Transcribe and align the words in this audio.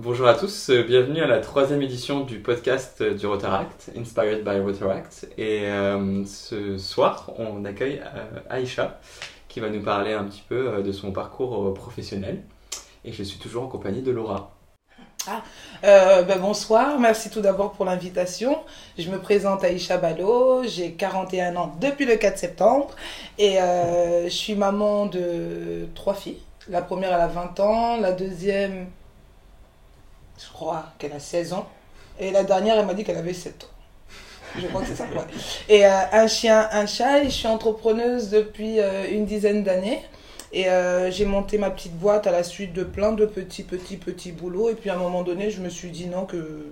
Bonjour 0.00 0.28
à 0.28 0.34
tous, 0.34 0.70
euh, 0.70 0.84
bienvenue 0.84 1.22
à 1.22 1.26
la 1.26 1.40
troisième 1.40 1.82
édition 1.82 2.20
du 2.20 2.38
podcast 2.38 3.00
euh, 3.00 3.14
du 3.14 3.26
Rotaract, 3.26 3.90
Inspired 3.96 4.44
by 4.44 4.60
Rotaract. 4.60 5.26
Et 5.36 5.62
euh, 5.64 6.24
ce 6.24 6.78
soir, 6.78 7.32
on 7.36 7.64
accueille 7.64 8.00
Aïcha 8.48 9.00
qui 9.48 9.58
va 9.58 9.68
nous 9.70 9.82
parler 9.82 10.12
un 10.12 10.22
petit 10.22 10.44
peu 10.48 10.84
de 10.84 10.92
son 10.92 11.10
parcours 11.10 11.74
professionnel. 11.74 12.44
Et 13.04 13.12
je 13.12 13.24
suis 13.24 13.40
toujours 13.40 13.64
en 13.64 13.66
compagnie 13.66 14.00
de 14.00 14.12
Laura. 14.12 14.52
Ah, 15.26 15.42
ben 15.82 16.38
bonsoir, 16.38 17.00
merci 17.00 17.28
tout 17.28 17.40
d'abord 17.40 17.72
pour 17.72 17.84
l'invitation. 17.84 18.56
Je 18.96 19.10
me 19.10 19.18
présente 19.18 19.64
Aïcha 19.64 19.96
Balo, 19.96 20.62
j'ai 20.62 20.92
41 20.92 21.56
ans 21.56 21.74
depuis 21.80 22.04
le 22.04 22.14
4 22.14 22.38
septembre 22.38 22.94
et 23.36 23.56
je 23.56 24.28
suis 24.28 24.54
maman 24.54 25.06
de 25.06 25.88
trois 25.96 26.14
filles. 26.14 26.38
La 26.68 26.82
première 26.82 27.12
elle 27.14 27.20
a 27.20 27.26
20 27.26 27.60
ans, 27.60 27.96
la 28.00 28.12
deuxième 28.12 28.86
je 30.38 30.52
crois 30.52 30.86
qu'elle 30.98 31.12
a 31.12 31.20
16 31.20 31.52
ans. 31.52 31.68
Et 32.20 32.30
la 32.30 32.44
dernière, 32.44 32.78
elle 32.78 32.86
m'a 32.86 32.94
dit 32.94 33.04
qu'elle 33.04 33.16
avait 33.16 33.34
7 33.34 33.64
ans. 33.64 33.78
Je 34.58 34.66
crois 34.66 34.80
que 34.82 34.88
c'est 34.88 34.96
ça. 34.96 35.06
Et 35.68 35.84
euh, 35.84 35.90
un 36.12 36.26
chien, 36.26 36.68
un 36.72 36.86
chat. 36.86 37.22
Et 37.22 37.26
je 37.26 37.30
suis 37.30 37.46
entrepreneuse 37.46 38.30
depuis 38.30 38.80
euh, 38.80 39.10
une 39.10 39.24
dizaine 39.24 39.62
d'années. 39.62 40.02
Et 40.52 40.68
euh, 40.68 41.10
j'ai 41.10 41.26
monté 41.26 41.58
ma 41.58 41.70
petite 41.70 41.96
boîte 41.98 42.26
à 42.26 42.30
la 42.30 42.42
suite 42.42 42.72
de 42.72 42.82
plein 42.82 43.12
de 43.12 43.26
petits, 43.26 43.62
petits, 43.62 43.96
petits 43.96 44.32
boulots. 44.32 44.70
Et 44.70 44.74
puis 44.74 44.90
à 44.90 44.94
un 44.94 44.98
moment 44.98 45.22
donné, 45.22 45.50
je 45.50 45.60
me 45.60 45.68
suis 45.68 45.90
dit 45.90 46.06
non, 46.06 46.24
que 46.24 46.66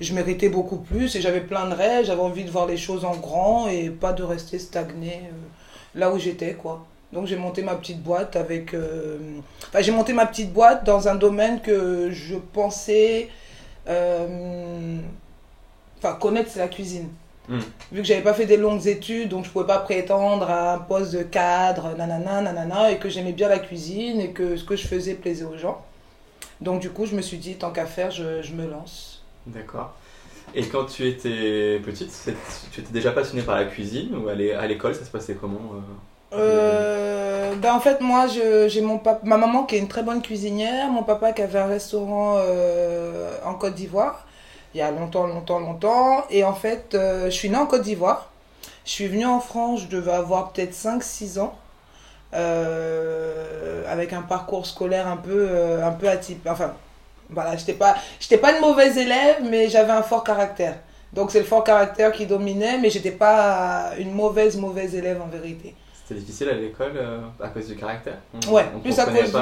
je 0.00 0.12
méritais 0.14 0.48
beaucoup 0.48 0.78
plus. 0.78 1.14
Et 1.16 1.20
j'avais 1.20 1.40
plein 1.40 1.68
de 1.68 1.74
rêves. 1.74 2.06
J'avais 2.06 2.22
envie 2.22 2.44
de 2.44 2.50
voir 2.50 2.66
les 2.66 2.76
choses 2.76 3.04
en 3.04 3.14
grand 3.14 3.68
et 3.68 3.90
pas 3.90 4.12
de 4.12 4.22
rester 4.22 4.58
stagné 4.58 5.22
là 5.94 6.12
où 6.12 6.18
j'étais, 6.18 6.54
quoi. 6.54 6.86
Donc 7.12 7.26
j'ai 7.26 7.36
monté 7.36 7.62
ma 7.62 7.74
petite 7.76 8.02
boîte 8.02 8.36
avec... 8.36 8.74
Euh, 8.74 9.18
enfin 9.68 9.80
j'ai 9.80 9.92
monté 9.92 10.12
ma 10.12 10.26
petite 10.26 10.52
boîte 10.52 10.84
dans 10.84 11.08
un 11.08 11.14
domaine 11.14 11.60
que 11.60 12.10
je 12.10 12.34
pensais... 12.36 13.28
Euh, 13.88 14.98
enfin 15.98 16.14
connaître 16.14 16.50
c'est 16.50 16.58
la 16.58 16.68
cuisine. 16.68 17.08
Hmm. 17.48 17.60
Vu 17.92 18.02
que 18.02 18.08
j'avais 18.08 18.22
pas 18.22 18.34
fait 18.34 18.46
des 18.46 18.56
longues 18.56 18.88
études, 18.88 19.28
donc 19.28 19.44
je 19.44 19.50
pouvais 19.50 19.66
pas 19.66 19.78
prétendre 19.78 20.50
à 20.50 20.74
un 20.74 20.78
poste 20.78 21.12
de 21.12 21.22
cadre, 21.22 21.94
nanana, 21.96 22.42
nanana, 22.42 22.90
et 22.90 22.98
que 22.98 23.08
j'aimais 23.08 23.32
bien 23.32 23.48
la 23.48 23.60
cuisine 23.60 24.20
et 24.20 24.32
que 24.32 24.56
ce 24.56 24.64
que 24.64 24.74
je 24.74 24.86
faisais 24.88 25.14
plaisait 25.14 25.44
aux 25.44 25.56
gens. 25.56 25.84
Donc 26.60 26.80
du 26.80 26.90
coup 26.90 27.06
je 27.06 27.14
me 27.14 27.22
suis 27.22 27.38
dit 27.38 27.54
tant 27.54 27.70
qu'à 27.70 27.86
faire 27.86 28.10
je, 28.10 28.42
je 28.42 28.52
me 28.52 28.68
lance. 28.68 29.22
D'accord. 29.46 29.94
Et 30.54 30.66
quand 30.66 30.86
tu 30.86 31.06
étais 31.06 31.80
petite, 31.84 32.10
tu 32.72 32.80
étais 32.80 32.92
déjà 32.92 33.12
passionnée 33.12 33.42
par 33.42 33.54
la 33.54 33.66
cuisine 33.66 34.16
ou 34.16 34.28
à 34.28 34.34
l'école 34.34 34.94
ça 34.94 35.04
se 35.04 35.10
passait 35.10 35.34
comment 35.34 35.74
euh 36.38 37.26
ben 37.56 37.72
en 37.74 37.80
fait, 37.80 38.00
moi, 38.00 38.26
j'ai 38.26 38.80
mon 38.80 38.98
papa, 38.98 39.20
ma 39.24 39.36
maman 39.36 39.64
qui 39.64 39.76
est 39.76 39.78
une 39.78 39.88
très 39.88 40.02
bonne 40.02 40.22
cuisinière, 40.22 40.88
mon 40.88 41.02
papa 41.02 41.32
qui 41.32 41.42
avait 41.42 41.58
un 41.58 41.66
restaurant 41.66 42.36
euh, 42.38 43.30
en 43.44 43.54
Côte 43.54 43.74
d'Ivoire, 43.74 44.26
il 44.74 44.78
y 44.78 44.82
a 44.82 44.90
longtemps, 44.90 45.26
longtemps, 45.26 45.58
longtemps. 45.58 46.24
Et 46.30 46.44
en 46.44 46.54
fait, 46.54 46.94
euh, 46.94 47.26
je 47.26 47.30
suis 47.30 47.48
née 47.50 47.56
en 47.56 47.66
Côte 47.66 47.82
d'Ivoire. 47.82 48.30
Je 48.84 48.90
suis 48.90 49.08
venue 49.08 49.26
en 49.26 49.40
France, 49.40 49.80
je 49.82 49.88
devais 49.88 50.12
avoir 50.12 50.52
peut-être 50.52 50.74
5-6 50.74 51.40
ans, 51.40 51.54
avec 52.32 54.12
un 54.12 54.22
parcours 54.22 54.66
scolaire 54.66 55.08
un 55.08 55.16
peu, 55.16 55.82
un 55.82 55.90
peu 55.90 56.08
atypique. 56.08 56.46
Enfin, 56.46 56.72
voilà, 57.30 57.56
j'étais 57.56 57.72
pas, 57.72 57.96
pas 58.40 58.52
une 58.52 58.60
mauvaise 58.60 58.96
élève, 58.96 59.38
mais 59.42 59.68
j'avais 59.68 59.92
un 59.92 60.02
fort 60.02 60.22
caractère. 60.22 60.76
Donc 61.12 61.32
c'est 61.32 61.40
le 61.40 61.46
fort 61.46 61.64
caractère 61.64 62.12
qui 62.12 62.26
dominait, 62.26 62.78
mais 62.78 62.90
j'étais 62.90 63.10
pas 63.10 63.92
une 63.98 64.12
mauvaise, 64.12 64.56
mauvaise 64.56 64.94
élève 64.94 65.20
en 65.20 65.26
vérité. 65.26 65.74
C'était 66.06 66.20
difficile 66.20 66.48
à 66.50 66.52
l'école 66.52 66.92
euh, 66.94 67.18
à 67.42 67.48
cause 67.48 67.66
du 67.66 67.74
caractère 67.74 68.18
Ouais, 68.48 68.64
plus, 68.80 68.96
à 68.96 69.06
cause 69.06 69.32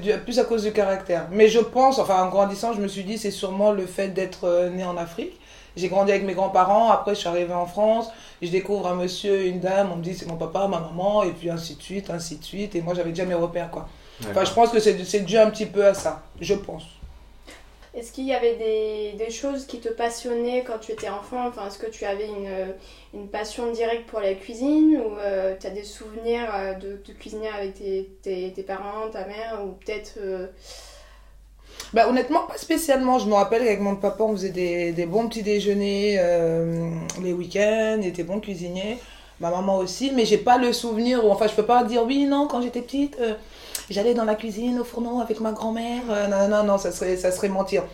du, 0.00 0.12
plus 0.24 0.38
à 0.38 0.44
cause 0.44 0.62
du 0.62 0.72
caractère. 0.72 1.28
Mais 1.30 1.48
je 1.48 1.58
pense, 1.58 1.98
enfin 1.98 2.22
en 2.22 2.28
grandissant, 2.30 2.72
je 2.72 2.80
me 2.80 2.88
suis 2.88 3.04
dit 3.04 3.18
c'est 3.18 3.30
sûrement 3.30 3.70
le 3.72 3.84
fait 3.84 4.08
d'être 4.08 4.44
euh, 4.44 4.70
né 4.70 4.82
en 4.82 4.96
Afrique. 4.96 5.38
J'ai 5.76 5.88
grandi 5.88 6.12
avec 6.12 6.24
mes 6.24 6.32
grands-parents, 6.32 6.90
après 6.90 7.14
je 7.14 7.20
suis 7.20 7.28
arrivée 7.28 7.52
en 7.52 7.66
France, 7.66 8.08
je 8.40 8.48
découvre 8.48 8.86
un 8.86 8.94
monsieur, 8.94 9.44
une 9.44 9.60
dame, 9.60 9.90
on 9.92 9.96
me 9.96 10.02
dit 10.02 10.14
c'est 10.14 10.24
mon 10.24 10.36
papa, 10.36 10.66
ma 10.68 10.80
maman, 10.80 11.22
et 11.22 11.32
puis 11.32 11.50
ainsi 11.50 11.76
de 11.76 11.82
suite, 11.82 12.08
ainsi 12.08 12.38
de 12.38 12.44
suite. 12.44 12.74
Et 12.74 12.80
moi 12.80 12.94
j'avais 12.94 13.10
déjà 13.10 13.26
mes 13.26 13.34
repères 13.34 13.70
quoi. 13.70 13.86
Enfin 14.30 14.44
je 14.44 14.52
pense 14.52 14.70
que 14.70 14.80
c'est 14.80 15.20
dû 15.20 15.36
un 15.36 15.50
petit 15.50 15.66
peu 15.66 15.84
à 15.84 15.92
ça, 15.92 16.22
je 16.40 16.54
pense. 16.54 16.84
Est-ce 17.96 18.12
qu'il 18.12 18.26
y 18.26 18.34
avait 18.34 19.14
des, 19.16 19.30
choses 19.30 19.64
qui 19.64 19.80
te 19.80 19.88
passionnaient 19.88 20.62
quand 20.66 20.78
tu 20.78 20.92
étais 20.92 21.08
enfant? 21.08 21.46
Enfin, 21.48 21.66
Est-ce 21.66 21.78
que 21.78 21.90
tu 21.90 22.04
avais 22.04 22.28
une, 23.14 23.28
passion 23.28 23.72
directe 23.72 24.06
pour 24.06 24.20
la 24.20 24.34
cuisine? 24.34 25.00
Ou 25.00 25.16
euh, 25.18 25.54
tu 25.58 25.66
as 25.66 25.70
des 25.70 25.82
souvenirs 25.82 26.46
euh, 26.54 26.74
de, 26.74 27.12
cuisiner 27.18 27.48
avec 27.48 27.74
tes, 28.22 28.64
parents, 28.66 29.08
ta 29.10 29.26
mère? 29.26 29.62
Ou 29.64 29.70
peut-être... 29.82 30.18
Euh, 30.18 30.46
bah, 31.94 32.06
honnêtement, 32.06 32.42
pas 32.46 32.58
spécialement. 32.58 33.18
Je 33.18 33.28
me 33.28 33.34
rappelle 33.34 33.60
qu'avec 33.60 33.80
mon 33.80 33.96
papa, 33.96 34.24
on 34.24 34.32
faisait 34.32 34.50
des, 34.50 35.06
bons 35.06 35.28
petits 35.28 35.42
déjeuners 35.42 36.20
les 37.22 37.32
week-ends, 37.32 37.98
il 38.02 38.08
était 38.08 38.24
bon 38.24 38.40
cuisinier. 38.40 38.98
Ma 39.40 39.50
maman 39.50 39.78
aussi, 39.78 40.12
mais 40.14 40.26
j'ai 40.26 40.38
pas 40.38 40.58
le 40.58 40.72
souvenir, 40.72 41.24
ou 41.24 41.30
enfin 41.30 41.46
je 41.46 41.54
peux 41.54 41.66
pas 41.66 41.84
dire 41.84 42.04
oui, 42.04 42.24
non, 42.24 42.46
quand 42.46 42.62
j'étais 42.62 42.80
petite 42.80 43.18
j'allais 43.90 44.14
dans 44.14 44.24
la 44.24 44.34
cuisine, 44.34 44.78
au 44.78 44.84
fourneau 44.84 45.20
avec 45.20 45.40
ma 45.40 45.52
grand-mère. 45.52 46.02
Euh, 46.10 46.26
non, 46.26 46.48
non, 46.48 46.64
non, 46.64 46.78
ça 46.78 46.92
serait, 46.92 47.16
ça 47.16 47.30
serait 47.32 47.48
mentir. 47.48 47.84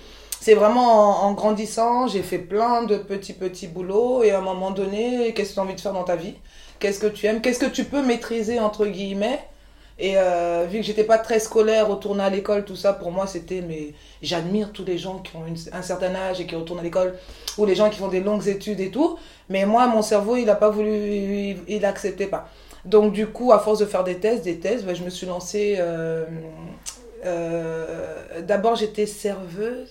C'est 0.41 0.55
vraiment 0.55 1.25
en, 1.25 1.33
grandissant, 1.35 2.09
j'ai 2.09 2.23
fait 2.23 2.39
plein 2.39 2.83
de 2.83 2.97
petits, 2.97 3.33
petits 3.33 3.69
boulots. 3.69 4.23
Et 4.25 4.33
à 4.33 4.39
un 4.39 4.43
moment 4.43 4.73
donné, 4.73 5.33
qu'est-ce 5.35 5.51
que 5.51 5.55
tu 5.55 5.61
as 5.61 5.63
envie 5.63 5.75
de 5.75 5.81
faire 5.81 5.93
dans 5.93 6.05
ta 6.05 6.17
vie? 6.17 6.35
Qu'est-ce 6.81 6.99
que 6.99 7.07
tu 7.07 7.27
aimes? 7.27 7.41
Qu'est-ce 7.41 7.61
que 7.61 7.71
tu 7.71 7.85
peux 7.85 8.03
maîtriser, 8.03 8.59
entre 8.59 8.87
guillemets? 8.87 9.39
Et 10.01 10.15
euh, 10.17 10.67
vu 10.69 10.79
que 10.79 10.85
j'étais 10.85 11.05
pas 11.05 11.19
très 11.19 11.39
scolaire, 11.39 11.87
retourner 11.87 12.25
à 12.25 12.31
l'école, 12.31 12.65
tout 12.65 12.75
ça, 12.75 12.93
pour 12.93 13.13
moi, 13.13 13.29
c'était. 13.29 13.61
Mais 13.61 13.95
j'admire 14.21 14.73
tous 14.73 14.85
les 14.85 14.99
gens 14.99 15.19
qui 15.19 15.37
ont 15.37 15.45
un 15.73 15.83
certain 15.83 16.13
âge 16.17 16.41
et 16.41 16.47
qui 16.47 16.57
retournent 16.57 16.81
à 16.81 16.83
l'école, 16.83 17.15
ou 17.57 17.65
les 17.65 17.77
gens 17.77 17.89
qui 17.89 17.99
font 17.99 18.09
des 18.09 18.21
longues 18.21 18.49
études 18.49 18.81
et 18.81 18.91
tout. 18.91 19.17
Mais 19.49 19.65
moi, 19.65 19.87
mon 19.87 20.03
cerveau, 20.03 20.35
il 20.35 20.47
n'a 20.47 20.57
pas 20.57 20.71
voulu. 20.71 21.57
Il 21.69 21.81
n'acceptait 21.83 22.27
pas. 22.27 22.49
Donc 22.85 23.13
du 23.13 23.29
coup, 23.29 23.53
à 23.53 23.59
force 23.59 23.79
de 23.79 23.87
faire 23.87 24.05
des 24.05 24.17
tests, 24.19 24.45
des 24.45 24.59
tests, 24.59 24.85
je 24.95 25.05
me 25.05 25.11
suis 25.11 25.27
lancée. 25.27 25.77
Euh, 25.79 26.25
euh, 27.25 28.43
d'abord, 28.43 28.77
j'étais 28.77 29.07
serveuse. 29.07 29.91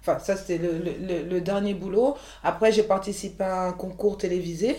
Enfin, 0.00 0.18
ça, 0.18 0.36
c'était 0.36 0.58
le, 0.58 1.40
dernier 1.40 1.74
boulot. 1.74 2.14
Après, 2.42 2.70
j'ai 2.72 2.82
participé 2.82 3.42
à 3.42 3.62
un 3.62 3.72
concours 3.72 4.18
télévisé. 4.18 4.76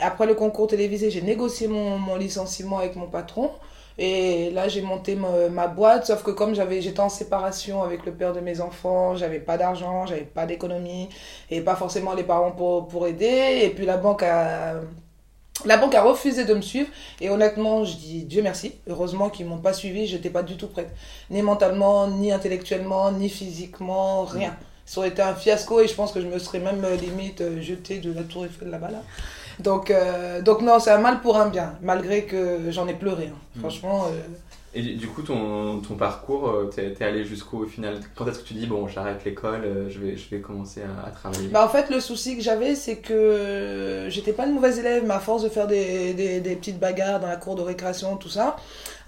Après 0.00 0.26
le 0.26 0.34
concours 0.34 0.66
télévisé, 0.66 1.10
j'ai 1.10 1.22
négocié 1.22 1.68
mon, 1.68 2.16
licenciement 2.16 2.78
avec 2.78 2.96
mon 2.96 3.06
patron. 3.06 3.52
Et 3.98 4.50
là, 4.50 4.66
j'ai 4.68 4.82
monté 4.82 5.14
ma, 5.14 5.66
boîte, 5.68 6.06
sauf 6.06 6.22
que 6.22 6.30
comme 6.30 6.54
j'avais, 6.54 6.80
j'étais 6.80 7.00
en 7.00 7.08
séparation 7.08 7.82
avec 7.82 8.06
le 8.06 8.12
père 8.12 8.32
de 8.32 8.40
mes 8.40 8.60
enfants, 8.60 9.14
j'avais 9.14 9.40
pas 9.40 9.56
d'argent, 9.58 10.06
j'avais 10.06 10.22
pas 10.22 10.46
d'économie, 10.46 11.08
et 11.50 11.60
pas 11.60 11.76
forcément 11.76 12.14
les 12.14 12.22
parents 12.24 12.52
pour, 12.52 12.88
pour 12.88 13.06
aider. 13.06 13.60
Et 13.62 13.70
puis 13.70 13.86
la 13.86 13.98
banque 13.98 14.22
a, 14.22 14.80
la 15.64 15.76
banque 15.76 15.94
a 15.94 16.02
refusé 16.02 16.44
de 16.44 16.54
me 16.54 16.62
suivre 16.62 16.88
et 17.20 17.30
honnêtement, 17.30 17.84
je 17.84 17.96
dis 17.96 18.24
Dieu 18.24 18.42
merci. 18.42 18.74
Heureusement 18.88 19.30
qu'ils 19.30 19.46
m'ont 19.46 19.58
pas 19.58 19.72
suivi, 19.72 20.06
j'étais 20.06 20.30
pas 20.30 20.42
du 20.42 20.56
tout 20.56 20.68
prête. 20.68 20.90
Ni 21.30 21.42
mentalement, 21.42 22.08
ni 22.08 22.32
intellectuellement, 22.32 23.12
ni 23.12 23.28
physiquement, 23.28 24.24
rien. 24.24 24.56
Ça 24.86 25.00
aurait 25.00 25.10
été 25.10 25.22
un 25.22 25.34
fiasco 25.34 25.80
et 25.80 25.86
je 25.86 25.94
pense 25.94 26.10
que 26.10 26.20
je 26.20 26.26
me 26.26 26.38
serais 26.38 26.58
même 26.58 26.84
euh, 26.84 26.96
limite 26.96 27.42
euh, 27.42 27.60
jetée 27.60 27.98
de 27.98 28.12
la 28.12 28.22
tour 28.22 28.44
Eiffel 28.44 28.70
là-bas. 28.70 28.90
Là. 28.90 29.02
Donc, 29.60 29.90
euh, 29.90 30.42
donc 30.42 30.62
non, 30.62 30.80
c'est 30.80 30.90
un 30.90 30.98
mal 30.98 31.20
pour 31.20 31.36
un 31.36 31.48
bien, 31.48 31.78
malgré 31.80 32.24
que 32.24 32.70
j'en 32.70 32.88
ai 32.88 32.94
pleuré. 32.94 33.30
Hein. 33.32 33.38
Mm. 33.54 33.60
Franchement. 33.60 34.06
Et 34.72 34.82
du 34.82 35.08
coup, 35.08 35.22
ton, 35.22 35.80
ton 35.80 35.96
parcours, 35.96 36.48
euh, 36.48 36.70
t'es 36.72 36.92
es 36.92 37.02
allé 37.02 37.24
jusqu'au 37.24 37.64
final 37.66 37.98
Quand 38.14 38.28
est-ce 38.28 38.38
que 38.38 38.44
tu 38.44 38.54
dis, 38.54 38.66
bon, 38.66 38.86
j'arrête 38.86 39.24
l'école, 39.24 39.64
euh, 39.64 39.90
je 39.90 39.98
vais, 39.98 40.16
je 40.16 40.30
vais 40.30 40.40
commencer 40.40 40.82
à, 40.82 41.10
travailler? 41.10 41.48
Bah, 41.48 41.64
En 41.64 41.68
fait, 41.68 41.90
le 41.90 41.98
souci 41.98 42.36
que 42.36 42.42
j'avais, 42.42 42.76
c'est 42.76 42.98
que 42.98 44.06
j'étais 44.10 44.32
pas 44.32 44.46
une 44.46 44.54
mauvaise 44.54 44.78
élève, 44.78 45.02
mais 45.04 45.14
à 45.14 45.18
force 45.18 45.42
de 45.42 45.48
faire 45.48 45.66
des, 45.66 46.14
des, 46.14 46.54
petites 46.54 46.78
bagarres 46.78 47.18
dans 47.18 47.26
la 47.26 47.36
cour 47.36 47.56
de 47.56 47.62
récréation, 47.62 48.16
tout 48.16 48.28
ça, 48.28 48.54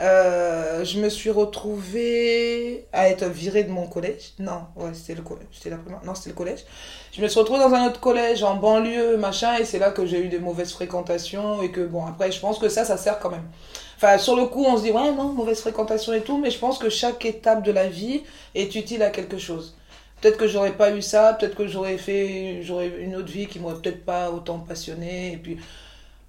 euh, 0.01 0.85
je 0.85 0.99
me 0.99 1.09
suis 1.09 1.31
retrouvée 1.31 2.87
à 2.93 3.09
être 3.09 3.27
virée 3.27 3.63
de 3.63 3.71
mon 3.71 3.87
collège. 3.87 4.35
Non, 4.41 4.63
ouais, 4.75 4.91
c'était 4.95 5.15
le. 5.15 5.23
C'était 5.53 5.71
la 5.71 5.77
première. 5.77 6.05
Non, 6.05 6.17
c'était 6.17 6.31
le 6.31 6.37
collège. 6.37 6.65
Je 7.13 7.21
me 7.21 7.29
suis 7.29 7.39
retrouvée 7.39 7.61
dans 7.61 7.75
un 7.75 7.87
autre 7.89 8.01
collège, 8.01 8.43
en 8.43 8.55
banlieue, 8.55 9.19
machin, 9.19 9.59
et 9.59 9.67
c'est 9.67 9.79
là 9.79 9.91
que 9.91 10.07
j'ai 10.07 10.19
eu 10.19 10.29
des 10.29 10.39
mauvaises 10.39 10.73
fréquentations, 10.73 11.61
et 11.61 11.71
que, 11.71 11.83
bon, 11.83 12.07
après, 12.07 12.33
je 12.33 12.41
pense 12.41 12.59
que 12.59 12.71
ça, 12.71 12.87
ça 12.87 12.97
sert 12.97 13.19
quand 13.19 13.29
même. 13.29 13.45
Enfin, 13.97 14.17
sur 14.17 14.35
le 14.35 14.47
coup, 14.47 14.65
on 14.65 14.79
se 14.79 14.83
dit, 14.85 14.93
ouais, 14.93 15.13
non, 15.13 15.25
mauvaise 15.25 15.61
fréquentation 15.61 16.15
et 16.15 16.23
tout, 16.23 16.39
mais 16.39 16.51
je 16.51 16.59
pense 16.59 16.79
que 16.79 16.89
chaque 16.89 17.27
étape 17.27 17.63
de 17.65 17.71
la 17.71 17.87
vie 17.87 18.23
est 18.55 18.75
utile 18.77 19.03
à 19.03 19.11
quelque 19.11 19.37
chose. 19.37 19.77
Peut-être 20.23 20.39
que 20.39 20.49
j'aurais 20.49 20.73
pas 20.73 20.91
eu 20.91 21.03
ça, 21.03 21.37
peut-être 21.39 21.55
que 21.55 21.67
j'aurais 21.67 21.99
fait, 21.99 22.63
j'aurais 22.63 22.89
une 22.89 23.15
autre 23.15 23.31
vie 23.31 23.47
qui 23.47 23.59
m'aurait 23.59 23.75
peut-être 23.75 24.07
pas 24.07 24.31
autant 24.31 24.59
passionné. 24.59 25.35
Et 25.35 25.37
puis, 25.37 25.59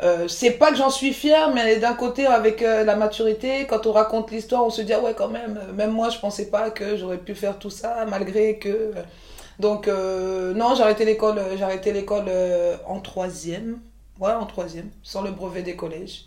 euh, 0.02 0.28
c'est 0.28 0.52
pas 0.52 0.72
que 0.72 0.76
j'en 0.76 0.90
suis 0.90 1.14
fière, 1.14 1.54
mais 1.54 1.78
d'un 1.78 1.94
côté, 1.94 2.26
avec 2.26 2.62
euh, 2.62 2.84
la 2.84 2.98
maturité, 2.98 3.66
quand 3.70 3.86
on 3.88 3.94
raconte 3.94 4.32
l'histoire, 4.32 4.66
on 4.66 4.70
se 4.70 4.82
dit, 4.82 4.92
ah 4.92 5.00
ouais, 5.00 5.14
quand 5.16 5.30
même, 5.30 5.58
même 5.76 5.92
moi, 5.92 6.10
je 6.10 6.20
pensais 6.20 6.48
pas 6.48 6.72
que 6.72 6.98
j'aurais 6.98 7.20
pu 7.20 7.36
faire 7.36 7.58
tout 7.58 7.70
ça, 7.70 8.06
malgré 8.06 8.58
que. 8.58 8.92
Donc, 9.60 9.88
non, 9.88 10.76
j'ai 10.76 10.84
arrêté 10.84 11.06
l'école, 11.06 11.40
j'ai 11.56 11.64
arrêté 11.64 11.92
l'école 11.92 12.30
en 12.88 13.00
troisième. 13.00 13.80
Ouais, 14.20 14.32
en 14.32 14.46
troisième, 14.46 14.90
sans 15.02 15.22
le 15.22 15.32
brevet 15.32 15.64
des 15.64 15.76
collèges. 15.76 16.26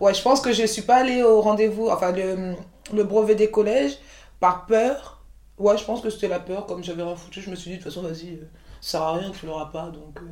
Ouais, 0.00 0.14
je 0.14 0.22
pense 0.22 0.40
que 0.40 0.52
je 0.52 0.62
ne 0.62 0.66
suis 0.66 0.82
pas 0.82 0.96
allée 0.96 1.22
au 1.22 1.40
rendez-vous, 1.40 1.88
enfin, 1.88 2.10
le, 2.10 2.54
le, 2.92 3.04
brevet 3.04 3.34
des 3.34 3.50
collèges, 3.50 3.98
par 4.40 4.66
peur 4.66 5.22
Ouais, 5.58 5.78
je 5.78 5.84
pense 5.84 6.00
que 6.00 6.10
c'était 6.10 6.28
la 6.28 6.40
peur. 6.40 6.66
Comme 6.66 6.82
j'avais 6.82 7.02
rien 7.02 7.14
foutu, 7.14 7.40
je 7.40 7.50
me 7.50 7.54
suis 7.54 7.70
dit, 7.70 7.76
de 7.76 7.82
toute 7.82 7.92
façon, 7.92 8.02
vas-y, 8.02 8.34
euh, 8.34 8.48
ça 8.80 8.98
sert 8.98 9.02
à 9.02 9.12
rien, 9.12 9.30
tu 9.30 9.46
l'auras 9.46 9.66
pas. 9.66 9.90
Donc, 9.90 10.18
euh. 10.18 10.26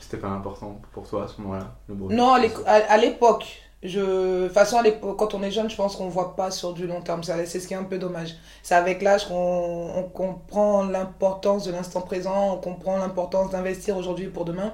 C'était 0.00 0.16
pas 0.16 0.28
important 0.28 0.80
pour 0.92 1.08
toi 1.08 1.24
à 1.24 1.28
ce 1.28 1.40
moment-là, 1.40 1.76
le 1.88 1.94
brevet 1.94 2.14
Non, 2.14 2.32
à 2.32 2.96
l'époque. 2.98 3.62
Je... 3.82 4.00
De 4.42 4.46
toute 4.46 4.54
façon, 4.54 4.78
quand 5.18 5.34
on 5.34 5.42
est 5.42 5.50
jeune, 5.50 5.68
je 5.68 5.76
pense 5.76 5.96
qu'on 5.96 6.08
voit 6.08 6.36
pas 6.36 6.50
sur 6.50 6.72
du 6.72 6.86
long 6.86 7.00
terme. 7.00 7.22
C'est 7.22 7.46
ce 7.46 7.66
qui 7.66 7.74
est 7.74 7.76
un 7.76 7.84
peu 7.84 7.98
dommage. 7.98 8.36
C'est 8.62 8.74
avec 8.74 9.02
l'âge 9.02 9.26
qu'on 9.26 9.90
on 9.96 10.02
comprend 10.04 10.84
l'importance 10.84 11.64
de 11.64 11.72
l'instant 11.72 12.00
présent, 12.00 12.54
on 12.54 12.56
comprend 12.58 12.96
l'importance 12.98 13.50
d'investir 13.50 13.96
aujourd'hui 13.96 14.28
pour 14.28 14.44
demain. 14.44 14.72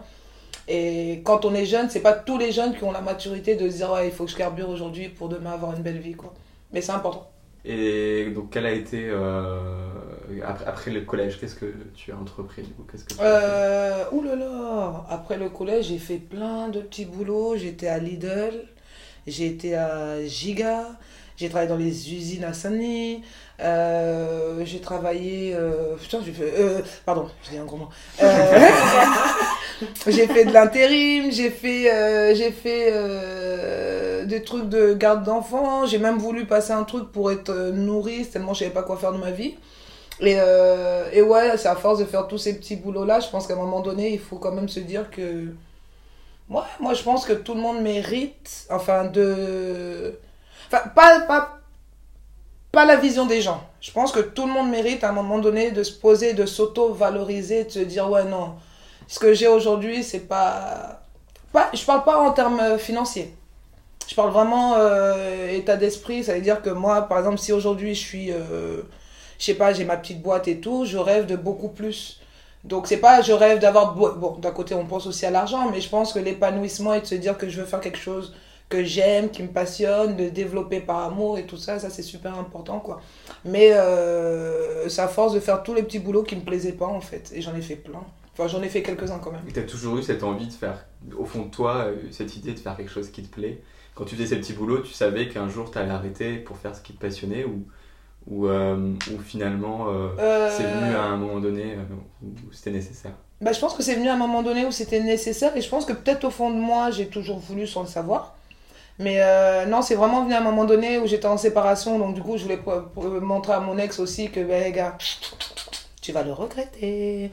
Et 0.69 1.23
quand 1.25 1.47
on 1.47 1.55
est 1.55 1.65
jeune, 1.65 1.89
c'est 1.89 2.01
pas 2.01 2.13
tous 2.13 2.37
les 2.37 2.53
jeunes 2.53 2.75
qui 2.77 2.85
ont 2.85 2.93
la 2.93 3.01
maturité 3.01 3.57
de 3.57 3.71
se 3.71 3.77
dire 3.77 3.91
ouais, 3.91 4.09
il 4.09 4.13
faut 4.13 4.25
que 4.25 4.31
je 4.31 4.37
carbure 4.37 4.69
aujourd'hui 4.69 5.09
pour 5.09 5.31
demain 5.31 5.53
avoir 5.53 5.75
une 5.75 5.83
belle 5.83 5.99
vie. 5.99 6.13
Quoi. 6.13 6.35
Mais 6.73 6.83
c'est 6.83 6.93
important. 6.93 7.31
Et 7.65 8.31
donc, 8.35 8.51
quel 8.51 8.67
a 8.67 8.73
été, 8.73 9.09
euh, 9.09 9.69
après, 10.47 10.67
après 10.67 10.91
le 10.91 11.01
collège, 11.03 11.41
qu'est-ce 11.41 11.55
que 11.55 11.73
tu 11.95 12.13
as 12.13 12.17
entrepris 12.17 12.63
du 12.63 12.73
coup 12.73 12.85
Qu'est-ce 12.91 13.05
que 13.05 13.15
tu 13.15 13.21
as 13.21 14.07
fait? 14.07 14.15
Ouh 14.15 14.23
là 14.23 14.37
là, 14.37 15.07
après 15.09 15.39
le 15.39 15.49
collège, 15.49 15.87
j'ai 15.87 15.99
fait 15.99 16.19
plein 16.19 16.69
de 16.69 16.81
petits 16.81 17.05
boulots. 17.05 17.57
J'étais 17.57 17.89
à 17.89 17.99
Lidl, 17.99 18.69
j'ai 19.31 19.47
été 19.47 19.75
à 19.77 20.25
Giga, 20.27 20.87
j'ai 21.37 21.49
travaillé 21.49 21.69
dans 21.69 21.77
les 21.77 22.13
usines 22.15 22.45
à 22.45 22.53
Saint-Denis, 22.53 23.23
euh, 23.61 24.63
j'ai 24.65 24.81
travaillé. 24.81 25.53
euh, 25.55 25.95
putain, 26.01 26.19
j'ai 26.25 26.33
fait. 26.33 26.53
euh, 26.59 26.81
pardon, 27.07 27.29
je 27.45 27.51
dis 27.51 27.59
un 27.59 27.65
gros 27.65 27.77
mot. 27.77 27.89
J'ai 30.09 30.27
fait 30.27 30.45
de 30.45 30.53
l'intérim, 30.53 31.31
j'ai 31.31 31.51
fait, 31.51 32.35
j'ai 32.35 32.51
fait 32.51 32.93
des 34.27 34.43
trucs 34.43 34.69
de 34.69 34.95
garde 34.95 35.25
d'enfants, 35.25 35.87
j'ai 35.87 35.99
même 35.99 36.19
voulu 36.19 36.47
passer 36.47 36.73
un 36.73 36.83
truc 36.85 37.13
pour 37.13 37.31
être 37.31 37.53
nourrice 37.73 38.31
tellement 38.31 38.55
je 38.55 38.61
savais 38.61 38.71
pas 38.73 38.83
quoi 38.83 38.97
faire 38.97 39.13
de 39.13 39.19
ma 39.19 39.31
vie. 39.31 39.55
Et, 40.21 40.37
et 41.13 41.23
ouais, 41.23 41.57
c'est 41.57 41.69
à 41.69 41.77
force 41.77 42.01
de 42.01 42.05
faire 42.05 42.27
tous 42.27 42.39
ces 42.39 42.57
petits 42.59 42.77
boulots-là, 42.77 43.21
je 43.21 43.29
pense 43.29 43.47
qu'à 43.47 43.55
un 43.55 43.57
moment 43.57 43.81
donné, 43.81 44.13
il 44.13 44.19
faut 44.19 44.37
quand 44.39 44.53
même 44.53 44.69
se 44.69 44.81
dire 44.81 45.11
que. 45.11 45.47
Ouais, 46.51 46.63
moi 46.81 46.95
je 46.95 47.03
pense 47.03 47.25
que 47.27 47.33
tout 47.33 47.55
le 47.55 47.61
monde 47.61 47.81
mérite, 47.83 48.67
enfin, 48.71 49.05
de. 49.05 50.19
Enfin, 50.67 50.89
pas, 50.95 51.21
pas, 51.21 51.61
pas 52.73 52.85
la 52.85 52.97
vision 52.97 53.27
des 53.27 53.43
gens. 53.43 53.63
Je 53.81 53.91
pense 53.93 54.13
que 54.13 54.21
tout 54.21 54.47
le 54.47 54.53
monde 54.53 54.71
mérite 54.71 55.05
à 55.05 55.11
un 55.11 55.13
moment 55.13 55.39
donné 55.39 55.71
de 55.71 55.83
se 55.83 55.93
poser, 55.93 56.33
de 56.35 56.47
s'auto-valoriser, 56.47 57.65
de 57.65 57.71
se 57.71 57.79
dire, 57.81 58.11
ouais, 58.11 58.25
non, 58.25 58.57
ce 59.07 59.19
que 59.19 59.35
j'ai 59.35 59.49
aujourd'hui, 59.49 60.03
c'est 60.05 60.21
pas. 60.29 61.03
pas. 61.53 61.71
Je 61.75 61.85
parle 61.85 62.05
pas 62.05 62.19
en 62.19 62.33
termes 62.33 62.79
financiers. 62.79 63.35
Je 64.09 64.15
parle 64.15 64.31
vraiment 64.31 64.75
euh, 64.77 65.51
état 65.51 65.77
d'esprit, 65.77 66.25
ça 66.25 66.35
veut 66.35 66.41
dire 66.41 66.63
que 66.63 66.71
moi, 66.71 67.03
par 67.03 67.19
exemple, 67.19 67.39
si 67.39 67.53
aujourd'hui 67.53 67.95
je 67.95 68.01
suis. 68.01 68.33
euh, 68.33 68.83
je 69.39 69.45
sais 69.45 69.55
pas, 69.55 69.73
j'ai 69.73 69.85
ma 69.85 69.97
petite 69.97 70.23
boîte 70.23 70.49
et 70.49 70.61
tout, 70.61 70.85
je 70.85 70.99
rêve 70.99 71.27
de 71.27 71.37
beaucoup 71.37 71.69
plus. 71.69 72.21
Donc 72.65 72.87
c'est 72.87 72.99
pas 72.99 73.23
je 73.23 73.33
rêve 73.33 73.61
d'avoir 73.61 73.95
bo- 73.95 74.15
bon 74.15 74.39
d'un 74.39 74.51
côté 74.51 74.75
on 74.75 74.85
pense 74.87 75.07
aussi 75.07 75.25
à 75.27 75.31
l'argent 75.31 75.71
mais 75.71 75.81
je 75.81 75.89
pense 75.89 76.13
que 76.13 76.19
l'épanouissement 76.19 76.95
et 76.95 77.01
de 77.01 77.07
se 77.07 77.15
dire 77.15 77.39
que 77.39 77.49
je 77.49 77.61
veux 77.61 77.67
faire 77.67 77.81
quelque 77.81 77.99
chose 77.99 78.35
que 78.69 78.85
j'aime, 78.85 79.31
qui 79.31 79.43
me 79.43 79.49
passionne, 79.49 80.17
de 80.17 80.29
développer 80.29 80.81
par 80.81 80.99
amour 81.05 81.39
et 81.39 81.45
tout 81.47 81.57
ça, 81.57 81.79
ça 81.79 81.89
c'est 81.89 82.03
super 82.03 82.39
important 82.39 82.81
quoi. 82.81 83.01
Mais 83.45 83.71
euh, 83.73 84.87
à 84.99 85.09
force 85.09 85.33
de 85.33 85.41
faire 85.41 85.63
tous 85.63 85.73
les 85.73 85.83
petits 85.83 85.99
boulots 85.99 86.23
qui 86.23 86.37
me 86.37 86.43
plaisaient 86.43 86.73
pas 86.73 86.87
en 86.87 87.01
fait 87.01 87.31
et 87.35 87.41
j'en 87.41 87.55
ai 87.55 87.63
fait 87.63 87.77
plein. 87.77 88.03
Enfin 88.35 88.47
j'en 88.49 88.63
ai 88.63 88.69
fait 88.69 88.83
quelques-uns 88.83 89.19
quand 89.19 89.33
même. 89.33 89.41
Et 89.49 89.53
t'as 89.53 89.63
toujours 89.63 89.97
eu 89.97 90.03
cette 90.03 90.23
envie 90.23 90.47
de 90.47 90.53
faire, 90.53 90.85
au 91.19 91.25
fond 91.25 91.47
de 91.47 91.51
toi, 91.51 91.77
euh, 91.87 91.97
cette 92.11 92.37
idée 92.37 92.53
de 92.53 92.59
faire 92.59 92.77
quelque 92.77 92.91
chose 92.91 93.11
qui 93.11 93.23
te 93.23 93.35
plaît? 93.35 93.63
Quand 93.95 94.05
tu 94.05 94.15
faisais 94.15 94.27
ces 94.29 94.37
petits 94.37 94.53
boulots, 94.53 94.83
tu 94.83 94.93
savais 94.93 95.29
qu'un 95.29 95.49
jour 95.49 95.71
t'allais 95.71 95.91
arrêter 95.91 96.37
pour 96.37 96.57
faire 96.57 96.77
ce 96.77 96.81
qui 96.83 96.93
te 96.93 97.01
passionnait 97.01 97.45
ou, 97.45 97.65
ou, 98.31 98.47
euh, 98.47 98.77
ou 99.13 99.19
finalement 99.21 99.89
euh, 99.89 100.09
Euh, 100.19 100.57
c'est 100.57 100.65
venu 100.65 100.95
à 100.95 101.03
un 101.03 101.17
moment 101.17 101.41
donné 101.41 101.77
où 102.23 102.53
c'était 102.53 102.71
nécessaire. 102.71 103.13
Bah, 103.41 103.53
je 103.53 103.61
pense 103.61 103.75
que 103.75 103.83
c'est 103.83 103.95
venu 103.95 104.09
à 104.09 104.15
un 104.15 104.17
moment 104.17 104.43
donné 104.43 104.67
où 104.67 104.73
c'était 104.73 105.01
nécessaire 105.01 105.57
et 105.57 105.61
je 105.61 105.69
pense 105.69 105.85
que 105.85 105.93
peut-être 105.93 106.25
au 106.25 106.31
fond 106.31 106.51
de 106.51 106.57
moi, 106.59 106.91
j'ai 106.91 107.07
toujours 107.09 107.39
voulu 107.39 107.67
sans 107.67 107.83
le 107.83 107.89
savoir. 107.89 108.35
Mais 108.99 109.19
euh, 109.23 109.65
non, 109.67 109.81
c'est 109.81 109.95
vraiment 109.95 110.25
venu 110.25 110.35
à 110.35 110.39
un 110.39 110.43
moment 110.43 110.65
donné 110.65 110.99
où 110.99 111.07
j'étais 111.07 111.27
en 111.29 111.37
séparation, 111.37 112.01
donc 112.01 112.15
du 112.15 112.21
coup, 112.23 112.37
je 112.37 112.43
voulais 112.43 112.59
montrer 113.21 113.53
à 113.53 113.61
mon 113.61 113.79
ex 113.79 114.01
aussi 114.01 114.29
que, 114.31 114.41
ben, 114.41 114.73
gars, 114.73 114.99
tu 116.03 116.11
vas 116.13 116.25
le 116.25 116.33
regretter. 116.33 117.31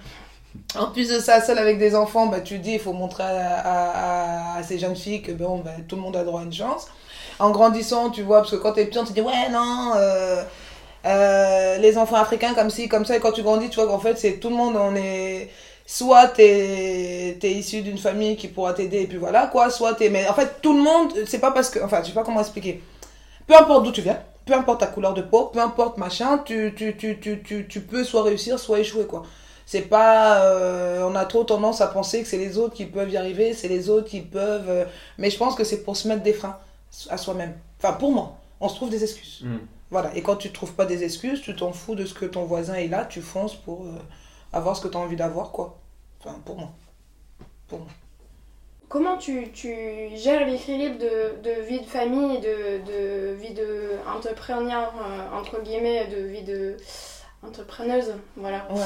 En 0.77 0.87
plus 0.91 1.09
de 1.09 1.19
ça, 1.19 1.41
seule 1.41 1.57
avec 1.57 1.79
des 1.79 1.95
enfants, 1.95 2.27
bah, 2.27 2.39
tu 2.41 2.59
dis, 2.59 2.73
il 2.73 2.79
faut 2.79 2.93
montrer 2.93 3.23
à, 3.23 3.57
à- 3.59 4.53
à- 4.55 4.57
à 4.59 4.63
ces 4.63 4.77
jeunes 4.79 4.95
filles 4.95 5.21
que 5.23 5.31
bon, 5.31 5.59
bah, 5.59 5.71
tout 5.87 5.95
le 5.95 6.03
monde 6.03 6.15
a 6.15 6.23
droit 6.23 6.41
à 6.41 6.43
une 6.43 6.53
chance. 6.53 6.87
En 7.39 7.49
grandissant, 7.51 8.11
tu 8.11 8.21
vois, 8.21 8.39
parce 8.39 8.51
que 8.51 8.55
quand 8.57 8.73
t'es 8.73 8.85
petit, 8.85 8.99
on 8.99 9.03
te 9.05 9.11
dit, 9.11 9.21
ouais, 9.21 9.49
non, 9.51 9.93
euh, 9.95 10.43
euh, 11.05 11.77
les 11.77 11.97
enfants 11.97 12.15
africains 12.17 12.53
comme 12.53 12.69
ci, 12.69 12.87
comme 12.87 13.05
ça, 13.05 13.15
et 13.15 13.19
quand 13.19 13.31
tu 13.31 13.43
grandis, 13.43 13.69
tu 13.69 13.75
vois 13.75 13.87
qu'en 13.87 13.99
fait, 13.99 14.17
c'est 14.17 14.39
tout 14.39 14.49
le 14.49 14.55
monde, 14.55 14.75
on 14.75 14.95
est 14.95 15.49
soit 15.85 16.29
t'es 16.29 17.37
es 17.41 17.51
issu 17.51 17.81
d'une 17.81 17.97
famille 17.97 18.35
qui 18.35 18.47
pourra 18.47 18.73
t'aider 18.73 19.01
et 19.01 19.07
puis 19.07 19.17
voilà 19.17 19.47
quoi 19.47 19.69
soit 19.69 19.93
t'es 19.93 20.09
mais 20.09 20.27
en 20.27 20.33
fait 20.33 20.59
tout 20.61 20.75
le 20.75 20.81
monde 20.81 21.13
c'est 21.27 21.39
pas 21.39 21.51
parce 21.51 21.69
que 21.69 21.79
enfin 21.83 22.01
je 22.01 22.07
sais 22.07 22.13
pas 22.13 22.23
comment 22.23 22.39
expliquer. 22.39 22.81
Peu 23.45 23.55
importe 23.55 23.83
d'où 23.83 23.91
tu 23.91 24.01
viens 24.01 24.19
peu 24.45 24.53
importe 24.53 24.79
ta 24.79 24.87
couleur 24.87 25.13
de 25.13 25.21
peau 25.21 25.45
peu 25.45 25.59
importe 25.59 25.97
machin 25.97 26.39
tu 26.39 26.73
tu 26.75 26.97
tu 26.97 27.19
tu 27.19 27.41
tu, 27.43 27.67
tu 27.67 27.81
peux 27.81 28.03
soit 28.03 28.23
réussir 28.23 28.57
soit 28.59 28.79
échouer 28.79 29.05
quoi. 29.05 29.23
C'est 29.67 29.81
pas 29.81 30.41
euh, 30.41 31.03
on 31.07 31.15
a 31.15 31.25
trop 31.25 31.43
tendance 31.43 31.81
à 31.81 31.87
penser 31.87 32.21
que 32.21 32.27
c'est 32.27 32.37
les 32.37 32.57
autres 32.57 32.73
qui 32.73 32.85
peuvent 32.85 33.09
y 33.09 33.17
arriver 33.17 33.53
c'est 33.53 33.67
les 33.67 33.89
autres 33.89 34.07
qui 34.07 34.21
peuvent 34.21 34.69
euh, 34.69 34.85
mais 35.19 35.29
je 35.29 35.37
pense 35.37 35.55
que 35.55 35.63
c'est 35.63 35.83
pour 35.83 35.95
se 35.97 36.07
mettre 36.07 36.23
des 36.23 36.33
freins 36.33 36.57
à 37.09 37.17
soi-même. 37.17 37.53
Enfin 37.79 37.93
pour 37.93 38.11
moi 38.11 38.37
on 38.59 38.69
se 38.69 38.75
trouve 38.75 38.89
des 38.89 39.03
excuses. 39.03 39.41
Mm. 39.43 39.57
Voilà 39.91 40.15
et 40.15 40.21
quand 40.21 40.35
tu 40.35 40.51
trouves 40.51 40.73
pas 40.73 40.85
des 40.85 41.03
excuses 41.03 41.41
tu 41.41 41.55
t'en 41.55 41.71
fous 41.71 41.95
de 41.95 42.05
ce 42.05 42.13
que 42.13 42.25
ton 42.25 42.43
voisin 42.45 42.75
est 42.75 42.87
là 42.87 43.05
tu 43.05 43.21
fonces 43.21 43.55
pour 43.55 43.85
euh, 43.85 43.99
avoir 44.55 44.75
ce 44.75 44.81
que 44.81 44.87
tu 44.87 44.97
as 44.97 44.99
envie 45.01 45.15
d'avoir, 45.17 45.51
quoi. 45.51 45.77
Enfin, 46.19 46.39
pour 46.45 46.57
moi. 46.57 46.69
Pour 47.67 47.79
moi. 47.79 47.87
Comment 48.87 49.17
tu, 49.17 49.51
tu 49.51 49.75
gères 50.15 50.47
l'équilibre 50.47 50.97
de, 50.97 51.41
de 51.41 51.61
vie 51.61 51.81
de 51.81 51.85
famille 51.85 52.39
de, 52.39 52.79
de 52.85 53.33
vie 53.33 53.53
de 53.53 53.97
entrepreneur, 54.07 54.93
euh, 54.97 55.37
entre 55.37 55.61
guillemets, 55.61 56.07
de 56.07 56.21
vie 56.21 56.43
de 56.43 56.77
entrepreneuse? 57.43 58.13
Voilà. 58.37 58.65
Ouais. 58.71 58.81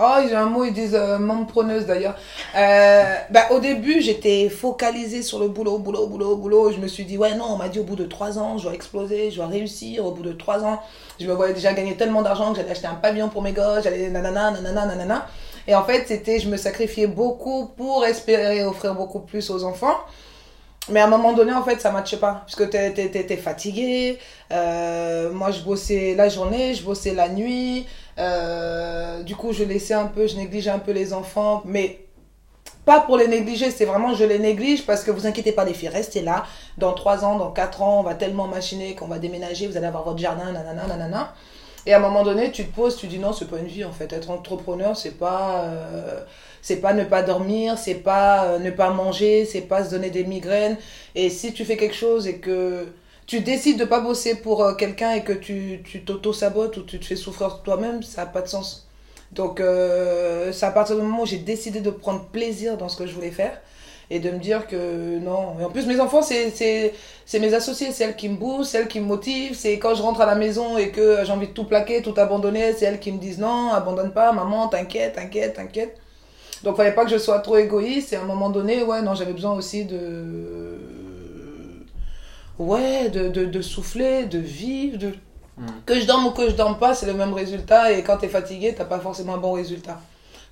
Oh, 0.00 0.16
j'ai 0.28 0.34
un 0.34 0.46
mot, 0.46 0.64
ils 0.64 0.72
disent 0.72 0.94
euh, 0.94 1.18
mempreneuse 1.18 1.86
d'ailleurs. 1.86 2.16
Euh, 2.56 3.14
bah, 3.30 3.46
au 3.50 3.58
début, 3.58 4.00
j'étais 4.00 4.48
focalisée 4.48 5.22
sur 5.22 5.38
le 5.38 5.48
boulot, 5.48 5.78
boulot, 5.78 6.06
boulot, 6.06 6.36
boulot. 6.36 6.70
Je 6.70 6.78
me 6.78 6.86
suis 6.86 7.04
dit, 7.04 7.18
ouais, 7.18 7.34
non, 7.34 7.46
on 7.46 7.56
m'a 7.56 7.68
dit 7.68 7.80
au 7.80 7.84
bout 7.84 7.96
de 7.96 8.04
trois 8.04 8.38
ans, 8.38 8.58
je 8.58 8.64
dois 8.64 8.74
exploser, 8.74 9.30
je 9.30 9.36
dois 9.36 9.46
réussir. 9.46 10.06
Au 10.06 10.12
bout 10.12 10.22
de 10.22 10.32
trois 10.32 10.64
ans, 10.64 10.80
je 11.18 11.26
me 11.26 11.32
voyais 11.32 11.54
déjà 11.54 11.72
gagner 11.72 11.96
tellement 11.96 12.22
d'argent 12.22 12.52
que 12.52 12.58
j'allais 12.58 12.70
acheter 12.70 12.86
un 12.86 12.94
pavillon 12.94 13.28
pour 13.28 13.42
mes 13.42 13.52
gosses, 13.52 13.84
j'allais 13.84 14.08
nanana, 14.08 14.52
nanana, 14.52 14.86
nanana. 14.86 15.26
Et 15.66 15.74
en 15.74 15.84
fait, 15.84 16.04
c'était, 16.06 16.38
je 16.38 16.48
me 16.48 16.56
sacrifiais 16.56 17.08
beaucoup 17.08 17.66
pour 17.76 18.04
espérer 18.06 18.64
offrir 18.64 18.94
beaucoup 18.94 19.20
plus 19.20 19.50
aux 19.50 19.64
enfants. 19.64 19.96
Mais 20.90 21.00
à 21.00 21.04
un 21.04 21.08
moment 21.08 21.32
donné, 21.32 21.52
en 21.52 21.62
fait, 21.62 21.80
ça 21.80 21.90
ne 21.90 21.94
matche 21.94 22.16
pas. 22.16 22.42
Parce 22.46 22.54
que 22.54 22.64
t'es, 22.64 22.92
t'es. 22.92 24.18
Euh, 24.52 25.30
moi, 25.32 25.50
je 25.50 25.60
bossais 25.60 26.14
la 26.16 26.28
journée, 26.28 26.74
je 26.74 26.82
bossais 26.82 27.14
la 27.14 27.28
nuit. 27.28 27.86
Euh, 28.18 29.22
du 29.22 29.36
coup, 29.36 29.52
je 29.52 29.64
laissais 29.64 29.94
un 29.94 30.06
peu, 30.06 30.26
je 30.26 30.36
négligeais 30.36 30.70
un 30.70 30.78
peu 30.78 30.92
les 30.92 31.12
enfants. 31.12 31.62
Mais 31.64 32.00
pas 32.84 33.00
pour 33.00 33.16
les 33.16 33.28
négliger, 33.28 33.70
c'est 33.70 33.84
vraiment 33.84 34.14
je 34.14 34.24
les 34.24 34.38
néglige 34.38 34.86
parce 34.86 35.04
que 35.04 35.10
vous 35.10 35.26
inquiétez 35.26 35.52
pas, 35.52 35.64
les 35.64 35.74
filles, 35.74 35.88
restez 35.88 36.22
là. 36.22 36.44
Dans 36.78 36.92
3 36.92 37.24
ans, 37.24 37.36
dans 37.36 37.50
4 37.50 37.82
ans, 37.82 38.00
on 38.00 38.02
va 38.02 38.14
tellement 38.14 38.46
machiner 38.46 38.94
qu'on 38.94 39.08
va 39.08 39.18
déménager, 39.18 39.66
vous 39.66 39.76
allez 39.76 39.86
avoir 39.86 40.04
votre 40.04 40.18
jardin, 40.18 40.52
nanana, 40.52 40.86
nanana. 40.86 41.34
Et 41.86 41.92
à 41.92 41.98
un 41.98 42.00
moment 42.00 42.22
donné, 42.22 42.50
tu 42.50 42.66
te 42.66 42.74
poses, 42.74 42.96
tu 42.96 43.06
dis 43.06 43.18
non, 43.18 43.32
c'est 43.32 43.48
pas 43.48 43.58
une 43.58 43.66
vie 43.66 43.84
en 43.84 43.92
fait. 43.92 44.12
Être 44.12 44.30
entrepreneur, 44.30 44.96
c'est 44.96 45.18
pas, 45.18 45.64
euh, 45.64 46.24
c'est 46.60 46.76
pas 46.76 46.92
ne 46.92 47.04
pas 47.04 47.22
dormir, 47.22 47.78
c'est 47.78 47.94
pas 47.94 48.44
euh, 48.44 48.58
ne 48.58 48.70
pas 48.70 48.90
manger, 48.90 49.44
c'est 49.44 49.62
pas 49.62 49.84
se 49.84 49.90
donner 49.90 50.10
des 50.10 50.24
migraines. 50.24 50.76
Et 51.14 51.30
si 51.30 51.52
tu 51.52 51.64
fais 51.64 51.76
quelque 51.76 51.94
chose 51.94 52.26
et 52.26 52.38
que 52.38 52.88
tu 53.28 53.40
décides 53.40 53.78
de 53.78 53.84
pas 53.84 54.00
bosser 54.00 54.36
pour 54.36 54.64
euh, 54.64 54.74
quelqu'un 54.74 55.12
et 55.12 55.22
que 55.22 55.34
tu 55.34 55.82
t'auto-sabotes 56.04 56.78
ou 56.78 56.82
tu 56.82 56.98
te 56.98 57.04
fais 57.04 57.14
souffrir 57.14 57.60
toi-même, 57.62 58.02
ça 58.02 58.24
n'a 58.24 58.26
pas 58.26 58.40
de 58.40 58.48
sens. 58.48 58.88
Donc, 59.32 59.60
euh, 59.60 60.50
c'est 60.52 60.64
à 60.64 60.70
partir 60.70 60.96
du 60.96 61.02
moment 61.02 61.22
où 61.22 61.26
j'ai 61.26 61.36
décidé 61.36 61.80
de 61.80 61.90
prendre 61.90 62.24
plaisir 62.24 62.78
dans 62.78 62.88
ce 62.88 62.96
que 62.96 63.06
je 63.06 63.12
voulais 63.12 63.30
faire 63.30 63.60
et 64.10 64.18
de 64.18 64.30
me 64.30 64.38
dire 64.38 64.66
que 64.66 65.18
non. 65.18 65.56
Et 65.60 65.64
en 65.64 65.68
plus, 65.68 65.86
mes 65.86 66.00
enfants, 66.00 66.22
c'est 66.22 66.94
mes 67.34 67.52
associés, 67.52 67.92
c'est 67.92 68.04
elles 68.04 68.16
qui 68.16 68.30
me 68.30 68.36
boostent, 68.36 68.70
c'est 68.70 68.78
elles 68.78 68.88
qui 68.88 69.00
me 69.00 69.04
motivent. 69.06 69.54
C'est 69.54 69.78
quand 69.78 69.94
je 69.94 70.00
rentre 70.00 70.22
à 70.22 70.26
la 70.26 70.34
maison 70.34 70.78
et 70.78 70.88
que 70.90 71.22
j'ai 71.22 71.32
envie 71.32 71.48
de 71.48 71.52
tout 71.52 71.64
plaquer, 71.64 72.00
tout 72.00 72.14
abandonner, 72.16 72.72
c'est 72.72 72.86
elles 72.86 72.98
qui 72.98 73.12
me 73.12 73.18
disent 73.18 73.38
non, 73.38 73.70
abandonne 73.74 74.12
pas, 74.12 74.32
maman, 74.32 74.68
t'inquiète, 74.68 75.16
t'inquiète, 75.16 75.56
t'inquiète. 75.56 75.98
Donc, 76.64 76.78
fallait 76.78 76.94
pas 76.94 77.04
que 77.04 77.10
je 77.10 77.18
sois 77.18 77.40
trop 77.40 77.58
égoïste. 77.58 78.14
Et 78.14 78.16
à 78.16 78.22
un 78.22 78.24
moment 78.24 78.48
donné, 78.48 78.82
ouais, 78.82 79.02
non, 79.02 79.14
j'avais 79.14 79.34
besoin 79.34 79.52
aussi 79.52 79.84
de. 79.84 80.97
Ouais, 82.58 83.08
de, 83.10 83.28
de, 83.28 83.44
de 83.44 83.62
souffler, 83.62 84.26
de 84.26 84.38
vivre, 84.38 84.98
de 84.98 85.14
Mm. 85.60 85.66
que 85.86 85.98
je 85.98 86.06
dorme 86.06 86.26
ou 86.26 86.30
que 86.30 86.48
je 86.48 86.54
dorme 86.54 86.78
pas, 86.78 86.94
c'est 86.94 87.06
le 87.06 87.14
même 87.14 87.34
résultat. 87.34 87.90
Et 87.90 88.04
quand 88.04 88.18
tu 88.18 88.26
es 88.26 88.28
fatigué, 88.28 88.76
t'as 88.78 88.84
pas 88.84 89.00
forcément 89.00 89.34
un 89.34 89.38
bon 89.38 89.50
résultat. 89.54 90.00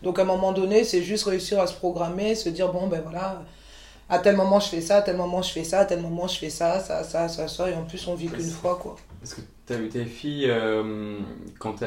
Donc 0.02 0.18
à 0.18 0.22
un 0.22 0.24
moment 0.24 0.50
donné, 0.52 0.82
c'est 0.82 1.00
juste 1.00 1.26
réussir 1.26 1.60
à 1.60 1.68
se 1.68 1.74
programmer, 1.74 2.34
se 2.34 2.48
dire 2.48 2.72
bon 2.72 2.88
ben 2.88 3.00
voilà, 3.02 3.40
à 4.08 4.18
tel 4.18 4.34
moment 4.34 4.58
je 4.58 4.66
fais 4.68 4.80
ça, 4.80 4.96
à 4.96 5.02
tel 5.02 5.16
moment 5.16 5.42
je 5.42 5.52
fais 5.52 5.62
ça, 5.62 5.78
à 5.78 5.84
tel 5.84 6.00
moment 6.00 6.26
je 6.26 6.38
fais 6.40 6.50
ça, 6.50 6.80
ça, 6.80 7.04
ça, 7.04 7.28
ça, 7.28 7.46
ça. 7.46 7.70
Et 7.70 7.74
en 7.74 7.84
plus, 7.84 8.04
on 8.08 8.16
vit 8.16 8.26
qu'une 8.26 8.50
fois 8.50 8.78
quoi. 8.82 8.96
Parce 9.20 9.34
que 9.34 9.42
T'as 9.64 9.78
eu 9.78 9.88
tes 9.88 10.04
filles 10.04 10.46
euh, 10.48 11.18
quand 11.60 11.74
tu 11.74 11.84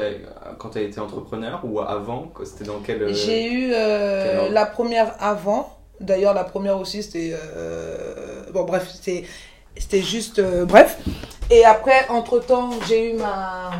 as 0.78 0.80
été 0.82 0.98
entrepreneur 1.00 1.60
ou 1.64 1.80
avant 1.80 2.30
C'était 2.44 2.64
dans 2.64 2.80
quel. 2.80 3.02
euh, 3.02 3.12
J'ai 3.12 3.52
eu 3.52 3.70
euh, 3.74 4.44
quel 4.44 4.52
la 4.54 4.64
première 4.66 5.14
avant. 5.22 5.76
D'ailleurs, 6.00 6.32
la 6.32 6.44
première 6.44 6.78
aussi, 6.78 7.02
c'était. 7.02 7.34
euh, 7.34 8.44
bon, 8.52 8.64
bref, 8.64 8.90
c'était 8.90 9.24
c'était 9.76 10.02
juste. 10.02 10.38
euh, 10.38 10.64
bref. 10.64 10.98
Et 11.50 11.64
après, 11.64 12.08
entre-temps, 12.08 12.70
j'ai 12.88 13.12
eu 13.12 13.16
ma. 13.16 13.70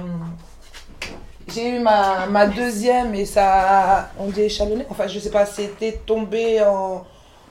J'ai 1.52 1.68
eu 1.76 1.78
ma, 1.80 2.26
ma 2.26 2.46
deuxième 2.46 3.14
et 3.14 3.24
ça. 3.24 4.10
On 4.18 4.26
dit 4.28 4.42
échelonné. 4.42 4.86
Enfin, 4.90 5.06
je 5.08 5.18
sais 5.18 5.30
pas, 5.30 5.46
c'était 5.46 6.00
tombé 6.06 6.62
en, 6.62 7.04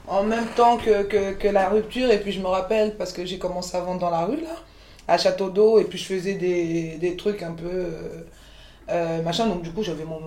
en 0.08 0.24
même 0.24 0.48
temps 0.56 0.78
que, 0.78 1.04
que, 1.34 1.48
la 1.48 1.70
rupture. 1.70 2.10
Et 2.12 2.20
puis, 2.20 2.32
je 2.32 2.40
me 2.40 2.48
rappelle, 2.48 2.96
parce 2.98 3.12
que 3.14 3.26
j'ai 3.26 3.38
commencé 3.40 3.76
à 3.76 3.82
vendre 3.82 4.00
dans 4.00 4.10
la 4.10 4.26
rue, 4.26 4.42
là, 4.42 4.56
à 5.08 5.18
Château 5.18 5.50
d'Eau. 5.50 5.80
Et 5.80 5.84
puis, 5.86 5.98
je 6.00 6.06
faisais 6.06 6.36
des, 6.36 6.98
des 6.98 7.16
trucs 7.18 7.44
un 7.44 7.52
peu. 7.54 7.68
euh, 7.68 8.24
euh, 8.92 9.22
machin, 9.22 9.46
donc 9.46 9.62
du 9.62 9.72
coup 9.72 9.84
j'avais 9.84 10.04
mon, 10.04 10.20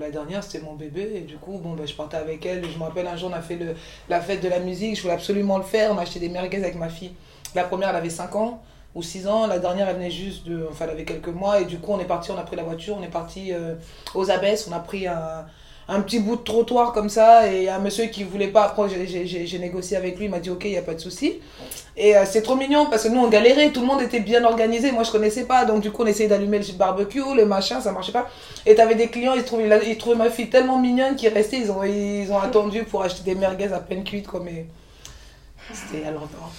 la 0.00 0.10
dernière 0.10 0.42
c'était 0.42 0.64
mon 0.64 0.72
bébé 0.74 1.12
et 1.16 1.20
du 1.20 1.36
coup 1.36 1.58
bon 1.62 1.74
ben 1.74 1.86
je 1.86 1.94
partais 1.94 2.16
avec 2.16 2.46
elle, 2.46 2.64
je 2.64 2.78
me 2.78 2.84
rappelle 2.84 3.06
un 3.06 3.16
jour 3.16 3.28
on 3.30 3.36
a 3.36 3.42
fait 3.42 3.56
le, 3.56 3.74
la 4.08 4.22
fête 4.22 4.42
de 4.42 4.48
la 4.48 4.58
musique, 4.58 4.96
je 4.96 5.02
voulais 5.02 5.12
absolument 5.12 5.58
le 5.58 5.64
faire, 5.64 5.92
on 5.92 6.18
des 6.18 6.28
merguez 6.30 6.56
avec 6.56 6.76
ma 6.76 6.88
fille. 6.88 7.12
La 7.54 7.64
première 7.64 7.90
elle 7.90 7.96
avait 7.96 8.10
5 8.10 8.34
ans 8.36 8.60
ou 8.94 9.02
6 9.02 9.26
ans, 9.28 9.46
la 9.46 9.58
dernière 9.58 9.88
elle 9.88 9.96
venait 9.96 10.10
juste 10.10 10.46
de, 10.46 10.66
enfin 10.70 10.84
elle 10.86 10.92
avait 10.92 11.04
quelques 11.04 11.28
mois. 11.28 11.60
Et 11.60 11.64
du 11.64 11.78
coup 11.78 11.92
on 11.92 11.98
est 12.00 12.04
parti, 12.04 12.30
on 12.30 12.38
a 12.38 12.42
pris 12.42 12.56
la 12.56 12.62
voiture, 12.62 12.96
on 12.98 13.02
est 13.02 13.08
parti 13.08 13.52
euh, 13.52 13.74
aux 14.14 14.30
abesses, 14.30 14.66
on 14.70 14.74
a 14.74 14.80
pris 14.80 15.06
un, 15.06 15.46
petit 16.00 16.18
bout 16.18 16.36
de 16.36 16.42
trottoir 16.42 16.92
comme 16.92 17.08
ça. 17.08 17.46
Et 17.52 17.68
un 17.68 17.78
monsieur 17.78 18.06
qui 18.06 18.24
voulait 18.24 18.48
pas, 18.48 18.64
après 18.64 18.88
j'ai- 18.88 19.58
négocié 19.58 19.96
avec 19.96 20.16
lui, 20.18 20.24
il 20.26 20.30
m'a 20.30 20.40
dit 20.40 20.50
ok 20.50 20.64
il 20.64 20.72
y 20.72 20.76
a 20.78 20.82
pas 20.82 20.94
de 20.94 20.98
souci. 20.98 21.40
Et 21.96 22.16
euh, 22.16 22.24
c'est 22.26 22.42
trop 22.42 22.56
mignon 22.56 22.86
parce 22.90 23.04
que 23.04 23.08
nous 23.08 23.20
on 23.20 23.28
galérait, 23.28 23.70
tout 23.70 23.80
le 23.80 23.86
monde 23.86 24.02
était 24.02 24.20
bien 24.20 24.44
organisé, 24.44 24.92
moi 24.92 25.02
je 25.02 25.10
connaissais 25.10 25.44
pas, 25.44 25.64
donc 25.64 25.80
du 25.82 25.90
coup 25.90 26.02
on 26.02 26.06
essayait 26.06 26.28
d'allumer 26.28 26.58
le 26.58 26.72
barbecue, 26.74 27.22
le 27.34 27.44
machin, 27.46 27.80
ça 27.80 27.92
marchait 27.92 28.12
pas. 28.12 28.28
Et 28.66 28.74
t'avais 28.74 28.94
des 28.96 29.08
clients, 29.08 29.34
ils 29.34 29.44
trouvaient, 29.44 29.66
la- 29.68 29.82
ils 29.82 29.96
trouvaient 29.98 30.16
ma 30.16 30.30
fille 30.30 30.48
tellement 30.50 30.78
mignonne 30.78 31.16
qu'ils 31.16 31.32
restaient, 31.32 31.58
ils 31.58 31.70
ont, 31.70 31.82
ils 31.84 32.30
ont 32.32 32.38
attendu 32.38 32.82
pour 32.84 33.02
acheter 33.02 33.22
des 33.24 33.34
merguez 33.34 33.72
à 33.72 33.78
peine 33.80 34.04
cuites 34.04 34.26
quoi, 34.26 34.40
mais 34.44 34.66
c'était 35.72 36.10
longtemps. 36.10 36.50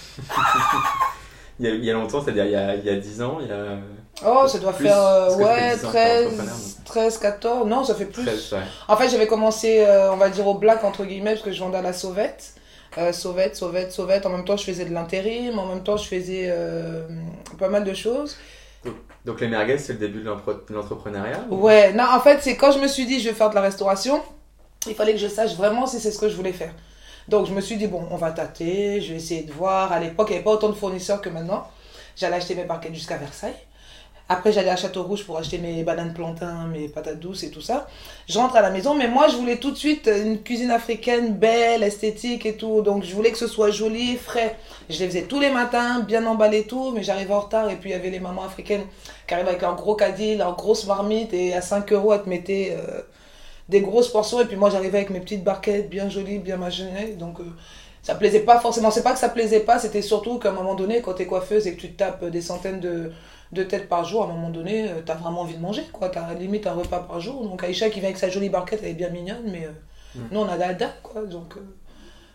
Il 1.60 1.66
y 1.66 1.70
a, 1.70 1.74
il 1.74 1.84
y 1.84 1.90
a 1.90 1.92
longtemps, 1.94 2.22
c'est-à-dire 2.22 2.44
il 2.44 2.52
y 2.52 2.56
a, 2.56 2.74
il 2.76 2.84
y 2.84 2.90
a 2.90 2.94
10 2.96 3.22
ans, 3.22 3.38
il 3.40 3.48
y 3.48 3.52
a 3.52 3.78
Oh, 4.24 4.46
ça 4.48 4.58
doit 4.58 4.72
Plus, 4.72 4.86
faire 4.86 4.98
euh, 5.00 5.36
ouais, 5.36 5.76
ça 5.76 5.88
fait 5.90 6.28
10 6.28 6.40
ans 6.40 6.42
que 6.42 6.42
t'es 6.42 6.46
13, 6.46 6.78
13, 6.84 7.18
14, 7.18 7.66
non 7.68 7.84
ça 7.84 7.94
fait 7.94 8.04
plus. 8.06 8.24
13, 8.24 8.52
ouais. 8.52 8.58
En 8.88 8.96
fait, 8.96 9.08
j'avais 9.08 9.26
commencé, 9.26 9.84
euh, 9.86 10.12
on 10.12 10.16
va 10.16 10.28
dire, 10.28 10.46
au 10.46 10.54
black, 10.54 10.82
entre 10.84 11.04
guillemets, 11.04 11.32
parce 11.32 11.42
que 11.44 11.52
je 11.52 11.60
vendais 11.60 11.78
à 11.78 11.82
la 11.82 11.92
sauvette. 11.92 12.54
Euh, 12.96 13.12
sauvette, 13.12 13.54
sauvette, 13.56 13.92
sauvette. 13.92 14.24
En 14.26 14.30
même 14.30 14.44
temps, 14.44 14.56
je 14.56 14.64
faisais 14.64 14.84
de 14.84 14.92
l'intérim. 14.94 15.58
En 15.58 15.66
même 15.66 15.82
temps, 15.84 15.96
je 15.96 16.06
faisais 16.08 16.46
euh, 16.48 17.02
pas 17.58 17.68
mal 17.68 17.84
de 17.84 17.94
choses. 17.94 18.36
Donc 19.24 19.40
les 19.40 19.48
merguez, 19.48 19.78
c'est 19.78 19.92
le 19.94 19.98
début 19.98 20.20
de 20.22 20.72
l'entrepreneuriat 20.74 21.44
ou- 21.50 21.56
Ouais, 21.56 21.92
non, 21.92 22.04
en 22.10 22.20
fait, 22.20 22.38
c'est 22.40 22.56
quand 22.56 22.72
je 22.72 22.78
me 22.78 22.88
suis 22.88 23.04
dit, 23.04 23.20
je 23.20 23.28
vais 23.28 23.34
faire 23.34 23.50
de 23.50 23.54
la 23.56 23.60
restauration, 23.60 24.22
il 24.86 24.94
fallait 24.94 25.12
que 25.12 25.18
je 25.18 25.28
sache 25.28 25.54
vraiment 25.54 25.86
si 25.86 26.00
c'est 26.00 26.10
ce 26.12 26.18
que 26.18 26.28
je 26.28 26.36
voulais 26.36 26.52
faire. 26.52 26.72
Donc, 27.28 27.46
je 27.46 27.52
me 27.52 27.60
suis 27.60 27.76
dit, 27.76 27.86
bon, 27.86 28.06
on 28.10 28.16
va 28.16 28.32
tâter, 28.32 29.00
je 29.00 29.10
vais 29.10 29.16
essayer 29.16 29.42
de 29.42 29.52
voir. 29.52 29.92
À 29.92 30.00
l'époque, 30.00 30.28
il 30.30 30.32
n'y 30.32 30.36
avait 30.36 30.44
pas 30.44 30.52
autant 30.52 30.70
de 30.70 30.74
fournisseurs 30.74 31.20
que 31.20 31.28
maintenant. 31.28 31.66
J'allais 32.16 32.36
acheter 32.36 32.54
mes 32.54 32.64
barquettes 32.64 32.94
jusqu'à 32.94 33.18
Versailles. 33.18 33.54
Après, 34.30 34.52
j'allais 34.52 34.68
à 34.68 34.76
Château-Rouge 34.76 35.24
pour 35.24 35.38
acheter 35.38 35.56
mes 35.56 35.82
bananes 35.84 36.12
plantains, 36.12 36.66
mes 36.66 36.88
patates 36.88 37.18
douces 37.18 37.44
et 37.44 37.50
tout 37.50 37.62
ça. 37.62 37.86
Je 38.28 38.38
rentre 38.38 38.56
à 38.56 38.60
la 38.60 38.68
maison, 38.68 38.94
mais 38.94 39.08
moi, 39.08 39.26
je 39.28 39.36
voulais 39.36 39.56
tout 39.56 39.70
de 39.70 39.76
suite 39.76 40.06
une 40.06 40.42
cuisine 40.42 40.70
africaine 40.70 41.34
belle, 41.34 41.82
esthétique 41.82 42.44
et 42.44 42.54
tout. 42.54 42.82
Donc, 42.82 43.04
je 43.04 43.14
voulais 43.14 43.30
que 43.30 43.38
ce 43.38 43.46
soit 43.46 43.70
joli, 43.70 44.16
frais. 44.16 44.56
Je 44.90 44.98
les 44.98 45.06
faisais 45.06 45.22
tous 45.22 45.40
les 45.40 45.50
matins, 45.50 46.00
bien 46.00 46.26
emballé 46.26 46.64
tout, 46.64 46.92
mais 46.94 47.02
j'arrivais 47.02 47.32
en 47.32 47.40
retard. 47.40 47.70
Et 47.70 47.76
puis, 47.76 47.88
il 47.90 47.92
y 47.94 47.96
avait 47.96 48.10
les 48.10 48.20
mamans 48.20 48.44
africaines 48.44 48.84
qui 49.26 49.32
arrivaient 49.32 49.50
avec 49.50 49.62
leur 49.62 49.76
gros 49.76 49.94
caddie, 49.94 50.36
leur 50.36 50.56
grosse 50.56 50.86
marmite, 50.86 51.32
et 51.32 51.54
à 51.54 51.62
5 51.62 51.90
euros, 51.92 52.12
elles 52.12 52.22
te 52.22 52.28
mettaient 52.28 52.76
euh, 52.78 53.00
des 53.68 53.80
grosses 53.80 54.08
portions. 54.08 54.40
Et 54.40 54.44
puis, 54.46 54.56
moi, 54.56 54.70
j'arrivais 54.70 54.98
avec 54.98 55.10
mes 55.10 55.20
petites 55.20 55.44
barquettes 55.44 55.88
bien 55.90 56.08
jolies, 56.08 56.38
bien 56.38 56.56
machinées. 56.56 57.14
Donc, 57.18 57.40
euh, 57.40 57.44
ça 58.02 58.14
plaisait 58.14 58.40
pas 58.40 58.58
forcément. 58.60 58.90
C'est 58.90 59.02
pas 59.02 59.12
que 59.12 59.18
ça 59.18 59.28
plaisait 59.28 59.60
pas, 59.60 59.78
c'était 59.78 60.02
surtout 60.02 60.38
qu'à 60.38 60.50
un 60.50 60.52
moment 60.52 60.74
donné, 60.74 61.00
quand 61.02 61.14
t'es 61.14 61.26
coiffeuse 61.26 61.66
et 61.66 61.74
que 61.74 61.80
tu 61.80 61.92
te 61.92 61.98
tapes 61.98 62.24
des 62.24 62.40
centaines 62.40 62.80
de, 62.80 63.12
de 63.52 63.62
têtes 63.62 63.88
par 63.88 64.04
jour, 64.04 64.22
à 64.22 64.24
un 64.26 64.28
moment 64.28 64.50
donné, 64.50 64.88
euh, 64.88 65.00
t'as 65.04 65.14
vraiment 65.14 65.42
envie 65.42 65.54
de 65.56 65.60
manger, 65.60 65.84
quoi. 65.92 66.08
T'as 66.08 66.32
limite 66.34 66.66
un 66.66 66.72
repas 66.74 67.00
par 67.00 67.20
jour. 67.20 67.42
Donc, 67.44 67.62
Aïcha 67.64 67.90
qui 67.90 68.00
vient 68.00 68.08
avec 68.08 68.18
sa 68.18 68.28
jolie 68.30 68.48
barquette, 68.48 68.80
elle 68.82 68.90
est 68.90 68.94
bien 68.94 69.10
mignonne, 69.10 69.42
mais 69.46 69.64
euh, 69.66 69.70
Mm. 70.14 70.20
nous, 70.32 70.40
on 70.40 70.48
a 70.48 70.56
la 70.56 70.74
dalle, 70.74 70.94
quoi. 71.02 71.22
Donc, 71.26 71.56
euh, 71.56 71.60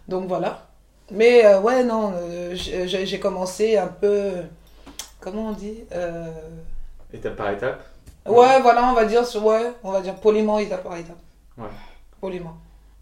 donc 0.08 0.28
voilà. 0.28 0.68
Mais 1.12 1.46
euh, 1.46 1.60
ouais, 1.60 1.84
non, 1.84 2.14
euh, 2.16 2.54
j'ai 2.56 3.20
commencé 3.20 3.78
un 3.78 3.88
peu. 3.88 4.32
Comment 5.20 5.50
on 5.50 5.52
dit 5.54 5.84
Étape 7.14 7.36
par 7.36 7.50
étape 7.52 7.82
Ouais, 8.26 8.62
voilà, 8.62 8.90
on 8.90 8.94
va 8.94 9.06
dire, 9.06 9.24
ouais, 9.44 9.72
on 9.84 9.92
va 9.92 10.02
dire 10.02 10.16
poliment, 10.16 10.60
étape 10.60 10.84
par 10.84 10.96
étape. 10.98 11.18
Ouais. 11.58 11.70
Poliment. 12.22 12.56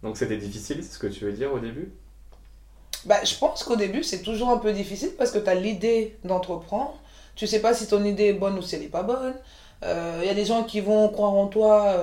Donc 0.04 0.18
c'était 0.18 0.38
difficile, 0.38 0.84
c'est 0.84 0.94
ce 0.94 1.00
que 1.00 1.08
tu 1.08 1.26
veux 1.26 1.34
dire 1.34 1.54
au 1.54 1.60
début? 1.60 1.92
Bah, 3.06 3.24
je 3.24 3.36
pense 3.36 3.64
qu'au 3.64 3.76
début, 3.76 4.04
c'est 4.04 4.22
toujours 4.22 4.50
un 4.50 4.58
peu 4.58 4.74
difficile 4.74 5.12
parce 5.18 5.32
que 5.32 5.40
tu 5.40 5.50
as 5.50 5.56
l'idée 5.56 6.18
d'entreprendre. 6.24 7.00
Tu 7.36 7.48
sais 7.48 7.62
pas 7.62 7.74
si 7.74 7.88
ton 7.88 8.04
idée 8.04 8.26
est 8.26 8.34
bonne 8.34 8.58
ou 8.58 8.62
si 8.62 8.76
elle 8.76 8.82
n'est 8.82 8.88
pas 8.88 9.04
bonne. 9.04 9.34
Il 9.84 10.26
y 10.26 10.30
a 10.30 10.36
des 10.36 10.46
gens 10.46 10.64
qui 10.64 10.80
vont 10.80 11.10
croire 11.10 11.34
en 11.34 11.48
toi, 11.48 11.96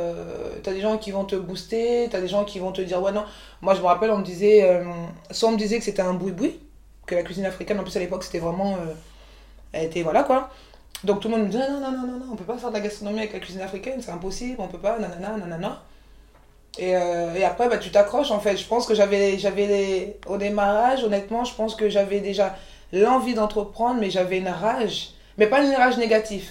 tu 0.65 0.69
as 0.69 0.73
des 0.73 0.81
gens 0.81 0.99
qui 0.99 1.13
vont 1.13 1.25
te 1.25 1.37
booster, 1.37 2.09
tu 2.11 2.17
as 2.17 2.21
des 2.21 2.27
gens 2.27 2.45
qui 2.45 2.59
vont 2.59 2.73
te 2.73 2.81
dire 2.81 3.01
ouais 3.01 3.13
non. 3.13 3.25
Moi 3.63 3.75
je 3.75 3.81
me 3.81 3.87
rappelle, 3.87 4.11
on 4.11 4.19
me 4.19 4.25
disait, 4.25 4.69
euh, 4.69 4.83
soit 5.31 5.49
on 5.49 5.53
me 5.53 5.57
disait 5.59 5.79
que 5.79 5.85
c'était 5.85 6.03
un 6.03 6.15
boui-boui, 6.15 6.59
que 7.07 7.15
la 7.15 7.23
cuisine 7.23 7.45
africaine 7.45 7.79
en 7.79 7.85
plus 7.85 7.97
à 7.97 8.01
l'époque 8.01 8.25
c'était 8.25 8.41
vraiment. 8.41 8.75
euh, 8.75 8.95
elle 9.73 9.85
était 9.85 10.03
voilà 10.03 10.25
quoi. 10.25 10.51
Donc 11.05 11.21
tout 11.21 11.29
le 11.29 11.37
monde 11.37 11.47
me 11.47 11.51
disait 11.53 11.71
non, 11.71 11.81
non, 11.81 11.93
non, 11.93 12.07
non, 12.07 12.19
non, 12.19 12.27
on 12.33 12.37
peut 12.37 12.45
pas 12.45 12.59
faire 12.59 12.71
de 12.71 12.75
la 12.75 12.81
gastronomie 12.81 13.21
avec 13.21 13.33
la 13.33 13.39
cuisine 13.39 13.61
africaine, 13.61 14.03
c'est 14.03 14.11
impossible, 14.11 14.57
on 14.59 14.67
peut 14.67 14.79
pas, 14.79 14.99
nanana, 14.99 15.37
nanana. 15.37 15.83
Et, 16.79 16.97
euh, 16.97 17.35
et 17.35 17.45
après, 17.45 17.69
bah, 17.69 17.79
tu 17.79 17.91
t'accroches 17.91 18.31
en 18.31 18.41
fait. 18.41 18.57
Je 18.57 18.67
pense 18.67 18.87
que 18.87 18.95
j'avais, 18.95 19.39
j'avais 19.39 20.17
au 20.27 20.37
démarrage, 20.37 21.05
honnêtement, 21.05 21.45
je 21.45 21.55
pense 21.55 21.75
que 21.75 21.89
j'avais 21.89 22.21
déjà 22.21 22.57
l'envie 22.93 23.35
d'entreprendre, 23.35 24.01
mais 24.01 24.11
j'avais 24.11 24.39
une 24.39 24.49
rage. 24.49 25.11
Mais 25.37 25.47
pas 25.47 25.63
une 25.63 25.75
rage 25.75 25.99
négative. 25.99 26.51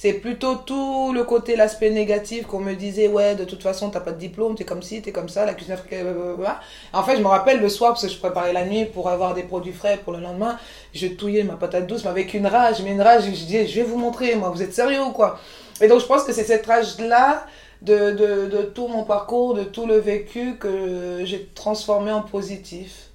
C'est 0.00 0.12
plutôt 0.12 0.54
tout 0.54 1.12
le 1.12 1.24
côté, 1.24 1.56
l'aspect 1.56 1.90
négatif 1.90 2.46
qu'on 2.46 2.60
me 2.60 2.74
disait, 2.74 3.08
ouais, 3.08 3.34
de 3.34 3.42
toute 3.42 3.64
façon, 3.64 3.90
t'as 3.90 3.98
pas 3.98 4.12
de 4.12 4.18
diplôme, 4.18 4.54
t'es 4.54 4.62
comme 4.64 4.80
ci, 4.80 5.02
t'es 5.02 5.10
comme 5.10 5.28
ça, 5.28 5.44
la 5.44 5.54
cuisine 5.54 5.74
africaine, 5.74 6.04
blablabla. 6.04 6.60
En 6.92 7.02
fait, 7.02 7.16
je 7.16 7.20
me 7.20 7.26
rappelle 7.26 7.60
le 7.60 7.68
soir, 7.68 7.94
parce 7.94 8.04
que 8.04 8.08
je 8.08 8.16
préparais 8.16 8.52
la 8.52 8.64
nuit 8.64 8.84
pour 8.84 9.08
avoir 9.08 9.34
des 9.34 9.42
produits 9.42 9.72
frais 9.72 9.98
pour 10.04 10.12
le 10.12 10.20
lendemain, 10.20 10.56
je 10.94 11.08
touillais 11.08 11.42
ma 11.42 11.54
patate 11.54 11.88
douce, 11.88 12.04
mais 12.04 12.10
avec 12.10 12.32
une 12.32 12.46
rage, 12.46 12.80
mais 12.84 12.92
une 12.92 13.02
rage, 13.02 13.24
je 13.24 13.30
disais, 13.30 13.66
je 13.66 13.80
vais 13.80 13.82
vous 13.82 13.98
montrer, 13.98 14.36
moi, 14.36 14.50
vous 14.50 14.62
êtes 14.62 14.72
sérieux 14.72 15.02
ou 15.02 15.10
quoi? 15.10 15.40
Et 15.80 15.88
donc, 15.88 16.00
je 16.00 16.06
pense 16.06 16.22
que 16.22 16.32
c'est 16.32 16.44
cette 16.44 16.66
rage-là, 16.66 17.44
de, 17.82 18.10
de, 18.12 18.46
de 18.48 18.62
tout 18.62 18.88
mon 18.88 19.04
parcours, 19.04 19.54
de 19.54 19.64
tout 19.64 19.86
le 19.86 19.96
vécu 19.98 20.56
que 20.58 21.22
j'ai 21.24 21.46
transformé 21.54 22.10
en 22.12 22.22
positif 22.22 23.10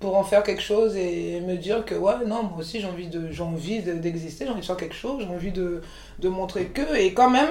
pour 0.00 0.16
en 0.16 0.24
faire 0.24 0.42
quelque 0.42 0.62
chose 0.62 0.96
et 0.96 1.40
me 1.40 1.56
dire 1.56 1.84
que 1.84 1.94
ouais 1.94 2.14
non 2.26 2.42
moi 2.44 2.58
aussi 2.60 2.80
j'ai 2.80 2.86
envie 2.88 3.08
de 3.08 3.30
j'ai 3.30 3.42
envie 3.42 3.82
de- 3.82 3.94
d'exister 3.94 4.44
j'ai 4.46 4.50
envie 4.50 4.60
de 4.62 4.66
faire 4.66 4.76
quelque 4.78 4.94
chose 4.94 5.22
j'ai 5.22 5.28
envie 5.34 5.52
de, 5.52 5.82
de 6.20 6.28
montrer 6.28 6.66
que. 6.66 6.96
Et 6.96 7.12
quand 7.14 7.30
même 7.30 7.50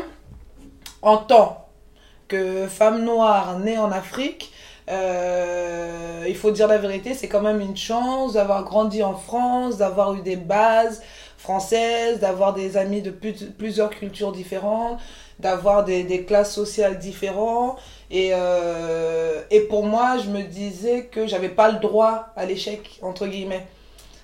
en 1.01 1.17
tant 1.17 1.67
que 2.27 2.67
femme 2.67 3.03
noire 3.03 3.59
née 3.59 3.77
en 3.77 3.91
Afrique 3.91 4.51
euh, 4.89 6.25
il 6.27 6.35
faut 6.35 6.51
dire 6.51 6.67
la 6.67 6.77
vérité 6.77 7.13
c'est 7.13 7.27
quand 7.27 7.41
même 7.41 7.61
une 7.61 7.77
chance 7.77 8.33
d'avoir 8.33 8.63
grandi 8.63 9.03
en 9.03 9.15
France 9.15 9.77
d'avoir 9.77 10.13
eu 10.15 10.21
des 10.21 10.35
bases 10.35 11.01
françaises 11.37 12.19
d'avoir 12.19 12.53
des 12.53 12.77
amis 12.77 13.01
de 13.01 13.11
plus- 13.11 13.45
plusieurs 13.57 13.89
cultures 13.91 14.31
différentes 14.31 14.99
d'avoir 15.39 15.85
des, 15.85 16.03
des 16.03 16.23
classes 16.23 16.53
sociales 16.53 16.99
différentes 16.99 17.77
et, 18.11 18.31
euh, 18.33 19.41
et 19.51 19.61
pour 19.61 19.85
moi, 19.85 20.17
je 20.17 20.29
me 20.29 20.43
disais 20.43 21.05
que 21.05 21.27
j'avais 21.27 21.49
pas 21.49 21.71
le 21.71 21.79
droit 21.79 22.27
à 22.35 22.45
l'échec, 22.45 22.99
entre 23.01 23.27
guillemets. 23.27 23.65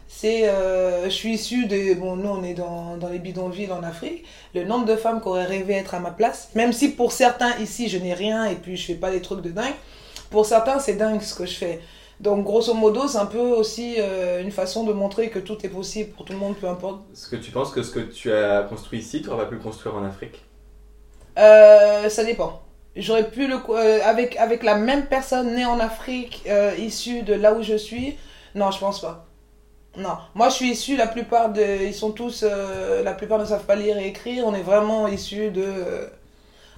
C'est, 0.08 0.48
euh, 0.48 1.06
je 1.06 1.10
suis 1.10 1.34
issue 1.34 1.66
de, 1.66 1.94
bon, 1.96 2.16
nous 2.16 2.30
on 2.30 2.44
est 2.44 2.54
dans, 2.54 2.96
dans 2.96 3.10
les 3.10 3.20
bidonvilles 3.20 3.72
en 3.72 3.84
Afrique, 3.84 4.24
le 4.54 4.64
nombre 4.64 4.86
de 4.86 4.96
femmes 4.96 5.20
qui 5.20 5.28
auraient 5.28 5.46
rêvé 5.46 5.74
être 5.74 5.94
à 5.94 6.00
ma 6.00 6.12
place, 6.12 6.50
même 6.56 6.72
si 6.72 6.92
pour 6.92 7.12
certains 7.12 7.58
ici 7.58 7.90
je 7.90 7.98
n'ai 7.98 8.14
rien 8.14 8.46
et 8.46 8.56
puis 8.56 8.78
je 8.78 8.86
fais 8.86 8.96
pas 8.96 9.12
des 9.12 9.22
trucs 9.22 9.42
de 9.42 9.50
dingue, 9.50 9.74
pour 10.30 10.46
certains 10.46 10.80
c'est 10.80 10.94
dingue 10.94 11.22
ce 11.22 11.34
que 11.34 11.46
je 11.46 11.56
fais. 11.56 11.82
Donc 12.22 12.46
grosso 12.46 12.74
modo, 12.74 13.10
c'est 13.10 13.18
un 13.18 13.26
peu 13.26 13.40
aussi 13.40 13.96
euh, 13.98 14.42
une 14.42 14.52
façon 14.52 14.86
de 14.86 14.94
montrer 14.94 15.30
que 15.30 15.40
tout 15.40 15.58
est 15.66 15.70
possible 15.70 16.12
pour 16.12 16.24
tout 16.24 16.32
le 16.32 16.40
monde, 16.40 16.56
peu 16.56 16.68
importe. 16.70 17.02
Est-ce 17.12 17.28
que 17.28 17.36
tu 17.36 17.52
penses 17.52 17.72
que 17.72 17.84
ce 17.84 17.92
que 17.92 18.00
tu 18.00 18.32
as 18.32 18.64
construit 18.64 19.00
ici, 19.00 19.22
tu 19.22 19.28
n'aurais 19.28 19.44
pas 19.44 19.50
pu 19.50 19.58
construire 19.58 19.96
en 19.96 20.06
Afrique? 20.06 20.45
Euh, 21.38 22.10
ça 22.10 22.24
dépend. 22.24 22.62
J'aurais 22.96 23.30
pu 23.30 23.48
le 23.48 23.58
euh, 23.70 24.00
avec 24.06 24.38
avec 24.38 24.64
la 24.64 24.76
même 24.76 25.08
personne 25.08 25.56
née 25.56 25.66
en 25.66 25.80
Afrique, 25.80 26.44
euh, 26.48 26.74
issue 26.78 27.24
de 27.24 27.34
là 27.34 27.54
où 27.54 27.62
je 27.62 27.76
suis. 27.76 28.18
Non, 28.56 28.72
je 28.72 28.80
pense 28.80 29.02
pas. 29.02 29.26
Non, 29.98 30.18
moi 30.34 30.50
je 30.50 30.56
suis 30.56 30.72
issue. 30.72 30.96
La 30.96 31.08
plupart 31.08 31.50
de, 31.50 31.86
ils 31.86 31.94
sont 31.94 32.12
tous, 32.12 32.44
la 32.44 33.14
plupart 33.14 33.40
ne 33.40 33.46
savent 33.46 33.66
pas 33.66 33.76
lire 33.76 33.98
et 33.98 34.08
écrire. 34.08 34.46
On 34.46 34.54
est 34.54 34.62
vraiment 34.62 35.08
issus 35.08 35.52
de, 35.52 36.10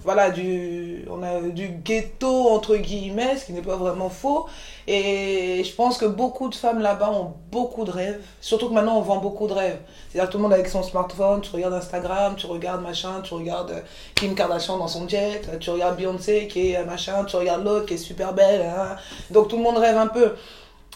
voilà, 0.04 0.30
du, 0.30 1.04
on 1.10 1.22
a 1.22 1.40
du 1.40 1.68
ghetto 1.68 2.48
entre 2.50 2.76
guillemets, 2.76 3.36
ce 3.36 3.46
qui 3.46 3.52
n'est 3.52 3.62
pas 3.62 3.76
vraiment 3.76 4.10
faux. 4.10 4.46
Et 4.86 5.62
je 5.64 5.74
pense 5.74 5.98
que 5.98 6.06
beaucoup 6.06 6.48
de 6.48 6.54
femmes 6.54 6.80
là-bas 6.80 7.10
ont 7.10 7.34
beaucoup 7.50 7.84
de 7.84 7.90
rêves. 7.90 8.20
Surtout 8.40 8.68
que 8.68 8.74
maintenant 8.74 8.96
on 8.96 9.02
vend 9.02 9.18
beaucoup 9.18 9.46
de 9.46 9.52
rêves. 9.52 9.78
C'est-à-dire 10.08 10.30
tout 10.30 10.38
le 10.38 10.44
monde 10.44 10.52
avec 10.52 10.68
son 10.68 10.82
smartphone, 10.82 11.40
tu 11.40 11.50
regardes 11.50 11.74
Instagram, 11.74 12.36
tu 12.36 12.46
regardes 12.46 12.82
machin, 12.82 13.20
tu 13.22 13.34
regardes 13.34 13.72
euh, 13.72 13.80
Kim 14.14 14.34
Kardashian 14.34 14.78
dans 14.78 14.88
son 14.88 15.08
jet, 15.08 15.42
tu 15.60 15.70
regardes 15.70 15.96
Beyoncé 15.96 16.46
qui 16.48 16.70
est 16.70 16.78
euh, 16.78 16.84
machin, 16.84 17.24
tu 17.24 17.36
regardes 17.36 17.64
l'autre 17.64 17.86
qui 17.86 17.94
est 17.94 17.98
super 17.98 18.32
belle. 18.32 18.62
Hein. 18.62 18.96
Donc 19.30 19.48
tout 19.48 19.56
le 19.56 19.62
monde 19.62 19.78
rêve 19.78 19.96
un 19.96 20.06
peu. 20.06 20.34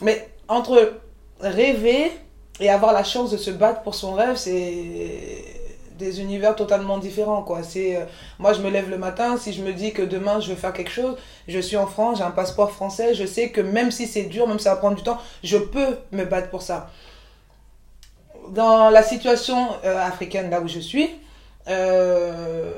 Mais 0.01 0.31
entre 0.49 0.95
rêver 1.41 2.13
et 2.61 2.71
avoir 2.71 2.93
la 2.93 3.05
chance 3.05 3.31
de 3.31 3.37
se 3.37 3.51
battre 3.51 3.83
pour 3.83 3.95
son 3.95 4.15
rêve, 4.15 4.37
c'est 4.37 5.52
des 6.03 6.21
univers 6.21 6.57
totalement 6.57 6.99
différents 6.99 7.43
quoi. 7.43 7.63
C'est 7.63 7.97
euh, 7.97 8.05
moi 8.39 8.53
je 8.53 8.61
me 8.61 8.71
lève 8.71 8.91
le 8.91 8.99
matin 8.99 9.37
si 9.37 9.53
je 9.53 9.63
me 9.63 9.73
dis 9.73 9.93
que 9.93 10.03
demain 10.03 10.41
je 10.41 10.51
veux 10.51 10.57
faire 10.57 10.73
quelque 10.73 10.91
chose 10.91 11.17
je 11.49 11.59
suis 11.59 11.77
en 11.77 11.87
France 11.87 12.19
j'ai 12.19 12.25
un 12.25 12.31
passeport 12.31 12.71
français 12.73 13.15
je 13.15 13.25
sais 13.25 13.51
que 13.51 13.61
même 13.61 13.91
si 13.91 14.07
c'est 14.07 14.25
dur 14.25 14.47
même 14.49 14.59
ça 14.59 14.71
va 14.75 14.77
prendre 14.77 14.97
du 14.97 15.03
temps 15.03 15.19
je 15.43 15.57
peux 15.57 15.99
me 16.11 16.25
battre 16.25 16.51
pour 16.51 16.63
ça. 16.63 16.91
Dans 18.51 18.91
la 18.91 19.03
situation 19.03 19.69
euh, 19.85 20.07
africaine 20.07 20.51
là 20.51 20.61
où 20.61 20.69
je 20.69 20.81
suis 20.81 21.09
euh, 21.69 22.73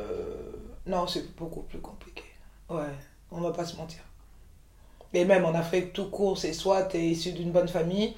non 0.87 1.07
c'est 1.07 1.35
beaucoup 1.35 1.62
plus 1.62 1.81
compliqué. 1.81 2.25
Ouais 2.69 2.95
on 3.31 3.40
va 3.40 3.50
pas 3.50 3.64
se 3.64 3.76
mentir. 3.76 4.00
Et 5.14 5.25
même 5.25 5.45
en 5.45 5.54
Afrique 5.54 5.93
tout 5.93 6.11
court 6.11 6.37
c'est 6.37 6.52
soit 6.52 6.83
tu 6.85 6.99
es 6.99 7.07
issu 7.14 7.33
d'une 7.33 7.50
bonne 7.50 7.69
famille 7.69 8.14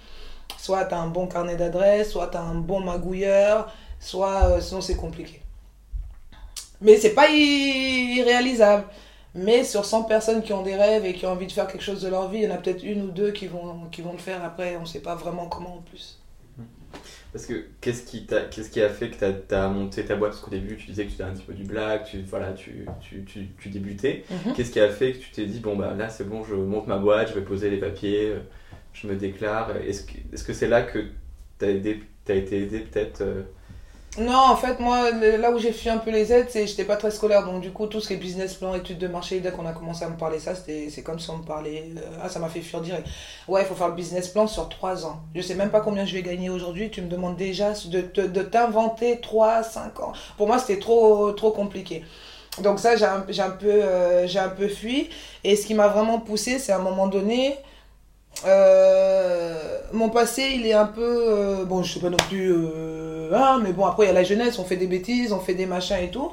soit 0.59 0.85
tu 0.87 0.95
un 0.95 1.09
bon 1.09 1.27
carnet 1.27 1.57
d'adresses 1.57 2.11
soit 2.11 2.29
tu 2.29 2.37
un 2.37 2.55
bon 2.55 2.81
magouilleur 2.81 3.73
soit 4.07 4.45
euh, 4.45 4.61
sinon 4.61 4.81
c'est 4.81 4.97
compliqué. 4.97 5.41
Mais 6.81 6.97
c'est 6.97 7.15
pas 7.15 7.29
irréalisable. 7.31 8.85
Mais 9.35 9.65
sur 9.65 9.85
100 9.85 10.05
personnes 10.05 10.43
qui 10.43 10.53
ont 10.53 10.63
des 10.63 10.77
rêves 10.77 11.05
et 11.05 11.13
qui 11.13 11.27
ont 11.27 11.33
envie 11.33 11.47
de 11.47 11.53
faire 11.53 11.67
quelque 11.67 11.83
chose 11.83 12.01
de 12.01 12.09
leur 12.09 12.29
vie, 12.31 12.39
il 12.39 12.45
y 12.45 12.49
en 12.49 12.55
a 12.55 12.57
peut-être 12.57 12.83
une 12.83 13.03
ou 13.03 13.11
deux 13.11 13.33
qui 13.33 13.47
vont, 13.47 13.89
qui 13.93 14.01
vont 14.01 14.13
le 14.13 14.19
faire 14.19 14.43
après. 14.43 14.77
On 14.77 14.83
ne 14.83 14.87
sait 14.87 15.01
pas 15.01 15.15
vraiment 15.15 15.47
comment 15.47 15.77
en 15.77 15.83
plus. 15.83 16.19
Parce 17.33 17.45
que 17.45 17.67
qu'est-ce 17.83 18.05
qui, 18.05 18.27
qu'est-ce 18.27 18.71
qui 18.71 18.81
a 18.81 18.89
fait 18.89 19.11
que 19.11 19.17
tu 19.17 19.55
as, 19.55 19.69
monté 19.69 20.07
ta 20.07 20.17
boîte? 20.17 20.31
Parce 20.31 20.43
qu'au 20.43 20.51
début, 20.51 20.77
tu 20.77 20.87
disais 20.87 21.05
que 21.05 21.09
tu 21.09 21.17
étais 21.17 21.25
un 21.25 21.35
petit 21.35 21.43
peu 21.43 21.53
du 21.53 21.65
black, 21.65 22.07
tu, 22.07 22.23
voilà, 22.23 22.53
tu, 22.53 22.87
tu, 23.01 23.25
tu, 23.25 23.49
tu 23.59 23.69
débutais. 23.69 24.25
Mhm. 24.31 24.55
Qu'est-ce 24.55 24.71
qui 24.71 24.81
a 24.81 24.89
fait 24.89 25.13
que 25.13 25.19
tu 25.19 25.31
t'es 25.33 25.45
dit, 25.45 25.61
bon, 25.61 25.77
bah 25.77 25.93
là, 25.95 26.09
c'est 26.09 26.27
bon, 26.27 26.43
je 26.45 26.55
monte 26.55 26.87
ma 26.87 26.97
boîte, 26.97 27.29
je 27.29 27.35
vais 27.35 27.45
poser 27.45 27.69
les 27.69 27.77
papiers, 27.77 28.37
je 28.95 29.07
me 29.07 29.17
déclare 29.17 29.77
Est-ce 29.77 30.05
que 30.05 30.13
c'est 30.33 30.53
-ce 30.53 30.55
c'est 30.55 30.69
là 30.69 30.83
que 30.83 31.01
tu 31.59 31.65
as, 31.67 31.69
as, 31.69 32.35
été 32.35 32.63
aidé 32.63 32.81
peut-être 32.81 33.21
euh, 33.21 33.43
non, 34.19 34.39
en 34.39 34.57
fait, 34.57 34.81
moi, 34.81 35.11
là 35.11 35.51
où 35.51 35.59
j'ai 35.59 35.73
fui 35.73 35.91
un 35.91 35.99
peu 35.99 36.11
les 36.11 36.33
aides, 36.33 36.47
c'est 36.49 36.67
j'étais 36.67 36.85
pas 36.85 36.97
très 36.97 37.11
scolaire. 37.11 37.45
Donc, 37.45 37.61
du 37.61 37.71
coup, 37.71 37.87
tout 37.87 38.01
ce 38.01 38.09
qui 38.09 38.15
est 38.15 38.17
business 38.17 38.55
plan, 38.55 38.75
études 38.75 38.99
de 38.99 39.09
marché, 39.09 39.41
dès 39.41 39.51
qu'on 39.51 39.67
a 39.67 39.73
commencé 39.73 40.05
à 40.05 40.09
me 40.09 40.17
parler 40.17 40.39
ça, 40.39 40.55
c'est 40.55 41.03
comme 41.03 41.19
si 41.19 41.29
on 41.29 41.39
me 41.39 41.45
parlait. 41.45 41.85
Euh, 41.97 42.01
ah, 42.23 42.29
ça 42.29 42.39
m'a 42.39 42.49
fait 42.49 42.63
fuir 42.63 42.81
direct. 42.81 43.07
Ouais, 43.47 43.63
il 43.63 43.67
faut 43.67 43.75
faire 43.75 43.89
le 43.89 43.95
business 43.95 44.29
plan 44.29 44.47
sur 44.47 44.69
3 44.69 45.05
ans. 45.05 45.21
Je 45.35 45.43
sais 45.43 45.55
même 45.55 45.71
pas 45.71 45.81
combien 45.81 46.07
je 46.07 46.15
vais 46.15 46.23
gagner 46.23 46.49
aujourd'hui. 46.49 46.91
Tu 46.91 47.03
me 47.03 47.09
demandes 47.09 47.37
déjà 47.37 47.73
de, 47.73 48.01
de, 48.01 48.43
t'inventer 48.43 49.21
3, 49.21 49.63
5 49.63 50.01
ans. 50.01 50.13
Pour 50.39 50.47
moi, 50.47 50.59
c'était 50.59 50.79
trop, 50.81 51.33
trop 51.33 51.51
compliqué. 51.51 52.03
Donc, 52.63 52.81
ça, 52.81 52.97
j'ai 52.97 53.05
un, 53.05 53.27
un, 53.29 53.51
peu, 53.51 53.67
euh, 53.67 54.27
j'ai 54.27 54.39
un 54.39 54.49
peu 54.49 54.69
fui. 54.69 55.11
Et 55.45 55.57
ce 55.57 55.67
qui 55.67 55.75
m'a 55.75 55.89
vraiment 55.89 56.21
poussé, 56.21 56.59
c'est 56.59 56.73
à 56.73 56.77
un 56.77 56.83
moment 56.83 57.07
donné. 57.07 57.57
Euh, 58.45 59.79
mon 59.93 60.11
passé, 60.11 60.53
il 60.57 60.67
est 60.67 60.75
un 60.75 60.87
peu. 60.87 61.65
bon, 61.65 61.83
je 61.83 61.95
sais 61.95 62.01
pas 62.01 62.11
non 62.11 62.17
plus 62.29 62.53
Hein, 63.33 63.61
mais 63.63 63.73
bon, 63.73 63.87
après, 63.87 64.05
il 64.05 64.09
y 64.09 64.11
a 64.11 64.15
la 64.15 64.25
jeunesse, 64.25 64.59
on 64.59 64.65
fait 64.65 64.77
des 64.77 64.87
bêtises, 64.87 65.33
on 65.33 65.41
fait 65.41 65.55
des 65.55 65.67
machins 65.67 65.99
et 66.03 66.11
tout. 66.11 66.33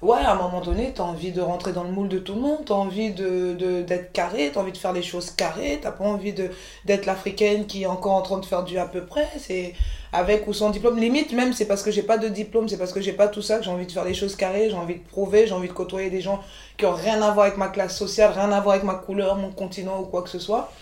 Ouais, 0.00 0.18
à 0.18 0.32
un 0.32 0.34
moment 0.34 0.60
donné, 0.60 0.92
t'as 0.92 1.04
envie 1.04 1.30
de 1.30 1.40
rentrer 1.40 1.72
dans 1.72 1.84
le 1.84 1.90
moule 1.92 2.08
de 2.08 2.18
tout 2.18 2.34
le 2.34 2.40
monde, 2.40 2.64
t'as 2.66 2.74
envie 2.74 3.12
de, 3.12 3.54
d'être 3.82 4.12
carré, 4.12 4.50
t'as 4.52 4.60
envie 4.60 4.72
de 4.72 4.76
faire 4.76 4.92
les 4.92 5.02
choses 5.02 5.30
carrées, 5.30 5.78
t'as 5.80 5.92
pas 5.92 6.02
envie 6.04 6.32
de, 6.32 6.50
d'être 6.86 7.06
l'africaine 7.06 7.66
qui 7.66 7.82
est 7.84 7.86
encore 7.86 8.14
en 8.14 8.22
train 8.22 8.38
de 8.38 8.44
faire 8.44 8.64
du 8.64 8.78
à 8.78 8.86
peu 8.86 9.04
près, 9.06 9.28
c'est 9.38 9.74
avec 10.12 10.48
ou 10.48 10.52
sans 10.52 10.70
diplôme. 10.70 10.98
Limite, 10.98 11.32
même, 11.32 11.52
c'est 11.52 11.66
parce 11.66 11.84
que 11.84 11.92
j'ai 11.92 12.02
pas 12.02 12.18
de 12.18 12.26
diplôme, 12.26 12.68
c'est 12.68 12.78
parce 12.78 12.92
que 12.92 13.00
j'ai 13.00 13.12
pas 13.12 13.28
tout 13.28 13.42
ça 13.42 13.58
que 13.58 13.64
j'ai 13.64 13.70
envie 13.70 13.86
de 13.86 13.92
faire 13.92 14.04
les 14.04 14.14
choses 14.14 14.34
carrées, 14.34 14.70
j'ai 14.70 14.76
envie 14.76 14.96
de 14.96 15.08
prouver, 15.08 15.46
j'ai 15.46 15.54
envie 15.54 15.68
de 15.68 15.72
côtoyer 15.72 16.10
des 16.10 16.20
gens 16.20 16.40
qui 16.78 16.84
ont 16.84 16.94
rien 16.94 17.22
à 17.22 17.30
voir 17.30 17.46
avec 17.46 17.56
ma 17.56 17.68
classe 17.68 17.96
sociale, 17.96 18.32
rien 18.32 18.50
à 18.50 18.60
voir 18.60 18.74
avec 18.74 18.84
ma 18.84 18.94
couleur, 18.94 19.36
mon 19.36 19.52
continent 19.52 20.00
ou 20.00 20.06
quoi 20.06 20.22
que 20.22 20.30
ce 20.30 20.40
soit. 20.40 20.72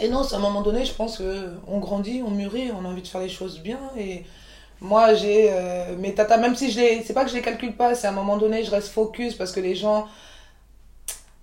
Et 0.00 0.08
non, 0.08 0.22
c'est 0.24 0.34
à 0.34 0.38
un 0.38 0.40
moment 0.40 0.62
donné, 0.62 0.84
je 0.84 0.92
pense 0.92 1.18
qu'on 1.18 1.78
grandit, 1.78 2.22
on 2.26 2.30
mûrit, 2.30 2.70
on 2.72 2.84
a 2.84 2.88
envie 2.88 3.02
de 3.02 3.08
faire 3.08 3.20
les 3.20 3.28
choses 3.28 3.60
bien. 3.60 3.78
Et 3.98 4.24
moi, 4.80 5.14
j'ai 5.14 5.48
euh, 5.52 5.96
mes 5.96 6.14
tatas, 6.14 6.38
même 6.38 6.56
si 6.56 6.70
je 6.70 6.80
les. 6.80 7.02
C'est 7.04 7.12
pas 7.12 7.24
que 7.24 7.30
je 7.30 7.36
les 7.36 7.42
calcule 7.42 7.76
pas, 7.76 7.94
c'est 7.94 8.06
à 8.06 8.10
un 8.10 8.14
moment 8.14 8.36
donné, 8.36 8.64
je 8.64 8.70
reste 8.70 8.88
focus 8.88 9.34
parce 9.34 9.52
que 9.52 9.60
les 9.60 9.74
gens. 9.74 10.08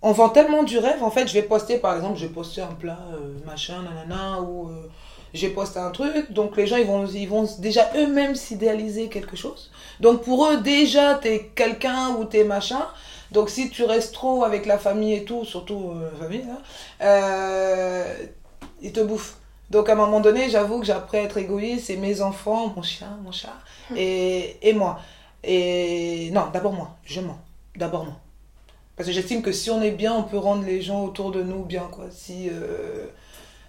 On 0.01 0.13
vend 0.13 0.29
tellement 0.29 0.63
du 0.63 0.77
rêve, 0.77 1.03
en 1.03 1.11
fait, 1.11 1.27
je 1.27 1.33
vais 1.33 1.41
poster, 1.41 1.77
par 1.77 1.93
exemple, 1.93 2.17
je 2.17 2.25
vais 2.25 2.33
poster 2.33 2.61
un 2.61 2.67
plat, 2.67 2.99
euh, 3.13 3.33
machin, 3.45 3.81
nanana, 3.83 4.41
ou 4.41 4.69
euh, 4.69 4.89
j'ai 5.33 5.49
posté 5.49 5.77
un 5.77 5.91
truc. 5.91 6.31
Donc 6.31 6.55
les 6.55 6.67
gens, 6.67 6.77
ils 6.77 6.85
vont, 6.85 7.05
ils 7.05 7.27
vont 7.27 7.45
déjà 7.59 7.89
eux-mêmes 7.97 8.35
s'idéaliser 8.35 9.09
quelque 9.09 9.35
chose. 9.35 9.71
Donc 9.99 10.23
pour 10.23 10.47
eux, 10.47 10.57
déjà, 10.57 11.15
t'es 11.15 11.51
quelqu'un 11.53 12.15
ou 12.17 12.23
t'es 12.23 12.45
machin. 12.45 12.87
Donc 13.31 13.49
si 13.49 13.69
tu 13.69 13.83
restes 13.83 14.13
trop 14.13 14.45
avec 14.45 14.65
la 14.65 14.77
famille 14.77 15.13
et 15.13 15.25
tout, 15.25 15.43
surtout 15.43 15.93
la 16.13 16.17
famille, 16.17 16.45
hein, 16.49 18.05
ils 18.81 18.91
te 18.91 18.99
bouffent. 18.99 19.37
Donc 19.69 19.89
à 19.89 19.93
un 19.93 19.95
moment 19.95 20.19
donné, 20.19 20.49
j'avoue 20.49 20.79
que 20.79 20.85
j'ai 20.85 20.93
appris 20.93 21.17
à 21.17 21.23
être 21.23 21.37
égoïste, 21.37 21.85
c'est 21.87 21.95
mes 21.95 22.21
enfants, 22.21 22.73
mon 22.75 22.81
chien, 22.81 23.19
mon 23.23 23.31
chat, 23.31 23.55
hum. 23.91 23.97
et, 23.97 24.57
et 24.61 24.73
moi. 24.73 24.99
Et 25.43 26.31
non, 26.31 26.47
d'abord 26.51 26.73
moi, 26.73 26.97
je 27.05 27.21
mens. 27.21 27.39
D'abord 27.75 28.05
moi. 28.05 28.15
Parce 28.95 29.07
que 29.07 29.13
j'estime 29.13 29.41
que 29.41 29.53
si 29.53 29.69
on 29.69 29.81
est 29.81 29.91
bien, 29.91 30.13
on 30.13 30.23
peut 30.23 30.37
rendre 30.37 30.65
les 30.65 30.81
gens 30.81 31.05
autour 31.05 31.31
de 31.31 31.41
nous 31.41 31.63
bien, 31.63 31.87
quoi. 31.89 32.07
Si, 32.11 32.49
euh, 32.49 33.05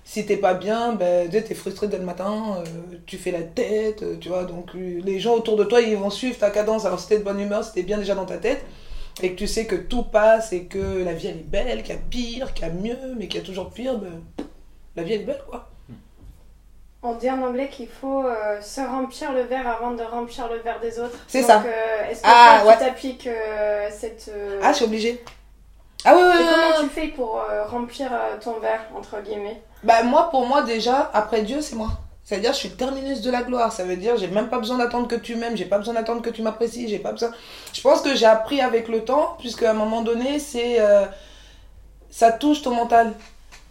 si 0.02 0.26
t'es 0.26 0.36
pas 0.36 0.54
bien, 0.54 0.94
ben, 0.94 1.30
t'es 1.30 1.54
frustré 1.54 1.86
dès 1.86 1.98
le 1.98 2.04
matin, 2.04 2.56
euh, 2.58 2.96
tu 3.06 3.16
fais 3.16 3.30
la 3.30 3.42
tête, 3.42 4.02
euh, 4.02 4.16
tu 4.18 4.28
vois. 4.28 4.44
Donc 4.44 4.74
les 4.74 5.20
gens 5.20 5.34
autour 5.34 5.56
de 5.56 5.62
toi, 5.62 5.80
ils 5.80 5.96
vont 5.96 6.10
suivre 6.10 6.36
ta 6.36 6.50
cadence. 6.50 6.84
Alors 6.84 6.98
si 6.98 7.06
t'es 7.06 7.18
de 7.18 7.22
bonne 7.22 7.38
humeur, 7.38 7.62
si 7.62 7.72
t'es 7.72 7.84
bien 7.84 7.98
déjà 7.98 8.16
dans 8.16 8.24
ta 8.24 8.38
tête, 8.38 8.64
et 9.22 9.32
que 9.32 9.36
tu 9.36 9.46
sais 9.46 9.66
que 9.66 9.76
tout 9.76 10.02
passe, 10.02 10.52
et 10.52 10.64
que 10.64 11.04
la 11.04 11.12
vie 11.12 11.28
elle 11.28 11.38
est 11.38 11.48
belle, 11.48 11.82
qu'il 11.84 11.94
y 11.94 11.98
a 11.98 12.00
pire, 12.00 12.52
qu'il 12.52 12.66
y 12.66 12.70
a 12.70 12.72
mieux, 12.72 13.14
mais 13.16 13.28
qu'il 13.28 13.40
y 13.40 13.42
a 13.44 13.46
toujours 13.46 13.70
pire, 13.70 13.98
ben, 13.98 14.20
la 14.96 15.02
vie 15.02 15.14
elle 15.14 15.22
est 15.22 15.24
belle, 15.24 15.42
quoi. 15.48 15.70
On 17.02 17.14
dit 17.14 17.30
en 17.30 17.40
anglais 17.40 17.68
qu'il 17.68 17.88
faut 17.88 18.24
euh, 18.24 18.60
se 18.60 18.82
remplir 18.82 19.32
le 19.32 19.42
verre 19.42 19.66
avant 19.66 19.92
de 19.92 20.02
remplir 20.02 20.48
le 20.48 20.58
verre 20.58 20.80
des 20.80 20.98
autres. 21.00 21.16
C'est 21.28 21.42
ça. 21.42 21.62
Euh, 21.64 22.10
est-ce 22.10 22.20
que 22.20 22.28
ah, 22.28 22.62
tu 22.62 22.78
t'appliques 22.78 23.26
euh, 23.26 23.88
cette. 23.90 24.30
Ah, 24.62 24.72
je 24.72 24.76
suis 24.76 24.84
obligée. 24.84 25.24
Ah 26.04 26.14
oui, 26.14 26.22
oui, 26.22 26.34
oui. 26.38 26.44
Comment 26.44 26.88
tu 26.88 26.94
fais 26.94 27.08
pour 27.08 27.42
remplir 27.68 28.10
ton 28.42 28.58
verre, 28.58 28.82
entre 28.94 29.20
guillemets? 29.22 29.62
Bah, 29.82 30.02
moi, 30.02 30.28
pour 30.30 30.46
moi, 30.46 30.62
déjà, 30.62 31.10
après 31.14 31.42
Dieu, 31.42 31.62
c'est 31.62 31.76
moi. 31.76 31.88
C'est-à-dire, 32.22 32.52
je 32.52 32.58
suis 32.58 32.70
terminus 32.70 33.22
de 33.22 33.30
la 33.30 33.42
gloire. 33.42 33.72
Ça 33.72 33.84
veut 33.84 33.96
dire, 33.96 34.16
j'ai 34.18 34.28
même 34.28 34.48
pas 34.48 34.58
besoin 34.58 34.76
d'attendre 34.76 35.08
que 35.08 35.16
tu 35.16 35.36
m'aimes, 35.36 35.56
j'ai 35.56 35.64
pas 35.64 35.78
besoin 35.78 35.94
d'attendre 35.94 36.20
que 36.20 36.30
tu 36.30 36.42
m'apprécies, 36.42 36.86
j'ai 36.88 36.98
pas 36.98 37.12
besoin. 37.12 37.30
Je 37.72 37.80
pense 37.80 38.02
que 38.02 38.14
j'ai 38.14 38.26
appris 38.26 38.60
avec 38.60 38.88
le 38.88 39.04
temps, 39.04 39.36
puisque 39.38 39.62
à 39.62 39.70
un 39.70 39.74
moment 39.74 40.02
donné, 40.02 40.38
c'est. 40.38 40.78
ça 42.10 42.30
touche 42.30 42.60
ton 42.60 42.74
mental. 42.74 43.14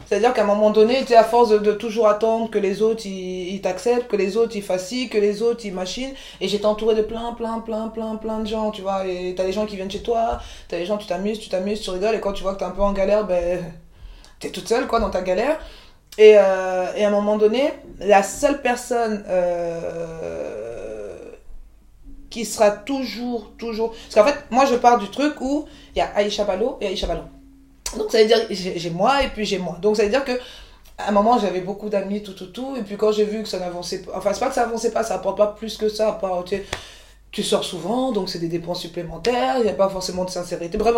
C'est-à-dire 0.10 0.34
qu'à 0.34 0.42
un 0.42 0.46
moment 0.46 0.72
donné, 0.72 1.06
tu 1.06 1.14
es 1.14 1.16
à 1.16 1.24
force 1.24 1.50
de, 1.50 1.72
toujours 1.72 2.08
attendre 2.08 2.50
que 2.50 2.58
les 2.58 2.82
autres 2.82 3.06
ils, 3.06 3.62
t'acceptent, 3.62 4.08
que 4.08 4.16
les 4.16 4.38
autres 4.38 4.56
ils 4.56 4.64
fassent 4.64 4.90
que 4.90 5.20
les 5.20 5.44
autres 5.44 5.64
ils 5.66 5.72
machinent. 5.72 6.16
Et 6.42 6.48
j'étais 6.48 6.66
entourée 6.66 6.96
de 6.96 7.04
plein, 7.04 7.34
plein, 7.34 7.60
plein, 7.60 7.90
plein, 7.90 8.16
plein 8.16 8.40
de 8.40 8.48
gens, 8.48 8.72
tu 8.72 8.82
vois. 8.82 9.06
Et 9.06 9.36
t'as 9.38 9.46
des 9.46 9.52
gens 9.52 9.68
qui 9.68 9.76
viennent 9.76 9.92
chez 9.92 10.02
toi, 10.02 10.40
t'as 10.68 10.78
des 10.78 10.88
gens, 10.88 10.98
tu 10.98 11.06
t'amuses, 11.06 11.40
tu 11.40 11.48
t'amuses, 11.50 11.82
tu 11.82 11.92
rigoles. 11.92 12.16
Et 12.16 12.20
quand 12.20 12.34
tu 12.34 12.42
vois 12.42 12.56
que 12.56 12.60
t'es 12.60 12.66
un 12.66 12.72
peu 12.72 12.82
en 12.82 12.92
galère, 12.92 13.24
ben, 13.28 13.64
t'es 14.40 14.50
toute 14.50 14.68
seule, 14.68 14.88
quoi, 14.88 15.00
dans 15.00 15.12
ta 15.12 15.22
galère. 15.22 15.60
Et, 16.18 16.40
euh, 16.40 16.86
à 16.88 17.08
un 17.08 17.12
moment 17.12 17.38
donné, 17.38 17.72
la 18.00 18.24
seule 18.24 18.64
personne 18.64 19.24
euh, 19.28 21.20
qui 22.32 22.46
sera 22.46 22.72
toujours, 22.72 23.52
toujours. 23.60 23.92
Parce 23.92 24.16
qu'en 24.16 24.24
fait, 24.26 24.44
moi 24.50 24.66
je 24.66 24.74
pars 24.74 24.98
du 24.98 25.10
truc 25.12 25.40
où 25.40 25.68
il 25.96 26.00
y 26.00 26.02
a 26.02 26.10
Aïcha 26.16 26.46
Balo 26.46 26.80
et 26.82 26.88
Aïcha 26.88 27.06
Balo. 27.06 27.22
Donc 27.98 28.12
ça 28.12 28.20
veut 28.20 28.26
dire, 28.26 28.40
j'ai 28.50 28.90
moi 28.90 29.24
et 29.24 29.28
puis 29.30 29.46
j'ai 29.46 29.58
moi. 29.58 29.78
Donc 29.82 29.98
ça 29.98 30.04
veut 30.04 30.10
dire 30.10 30.24
que 30.24 30.40
à 30.98 31.10
un 31.10 31.12
moment 31.12 31.40
j'avais 31.40 31.62
beaucoup 31.62 31.90
d'amis, 31.90 32.22
tout, 32.22 32.34
tout, 32.34 32.48
tout. 32.48 32.76
Et 32.78 32.82
puis 32.82 32.98
quand 32.98 33.12
j'ai 33.12 33.26
vu 33.26 33.44
que 33.44 33.50
ça 33.50 33.60
n'avançait 33.60 34.04
pas, 34.04 34.14
enfin 34.16 34.34
c'est 34.34 34.40
pas 34.40 34.50
que 34.50 34.56
ça 34.56 34.64
avançait 34.64 34.92
pas, 34.92 35.04
ça 35.04 35.16
apporte 35.16 35.38
pas 35.38 35.48
plus 35.48 35.78
que 35.78 35.90
ça, 35.90 36.10
à 36.10 36.12
part, 36.14 36.44
tu, 36.44 36.62
tu 37.32 37.44
sors 37.44 37.64
souvent, 37.64 38.12
donc 38.12 38.30
c'est 38.30 38.40
des 38.40 38.48
dépenses 38.48 38.82
supplémentaires, 38.82 39.56
il 39.58 39.64
n'y 39.64 39.70
a 39.70 39.74
pas 39.74 39.90
forcément 39.90 40.26
de 40.26 40.30
sincérité. 40.30 40.78
Bref, 40.78 40.96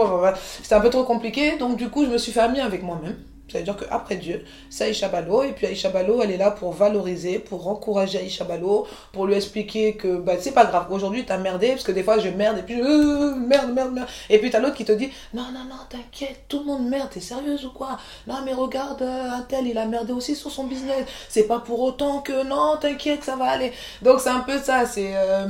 c'était 0.62 0.75
un 0.75 0.82
peu 0.82 0.89
trop 0.89 1.04
compliqué, 1.04 1.58
donc 1.58 1.77
du 1.77 1.89
coup 1.89 2.06
je 2.06 2.10
me 2.10 2.17
suis 2.17 2.32
fait 2.32 2.41
amie 2.41 2.62
avec 2.62 2.84
moi-même. 2.84 3.17
C'est-à-dire 3.52 3.76
qu'après 3.76 4.16
Dieu, 4.16 4.44
c'est 4.70 4.86
Aïcha 4.86 5.10
Balo. 5.10 5.44
Et 5.44 5.52
puis 5.52 5.68
Aïcha 5.68 5.90
Balo, 5.90 6.22
elle 6.22 6.32
est 6.32 6.38
là 6.38 6.52
pour 6.52 6.74
valoriser, 6.74 7.40
pour 7.40 7.68
encourager 7.68 8.20
Aïcha 8.20 8.46
Balo, 8.46 8.88
pour 9.12 9.26
lui 9.26 9.36
expliquer 9.36 9.96
que 9.96 10.18
bah, 10.18 10.34
c'est 10.40 10.54
pas 10.54 10.66
grave. 10.66 10.88
Aujourd'hui, 10.92 11.26
t'as 11.26 11.38
merdé, 11.38 11.70
parce 11.70 11.84
que 11.84 11.92
des 11.92 12.04
fois, 12.04 12.20
je 12.20 12.30
merde, 12.30 12.60
et 12.60 12.64
puis 12.64 12.82
euh, 12.82 13.36
merde, 13.36 13.74
merde, 13.74 13.94
merde. 13.94 14.08
Et 14.30 14.40
puis 14.40 14.50
t'as 14.50 14.60
l'autre 14.60 14.76
qui 14.76 14.86
te 14.86 14.92
dit 14.92 15.10
Non, 15.34 15.46
non, 15.54 15.66
non, 15.70 15.76
t'inquiète, 15.90 16.46
tout 16.48 16.60
le 16.60 16.66
monde 16.66 16.88
merde, 16.88 17.10
t'es 17.12 17.20
sérieuse 17.20 17.66
ou 17.66 17.72
quoi? 17.72 17.98
Non, 18.28 18.36
mais 18.46 18.54
regarde, 18.54 19.02
euh, 19.02 19.32
un 19.32 19.42
tel, 19.42 19.68
il 19.68 19.78
a 19.78 19.86
merdé 19.86 20.14
aussi 20.14 20.36
sur 20.36 20.52
son 20.52 20.66
business. 20.66 21.06
C'est 21.30 21.48
pas 21.48 21.60
pour 21.60 21.80
autant 21.82 22.22
que 22.22 22.44
non, 22.44 22.78
t'inquiète, 22.80 23.24
ça 23.24 23.36
va 23.36 23.46
aller. 23.46 23.72
Donc 24.02 24.20
c'est 24.20 24.30
un 24.30 24.42
peu 24.42 24.58
ça, 24.58 24.86
c'est. 24.86 25.12
Euh, 25.16 25.48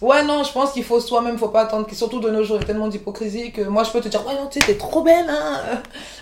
Ouais, 0.00 0.22
non, 0.24 0.42
je 0.44 0.52
pense 0.52 0.72
qu'il 0.72 0.82
faut 0.82 0.98
soi-même, 0.98 1.36
faut 1.36 1.48
pas 1.48 1.62
attendre. 1.62 1.86
Surtout 1.92 2.20
de 2.20 2.30
nos 2.30 2.42
jours, 2.42 2.56
il 2.56 2.60
y 2.60 2.64
a 2.64 2.66
tellement 2.66 2.88
d'hypocrisie 2.88 3.52
que 3.52 3.60
moi, 3.62 3.84
je 3.84 3.90
peux 3.90 4.00
te 4.00 4.08
dire, 4.08 4.26
ouais, 4.26 4.34
non, 4.34 4.46
tu 4.46 4.58
sais, 4.58 4.66
t'es 4.66 4.78
trop 4.78 5.02
belle, 5.02 5.28
hein. 5.28 5.60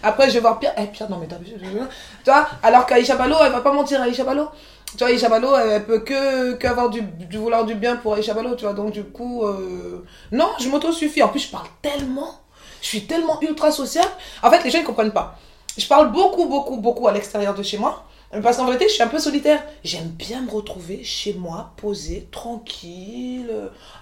Après, 0.02 0.28
je 0.28 0.34
vais 0.34 0.40
voir 0.40 0.58
Pierre. 0.58 0.74
Eh, 0.76 0.86
Pierre, 0.86 1.08
non, 1.08 1.18
mais 1.20 1.28
t'as 1.28 1.36
vu, 1.36 1.52
tu 1.56 2.30
vois. 2.30 2.48
Alors 2.62 2.86
qu'Aïcha 2.86 3.14
Balo, 3.14 3.36
elle 3.44 3.52
va 3.52 3.60
pas 3.60 3.72
mentir, 3.72 4.02
Aïcha 4.02 4.24
Balo. 4.24 4.48
Tu 4.92 4.98
vois, 4.98 5.08
Aïcha 5.08 5.28
Balo, 5.28 5.54
elle 5.54 5.84
peut 5.84 6.00
que, 6.00 6.54
que 6.54 6.66
avoir 6.66 6.90
du, 6.90 7.02
du 7.02 7.38
vouloir 7.38 7.64
du 7.64 7.76
bien 7.76 7.96
pour 7.96 8.14
Aïcha 8.14 8.34
Balo, 8.34 8.56
tu 8.56 8.64
vois. 8.64 8.74
Donc, 8.74 8.90
du 8.90 9.04
coup, 9.04 9.44
euh... 9.44 10.04
non, 10.32 10.48
je 10.58 10.68
m'auto-suffis. 10.68 11.22
En 11.22 11.28
plus, 11.28 11.40
je 11.40 11.50
parle 11.50 11.68
tellement. 11.80 12.34
Je 12.82 12.88
suis 12.88 13.06
tellement 13.06 13.40
ultra 13.42 13.70
sociable. 13.70 14.10
En 14.42 14.50
fait, 14.50 14.64
les 14.64 14.70
gens, 14.70 14.78
ils 14.78 14.84
comprennent 14.84 15.12
pas. 15.12 15.36
Je 15.76 15.86
parle 15.86 16.10
beaucoup, 16.10 16.46
beaucoup, 16.46 16.78
beaucoup 16.78 17.06
à 17.06 17.12
l'extérieur 17.12 17.54
de 17.54 17.62
chez 17.62 17.78
moi. 17.78 18.04
Parce 18.42 18.58
qu'en 18.58 18.66
vérité, 18.66 18.86
je 18.88 18.94
suis 18.94 19.02
un 19.02 19.08
peu 19.08 19.18
solitaire. 19.18 19.62
J'aime 19.82 20.08
bien 20.08 20.42
me 20.42 20.50
retrouver 20.50 21.02
chez 21.02 21.32
moi, 21.32 21.72
posé, 21.76 22.28
tranquille. 22.30 23.50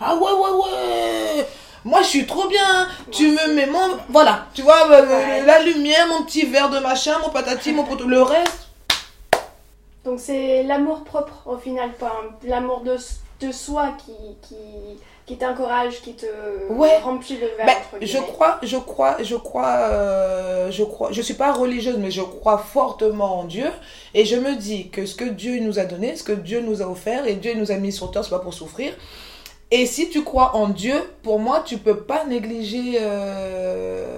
Ah 0.00 0.16
ouais, 0.16 0.32
ouais, 0.32 0.50
ouais. 0.50 1.46
Moi, 1.84 2.02
je 2.02 2.08
suis 2.08 2.26
trop 2.26 2.48
bien. 2.48 2.88
Tu 3.12 3.28
me 3.30 3.54
mets 3.54 3.66
mon. 3.66 3.98
Voilà. 4.08 4.48
Tu 4.52 4.62
vois, 4.62 4.90
euh, 4.90 5.46
la 5.46 5.62
lumière, 5.62 6.08
mon 6.08 6.24
petit 6.24 6.44
verre 6.44 6.70
de 6.70 6.80
machin, 6.80 7.16
mon 7.22 7.30
patati, 7.30 7.72
mon 7.72 7.84
poteau. 7.84 8.08
Le 8.08 8.20
reste. 8.22 8.66
Donc, 10.06 10.20
c'est 10.20 10.62
l'amour 10.62 11.04
propre, 11.04 11.42
au 11.46 11.58
final, 11.58 11.92
pas 11.92 12.22
l'amour 12.44 12.80
de, 12.80 12.96
de 13.40 13.52
soi 13.52 13.88
qui. 13.98 14.12
qui 14.40 14.56
qui 15.26 15.36
t'encourage, 15.36 16.02
qui 16.02 16.14
te 16.14 16.26
ouais. 16.70 16.98
remplit 16.98 17.34
le 17.34 17.48
verre. 17.56 17.66
Ben, 17.66 17.98
je 18.00 18.18
crois, 18.18 18.60
je 18.62 18.76
crois, 18.76 19.16
je 19.20 19.34
crois, 19.34 19.66
euh, 19.90 20.70
je 20.70 20.84
crois, 20.84 21.10
je 21.10 21.20
suis 21.20 21.34
pas 21.34 21.52
religieuse, 21.52 21.96
mais 21.98 22.12
je 22.12 22.22
crois 22.22 22.58
fortement 22.58 23.40
en 23.40 23.44
Dieu. 23.44 23.66
Et 24.14 24.24
je 24.24 24.36
me 24.36 24.54
dis 24.54 24.88
que 24.88 25.04
ce 25.04 25.16
que 25.16 25.24
Dieu 25.24 25.58
nous 25.58 25.80
a 25.80 25.84
donné, 25.84 26.14
ce 26.14 26.22
que 26.22 26.32
Dieu 26.32 26.60
nous 26.60 26.80
a 26.80 26.86
offert, 26.86 27.26
et 27.26 27.34
Dieu 27.34 27.54
nous 27.56 27.72
a 27.72 27.74
mis 27.74 27.90
sur 27.90 28.12
terre, 28.12 28.22
c'est 28.22 28.30
pas 28.30 28.38
pour 28.38 28.54
souffrir. 28.54 28.92
Et 29.72 29.84
si 29.86 30.08
tu 30.10 30.22
crois 30.22 30.54
en 30.54 30.68
Dieu, 30.68 30.94
pour 31.24 31.40
moi, 31.40 31.60
tu 31.66 31.78
peux 31.78 31.96
pas 31.96 32.24
négliger 32.24 32.98
euh, 33.00 34.14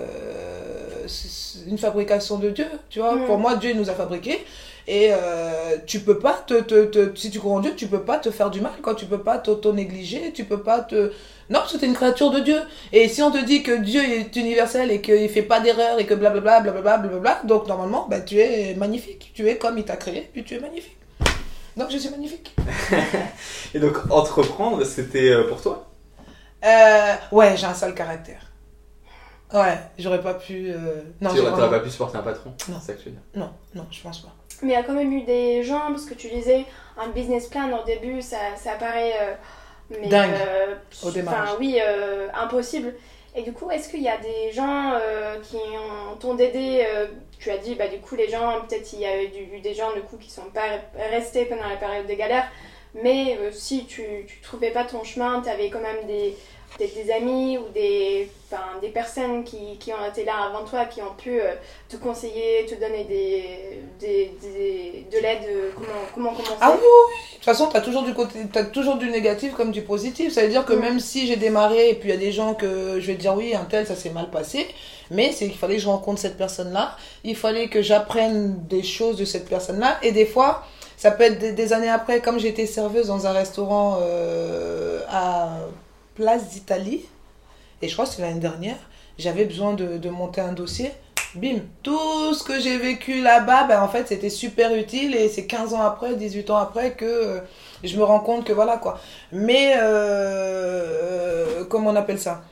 une 1.66 1.78
fabrication 1.78 2.36
de 2.36 2.50
Dieu. 2.50 2.66
Tu 2.90 2.98
vois, 2.98 3.14
mm. 3.14 3.24
pour 3.24 3.38
moi, 3.38 3.56
Dieu 3.56 3.72
nous 3.72 3.88
a 3.88 3.94
fabriqués. 3.94 4.44
Et 4.90 5.10
euh, 5.12 5.76
tu 5.86 6.00
peux 6.00 6.18
pas 6.18 6.42
te, 6.46 6.62
te, 6.62 6.86
te, 6.86 7.14
Si 7.14 7.30
tu 7.30 7.38
crois 7.38 7.52
en 7.52 7.60
Dieu, 7.60 7.74
tu 7.76 7.88
peux 7.88 8.00
pas 8.00 8.16
te 8.16 8.30
faire 8.30 8.48
du 8.48 8.62
mal, 8.62 8.72
quoi. 8.82 8.94
Tu 8.94 9.04
peux 9.04 9.18
pas 9.20 9.36
t'auto-négliger, 9.36 10.32
tu 10.32 10.44
peux 10.44 10.62
pas 10.62 10.80
te. 10.80 11.12
Non, 11.50 11.60
parce 11.60 11.74
que 11.74 11.76
tu 11.78 11.84
es 11.84 11.88
une 11.88 11.94
créature 11.94 12.30
de 12.30 12.40
Dieu. 12.40 12.58
Et 12.90 13.06
si 13.08 13.20
on 13.20 13.30
te 13.30 13.44
dit 13.44 13.62
que 13.62 13.72
Dieu 13.82 14.02
est 14.02 14.34
universel 14.34 14.90
et 14.90 15.02
qu'il 15.02 15.28
fait 15.28 15.42
pas 15.42 15.60
d'erreur 15.60 15.98
et 15.98 16.06
que 16.06 16.14
blablabla, 16.14 16.60
blablabla, 16.60 16.96
blablabla, 16.96 17.42
donc 17.44 17.68
normalement, 17.68 18.06
bah, 18.08 18.22
tu 18.22 18.38
es 18.38 18.74
magnifique. 18.76 19.30
Tu 19.34 19.46
es 19.46 19.58
comme 19.58 19.76
il 19.76 19.84
t'a 19.84 19.96
créé, 19.96 20.30
puis 20.32 20.42
tu 20.42 20.54
es 20.54 20.58
magnifique. 20.58 20.96
Donc 21.76 21.90
je 21.90 21.98
suis 21.98 22.08
magnifique. 22.08 22.56
et 23.74 23.78
donc 23.78 24.10
entreprendre, 24.10 24.82
c'était 24.84 25.28
euh, 25.32 25.48
pour 25.48 25.60
toi? 25.60 25.86
Euh, 26.64 27.14
Ouais, 27.30 27.58
j'ai 27.58 27.66
un 27.66 27.74
sale 27.74 27.94
caractère. 27.94 28.40
Ouais, 29.52 29.78
j'aurais 29.98 30.22
pas 30.22 30.34
pu. 30.34 30.70
Euh... 30.70 31.02
Non, 31.20 31.34
tu 31.34 31.42
n'aurais 31.42 31.68
pas 31.68 31.80
pu 31.80 31.90
supporter 31.90 32.16
un 32.16 32.22
patron 32.22 32.54
Non. 32.70 32.78
C'est 32.80 32.86
ça 32.86 32.92
que 32.94 33.02
tu 33.02 33.04
veux 33.10 33.14
dire 33.16 33.22
Non, 33.34 33.50
non, 33.74 33.86
je 33.90 34.00
pense 34.00 34.20
pas. 34.20 34.34
Mais 34.62 34.72
il 34.72 34.74
y 34.74 34.76
a 34.76 34.82
quand 34.82 34.92
même 34.94 35.12
eu 35.12 35.22
des 35.22 35.62
gens, 35.62 35.88
parce 35.88 36.04
que 36.04 36.14
tu 36.14 36.28
disais, 36.28 36.64
un 36.96 37.08
business 37.08 37.46
plan 37.46 37.70
au 37.78 37.84
début, 37.84 38.20
ça, 38.22 38.38
ça 38.56 38.72
paraît. 38.72 39.12
Euh, 39.20 39.34
mais, 39.90 40.08
Dingue. 40.08 40.34
Euh, 40.34 40.74
au 41.04 41.10
démarrage. 41.10 41.48
Enfin, 41.50 41.56
oui, 41.60 41.78
euh, 41.80 42.28
impossible. 42.34 42.94
Et 43.36 43.42
du 43.42 43.52
coup, 43.52 43.70
est-ce 43.70 43.88
qu'il 43.88 44.02
y 44.02 44.08
a 44.08 44.16
des 44.16 44.50
gens 44.52 44.92
euh, 44.94 45.36
qui 45.42 45.56
ont, 45.56 46.16
t'ont 46.16 46.36
aidé 46.38 46.84
euh, 46.86 47.06
Tu 47.38 47.50
as 47.50 47.58
dit, 47.58 47.74
bah, 47.76 47.86
du 47.88 47.98
coup, 47.98 48.16
les 48.16 48.28
gens, 48.28 48.62
peut-être 48.68 48.92
il 48.94 49.00
y 49.00 49.06
a 49.06 49.22
eu 49.22 49.28
du- 49.28 49.60
des 49.60 49.74
gens 49.74 49.92
du 49.92 50.00
coup 50.00 50.16
qui 50.16 50.30
sont 50.30 50.50
pas 50.52 50.66
restés 51.10 51.44
pendant 51.44 51.68
la 51.68 51.76
période 51.76 52.06
des 52.06 52.16
galères. 52.16 52.48
Mais 52.94 53.38
euh, 53.38 53.50
si 53.52 53.84
tu, 53.86 54.02
tu 54.26 54.40
trouvais 54.40 54.70
pas 54.70 54.84
ton 54.84 55.04
chemin, 55.04 55.40
tu 55.42 55.48
avais 55.50 55.70
quand 55.70 55.80
même 55.80 56.04
des, 56.06 56.36
des, 56.78 56.86
des 56.88 57.10
amis 57.12 57.58
ou 57.58 57.64
des, 57.74 58.28
enfin, 58.50 58.62
des 58.80 58.88
personnes 58.88 59.42
qui, 59.44 59.76
qui 59.80 59.92
ont 59.92 60.04
été 60.08 60.24
là 60.24 60.34
avant 60.48 60.64
toi, 60.64 60.84
qui 60.84 61.02
ont 61.02 61.14
pu 61.16 61.40
euh, 61.40 61.54
te 61.88 61.96
conseiller, 61.96 62.66
te 62.66 62.74
donner 62.74 63.04
des, 63.04 63.80
des, 63.98 64.32
des- 64.42 65.06
de 65.10 65.18
l'aide, 65.22 65.42
euh, 65.48 65.70
comment, 65.74 65.88
comment 66.14 66.30
commencer? 66.30 66.54
Ah 66.60 66.70
oui, 66.72 66.78
oui, 66.80 66.88
oui. 67.08 67.14
De 67.32 67.34
toute 67.36 67.44
façon, 67.44 67.66
tu 67.68 67.76
as 67.76 67.80
toujours 67.80 68.02
du 68.02 68.14
côté, 68.14 68.38
t'as 68.52 68.64
toujours 68.64 68.96
du 68.96 69.10
négatif 69.10 69.54
comme 69.54 69.70
du 69.72 69.82
positif. 69.82 70.32
Ça 70.32 70.42
veut 70.42 70.48
dire 70.48 70.64
que 70.64 70.72
Mm. 70.74 70.80
même 70.80 71.00
si 71.00 71.26
j'ai 71.26 71.36
démarré 71.36 71.90
et 71.90 71.94
puis 71.94 72.10
il 72.10 72.12
y 72.14 72.16
a 72.16 72.20
des 72.20 72.32
gens 72.32 72.54
que 72.54 73.00
je 73.00 73.06
vais 73.06 73.14
dire 73.14 73.34
oui, 73.34 73.54
un 73.54 73.64
tel, 73.64 73.86
ça 73.86 73.96
s'est 73.96 74.10
mal 74.10 74.30
passé, 74.30 74.66
mais 75.10 75.32
c'est 75.32 75.46
qu'il 75.48 75.58
fallait 75.58 75.76
que 75.76 75.82
je 75.82 75.88
rencontre 75.88 76.20
cette 76.20 76.36
personne-là. 76.36 76.96
Il 77.24 77.34
fallait 77.36 77.68
que 77.68 77.82
j'apprenne 77.82 78.56
des 78.68 78.82
choses 78.82 79.16
de 79.16 79.24
cette 79.24 79.48
personne-là. 79.48 79.98
Et 80.02 80.12
des 80.12 80.26
fois, 80.26 80.64
ça 80.96 81.10
peut 81.10 81.24
être 81.24 81.38
des, 81.38 81.52
des 81.52 81.72
années 81.72 81.88
après, 81.90 82.20
comme 82.20 82.38
j'étais 82.38 82.66
serveuse 82.66 83.06
dans 83.08 83.26
un 83.26 83.32
restaurant 83.32 83.98
euh, 84.02 85.00
à 85.10 85.48
Place 86.18 86.48
d'Italie, 86.48 87.04
et 87.80 87.86
je 87.86 87.92
crois 87.92 88.04
que 88.04 88.10
c'était 88.10 88.22
l'année 88.22 88.40
dernière, 88.40 88.74
j'avais 89.18 89.44
besoin 89.44 89.74
de, 89.74 90.08
monter 90.08 90.40
un 90.40 90.52
dossier. 90.52 90.90
Bim, 91.36 91.58
tout 91.84 92.34
ce 92.34 92.42
que 92.42 92.58
j'ai 92.58 92.76
vécu 92.76 93.22
là-bas, 93.22 93.68
ben, 93.68 93.80
en 93.80 93.86
fait, 93.86 94.08
c'était 94.08 94.28
super 94.28 94.74
utile 94.74 95.14
et 95.14 95.28
c'est 95.28 95.46
15 95.46 95.74
ans 95.74 95.82
après, 95.82 96.16
18 96.16 96.50
ans 96.50 96.56
après 96.56 96.94
que 96.94 97.04
euh, 97.04 97.40
je 97.84 97.96
me 97.96 98.02
rends 98.02 98.18
compte 98.18 98.44
que 98.44 98.52
voilà 98.52 98.78
quoi. 98.78 98.98
Mais, 99.30 99.74
euh, 99.76 101.64
comment 101.66 101.90
on 101.90 101.96
appelle 101.96 102.18
ça? 102.18 102.42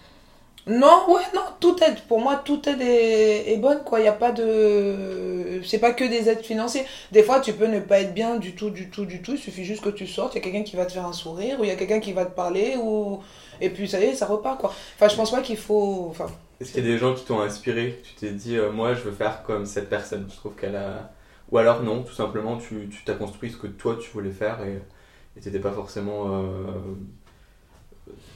Non, 0.68 1.04
ouais, 1.08 1.22
non, 1.32 1.42
toute 1.60 1.80
aide, 1.82 2.00
pour 2.08 2.20
moi, 2.20 2.42
toute 2.44 2.66
aide 2.66 2.80
est, 2.82 3.52
est 3.52 3.56
bonne 3.56 3.82
quoi. 3.84 4.00
Il 4.00 4.02
n'y 4.02 4.08
a 4.08 4.12
pas 4.12 4.32
de. 4.32 5.60
C'est 5.64 5.78
pas 5.78 5.92
que 5.92 6.04
des 6.04 6.28
aides 6.28 6.42
financières. 6.44 6.84
Des 7.12 7.22
fois, 7.22 7.40
tu 7.40 7.52
peux 7.52 7.66
ne 7.66 7.78
pas 7.78 8.00
être 8.00 8.12
bien 8.14 8.36
du 8.36 8.54
tout, 8.56 8.70
du 8.70 8.90
tout, 8.90 9.06
du 9.06 9.22
tout. 9.22 9.32
Il 9.32 9.38
suffit 9.38 9.64
juste 9.64 9.82
que 9.82 9.90
tu 9.90 10.08
sortes, 10.08 10.34
il 10.34 10.38
y 10.38 10.40
a 10.40 10.44
quelqu'un 10.44 10.64
qui 10.64 10.74
va 10.74 10.84
te 10.84 10.92
faire 10.92 11.06
un 11.06 11.12
sourire 11.12 11.60
ou 11.60 11.64
il 11.64 11.68
y 11.68 11.70
a 11.70 11.76
quelqu'un 11.76 12.00
qui 12.00 12.12
va 12.12 12.24
te 12.24 12.34
parler 12.34 12.76
ou. 12.76 13.20
Et 13.60 13.70
puis 13.70 13.88
ça 13.88 14.00
y 14.00 14.04
est, 14.04 14.14
ça 14.14 14.26
repart 14.26 14.60
quoi. 14.60 14.70
Enfin, 14.96 15.08
je 15.08 15.16
pense 15.16 15.30
pas 15.30 15.42
qu'il 15.42 15.56
faut. 15.56 16.08
Enfin, 16.10 16.26
Est-ce 16.60 16.72
qu'il 16.72 16.84
y 16.84 16.88
a 16.88 16.92
des 16.92 16.98
gens 16.98 17.14
qui 17.14 17.24
t'ont 17.24 17.40
inspiré? 17.40 18.00
Tu 18.04 18.14
t'es 18.14 18.32
dit, 18.32 18.56
euh, 18.56 18.70
moi 18.70 18.94
je 18.94 19.00
veux 19.02 19.12
faire 19.12 19.42
comme 19.42 19.66
cette 19.66 19.88
personne. 19.88 20.26
Je 20.30 20.36
trouve 20.36 20.54
qu'elle 20.54 20.76
a. 20.76 21.12
Ou 21.50 21.58
alors 21.58 21.82
non, 21.82 22.02
tout 22.02 22.14
simplement, 22.14 22.56
tu 22.58 22.88
tu 22.88 23.04
t'as 23.04 23.14
construit 23.14 23.50
ce 23.52 23.56
que 23.56 23.66
toi 23.68 23.96
tu 24.00 24.10
voulais 24.10 24.32
faire 24.32 24.58
et 24.64 25.40
t'étais 25.40 25.60
pas 25.60 25.72
forcément. 25.72 26.26
Euh, 26.28 26.52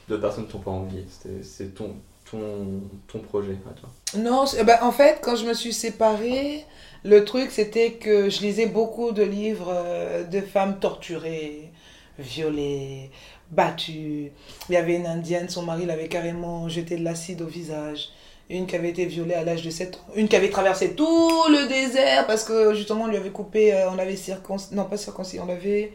D'autres 0.07 0.21
personnes 0.21 0.47
t'ont 0.47 0.59
pas 0.59 0.71
envie. 0.71 1.05
C'est 1.43 1.73
ton, 1.73 1.95
ton, 2.29 2.81
ton 3.07 3.19
projet 3.19 3.57
à 3.69 3.73
toi. 3.79 3.89
Non, 4.17 4.43
ben, 4.65 4.77
en 4.81 4.91
fait, 4.91 5.19
quand 5.21 5.35
je 5.37 5.45
me 5.45 5.53
suis 5.53 5.71
séparée, 5.73 6.65
le 7.05 7.23
truc 7.23 7.51
c'était 7.51 7.93
que 7.93 8.29
je 8.29 8.41
lisais 8.41 8.65
beaucoup 8.65 9.11
de 9.11 9.23
livres 9.23 9.71
euh, 9.73 10.23
de 10.25 10.41
femmes 10.41 10.79
torturées, 10.79 11.71
violées, 12.19 13.09
battues. 13.51 14.31
Il 14.69 14.73
y 14.73 14.77
avait 14.77 14.95
une 14.95 15.05
indienne, 15.05 15.49
son 15.49 15.63
mari 15.63 15.85
l'avait 15.85 16.07
carrément 16.07 16.67
jeté 16.69 16.95
de 16.97 17.03
l'acide 17.03 17.41
au 17.41 17.47
visage. 17.47 18.09
Une 18.49 18.67
qui 18.67 18.75
avait 18.75 18.89
été 18.89 19.05
violée 19.05 19.33
à 19.35 19.43
l'âge 19.43 19.61
de 19.63 19.69
7 19.69 19.95
ans. 19.95 20.13
Une 20.15 20.27
qui 20.27 20.35
avait 20.35 20.49
traversé 20.49 20.93
tout 20.95 21.43
le 21.49 21.67
désert 21.69 22.27
parce 22.27 22.43
que 22.43 22.73
justement 22.73 23.05
on 23.05 23.07
lui 23.07 23.15
avait 23.17 23.29
coupé, 23.29 23.73
euh, 23.73 23.89
on 23.91 23.97
avait 23.97 24.17
circoncis, 24.17 24.73
non 24.75 24.83
pas 24.85 24.97
circoncis, 24.97 25.39
on 25.39 25.45
l'avait, 25.45 25.93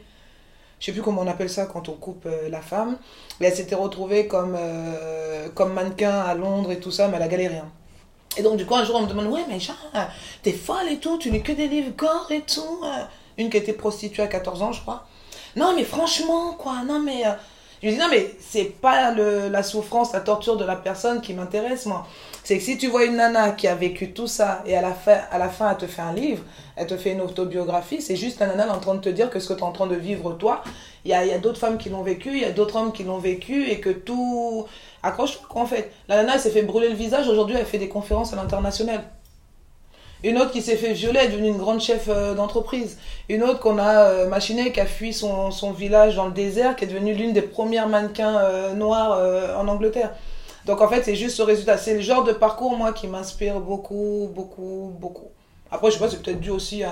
je 0.81 0.87
sais 0.87 0.93
plus 0.93 1.03
comment 1.03 1.21
on 1.23 1.27
appelle 1.27 1.51
ça 1.51 1.67
quand 1.67 1.89
on 1.91 1.93
coupe 1.95 2.25
euh, 2.27 2.49
la 2.49 2.63
femme. 2.63 2.97
Mais 3.41 3.49
elle 3.49 3.55
s'était 3.55 3.75
retrouvée 3.75 4.27
comme, 4.27 4.57
euh, 4.59 5.49
comme 5.55 5.75
mannequin 5.75 6.19
à 6.21 6.35
Londres 6.35 6.73
et 6.73 6.81
tout 6.81 6.91
ça, 6.91 7.09
mais 7.09 7.17
elle 7.17 7.23
a 7.25 7.29
galéré. 7.29 7.57
hein. 7.59 7.69
Et 8.39 8.43
donc, 8.43 8.57
du 8.59 8.67
coup, 8.67 8.75
un 8.75 8.85
jour, 8.85 8.97
on 8.97 9.03
me 9.03 9.07
demande 9.07 9.27
Ouais, 9.29 9.45
mais 9.49 9.59
Jean, 9.61 9.75
t'es 10.43 10.53
folle 10.53 10.89
et 10.91 10.99
tout, 10.99 11.17
tu 11.19 11.31
lis 11.31 11.43
que 11.43 11.53
des 11.53 11.69
livres 11.69 11.93
gore 11.97 12.29
et 12.31 12.43
tout. 12.43 12.81
euh. 12.85 13.05
Une 13.39 13.51
qui 13.51 13.57
était 13.59 13.73
prostituée 13.75 14.23
à 14.23 14.29
14 14.29 14.63
ans, 14.63 14.73
je 14.73 14.81
crois. 14.81 15.07
Non, 15.57 15.75
mais 15.75 15.85
franchement, 15.85 16.53
quoi, 16.59 16.83
non, 16.87 17.01
mais. 17.01 17.27
euh, 17.27 17.31
Je 17.83 17.89
lui 17.89 17.95
dis 17.95 18.01
Non, 18.01 18.09
mais 18.11 18.31
c'est 18.41 18.65
pas 18.81 19.11
le, 19.13 19.49
la 19.49 19.63
souffrance, 19.63 20.13
la 20.13 20.21
torture 20.21 20.57
de 20.57 20.65
la 20.65 20.77
personne 20.77 21.21
qui 21.21 21.35
m'intéresse, 21.35 21.87
moi. 21.87 22.07
C'est 22.45 22.59
que 22.59 22.63
si 22.65 22.79
tu 22.79 22.89
vois 22.89 23.05
une 23.05 23.17
nana 23.17 23.53
qui 23.53 23.67
a 23.67 23.75
vécu 23.75 24.13
tout 24.13 24.27
ça 24.29 24.63
et 24.67 24.77
à 24.77 24.83
la 24.83 24.93
fin, 24.95 25.71
elle 25.71 25.77
te 25.79 25.87
fait 25.87 26.03
un 26.03 26.13
livre, 26.13 26.45
elle 26.77 26.87
te 26.87 26.97
fait 26.97 27.13
une 27.13 27.21
autobiographie, 27.21 28.01
c'est 28.01 28.15
juste 28.17 28.39
la 28.39 28.47
nana 28.47 28.73
en 28.73 28.79
train 28.81 28.95
de 28.95 29.01
te 29.01 29.09
dire 29.09 29.31
que 29.31 29.41
ce 29.41 29.49
que 29.49 29.55
tu 29.55 29.61
es 29.61 29.63
en 29.65 29.73
train 29.73 29.87
de 29.89 29.97
vivre 29.97 30.33
toi, 30.35 30.63
il 31.05 31.11
y 31.11 31.15
a, 31.15 31.25
y 31.25 31.33
a 31.33 31.39
d'autres 31.39 31.59
femmes 31.59 31.79
qui 31.79 31.89
l'ont 31.89 32.03
vécu, 32.03 32.31
il 32.33 32.41
y 32.43 32.45
a 32.45 32.53
d'autres 32.53 32.77
hommes 32.77 32.93
qui 32.93 33.03
l'ont 33.05 33.19
vécu 33.19 33.69
et 33.69 33.81
que 33.81 33.91
tout. 33.91 34.67
Accroche-toi, 35.03 35.49
en 35.61 35.67
fait. 35.67 35.91
La 36.09 36.17
nana, 36.17 36.35
elle 36.35 36.41
s'est 36.41 36.51
fait 36.51 36.63
brûler 36.63 36.89
le 36.91 36.95
visage, 36.97 37.29
aujourd'hui, 37.29 37.57
elle 37.59 37.67
fait 37.67 37.79
des 37.79 37.89
conférences 37.89 38.33
à 38.33 38.37
l'international. 38.37 39.03
Une 40.27 40.39
autre 40.39 40.51
qui 40.51 40.61
s'est 40.61 40.77
fait 40.77 40.93
violer, 40.93 41.21
est 41.21 41.29
devenue 41.29 41.51
une 41.51 41.57
grande 41.57 41.81
chef 41.81 42.09
euh, 42.09 42.35
d'entreprise. 42.35 42.99
Une 43.29 43.45
autre 43.45 43.61
qu'on 43.61 43.79
a 43.79 44.09
euh, 44.09 44.29
machinée, 44.29 44.73
qui 44.73 44.81
a 44.81 44.87
fui 44.87 45.13
son, 45.13 45.53
son 45.53 45.71
village 45.71 46.17
dans 46.17 46.27
le 46.27 46.33
désert, 46.33 46.75
qui 46.75 46.83
est 46.83 46.89
devenue 46.89 47.15
l'une 47.15 47.33
des 47.33 47.43
premières 47.43 47.89
mannequins 47.89 48.37
euh, 48.39 48.75
noirs 48.75 49.13
euh, 49.13 49.57
en 49.57 49.69
Angleterre. 49.69 50.13
Donc 50.65 50.81
en 50.81 50.89
fait, 50.89 51.05
c'est 51.05 51.15
juste 51.15 51.37
ce 51.37 51.43
résultat. 51.43 51.79
C'est 51.79 51.95
le 51.95 52.01
genre 52.01 52.25
de 52.25 52.33
parcours, 52.33 52.77
moi, 52.77 52.93
qui 52.93 53.07
m'inspire 53.07 53.61
beaucoup, 53.61 54.29
beaucoup, 54.35 54.93
beaucoup. 54.99 55.29
Après, 55.71 55.93
je 55.93 55.95
sais 55.95 56.01
pas, 56.01 56.11
c'est 56.11 56.21
peut-être 56.21 56.41
dû 56.41 56.51
aussi 56.51 56.83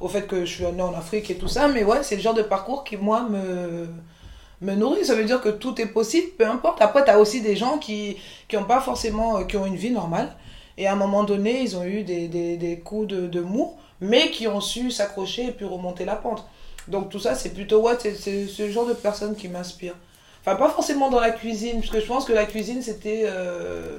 au 0.00 0.06
fait 0.06 0.22
que 0.28 0.44
je 0.44 0.54
suis 0.54 0.64
né 0.64 0.82
en 0.82 0.94
Afrique 0.94 1.28
et 1.32 1.34
tout 1.36 1.48
ça, 1.48 1.66
mais 1.66 1.82
ouais, 1.82 2.04
c'est 2.04 2.14
le 2.14 2.22
genre 2.22 2.34
de 2.34 2.42
parcours 2.42 2.84
qui, 2.84 2.96
moi, 2.96 3.26
me, 3.28 3.88
me 4.60 4.74
nourrit. 4.76 5.04
Ça 5.04 5.16
veut 5.16 5.24
dire 5.24 5.40
que 5.40 5.48
tout 5.48 5.80
est 5.80 5.86
possible, 5.86 6.28
peu 6.38 6.46
importe. 6.46 6.80
Après, 6.80 7.04
tu 7.04 7.10
as 7.10 7.18
aussi 7.18 7.40
des 7.40 7.56
gens 7.56 7.78
qui 7.78 8.18
qui 8.46 8.56
ont 8.56 8.64
pas 8.64 8.80
forcément, 8.80 9.42
qui 9.44 9.56
ont 9.56 9.66
une 9.66 9.76
vie 9.76 9.90
normale. 9.90 10.30
Et 10.78 10.86
à 10.86 10.92
un 10.92 10.96
moment 10.96 11.24
donné, 11.24 11.60
ils 11.60 11.76
ont 11.76 11.84
eu 11.84 12.04
des, 12.04 12.28
des, 12.28 12.56
des 12.56 12.78
coups 12.78 13.08
de, 13.08 13.26
de 13.26 13.40
mou, 13.42 13.74
mais 14.00 14.30
qui 14.30 14.46
ont 14.48 14.60
su 14.62 14.90
s'accrocher 14.90 15.48
et 15.48 15.52
puis 15.52 15.66
remonter 15.66 16.06
la 16.06 16.16
pente. 16.16 16.46
Donc 16.86 17.10
tout 17.10 17.18
ça, 17.20 17.34
c'est 17.34 17.50
plutôt, 17.50 17.82
ouais, 17.82 17.94
c'est 18.00 18.46
ce 18.46 18.70
genre 18.70 18.86
de 18.86 18.94
personne 18.94 19.34
qui 19.36 19.48
m'inspire. 19.48 19.94
Enfin, 20.40 20.56
pas 20.56 20.70
forcément 20.70 21.10
dans 21.10 21.20
la 21.20 21.32
cuisine, 21.32 21.80
parce 21.80 21.90
que 21.90 22.00
je 22.00 22.06
pense 22.06 22.24
que 22.24 22.32
la 22.32 22.46
cuisine, 22.46 22.80
c'était. 22.80 23.24
euh, 23.26 23.98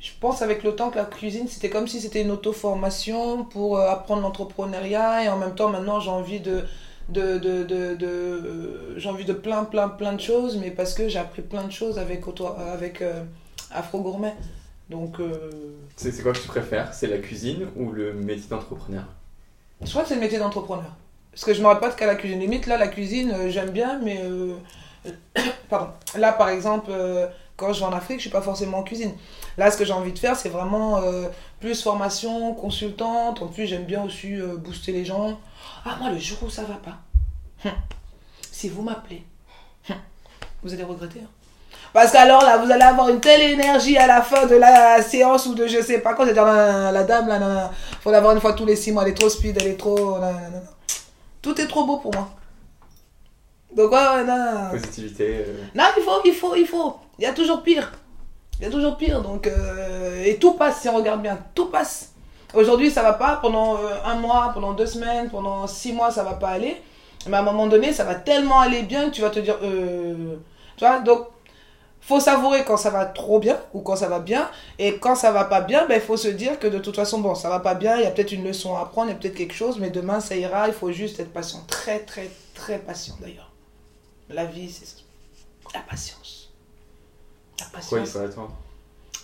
Je 0.00 0.10
pense 0.20 0.42
avec 0.42 0.62
le 0.64 0.74
temps 0.74 0.90
que 0.90 0.96
la 0.98 1.04
cuisine, 1.04 1.46
c'était 1.48 1.70
comme 1.70 1.86
si 1.86 2.00
c'était 2.00 2.22
une 2.22 2.30
auto-formation 2.30 3.44
pour 3.44 3.78
euh, 3.78 3.88
apprendre 3.88 4.22
l'entrepreneuriat. 4.22 5.24
Et 5.24 5.28
en 5.28 5.38
même 5.38 5.54
temps, 5.54 5.68
maintenant, 5.68 6.00
j'ai 6.00 6.10
envie 6.10 6.40
de. 6.40 6.64
de, 7.08 7.38
de, 7.38 7.62
de, 7.64 8.94
j'ai 8.98 9.08
envie 9.08 9.24
de 9.24 9.32
plein, 9.32 9.64
plein, 9.64 9.88
plein 9.88 10.12
de 10.12 10.20
choses, 10.20 10.56
mais 10.56 10.70
parce 10.70 10.92
que 10.94 11.08
j'ai 11.08 11.18
appris 11.18 11.42
plein 11.42 11.64
de 11.64 11.72
choses 11.72 11.98
avec, 11.98 12.26
auto- 12.26 12.54
avec 12.74 13.00
euh, 13.00 13.22
Afro 13.70 14.00
Gourmet. 14.00 14.34
Donc, 14.90 15.20
euh, 15.20 15.50
C'est 15.96 16.22
quoi 16.22 16.32
que 16.32 16.38
tu 16.38 16.48
préfères? 16.48 16.92
C'est 16.92 17.06
la 17.06 17.18
cuisine 17.18 17.68
ou 17.76 17.92
le 17.92 18.12
métier 18.12 18.48
d'entrepreneur? 18.50 19.04
Je 19.82 19.88
crois 19.88 20.02
que 20.02 20.08
c'est 20.08 20.16
le 20.16 20.20
métier 20.20 20.38
d'entrepreneur. 20.38 20.92
Parce 21.30 21.44
que 21.44 21.54
je 21.54 21.58
ne 21.58 21.62
m'arrête 21.62 21.80
pas 21.80 21.88
de 21.90 21.94
qu'à 21.94 22.06
la 22.06 22.16
cuisine. 22.16 22.40
Limite, 22.40 22.66
là, 22.66 22.76
la 22.76 22.88
cuisine, 22.88 23.30
euh, 23.30 23.50
j'aime 23.50 23.70
bien, 23.70 23.98
mais. 24.02 24.20
euh, 24.22 24.56
Pardon. 25.70 25.92
Là, 26.18 26.32
par 26.32 26.48
exemple, 26.48 26.90
quand 27.56 27.72
je 27.72 27.80
vais 27.80 27.86
en 27.86 27.92
Afrique, 27.92 28.16
je 28.18 28.22
suis 28.22 28.30
pas 28.30 28.42
forcément 28.42 28.78
en 28.78 28.82
cuisine. 28.82 29.12
Là, 29.56 29.70
ce 29.70 29.76
que 29.78 29.84
j'ai 29.84 29.92
envie 29.92 30.12
de 30.12 30.18
faire, 30.18 30.34
c'est 30.36 30.48
vraiment 30.48 30.98
euh, 30.98 31.28
plus 31.60 31.80
formation, 31.82 32.52
consultante. 32.54 33.40
En 33.42 33.46
plus, 33.46 33.66
j'aime 33.66 33.84
bien 33.84 34.02
aussi 34.02 34.34
euh, 34.34 34.56
booster 34.56 34.92
les 34.92 35.04
gens. 35.04 35.38
Ah, 35.84 35.96
moi, 36.00 36.10
le 36.10 36.18
jour 36.18 36.38
où 36.42 36.50
ça 36.50 36.64
va 36.64 36.74
pas, 36.74 36.98
hum, 37.64 37.72
si 38.50 38.68
vous 38.68 38.82
m'appelez, 38.82 39.22
hum, 39.88 39.96
vous 40.62 40.74
allez 40.74 40.82
regretter. 40.82 41.20
hein. 41.20 41.28
Parce 41.92 42.12
qu'alors 42.12 42.42
là, 42.42 42.56
vous 42.58 42.70
allez 42.70 42.82
avoir 42.82 43.08
une 43.08 43.20
telle 43.20 43.40
énergie 43.42 43.98
à 43.98 44.06
la 44.06 44.22
fin 44.22 44.46
de 44.46 44.54
la 44.54 45.02
séance 45.02 45.46
ou 45.46 45.54
de 45.54 45.66
je 45.66 45.82
sais 45.82 45.98
pas 45.98 46.14
quoi. 46.14 46.24
C'est-à-dire, 46.24 46.44
la, 46.92 47.02
dame, 47.02 47.26
là, 47.28 47.38
nan, 47.38 47.70
faut 48.00 48.10
l'avoir 48.12 48.32
une 48.34 48.40
fois 48.40 48.52
tous 48.52 48.64
les 48.64 48.76
six 48.76 48.92
mois. 48.92 49.02
Elle 49.02 49.10
est 49.10 49.14
trop 49.14 49.28
speed, 49.28 49.58
elle 49.60 49.68
est 49.68 49.76
trop. 49.76 50.18
nan, 50.18 50.32
nan, 50.34 50.52
nan. 50.52 50.62
Tout 51.42 51.60
est 51.60 51.66
trop 51.66 51.84
beau 51.84 51.96
pour 51.96 52.14
moi. 52.14 52.28
Donc, 53.74 53.92
ouais, 53.92 54.24
non. 54.24 54.70
Positivité. 54.72 55.44
euh, 55.46 55.64
Non, 55.74 55.84
il 55.96 56.02
faut, 56.02 56.20
il 56.24 56.32
faut, 56.34 56.54
il 56.56 56.66
faut. 56.66 56.96
Il 57.18 57.24
y 57.24 57.26
a 57.26 57.32
toujours 57.32 57.62
pire. 57.62 57.90
Il 58.58 58.64
y 58.64 58.66
a 58.66 58.70
toujours 58.70 58.96
pire. 58.96 59.22
Donc, 59.22 59.46
euh, 59.46 60.24
et 60.24 60.36
tout 60.36 60.52
passe 60.52 60.80
si 60.80 60.88
on 60.88 60.96
regarde 60.96 61.22
bien. 61.22 61.38
Tout 61.54 61.66
passe. 61.66 62.12
Aujourd'hui, 62.52 62.90
ça 62.90 63.02
va 63.02 63.14
pas. 63.14 63.38
Pendant 63.40 63.76
euh, 63.76 63.94
un 64.04 64.16
mois, 64.16 64.50
pendant 64.52 64.72
deux 64.72 64.86
semaines, 64.86 65.30
pendant 65.30 65.66
six 65.66 65.92
mois, 65.92 66.10
ça 66.10 66.22
va 66.24 66.34
pas 66.34 66.48
aller. 66.48 66.80
Mais 67.28 67.36
à 67.36 67.40
un 67.40 67.44
moment 67.44 67.66
donné, 67.66 67.92
ça 67.92 68.04
va 68.04 68.14
tellement 68.16 68.60
aller 68.60 68.82
bien 68.82 69.06
que 69.08 69.14
tu 69.14 69.22
vas 69.22 69.30
te 69.30 69.40
dire. 69.40 69.56
Tu 69.60 70.84
vois, 70.84 70.98
donc, 71.00 71.26
faut 72.00 72.20
savourer 72.20 72.64
quand 72.64 72.76
ça 72.76 72.90
va 72.90 73.04
trop 73.06 73.38
bien 73.38 73.60
ou 73.72 73.80
quand 73.80 73.96
ça 73.96 74.08
va 74.08 74.18
bien. 74.20 74.50
Et 74.78 74.98
quand 74.98 75.14
ça 75.14 75.30
va 75.32 75.44
pas 75.44 75.60
bien, 75.60 75.86
ben, 75.86 75.94
il 75.94 76.00
faut 76.00 76.16
se 76.16 76.28
dire 76.28 76.58
que 76.58 76.66
de 76.66 76.78
toute 76.78 76.96
façon, 76.96 77.20
bon, 77.20 77.34
ça 77.34 77.48
va 77.48 77.60
pas 77.60 77.74
bien. 77.74 77.96
Il 77.96 78.02
y 78.02 78.06
a 78.06 78.10
peut-être 78.10 78.32
une 78.32 78.44
leçon 78.44 78.76
à 78.76 78.80
apprendre, 78.80 79.08
il 79.10 79.12
y 79.12 79.16
a 79.16 79.18
peut-être 79.18 79.36
quelque 79.36 79.54
chose. 79.54 79.78
Mais 79.78 79.90
demain, 79.90 80.20
ça 80.20 80.34
ira. 80.36 80.66
Il 80.68 80.74
faut 80.74 80.90
juste 80.90 81.20
être 81.20 81.32
patient. 81.32 81.62
Très, 81.68 82.00
très, 82.00 82.30
très 82.54 82.78
patient 82.78 83.14
d'ailleurs. 83.20 83.50
La 84.28 84.44
vie, 84.44 84.70
c'est 84.70 84.86
ça. 84.86 84.96
La 85.74 85.80
patience. 85.80 86.50
La 87.60 87.66
Pourquoi 87.66 87.98
il 87.98 88.02
patience. 88.02 88.22
faut 88.22 88.28
attendre? 88.30 88.56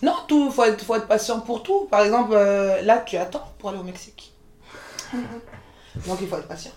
Non, 0.02 0.16
tout, 0.28 0.50
faut 0.50 0.64
être, 0.64 0.84
faut 0.84 0.94
être 0.94 1.08
patient 1.08 1.40
pour 1.40 1.62
tout. 1.62 1.86
Par 1.90 2.02
exemple, 2.02 2.32
euh, 2.34 2.82
là, 2.82 2.98
tu 2.98 3.16
attends 3.16 3.52
pour 3.58 3.70
aller 3.70 3.78
au 3.78 3.84
Mexique. 3.84 4.32
Donc, 5.14 6.18
il 6.20 6.28
faut 6.28 6.36
être 6.36 6.46
patient. 6.48 6.72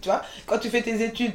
Tu 0.00 0.08
vois, 0.08 0.22
quand 0.46 0.58
tu 0.58 0.68
fais 0.68 0.82
tes 0.82 1.02
études 1.02 1.32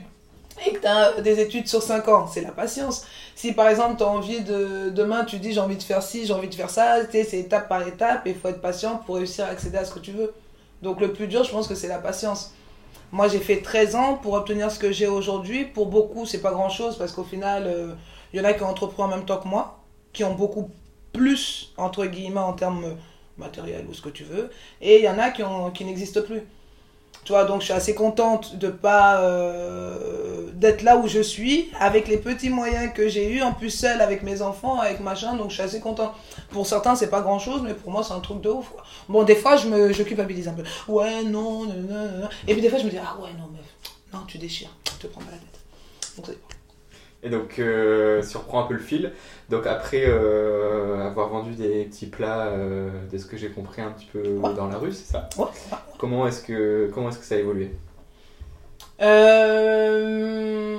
et 0.65 0.73
que 0.73 0.79
tu 0.79 0.87
as 0.87 1.21
des 1.21 1.39
études 1.39 1.67
sur 1.67 1.81
5 1.81 2.07
ans, 2.07 2.27
c'est 2.27 2.41
la 2.41 2.51
patience. 2.51 3.05
Si 3.35 3.53
par 3.53 3.67
exemple, 3.67 3.97
tu 3.97 4.03
as 4.03 4.07
envie 4.07 4.41
de. 4.41 4.89
Demain, 4.89 5.25
tu 5.25 5.37
dis 5.37 5.53
j'ai 5.53 5.59
envie 5.59 5.77
de 5.77 5.83
faire 5.83 6.03
ci, 6.03 6.25
j'ai 6.25 6.33
envie 6.33 6.49
de 6.49 6.55
faire 6.55 6.69
ça, 6.69 6.97
c'est 7.11 7.39
étape 7.39 7.67
par 7.67 7.87
étape 7.87 8.27
et 8.27 8.31
il 8.31 8.35
faut 8.35 8.49
être 8.49 8.61
patient 8.61 9.01
pour 9.05 9.15
réussir 9.15 9.45
à 9.45 9.49
accéder 9.49 9.77
à 9.77 9.85
ce 9.85 9.93
que 9.93 9.99
tu 9.99 10.11
veux. 10.11 10.33
Donc, 10.81 10.99
le 10.99 11.13
plus 11.13 11.27
dur, 11.27 11.43
je 11.43 11.51
pense 11.51 11.67
que 11.67 11.75
c'est 11.75 11.87
la 11.87 11.97
patience. 11.97 12.53
Moi, 13.11 13.27
j'ai 13.27 13.39
fait 13.39 13.61
13 13.61 13.95
ans 13.95 14.15
pour 14.15 14.33
obtenir 14.33 14.71
ce 14.71 14.79
que 14.79 14.91
j'ai 14.91 15.07
aujourd'hui. 15.07 15.65
Pour 15.65 15.85
beaucoup, 15.87 16.25
c'est 16.25 16.41
pas 16.41 16.51
grand 16.51 16.69
chose 16.69 16.97
parce 16.97 17.11
qu'au 17.11 17.23
final, 17.23 17.63
euh, 17.67 17.93
il 18.33 18.39
y 18.39 18.41
en 18.41 18.45
a 18.45 18.53
qui 18.53 18.63
ont 18.63 18.69
entrepris 18.69 19.01
en 19.01 19.07
même 19.07 19.23
temps 19.25 19.37
que 19.37 19.47
moi, 19.47 19.79
qui 20.11 20.23
ont 20.23 20.33
beaucoup 20.33 20.71
plus, 21.13 21.73
entre 21.77 22.05
guillemets, 22.05 22.39
en 22.39 22.53
termes 22.53 22.83
euh, 22.85 22.93
matériels 23.37 23.85
ou 23.89 23.93
ce 23.93 24.01
que 24.01 24.09
tu 24.09 24.23
veux. 24.23 24.49
Et 24.81 24.97
il 24.97 25.05
y 25.05 25.09
en 25.09 25.19
a 25.19 25.29
qui, 25.29 25.43
qui 25.73 25.85
n'existent 25.85 26.21
plus. 26.21 26.41
Tu 27.25 27.31
vois, 27.31 27.45
donc 27.45 27.61
je 27.61 27.65
suis 27.65 27.73
assez 27.73 27.95
contente 27.95 28.57
de 28.57 28.67
pas 28.67 29.21
euh, 29.21 30.49
d'être 30.53 30.81
là 30.81 30.97
où 30.97 31.07
je 31.07 31.21
suis, 31.21 31.69
avec 31.79 32.07
les 32.09 32.17
petits 32.17 32.49
moyens 32.49 32.91
que 32.93 33.07
j'ai 33.07 33.31
eu, 33.31 33.41
en 33.41 33.53
plus 33.53 33.69
seule 33.69 34.01
avec 34.01 34.23
mes 34.23 34.41
enfants, 34.41 34.79
avec 34.79 34.99
machin, 34.99 35.35
donc 35.35 35.49
je 35.49 35.53
suis 35.55 35.63
assez 35.63 35.79
contente. 35.79 36.11
Pour 36.51 36.67
certains, 36.67 36.95
c'est 36.95 37.09
pas 37.09 37.21
grand 37.21 37.39
chose, 37.39 37.61
mais 37.63 37.73
pour 37.73 37.91
moi, 37.91 38.03
c'est 38.03 38.13
un 38.13 38.19
truc 38.19 38.41
de 38.41 38.49
ouf. 38.49 38.71
Bon, 39.07 39.23
des 39.23 39.35
fois, 39.35 39.55
je 39.55 39.67
me 39.69 39.93
je 39.93 40.03
culpabilise 40.03 40.47
un 40.49 40.53
peu. 40.53 40.63
Ouais, 40.89 41.23
non, 41.23 41.63
non, 41.63 41.73
non, 41.89 42.19
non. 42.21 42.29
Et 42.47 42.53
puis 42.53 42.61
des 42.61 42.69
fois, 42.69 42.77
je 42.79 42.85
me 42.85 42.89
dis, 42.89 42.97
ah 42.97 43.15
ouais, 43.21 43.29
non, 43.37 43.49
mais 43.53 43.59
non, 44.13 44.25
tu 44.27 44.37
déchires, 44.37 44.75
tu 44.83 44.91
te 44.95 45.07
prends 45.07 45.21
pas 45.21 45.31
la 45.31 45.37
tête. 45.37 45.59
Donc, 46.17 46.25
c'est- 46.27 46.52
Et 47.25 47.29
donc, 47.29 47.57
euh, 47.59 48.21
si 48.21 48.35
on 48.35 48.39
reprend 48.41 48.63
un 48.65 48.67
peu 48.67 48.73
le 48.73 48.81
fil, 48.81 49.13
donc 49.49 49.65
après 49.65 50.03
euh, 50.05 50.99
avoir 51.07 51.29
vendu 51.29 51.53
des 51.53 51.85
petits 51.85 52.07
plats, 52.07 52.47
euh, 52.47 52.89
de 53.11 53.17
ce 53.17 53.25
que 53.25 53.37
j'ai 53.37 53.47
compris 53.49 53.81
un 53.81 53.91
petit 53.91 54.07
peu 54.11 54.19
Ouais. 54.27 54.53
dans 54.53 54.67
la 54.67 54.77
rue, 54.77 54.91
c'est 54.91 55.09
ça? 55.13 55.29
Ouais. 55.37 55.45
Comment 55.97 56.27
est-ce 56.27 56.43
que, 56.43 56.91
comment 56.93 57.07
est-ce 57.09 57.19
que 57.19 57.25
ça 57.25 57.35
a 57.35 57.37
évolué? 57.37 57.71
Euh, 59.01 60.77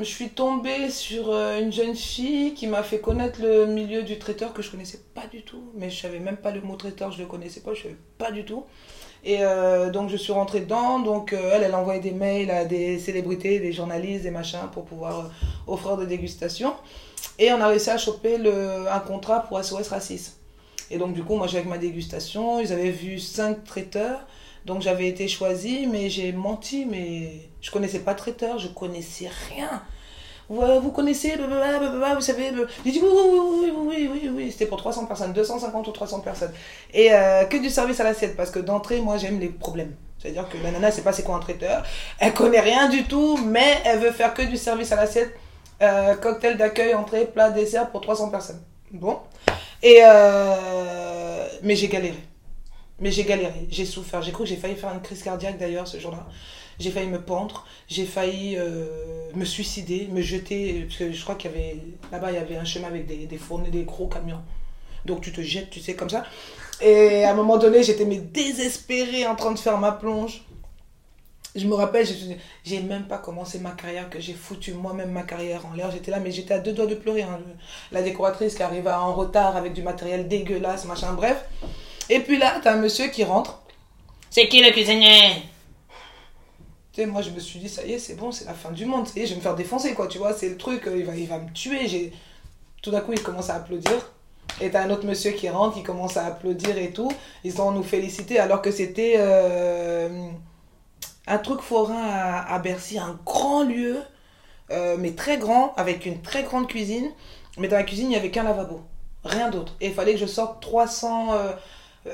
je 0.00 0.04
suis 0.04 0.28
tombée 0.30 0.90
sur 0.90 1.32
une 1.32 1.72
jeune 1.72 1.94
fille 1.94 2.54
qui 2.54 2.66
m'a 2.66 2.82
fait 2.82 2.98
connaître 3.00 3.40
le 3.42 3.66
milieu 3.66 4.02
du 4.02 4.18
traiteur 4.18 4.52
que 4.52 4.62
je 4.62 4.70
connaissais 4.70 5.00
pas 5.14 5.26
du 5.30 5.42
tout. 5.42 5.62
Mais 5.74 5.88
je 5.90 6.00
savais 6.00 6.18
même 6.18 6.36
pas 6.36 6.50
le 6.50 6.60
mot 6.60 6.76
traiteur, 6.76 7.12
je 7.12 7.20
le 7.20 7.26
connaissais 7.26 7.60
pas, 7.60 7.74
je 7.74 7.82
savais 7.84 7.96
pas 8.18 8.30
du 8.30 8.44
tout. 8.44 8.64
Et 9.24 9.38
euh, 9.40 9.90
donc 9.90 10.08
je 10.08 10.16
suis 10.16 10.32
rentrée 10.32 10.60
dedans. 10.60 11.00
Donc 11.00 11.32
euh, 11.32 11.50
elle, 11.54 11.62
elle 11.62 11.74
envoyait 11.74 12.00
des 12.00 12.12
mails 12.12 12.50
à 12.50 12.64
des 12.64 12.98
célébrités, 12.98 13.58
des 13.58 13.72
journalistes, 13.72 14.22
des 14.22 14.30
machins 14.30 14.68
pour 14.72 14.84
pouvoir 14.84 15.20
euh, 15.20 15.28
offrir 15.66 15.96
des 15.96 16.06
dégustations. 16.06 16.74
Et 17.38 17.52
on 17.52 17.60
a 17.60 17.68
réussi 17.68 17.90
à 17.90 17.98
choper 17.98 18.38
le, 18.38 18.88
un 18.90 19.00
contrat 19.00 19.40
pour 19.40 19.62
SOS 19.62 19.88
Racisme. 19.88 20.32
Et 20.90 20.98
donc 20.98 21.12
du 21.12 21.24
coup, 21.24 21.36
moi 21.36 21.46
j'ai 21.46 21.58
avec 21.58 21.68
ma 21.68 21.78
dégustation, 21.78 22.60
ils 22.60 22.72
avaient 22.72 22.90
vu 22.90 23.18
cinq 23.18 23.64
traiteurs. 23.64 24.20
Donc 24.64 24.82
j'avais 24.82 25.08
été 25.08 25.28
choisie, 25.28 25.86
mais 25.86 26.10
j'ai 26.10 26.32
menti, 26.32 26.86
mais 26.86 27.48
je 27.60 27.70
connaissais 27.70 28.00
pas 28.00 28.14
traiteur, 28.14 28.58
je 28.58 28.68
connaissais 28.68 29.28
rien. 29.48 29.82
Vous 30.48 30.90
connaissez, 30.92 31.36
vous 31.36 32.20
savez. 32.20 32.52
J'ai 32.84 32.92
dit 32.92 33.00
oui, 33.02 33.08
oui, 33.12 33.38
oui, 33.40 33.40
oui, 33.40 33.72
oui, 33.74 33.84
oui, 33.86 34.08
oui, 34.12 34.30
oui. 34.34 34.52
C'était 34.52 34.66
pour 34.66 34.78
300 34.78 35.06
personnes, 35.06 35.32
250 35.32 35.88
ou 35.88 35.90
300 35.90 36.20
personnes. 36.20 36.52
Et 36.94 37.12
euh, 37.12 37.44
que 37.44 37.56
du 37.56 37.68
service 37.68 37.98
à 38.00 38.04
l'assiette, 38.04 38.36
parce 38.36 38.50
que 38.50 38.60
d'entrée, 38.60 39.00
moi 39.00 39.18
j'aime 39.18 39.40
les 39.40 39.48
problèmes. 39.48 39.94
C'est-à-dire 40.18 40.48
que 40.48 40.56
la 40.62 40.70
nana, 40.70 40.90
c'est 40.90 41.02
pas 41.02 41.12
c'est 41.12 41.24
quoi 41.24 41.36
un 41.36 41.40
traiteur. 41.40 41.84
Elle 42.18 42.32
connaît 42.32 42.60
rien 42.60 42.88
du 42.88 43.04
tout, 43.04 43.36
mais 43.38 43.78
elle 43.84 43.98
veut 43.98 44.12
faire 44.12 44.34
que 44.34 44.42
du 44.42 44.56
service 44.56 44.92
à 44.92 44.96
l'assiette. 44.96 45.34
Euh, 45.82 46.14
cocktail 46.14 46.56
d'accueil, 46.56 46.94
entrée, 46.94 47.26
plat, 47.26 47.50
dessert 47.50 47.90
pour 47.90 48.00
300 48.00 48.30
personnes. 48.30 48.62
Bon. 48.92 49.18
Et 49.82 50.00
euh, 50.04 51.46
mais 51.62 51.74
j'ai 51.74 51.88
galéré. 51.88 52.22
Mais 52.98 53.10
j'ai 53.10 53.24
galéré, 53.24 53.66
j'ai 53.68 53.84
souffert. 53.84 54.22
J'ai 54.22 54.32
cru 54.32 54.44
que 54.44 54.48
j'ai 54.48 54.56
failli 54.56 54.74
faire 54.76 54.92
une 54.94 55.02
crise 55.02 55.22
cardiaque 55.22 55.58
d'ailleurs 55.58 55.86
ce 55.86 55.98
jour-là. 55.98 56.26
J'ai 56.78 56.90
failli 56.90 57.08
me 57.08 57.20
pendre, 57.22 57.64
j'ai 57.88 58.04
failli 58.04 58.56
euh, 58.58 58.86
me 59.34 59.44
suicider, 59.44 60.08
me 60.12 60.20
jeter. 60.20 60.84
Parce 60.86 60.98
que 60.98 61.12
je 61.12 61.22
crois 61.22 61.34
qu'il 61.36 61.50
y 61.50 61.54
avait. 61.54 61.76
Là-bas, 62.12 62.32
il 62.32 62.34
y 62.34 62.38
avait 62.38 62.56
un 62.56 62.64
chemin 62.64 62.88
avec 62.88 63.06
des, 63.06 63.26
des 63.26 63.38
fournées, 63.38 63.70
des 63.70 63.84
gros 63.84 64.06
camions. 64.08 64.42
Donc 65.04 65.20
tu 65.22 65.32
te 65.32 65.40
jettes, 65.40 65.70
tu 65.70 65.80
sais, 65.80 65.94
comme 65.94 66.10
ça. 66.10 66.24
Et 66.80 67.24
à 67.24 67.30
un 67.30 67.34
moment 67.34 67.56
donné, 67.56 67.82
j'étais 67.82 68.04
mais 68.04 68.18
désespérée 68.18 69.26
en 69.26 69.34
train 69.36 69.52
de 69.52 69.58
faire 69.58 69.78
ma 69.78 69.92
plonge. 69.92 70.42
Je 71.54 71.66
me 71.66 71.74
rappelle, 71.74 72.06
j'ai- 72.64 72.80
même 72.82 73.04
pas 73.04 73.16
commencé 73.16 73.58
ma 73.60 73.70
carrière, 73.70 74.10
que 74.10 74.20
j'ai 74.20 74.34
foutu 74.34 74.72
moi-même 74.74 75.10
ma 75.10 75.22
carrière 75.22 75.64
en 75.64 75.72
l'air. 75.72 75.90
J'étais 75.90 76.10
là, 76.10 76.20
mais 76.20 76.30
j'étais 76.30 76.52
à 76.52 76.58
deux 76.58 76.72
doigts 76.72 76.86
de 76.86 76.94
pleurer. 76.96 77.22
hein. 77.22 77.40
La 77.92 78.02
décoratrice 78.02 78.54
qui 78.56 78.62
arrivait 78.62 78.90
en 78.90 79.14
retard 79.14 79.56
avec 79.56 79.72
du 79.72 79.80
matériel 79.80 80.28
dégueulasse, 80.28 80.84
machin, 80.84 81.14
bref. 81.14 81.46
Et 82.10 82.20
puis 82.20 82.36
là, 82.36 82.60
t'as 82.62 82.74
un 82.74 82.76
monsieur 82.76 83.08
qui 83.08 83.24
rentre. 83.24 83.62
C'est 84.28 84.48
qui 84.48 84.60
le 84.62 84.70
cuisinier? 84.70 85.44
Moi 87.04 87.20
je 87.20 87.30
me 87.30 87.40
suis 87.40 87.58
dit, 87.58 87.68
ça 87.68 87.84
y 87.84 87.92
est, 87.92 87.98
c'est 87.98 88.14
bon, 88.14 88.32
c'est 88.32 88.46
la 88.46 88.54
fin 88.54 88.70
du 88.70 88.86
monde. 88.86 89.06
Ça 89.06 89.14
je 89.16 89.30
vais 89.30 89.36
me 89.36 89.40
faire 89.40 89.54
défoncer, 89.54 89.92
quoi. 89.92 90.06
Tu 90.06 90.18
vois, 90.18 90.32
c'est 90.32 90.48
le 90.48 90.56
truc, 90.56 90.86
euh, 90.86 90.96
il 90.96 91.04
va, 91.04 91.14
il 91.14 91.28
va 91.28 91.38
me 91.38 91.52
tuer. 91.52 92.12
Tout 92.82 92.90
d'un 92.90 93.00
coup, 93.00 93.12
il 93.12 93.22
commence 93.22 93.50
à 93.50 93.56
applaudir. 93.56 94.12
Et 94.60 94.70
t'as 94.70 94.84
un 94.84 94.90
autre 94.90 95.04
monsieur 95.04 95.32
qui 95.32 95.48
rentre, 95.50 95.76
qui 95.76 95.82
commence 95.82 96.16
à 96.16 96.24
applaudir 96.24 96.78
et 96.78 96.92
tout. 96.92 97.12
Ils 97.44 97.52
vont 97.52 97.72
nous 97.72 97.82
féliciter 97.82 98.38
alors 98.38 98.62
que 98.62 98.70
c'était 98.70 99.16
euh, 99.18 100.30
un 101.26 101.38
truc 101.38 101.60
forain 101.60 102.02
à, 102.02 102.54
à 102.54 102.58
Bercy, 102.58 102.98
un 102.98 103.18
grand 103.26 103.64
lieu, 103.64 103.98
euh, 104.70 104.96
mais 104.98 105.12
très 105.12 105.36
grand, 105.36 105.74
avec 105.76 106.06
une 106.06 106.22
très 106.22 106.42
grande 106.42 106.68
cuisine. 106.68 107.10
Mais 107.58 107.68
dans 107.68 107.76
la 107.76 107.82
cuisine, 107.82 108.06
il 108.06 108.10
n'y 108.10 108.16
avait 108.16 108.30
qu'un 108.30 108.44
lavabo, 108.44 108.80
rien 109.24 109.50
d'autre. 109.50 109.74
Et 109.80 109.88
il 109.88 109.94
fallait 109.94 110.12
que 110.14 110.20
je 110.20 110.26
sorte 110.26 110.62
300 110.62 111.34
euh, 111.34 111.52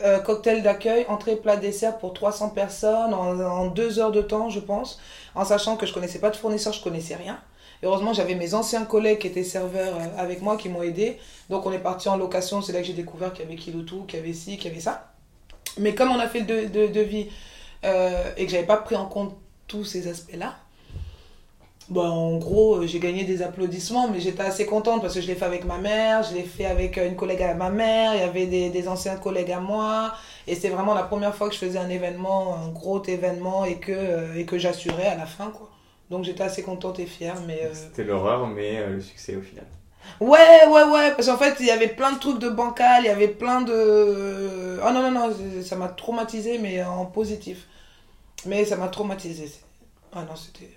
euh, 0.04 0.18
cocktails 0.20 0.62
d'accueil, 0.62 1.04
entrée, 1.08 1.36
plat, 1.36 1.56
dessert 1.56 1.98
pour 1.98 2.12
300 2.12 2.50
personnes 2.50 3.14
en, 3.14 3.66
deux 3.66 3.98
heures 3.98 4.12
de 4.12 4.22
temps, 4.22 4.48
je 4.50 4.60
pense, 4.60 5.00
en 5.34 5.44
sachant 5.44 5.76
que 5.76 5.86
je 5.86 5.92
connaissais 5.92 6.18
pas 6.18 6.30
de 6.30 6.36
fournisseur, 6.36 6.72
je 6.72 6.82
connaissais 6.82 7.16
rien. 7.16 7.38
Heureusement, 7.82 8.12
j'avais 8.12 8.34
mes 8.36 8.54
anciens 8.54 8.84
collègues 8.84 9.18
qui 9.18 9.26
étaient 9.26 9.42
serveurs 9.44 9.96
euh, 9.96 10.06
avec 10.16 10.40
moi 10.40 10.56
qui 10.56 10.68
m'ont 10.68 10.82
aidé. 10.82 11.18
Donc 11.50 11.66
on 11.66 11.72
est 11.72 11.78
parti 11.78 12.08
en 12.08 12.16
location, 12.16 12.62
c'est 12.62 12.72
là 12.72 12.80
que 12.80 12.86
j'ai 12.86 12.92
découvert 12.92 13.32
qu'il 13.32 13.44
y 13.44 13.48
avait 13.48 13.56
Kilotou, 13.56 14.04
qu'il 14.04 14.20
y 14.20 14.22
avait 14.22 14.32
ci, 14.32 14.56
qu'il 14.56 14.68
y 14.70 14.72
avait 14.72 14.80
ça. 14.80 15.12
Mais 15.78 15.94
comme 15.94 16.10
on 16.10 16.18
a 16.18 16.28
fait 16.28 16.40
le 16.40 16.68
de- 16.68 16.86
devis 16.86 17.28
euh, 17.84 18.30
et 18.36 18.46
que 18.46 18.52
j'avais 18.52 18.66
pas 18.66 18.76
pris 18.76 18.94
en 18.94 19.06
compte 19.06 19.34
tous 19.66 19.84
ces 19.84 20.06
aspects-là, 20.06 20.54
Bah, 21.92 22.10
en 22.10 22.38
gros, 22.38 22.76
euh, 22.76 22.86
j'ai 22.86 23.00
gagné 23.00 23.24
des 23.24 23.42
applaudissements, 23.42 24.08
mais 24.08 24.18
j'étais 24.18 24.42
assez 24.42 24.64
contente 24.64 25.02
parce 25.02 25.12
que 25.14 25.20
je 25.20 25.26
l'ai 25.26 25.34
fait 25.34 25.44
avec 25.44 25.64
ma 25.66 25.76
mère, 25.76 26.22
je 26.22 26.34
l'ai 26.34 26.44
fait 26.44 26.64
avec 26.64 26.96
euh, 26.96 27.06
une 27.06 27.16
collègue 27.16 27.42
à 27.42 27.52
ma 27.52 27.68
mère, 27.68 28.14
il 28.14 28.20
y 28.20 28.24
avait 28.24 28.46
des, 28.46 28.70
des 28.70 28.88
anciens 28.88 29.16
collègues 29.16 29.52
à 29.52 29.60
moi. 29.60 30.14
Et 30.46 30.54
c'est 30.54 30.70
vraiment 30.70 30.94
la 30.94 31.02
première 31.02 31.34
fois 31.34 31.48
que 31.48 31.54
je 31.54 31.60
faisais 31.60 31.78
un 31.78 31.90
événement, 31.90 32.56
un 32.56 32.68
gros 32.70 33.02
événement, 33.04 33.66
et 33.66 33.76
que, 33.76 33.92
euh, 33.92 34.38
et 34.38 34.46
que 34.46 34.56
j'assurais 34.56 35.06
à 35.06 35.16
la 35.16 35.26
fin, 35.26 35.50
quoi. 35.50 35.68
Donc 36.08 36.24
j'étais 36.24 36.44
assez 36.44 36.62
contente 36.62 36.98
et 36.98 37.06
fière, 37.06 37.36
mais... 37.46 37.60
euh, 37.64 37.74
C'était 37.74 38.04
l'horreur, 38.04 38.46
mais 38.46 38.78
euh, 38.78 38.94
le 38.94 39.00
succès 39.02 39.36
au 39.36 39.42
final. 39.42 39.66
Ouais, 40.18 40.66
ouais, 40.68 40.84
ouais, 40.84 41.10
parce 41.14 41.28
qu'en 41.28 41.36
fait, 41.36 41.56
il 41.60 41.66
y 41.66 41.70
avait 41.70 41.88
plein 41.88 42.12
de 42.12 42.18
trucs 42.18 42.38
de 42.38 42.48
bancal, 42.48 43.02
il 43.04 43.06
y 43.06 43.10
avait 43.10 43.28
plein 43.28 43.60
de... 43.60 44.80
Oh 44.84 44.90
non, 44.92 45.02
non, 45.02 45.10
non, 45.10 45.34
ça 45.62 45.76
m'a 45.76 45.88
traumatisé, 45.88 46.58
mais 46.58 46.82
en 46.82 47.04
positif. 47.04 47.66
Mais 48.46 48.64
ça 48.64 48.76
m'a 48.76 48.88
traumatisé. 48.88 49.50
Ah 50.14 50.24
non, 50.28 50.36
c'était... 50.36 50.70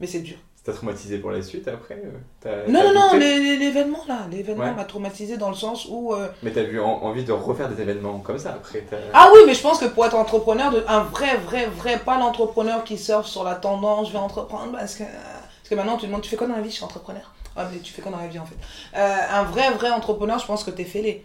Mais 0.00 0.06
c'est 0.06 0.20
dur. 0.20 0.36
Ça 0.56 0.72
t'a 0.72 0.76
traumatisé 0.76 1.18
pour 1.18 1.30
la 1.30 1.40
suite 1.42 1.68
après 1.68 1.94
euh, 1.94 2.10
T'as- 2.40 2.70
Non, 2.70 2.80
t'as 2.80 2.92
non, 2.92 3.12
non, 3.12 3.18
l'événement 3.18 4.00
là, 4.06 4.26
l'événement 4.30 4.64
Ouais. 4.64 4.74
m'a 4.74 4.84
traumatisé 4.84 5.36
dans 5.38 5.48
le 5.48 5.54
sens 5.54 5.86
où... 5.88 6.12
euh, 6.14 6.28
Mais 6.42 6.50
t'as 6.52 6.62
eu 6.64 6.78
en- 6.80 6.84
envie 7.02 7.24
de 7.24 7.32
refaire 7.32 7.68
des 7.70 7.80
événements 7.80 8.18
comme 8.18 8.38
ça 8.38 8.50
après 8.50 8.80
t'as- 8.88 8.96
Ah 9.14 9.30
oui, 9.32 9.40
mais 9.46 9.54
je 9.54 9.62
pense 9.62 9.78
que 9.78 9.86
pour 9.86 10.04
être 10.04 10.16
entrepreneur, 10.16 10.70
un 10.88 11.00
vrai, 11.04 11.36
vrai, 11.38 11.66
vrai, 11.66 11.98
pas 11.98 12.18
l'entrepreneur 12.18 12.84
qui 12.84 12.98
surfe 12.98 13.26
sur 13.26 13.42
la 13.44 13.54
tendance, 13.54 14.08
je 14.08 14.12
vais 14.12 14.18
entreprendre 14.18 14.72
parce 14.72 14.96
que... 14.96 15.04
Parce 15.04 15.68
que 15.70 15.74
maintenant, 15.76 15.94
tu 15.96 16.02
te 16.02 16.06
demandes, 16.06 16.22
tu 16.22 16.28
fais 16.28 16.36
quoi 16.36 16.46
dans 16.48 16.56
la 16.56 16.60
vie 16.62 16.70
Je 16.70 16.74
suis 16.76 16.84
entrepreneur? 16.84 17.32
Ah, 17.56 17.66
mais 17.72 17.78
tu 17.78 17.92
fais 17.92 18.02
quoi 18.02 18.10
dans 18.12 18.18
la 18.18 18.26
vie 18.26 18.38
en 18.38 18.44
fait? 18.44 18.56
Euh, 18.98 19.16
Un 19.32 19.44
vrai, 19.44 19.70
vrai 19.70 19.90
entrepreneur, 19.90 20.38
je 20.38 20.46
pense 20.46 20.62
que 20.64 20.70
t'es 20.70 20.84
fêlé. 20.84 21.24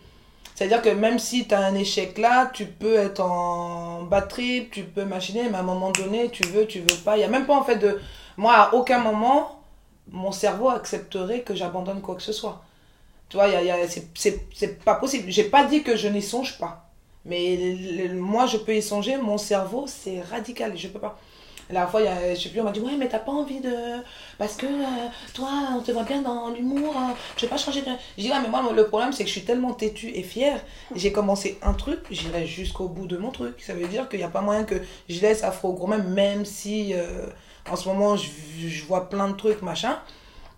C'est-à-dire 0.53 0.81
que 0.81 0.89
même 0.89 1.19
si 1.19 1.45
tu 1.47 1.53
as 1.53 1.59
un 1.59 1.75
échec 1.75 2.17
là, 2.17 2.49
tu 2.53 2.65
peux 2.65 2.95
être 2.95 3.19
en 3.21 4.03
batterie, 4.03 4.69
tu 4.71 4.83
peux 4.83 5.03
machiner, 5.03 5.43
mais 5.49 5.57
à 5.57 5.59
un 5.59 5.63
moment 5.63 5.91
donné, 5.91 6.29
tu 6.29 6.43
veux, 6.43 6.65
tu 6.65 6.79
veux 6.79 6.95
pas. 7.03 7.15
Il 7.17 7.19
n'y 7.19 7.25
a 7.25 7.27
même 7.27 7.45
pas 7.45 7.55
en 7.55 7.63
fait 7.63 7.75
de. 7.75 7.99
Moi, 8.37 8.53
à 8.53 8.73
aucun 8.73 8.99
moment, 8.99 9.59
mon 10.11 10.31
cerveau 10.31 10.69
accepterait 10.69 11.41
que 11.41 11.55
j'abandonne 11.55 12.01
quoi 12.01 12.15
que 12.15 12.21
ce 12.21 12.33
soit. 12.33 12.61
Tu 13.29 13.37
vois, 13.37 13.47
y 13.47 13.55
a, 13.55 13.63
y 13.63 13.71
a- 13.71 13.87
c'est- 13.87 14.83
pas 14.85 14.95
possible. 14.95 15.25
J'ai 15.31 15.45
pas 15.45 15.65
dit 15.65 15.83
que 15.83 15.95
je 15.95 16.07
n'y 16.07 16.21
songe 16.21 16.57
pas. 16.59 16.89
Mais 17.25 17.57
moi, 18.13 18.45
je 18.47 18.57
peux 18.57 18.75
y 18.75 18.81
songer, 18.83 19.17
mon 19.17 19.37
cerveau, 19.37 19.85
c'est 19.87 20.21
radical, 20.21 20.77
je 20.77 20.87
peux 20.89 20.99
pas. 20.99 21.19
La 21.71 21.87
fois, 21.87 22.01
y 22.01 22.07
a, 22.07 22.35
je 22.35 22.41
sais 22.41 22.49
plus, 22.49 22.61
on 22.61 22.65
m'a 22.65 22.71
dit 22.71 22.79
Ouais, 22.79 22.95
mais 22.97 23.09
t'as 23.09 23.19
pas 23.19 23.31
envie 23.31 23.59
de. 23.59 23.73
Parce 24.37 24.55
que 24.55 24.67
euh, 24.67 25.07
toi, 25.33 25.49
on 25.75 25.81
te 25.81 25.91
voit 25.91 26.03
bien 26.03 26.21
dans 26.21 26.49
l'humour, 26.49 26.95
hein, 26.97 27.15
je 27.37 27.41
vais 27.43 27.47
pas 27.49 27.57
changer 27.57 27.81
de. 27.81 27.87
Je 28.17 28.23
dis 28.23 28.31
Ah, 28.31 28.39
mais 28.41 28.49
moi, 28.49 28.63
le 28.71 28.87
problème, 28.87 29.11
c'est 29.13 29.23
que 29.23 29.29
je 29.29 29.33
suis 29.33 29.45
tellement 29.45 29.73
têtue 29.73 30.09
et 30.13 30.21
fière. 30.23 30.61
J'ai 30.95 31.11
commencé 31.11 31.57
un 31.63 31.73
truc, 31.73 32.01
j'irai 32.11 32.45
jusqu'au 32.45 32.87
bout 32.87 33.07
de 33.07 33.17
mon 33.17 33.31
truc. 33.31 33.61
Ça 33.61 33.73
veut 33.73 33.87
dire 33.87 34.07
qu'il 34.09 34.19
n'y 34.19 34.25
a 34.25 34.29
pas 34.29 34.41
moyen 34.41 34.63
que 34.63 34.75
je 35.09 35.19
laisse 35.21 35.43
Afro 35.43 35.73
Gourmet, 35.73 35.97
même 35.97 36.45
si 36.45 36.93
euh, 36.93 37.25
en 37.69 37.75
ce 37.75 37.87
moment, 37.87 38.15
je, 38.15 38.29
je 38.67 38.85
vois 38.85 39.09
plein 39.09 39.27
de 39.29 39.35
trucs, 39.35 39.61
machin. 39.61 39.97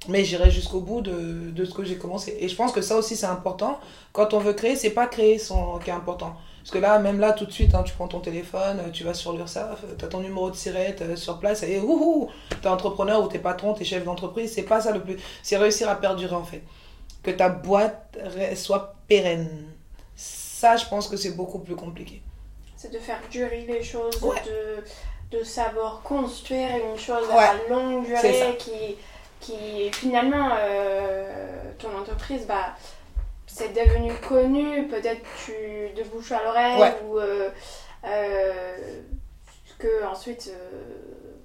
Mais 0.09 0.23
j'irai 0.23 0.51
jusqu'au 0.51 0.79
bout 0.79 1.01
de, 1.01 1.49
de 1.51 1.65
ce 1.65 1.73
que 1.73 1.83
j'ai 1.83 1.97
commencé. 1.97 2.37
Et 2.39 2.47
je 2.47 2.55
pense 2.55 2.71
que 2.71 2.81
ça 2.81 2.95
aussi, 2.95 3.15
c'est 3.15 3.25
important. 3.25 3.79
Quand 4.13 4.33
on 4.33 4.39
veut 4.39 4.53
créer, 4.53 4.75
c'est 4.75 4.91
pas 4.91 5.07
créer 5.07 5.37
son, 5.39 5.79
qui 5.79 5.89
est 5.89 5.93
important. 5.93 6.35
Parce 6.59 6.71
que 6.71 6.77
là, 6.77 6.99
même 6.99 7.19
là, 7.19 7.33
tout 7.33 7.45
de 7.45 7.51
suite, 7.51 7.73
hein, 7.75 7.83
tu 7.83 7.93
prends 7.93 8.07
ton 8.07 8.19
téléphone, 8.19 8.79
euh, 8.79 8.89
tu 8.91 9.03
vas 9.03 9.13
sur 9.13 9.33
l'URSSAF, 9.33 9.83
tu 9.97 10.05
as 10.05 10.07
ton 10.07 10.19
numéro 10.19 10.49
de 10.51 10.55
sirette 10.55 11.01
euh, 11.01 11.15
sur 11.15 11.39
place, 11.39 11.63
et 11.63 11.79
wouhou, 11.79 12.29
t'es 12.61 12.67
entrepreneur 12.67 13.23
ou 13.23 13.27
t'es 13.27 13.39
patron, 13.39 13.73
t'es 13.73 13.85
chef 13.85 14.03
d'entreprise. 14.03 14.53
C'est 14.53 14.63
pas 14.63 14.81
ça 14.81 14.91
le 14.91 15.01
plus. 15.01 15.17
C'est 15.43 15.57
réussir 15.57 15.89
à 15.89 15.95
perdurer, 15.95 16.35
en 16.35 16.43
fait. 16.43 16.61
Que 17.23 17.31
ta 17.31 17.49
boîte 17.49 18.17
soit 18.55 18.95
pérenne. 19.07 19.49
Ça, 20.15 20.75
je 20.77 20.85
pense 20.85 21.07
que 21.07 21.17
c'est 21.17 21.31
beaucoup 21.35 21.59
plus 21.59 21.75
compliqué. 21.75 22.21
C'est 22.75 22.91
de 22.93 22.99
faire 22.99 23.19
durer 23.31 23.65
les 23.67 23.83
choses, 23.83 24.21
Ouais. 24.21 24.35
de, 24.45 24.83
de 25.31 25.43
savoir 25.43 26.01
construire 26.03 26.69
une 26.91 26.97
chose 26.97 27.27
Ouais. 27.27 27.43
à 27.43 27.55
longue 27.69 28.05
durée 28.05 28.55
qui, 28.57 28.95
qui 29.41 29.91
finalement, 29.91 30.49
euh, 30.59 31.27
ton 31.79 31.95
entreprise, 31.97 32.45
bah, 32.47 32.75
c'est 33.45 33.73
devenu 33.73 34.13
connu, 34.27 34.87
peut-être 34.87 35.21
tu 35.45 35.53
de 35.95 36.03
bouche 36.03 36.31
à 36.31 36.43
l'oreille 36.43 36.79
Ouais. 36.79 36.95
ou 37.05 37.19
euh, 37.19 37.49
euh, 38.05 38.77
que 39.79 40.05
ensuite 40.05 40.51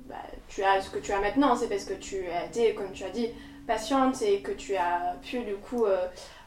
bah, 0.07 0.14
tu 0.49 0.62
as 0.62 0.81
ce 0.81 0.90
que 0.90 0.99
tu 0.99 1.12
as 1.12 1.18
maintenant, 1.21 1.57
c'est 1.57 1.68
parce 1.68 1.85
que 1.85 1.95
tu 1.95 2.27
as 2.31 2.45
été, 2.47 2.75
comme 2.75 2.92
tu 2.92 3.05
as 3.05 3.11
dit, 3.11 3.31
patiente 3.66 4.21
et 4.23 4.40
que 4.40 4.53
tu 4.53 4.77
as 4.77 5.16
pu 5.23 5.40
du 5.40 5.55
coup 5.57 5.87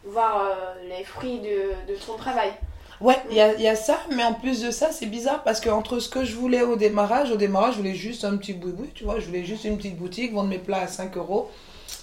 voir 0.04 0.52
les 0.88 1.04
fruits 1.04 1.40
de, 1.40 1.74
de 1.92 1.98
ton 1.98 2.16
travail. 2.16 2.52
Ouais, 3.02 3.18
il 3.30 3.36
y 3.36 3.68
a, 3.68 3.76
ça, 3.76 4.00
mais 4.16 4.24
en 4.24 4.34
plus 4.34 4.62
de 4.62 4.72
ça, 4.72 4.92
c'est 4.92 5.06
bizarre 5.06 5.44
parce 5.44 5.60
que 5.60 5.70
entre 5.70 6.00
ce 6.00 6.08
que 6.08 6.24
je 6.24 6.36
voulais 6.36 6.62
au 6.62 6.78
démarrage, 6.78 7.30
au 7.32 7.36
démarrage, 7.36 7.74
je 7.74 7.80
voulais 7.80 7.94
juste 7.94 8.24
un 8.24 8.38
petit 8.38 8.54
boui-boui, 8.54 8.92
tu 8.96 9.04
vois, 9.04 9.20
je 9.20 9.26
voulais 9.26 9.44
juste 9.44 9.66
une 9.66 9.78
petite 9.78 9.98
boutique, 9.98 10.34
vendre 10.34 10.50
mes 10.50 10.60
plats 10.60 10.82
à 10.82 10.88
5 10.88 11.18
euros, 11.18 11.52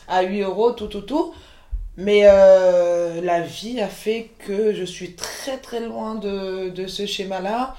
à 0.07 0.22
8 0.22 0.42
euros, 0.42 0.72
tout, 0.72 0.88
tout, 0.88 1.00
tout. 1.00 1.33
Mais 1.96 2.22
euh, 2.24 3.20
la 3.22 3.40
vie 3.40 3.81
a 3.81 3.88
fait 3.88 4.31
que 4.46 4.74
je 4.74 4.85
suis 4.85 5.14
très, 5.14 5.59
très 5.59 5.81
loin 5.81 6.14
de, 6.14 6.68
de 6.70 6.87
ce 6.87 7.07
schéma-là. 7.07 7.74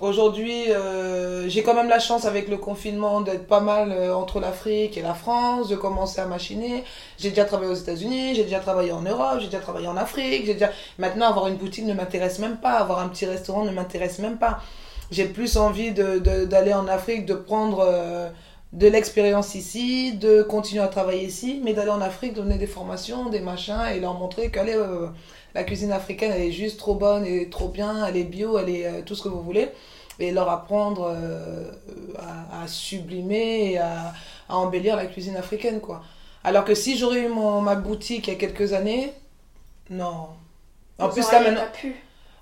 Aujourd'hui, 0.00 0.70
euh, 0.70 1.48
j'ai 1.48 1.64
quand 1.64 1.74
même 1.74 1.88
la 1.88 1.98
chance 1.98 2.24
avec 2.24 2.46
le 2.48 2.56
confinement 2.56 3.20
d'être 3.20 3.48
pas 3.48 3.58
mal 3.58 3.90
euh, 3.90 4.14
entre 4.14 4.38
l'Afrique 4.38 4.96
et 4.96 5.02
la 5.02 5.12
France, 5.12 5.68
de 5.68 5.74
commencer 5.74 6.20
à 6.20 6.26
machiner. 6.26 6.84
J'ai 7.18 7.30
déjà 7.30 7.44
travaillé 7.44 7.72
aux 7.72 7.74
États-Unis, 7.74 8.36
j'ai 8.36 8.44
déjà 8.44 8.60
travaillé 8.60 8.92
en 8.92 9.02
Europe, 9.02 9.38
j'ai 9.40 9.46
déjà 9.46 9.58
travaillé 9.58 9.88
en 9.88 9.96
Afrique, 9.96 10.46
j'ai 10.46 10.52
déjà 10.54 10.70
Maintenant, 10.98 11.26
avoir 11.26 11.48
une 11.48 11.56
boutique 11.56 11.84
ne 11.84 11.94
m'intéresse 11.94 12.38
même 12.38 12.58
pas. 12.58 12.74
Avoir 12.74 13.00
un 13.00 13.08
petit 13.08 13.26
restaurant 13.26 13.64
ne 13.64 13.72
m'intéresse 13.72 14.20
même 14.20 14.38
pas. 14.38 14.60
J'ai 15.10 15.24
plus 15.26 15.56
envie 15.56 15.90
de, 15.92 16.18
de- 16.20 16.44
d'aller 16.44 16.74
en 16.74 16.86
Afrique, 16.86 17.26
de 17.26 17.34
prendre 17.34 17.80
euh, 17.84 18.28
de 18.72 18.86
l'expérience 18.86 19.54
ici, 19.56 20.12
de 20.12 20.42
continuer 20.42 20.82
à 20.82 20.88
travailler 20.88 21.24
ici, 21.26 21.60
mais 21.64 21.72
d'aller 21.72 21.90
en 21.90 22.00
Afrique, 22.02 22.34
donner 22.34 22.56
des 22.58 22.66
formations, 22.68 23.30
des 23.30 23.40
machins 23.40 23.80
et 23.94 23.98
leur 24.00 24.14
montrer 24.14 24.50
que 24.50 24.60
allez, 24.60 24.74
euh, 24.76 25.08
la 25.58 25.64
cuisine 25.64 25.92
africaine, 25.92 26.32
elle 26.34 26.42
est 26.42 26.52
juste 26.52 26.78
trop 26.78 26.94
bonne 26.94 27.24
et 27.26 27.48
trop 27.50 27.68
bien, 27.68 28.06
elle 28.06 28.16
est 28.16 28.24
bio, 28.36 28.58
elle 28.58 28.70
est 28.76 28.86
euh, 28.86 29.02
tout 29.04 29.14
ce 29.16 29.22
que 29.24 29.28
vous 29.28 29.42
voulez. 29.42 29.68
Et 30.20 30.30
leur 30.32 30.48
apprendre 30.50 31.02
euh, 31.14 31.70
à, 32.18 32.62
à 32.62 32.66
sublimer 32.68 33.72
et 33.72 33.78
à, 33.78 34.12
à 34.48 34.56
embellir 34.56 34.96
la 34.96 35.06
cuisine 35.06 35.36
africaine, 35.36 35.80
quoi. 35.80 36.02
Alors 36.44 36.64
que 36.64 36.74
si 36.74 36.96
j'aurais 36.98 37.22
eu 37.26 37.28
mon, 37.28 37.60
ma 37.60 37.74
boutique 37.76 38.26
il 38.28 38.32
y 38.32 38.36
a 38.36 38.38
quelques 38.38 38.72
années, 38.72 39.12
non. 39.90 40.28
En 40.98 41.08
Vous 41.08 41.14
plus, 41.14 41.22
là, 41.32 41.40
maintenant. 41.40 41.62
pu. 41.72 41.94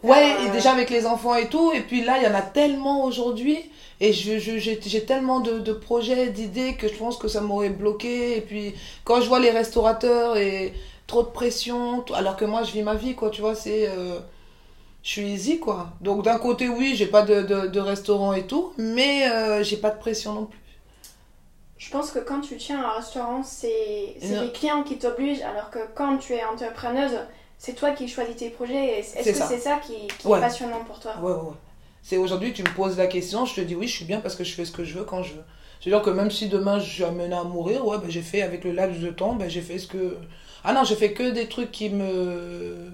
Ouais, 0.02 0.34
Euh, 0.40 0.46
et 0.46 0.50
déjà 0.50 0.72
avec 0.72 0.90
les 0.90 1.06
enfants 1.06 1.34
et 1.36 1.48
tout. 1.48 1.72
Et 1.72 1.80
puis 1.80 2.04
là, 2.04 2.18
il 2.18 2.24
y 2.24 2.26
en 2.26 2.34
a 2.34 2.42
tellement 2.42 3.04
aujourd'hui. 3.04 3.58
Et 4.00 4.12
je, 4.12 4.38
je- 4.38 4.58
j'ai, 4.58 4.78
j'ai 4.84 5.04
tellement 5.04 5.40
de, 5.40 5.58
de 5.58 5.72
projets, 5.72 6.28
d'idées 6.30 6.74
que 6.74 6.86
je 6.88 6.94
pense 6.94 7.16
que 7.16 7.28
ça 7.28 7.40
m'aurait 7.40 7.70
bloqué. 7.70 8.36
Et 8.36 8.40
puis 8.40 8.74
quand 9.04 9.20
je 9.20 9.28
vois 9.28 9.40
les 9.40 9.50
restaurateurs 9.50 10.36
et 10.36 10.72
trop 11.06 11.22
de 11.22 11.28
pression, 11.28 12.04
alors 12.14 12.36
que 12.36 12.44
moi, 12.44 12.62
je 12.64 12.72
vis 12.72 12.82
ma 12.82 12.94
vie, 12.94 13.14
quoi. 13.14 13.30
Tu 13.30 13.40
vois, 13.40 13.54
c'est. 13.54 13.88
euh, 13.88 14.18
je 15.02 15.10
suis 15.10 15.28
easy, 15.32 15.60
quoi. 15.60 15.90
Donc 16.00 16.24
d'un 16.24 16.38
côté, 16.38 16.68
oui, 16.68 16.94
j'ai 16.96 17.06
pas 17.06 17.22
de, 17.22 17.42
de, 17.42 17.66
de 17.68 17.80
restaurant 17.80 18.32
et 18.32 18.46
tout. 18.46 18.72
Mais 18.78 19.30
euh, 19.30 19.62
j'ai 19.62 19.76
pas 19.76 19.90
de 19.90 19.98
pression 19.98 20.32
non 20.34 20.46
plus. 20.46 20.58
Je 21.78 21.90
pense 21.90 22.10
que 22.10 22.18
quand 22.18 22.40
tu 22.40 22.56
tiens 22.56 22.82
un 22.84 22.92
restaurant, 22.92 23.42
c'est 23.42 24.16
les 24.20 24.50
clients 24.52 24.82
qui 24.82 24.98
t'obligent, 24.98 25.42
alors 25.42 25.70
que 25.70 25.78
quand 25.94 26.16
tu 26.18 26.32
es 26.32 26.42
entrepreneuse, 26.44 27.18
c'est 27.58 27.74
toi 27.74 27.90
qui 27.92 28.08
choisis 28.08 28.34
tes 28.36 28.50
projets. 28.50 28.98
Est-ce 29.00 29.14
que 29.16 29.22
c'est 29.34 29.58
ça 29.58 29.76
qui, 29.76 30.08
qui 30.18 30.26
Ouais. 30.26 30.38
est 30.38 30.40
passionnant 30.40 30.84
pour 30.84 30.98
toi? 30.98 31.12
Ouais, 31.22 31.32
ouais. 31.32 31.54
C'est 32.02 32.16
aujourd'hui, 32.16 32.52
tu 32.52 32.62
me 32.62 32.68
poses 32.74 32.96
la 32.96 33.06
question, 33.06 33.44
je 33.46 33.54
te 33.54 33.60
dis 33.60 33.74
oui, 33.74 33.86
je 33.88 33.94
suis 33.96 34.04
bien 34.04 34.20
parce 34.20 34.36
que 34.36 34.44
je 34.44 34.54
fais 34.54 34.64
ce 34.64 34.72
que 34.72 34.84
je 34.84 34.98
veux 34.98 35.04
quand 35.04 35.22
je 35.22 35.34
veux. 35.34 35.44
C'est-à-dire 35.80 36.02
que 36.02 36.10
même 36.10 36.30
si 36.30 36.48
demain 36.48 36.78
je 36.78 36.88
suis 36.90 37.04
amenée 37.04 37.34
à 37.34 37.44
mourir, 37.44 37.86
ouais, 37.86 37.98
ben, 37.98 38.08
j'ai 38.10 38.22
fait 38.22 38.42
avec 38.42 38.64
le 38.64 38.72
laps 38.72 39.00
de 39.00 39.10
temps, 39.10 39.34
ben, 39.34 39.48
j'ai 39.50 39.60
fait 39.60 39.78
ce 39.78 39.86
que. 39.86 40.16
Ah 40.66 40.72
non, 40.72 40.84
j'ai 40.84 40.96
fait 40.96 41.12
que 41.12 41.30
des 41.30 41.48
trucs 41.48 41.70
qui 41.70 41.88
me. 41.90 42.90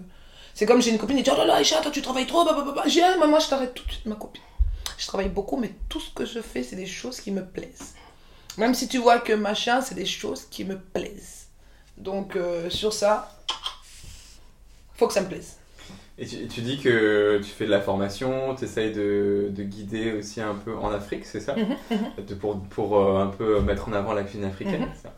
C'est 0.55 0.67
comme 0.67 0.83
j'ai 0.83 0.91
une 0.91 0.99
copine 0.99 1.17
qui 1.17 1.23
dit 1.23 1.31
Oh 1.33 1.37
là 1.39 1.47
là, 1.47 1.55
Aïcha, 1.57 1.81
toi 1.81 1.91
tu 1.91 2.03
travailles 2.03 2.27
trop, 2.27 2.45
bah, 2.45 2.53
bah, 2.55 2.63
bah, 2.67 2.73
bah. 2.77 2.83
J'ai 2.87 3.03
Ah, 3.03 3.17
maman, 3.19 3.41
je 3.41 3.49
t'arrête 3.49 3.73
tout 3.75 3.85
de 3.87 3.91
suite, 3.93 4.07
ma 4.07 4.15
copine. 4.15 4.43
Je 4.99 5.07
travaille 5.07 5.31
beaucoup, 5.31 5.57
mais 5.57 5.73
tout 5.89 5.99
ce 6.01 6.11
que 6.11 6.25
je 6.27 6.41
fais, 6.41 6.63
c'est 6.63 6.77
des 6.77 6.87
choses 6.87 7.21
qui 7.21 7.31
me 7.33 7.45
plaisent. 7.45 7.95
Même 8.59 8.75
si 8.75 8.87
tu 8.89 8.99
vois 8.99 9.19
que 9.19 9.33
machin, 9.33 9.81
c'est 9.81 9.95
des 9.95 10.05
choses 10.07 10.45
qui 10.51 10.65
me 10.65 10.79
plaisent. 10.79 11.47
Donc, 11.97 12.37
euh, 12.37 12.69
sur 12.69 12.93
ça, 12.93 13.35
faut 14.95 15.07
que 15.07 15.15
ça 15.15 15.23
me 15.23 15.29
plaise. 15.29 15.57
Et 16.19 16.27
tu, 16.27 16.47
tu 16.47 16.61
dis 16.61 16.79
que 16.79 17.39
tu 17.39 17.51
fais 17.51 17.65
de 17.65 17.71
la 17.71 17.81
formation, 17.81 18.55
tu 18.55 18.65
essayes 18.65 18.93
de, 18.93 19.49
de 19.51 19.63
guider 19.63 20.13
aussi 20.13 20.41
un 20.43 20.55
peu 20.55 20.77
en 20.77 20.91
Afrique, 20.93 21.25
c'est 21.25 21.41
ça? 21.41 21.57
Mhm, 21.57 21.77
De- 22.27 22.35
Pour, 22.35 22.61
pour 22.65 22.99
euh, 22.99 23.23
un 23.23 23.29
peu 23.29 23.61
mettre 23.61 23.89
en 23.89 23.93
avant 23.95 24.13
la 24.13 24.23
cuisine 24.23 24.45
africaine, 24.45 24.83
Mhm. 24.83 24.89
ça? 25.03 25.15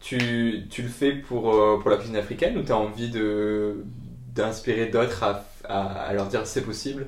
Tu, 0.00 0.66
tu 0.70 0.82
le 0.82 0.88
fais 0.88 1.12
pour, 1.12 1.54
euh, 1.54 1.78
pour 1.80 1.90
la 1.90 1.96
cuisine 1.96 2.16
africaine 2.16 2.56
ou 2.56 2.62
tu 2.62 2.72
as 2.72 2.76
envie 2.76 3.10
de, 3.10 3.84
d'inspirer 4.34 4.86
d'autres 4.86 5.24
à, 5.24 5.44
à, 5.64 6.12
leur 6.12 6.26
dire 6.26 6.46
c'est 6.46 6.62
possible, 6.62 7.06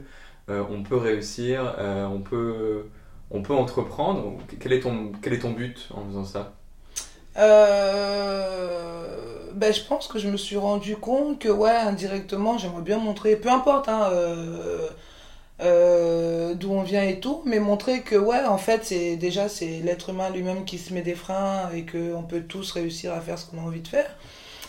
euh, 0.49 0.63
on 0.71 0.83
peut 0.83 0.97
réussir, 0.97 1.75
euh, 1.79 2.07
on, 2.07 2.21
peut, 2.21 2.87
on 3.31 3.43
peut 3.43 3.55
entreprendre 3.55 4.39
quel 4.59 4.73
est, 4.73 4.81
ton, 4.81 5.13
quel 5.23 5.35
est 5.35 5.41
ton 5.41 5.53
but 5.53 5.89
en 5.95 6.05
faisant 6.07 6.25
ça? 6.25 6.53
Ben, 9.55 9.75
je 9.75 9.83
pense 9.83 10.09
que 10.09 10.19
je 10.19 10.29
me 10.29 10.37
suis 10.37 10.57
rendu 10.57 10.97
compte 10.97 11.39
que, 11.39 11.49
ouais, 11.49 11.71
indirectement, 11.71 12.57
j'aimerais 12.57 12.83
bien 12.83 12.99
montrer, 12.99 13.37
peu 13.37 13.51
importe, 13.51 13.89
hein, 13.89 14.11
euh, 15.63 16.55
d'où 16.55 16.73
on 16.73 16.83
vient 16.83 17.03
et 17.03 17.21
tout, 17.21 17.43
mais 17.45 17.59
montrer 17.59 18.01
que 18.01 18.17
ouais, 18.17 18.45
en 18.45 18.57
fait, 18.57 18.85
c'est 18.85 19.17
déjà 19.17 19.49
c'est 19.49 19.81
l'être 19.85 20.11
humain 20.11 20.31
lui-même 20.31 20.65
qui 20.65 20.79
se 20.79 20.95
met 20.95 21.03
des 21.03 21.15
freins 21.15 21.71
et 21.75 21.83
que 21.83 22.15
on 22.15 22.23
peut 22.23 22.43
tous 22.43 22.73
réussir 22.73 23.13
à 23.13 23.21
faire 23.21 23.39
ce 23.39 23.47
qu'on 23.47 23.59
a 23.59 23.63
envie 23.63 23.83
de 23.83 23.89
faire. 23.89 24.17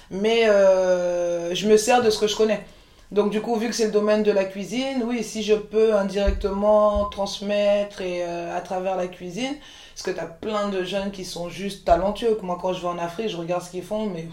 Mais 0.09 0.49
euh, 0.49 1.55
je 1.55 1.67
me 1.69 1.77
sers 1.77 2.01
de 2.03 2.09
ce 2.09 2.19
que 2.19 2.27
je 2.27 2.35
connais. 2.35 2.65
Donc 3.11 3.31
du 3.31 3.41
coup, 3.41 3.55
vu 3.55 3.67
que 3.67 3.75
c'est 3.75 3.85
le 3.85 3.91
domaine 3.91 4.23
de 4.23 4.31
la 4.31 4.45
cuisine, 4.45 5.03
oui, 5.05 5.23
si 5.23 5.43
je 5.43 5.53
peux 5.53 5.95
indirectement 5.95 7.05
transmettre 7.05 8.01
et 8.01 8.23
euh, 8.23 8.55
à 8.55 8.61
travers 8.61 8.97
la 8.97 9.07
cuisine, 9.07 9.55
parce 9.93 10.03
que 10.03 10.11
tu 10.11 10.19
as 10.19 10.25
plein 10.25 10.69
de 10.69 10.83
jeunes 10.83 11.11
qui 11.11 11.25
sont 11.25 11.49
juste 11.49 11.85
talentueux. 11.85 12.37
Moi, 12.41 12.57
quand 12.61 12.73
je 12.73 12.81
vais 12.81 12.87
en 12.87 12.97
Afrique, 12.97 13.29
je 13.29 13.37
regarde 13.37 13.63
ce 13.63 13.71
qu'ils 13.71 13.83
font, 13.83 14.07
mais 14.07 14.27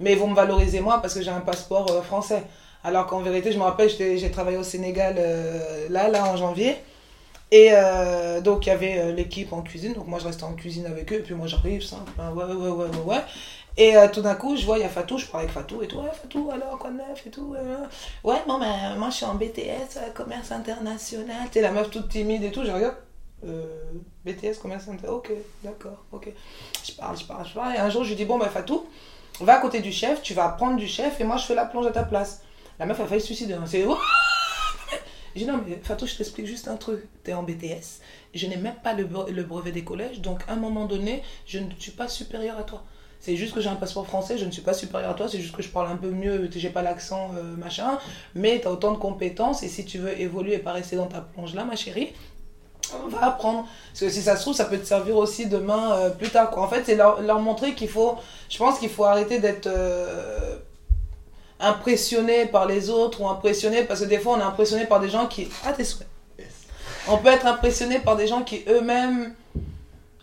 mais 0.00 0.12
ils 0.12 0.18
vont 0.18 0.28
me 0.28 0.34
valoriser 0.34 0.80
moi 0.80 1.00
parce 1.02 1.14
que 1.14 1.22
j'ai 1.22 1.30
un 1.30 1.40
passeport 1.40 2.04
français. 2.04 2.42
Alors 2.82 3.06
qu'en 3.06 3.20
vérité, 3.20 3.52
je 3.52 3.58
me 3.58 3.62
rappelle, 3.64 3.90
j'ai 3.90 4.30
travaillé 4.30 4.56
au 4.56 4.62
Sénégal 4.62 5.16
euh, 5.18 5.88
là, 5.90 6.08
là, 6.08 6.24
en 6.24 6.36
janvier. 6.36 6.76
Et 7.52 7.70
euh, 7.72 8.40
donc, 8.40 8.66
il 8.66 8.68
y 8.68 8.72
avait 8.72 9.12
l'équipe 9.12 9.52
en 9.52 9.62
cuisine. 9.62 9.92
Donc, 9.92 10.06
moi, 10.06 10.18
je 10.18 10.26
restais 10.26 10.44
en 10.44 10.54
cuisine 10.54 10.86
avec 10.86 11.12
eux. 11.12 11.16
Et 11.16 11.22
puis, 11.22 11.34
moi, 11.34 11.46
j'arrive, 11.46 11.82
simple. 11.82 12.12
Hein, 12.18 12.32
ouais, 12.32 12.44
ouais, 12.44 12.54
ouais, 12.54 12.86
ouais, 12.86 12.96
ouais. 13.04 13.22
Et 13.76 13.94
tout 14.12 14.20
d'un 14.20 14.34
coup, 14.34 14.56
je 14.56 14.64
vois, 14.64 14.78
il 14.78 14.82
y 14.82 14.84
a 14.84 14.88
Fatou, 14.88 15.18
je 15.18 15.26
parle 15.26 15.44
avec 15.44 15.54
Fatou 15.54 15.82
et 15.82 15.88
tout. 15.88 15.98
Ouais, 15.98 16.10
Fatou, 16.12 16.50
alors, 16.52 16.78
quoi 16.78 16.90
de 16.90 16.96
neuf 16.96 17.26
et 17.26 17.30
tout. 17.30 17.54
ouais, 18.24 18.36
bon, 18.46 18.58
ben, 18.58 18.96
moi, 18.96 19.10
je 19.10 19.16
suis 19.16 19.26
en 19.26 19.34
BTS, 19.34 20.12
commerce 20.14 20.52
international. 20.52 21.48
Tu 21.52 21.60
la 21.60 21.70
meuf 21.72 21.90
toute 21.90 22.08
timide 22.08 22.44
et 22.44 22.50
tout. 22.50 22.64
Je 22.64 22.70
regarde. 22.70 22.96
BTS, 23.42 24.58
commerce 24.60 24.84
international. 24.84 25.10
Ok, 25.10 25.32
d'accord, 25.62 26.04
ok. 26.12 26.28
Je 26.84 26.92
parle, 26.92 27.18
je 27.18 27.24
parle, 27.24 27.46
je 27.46 27.54
parle. 27.54 27.74
Et 27.74 27.78
un 27.78 27.90
jour, 27.90 28.04
je 28.04 28.10
lui 28.10 28.16
dis, 28.16 28.24
bon, 28.24 28.38
ben, 28.38 28.48
Fatou, 28.48 28.86
va 29.44 29.58
à 29.58 29.60
côté 29.60 29.80
du 29.80 29.92
chef, 29.92 30.22
tu 30.22 30.34
vas 30.34 30.46
apprendre 30.46 30.76
du 30.76 30.86
chef 30.86 31.20
et 31.20 31.24
moi 31.24 31.36
je 31.36 31.46
fais 31.46 31.54
la 31.54 31.64
plonge 31.64 31.86
à 31.86 31.90
ta 31.90 32.04
place. 32.04 32.42
La 32.80 32.86
meuf 32.86 32.98
a 32.98 33.06
failli 33.06 33.20
se 33.20 33.26
suicider. 33.26 33.52
Hein. 33.52 33.64
C'est. 33.66 33.84
J'ai 35.36 35.44
dit 35.44 35.46
non, 35.46 35.60
mais 35.64 35.78
Fatou, 35.82 36.06
je 36.06 36.16
t'explique 36.16 36.46
juste 36.46 36.66
un 36.66 36.76
truc. 36.76 37.06
Tu 37.22 37.30
es 37.30 37.34
en 37.34 37.42
BTS, 37.42 38.00
je 38.34 38.46
n'ai 38.46 38.56
même 38.56 38.74
pas 38.82 38.94
le, 38.94 39.04
brevet 39.44 39.70
des 39.70 39.84
collèges, 39.84 40.20
donc 40.20 40.40
à 40.48 40.54
un 40.54 40.56
moment 40.56 40.86
donné, 40.86 41.22
je 41.46 41.58
ne 41.58 41.70
suis 41.78 41.92
pas 41.92 42.08
supérieur 42.08 42.58
à 42.58 42.62
toi. 42.62 42.82
C'est 43.20 43.36
juste 43.36 43.54
que 43.54 43.60
j'ai 43.60 43.68
un 43.68 43.76
passeport 43.76 44.06
français, 44.06 44.38
je 44.38 44.46
ne 44.46 44.50
suis 44.50 44.62
pas 44.62 44.72
supérieur 44.72 45.10
à 45.10 45.14
toi, 45.14 45.28
c'est 45.28 45.38
juste 45.38 45.54
que 45.54 45.62
je 45.62 45.68
parle 45.68 45.88
un 45.88 45.96
peu 45.96 46.10
mieux, 46.10 46.48
j'ai 46.50 46.70
pas 46.70 46.80
l'accent, 46.80 47.32
euh, 47.36 47.54
machin, 47.54 47.98
mais 48.34 48.60
tu 48.60 48.66
as 48.66 48.72
autant 48.72 48.92
de 48.92 48.96
compétences 48.96 49.62
et 49.62 49.68
si 49.68 49.84
tu 49.84 49.98
veux 49.98 50.18
évoluer 50.18 50.54
et 50.54 50.58
pas 50.58 50.72
rester 50.72 50.96
dans 50.96 51.06
ta 51.06 51.20
plonge 51.20 51.54
là, 51.54 51.64
ma 51.64 51.76
chérie, 51.76 52.14
on 53.04 53.08
va 53.08 53.26
apprendre. 53.26 53.68
Parce 53.90 54.00
que 54.00 54.08
si 54.08 54.22
ça 54.22 54.36
se 54.36 54.40
trouve, 54.40 54.54
ça 54.54 54.64
peut 54.64 54.78
te 54.78 54.86
servir 54.86 55.16
aussi 55.16 55.46
demain, 55.46 55.92
euh, 55.92 56.10
plus 56.10 56.30
tard. 56.30 56.50
Quoi. 56.50 56.62
En 56.62 56.68
fait, 56.68 56.82
c'est 56.84 56.96
leur, 56.96 57.20
leur, 57.20 57.38
montrer 57.40 57.74
qu'il 57.74 57.88
faut. 57.88 58.16
Je 58.48 58.58
pense 58.58 58.78
qu'il 58.80 58.88
faut 58.88 59.04
arrêter 59.04 59.38
d'être 59.38 59.68
euh, 59.68 60.56
impressionné 61.60 62.46
par 62.46 62.66
les 62.66 62.90
autres 62.90 63.20
ou 63.20 63.28
impressionné. 63.28 63.84
Parce 63.84 64.00
que 64.00 64.06
des 64.06 64.18
fois, 64.18 64.34
on 64.36 64.40
est 64.40 64.44
impressionné 64.44 64.86
par 64.86 65.00
des 65.00 65.08
gens 65.08 65.26
qui. 65.26 65.48
Ah, 65.64 65.72
tes 65.72 65.84
souhaits. 65.84 66.08
On 67.08 67.16
peut 67.16 67.28
être 67.28 67.46
impressionné 67.46 67.98
par 67.98 68.16
des 68.16 68.26
gens 68.26 68.42
qui 68.42 68.62
eux-mêmes, 68.68 69.34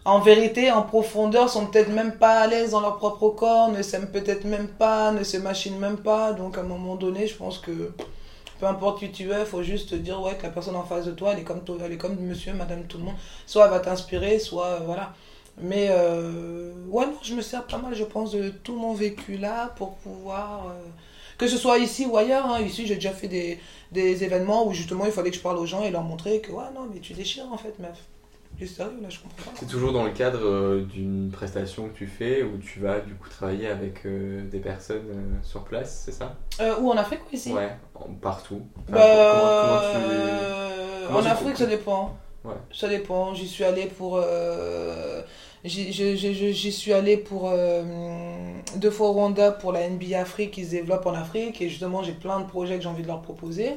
en 0.05 0.19
vérité, 0.19 0.71
en 0.71 0.83
profondeur, 0.83 1.49
sont 1.49 1.65
peut-être 1.65 1.89
même 1.89 2.13
pas 2.13 2.39
à 2.39 2.47
l'aise 2.47 2.71
dans 2.71 2.81
leur 2.81 2.97
propre 2.97 3.29
corps, 3.29 3.71
ne 3.71 3.81
s'aiment 3.81 4.11
peut-être 4.11 4.45
même 4.45 4.67
pas, 4.67 5.11
ne 5.11 5.23
se 5.23 5.37
machinent 5.37 5.79
même 5.79 5.97
pas. 5.97 6.33
Donc, 6.33 6.57
à 6.57 6.61
un 6.61 6.65
moment 6.65 6.95
donné, 6.95 7.27
je 7.27 7.35
pense 7.35 7.57
que 7.57 7.91
peu 8.59 8.65
importe 8.65 8.99
qui 8.99 9.11
tu 9.11 9.31
es, 9.31 9.39
il 9.39 9.45
faut 9.45 9.63
juste 9.63 9.89
te 9.89 9.95
dire 9.95 10.21
ouais, 10.21 10.35
que 10.35 10.43
la 10.43 10.49
personne 10.49 10.75
en 10.75 10.83
face 10.83 11.05
de 11.05 11.11
toi, 11.11 11.31
elle 11.33 11.39
est 11.39 11.43
comme, 11.43 11.63
toi, 11.63 11.77
elle 11.83 11.91
est 11.91 11.97
comme 11.97 12.15
monsieur, 12.19 12.53
madame, 12.53 12.83
tout 12.83 12.97
le 12.97 13.05
monde. 13.05 13.15
Soit 13.45 13.65
elle 13.65 13.71
va 13.71 13.79
t'inspirer, 13.79 14.39
soit 14.39 14.65
euh, 14.65 14.79
voilà. 14.85 15.13
Mais 15.59 15.87
euh, 15.89 16.71
ouais, 16.89 17.05
non, 17.07 17.17
je 17.23 17.33
me 17.33 17.41
sers 17.41 17.63
pas 17.63 17.77
mal, 17.77 17.95
je 17.95 18.03
pense, 18.03 18.31
de 18.31 18.49
tout 18.49 18.75
mon 18.75 18.93
vécu 18.93 19.37
là 19.37 19.73
pour 19.75 19.95
pouvoir. 19.95 20.67
Euh, 20.67 20.87
que 21.37 21.47
ce 21.47 21.57
soit 21.57 21.77
ici 21.77 22.05
ou 22.05 22.17
ailleurs, 22.17 22.45
hein. 22.45 22.61
ici 22.61 22.87
j'ai 22.87 22.95
déjà 22.95 23.11
fait 23.11 23.27
des, 23.27 23.59
des 23.91 24.23
événements 24.23 24.67
où 24.67 24.73
justement 24.73 25.05
il 25.05 25.11
fallait 25.11 25.29
que 25.29 25.37
je 25.37 25.41
parle 25.41 25.57
aux 25.57 25.65
gens 25.65 25.83
et 25.83 25.91
leur 25.91 26.03
montrer 26.03 26.41
que 26.41 26.51
ouais, 26.51 26.65
non, 26.73 26.87
mais 26.93 26.99
tu 26.99 27.13
déchires 27.13 27.51
en 27.51 27.57
fait, 27.57 27.77
meuf. 27.79 27.97
C'est 28.59 29.67
toujours 29.67 29.93
dans 29.93 30.03
le 30.03 30.09
cadre 30.09 30.39
euh, 30.43 30.81
d'une 30.81 31.29
prestation 31.31 31.89
que 31.89 31.95
tu 31.95 32.07
fais 32.07 32.41
où 32.41 32.57
tu 32.57 32.79
vas 32.79 32.99
du 33.01 33.13
coup 33.13 33.29
travailler 33.29 33.67
avec 33.67 34.03
euh, 34.05 34.49
des 34.49 34.57
personnes 34.57 35.09
euh, 35.11 35.35
sur 35.43 35.63
place, 35.63 36.01
c'est 36.05 36.11
ça? 36.11 36.35
Ou 36.81 36.89
en 36.89 36.97
Afrique 36.97 37.19
ou 37.31 37.35
ici 37.35 37.53
Ouais, 37.53 37.69
partout. 38.19 38.63
Bah, 38.89 40.71
en 41.11 41.23
Afrique, 41.23 41.57
ça 41.57 41.67
dépend. 41.67 42.17
Ouais. 42.43 42.55
Ça 42.73 42.87
dépend. 42.87 43.35
J'y 43.35 43.47
suis 43.47 43.63
allé 43.63 43.85
pour. 43.85 44.19
J'y 45.67 46.71
suis 46.71 46.93
allé 46.93 47.17
pour 47.17 47.51
deux 48.75 48.91
fois 48.91 49.09
au 49.09 49.13
Rwanda 49.13 49.51
pour 49.51 49.71
la 49.71 49.89
NBA 49.89 50.19
Afrique 50.19 50.51
qui 50.51 50.65
se 50.65 50.71
développe 50.71 51.05
en 51.05 51.13
Afrique 51.13 51.61
et 51.61 51.69
justement 51.69 52.03
j'ai 52.03 52.11
plein 52.11 52.39
de 52.39 52.45
projets 52.45 52.77
que 52.77 52.83
j'ai 52.83 52.89
envie 52.89 53.03
de 53.03 53.07
leur 53.07 53.21
proposer. 53.21 53.73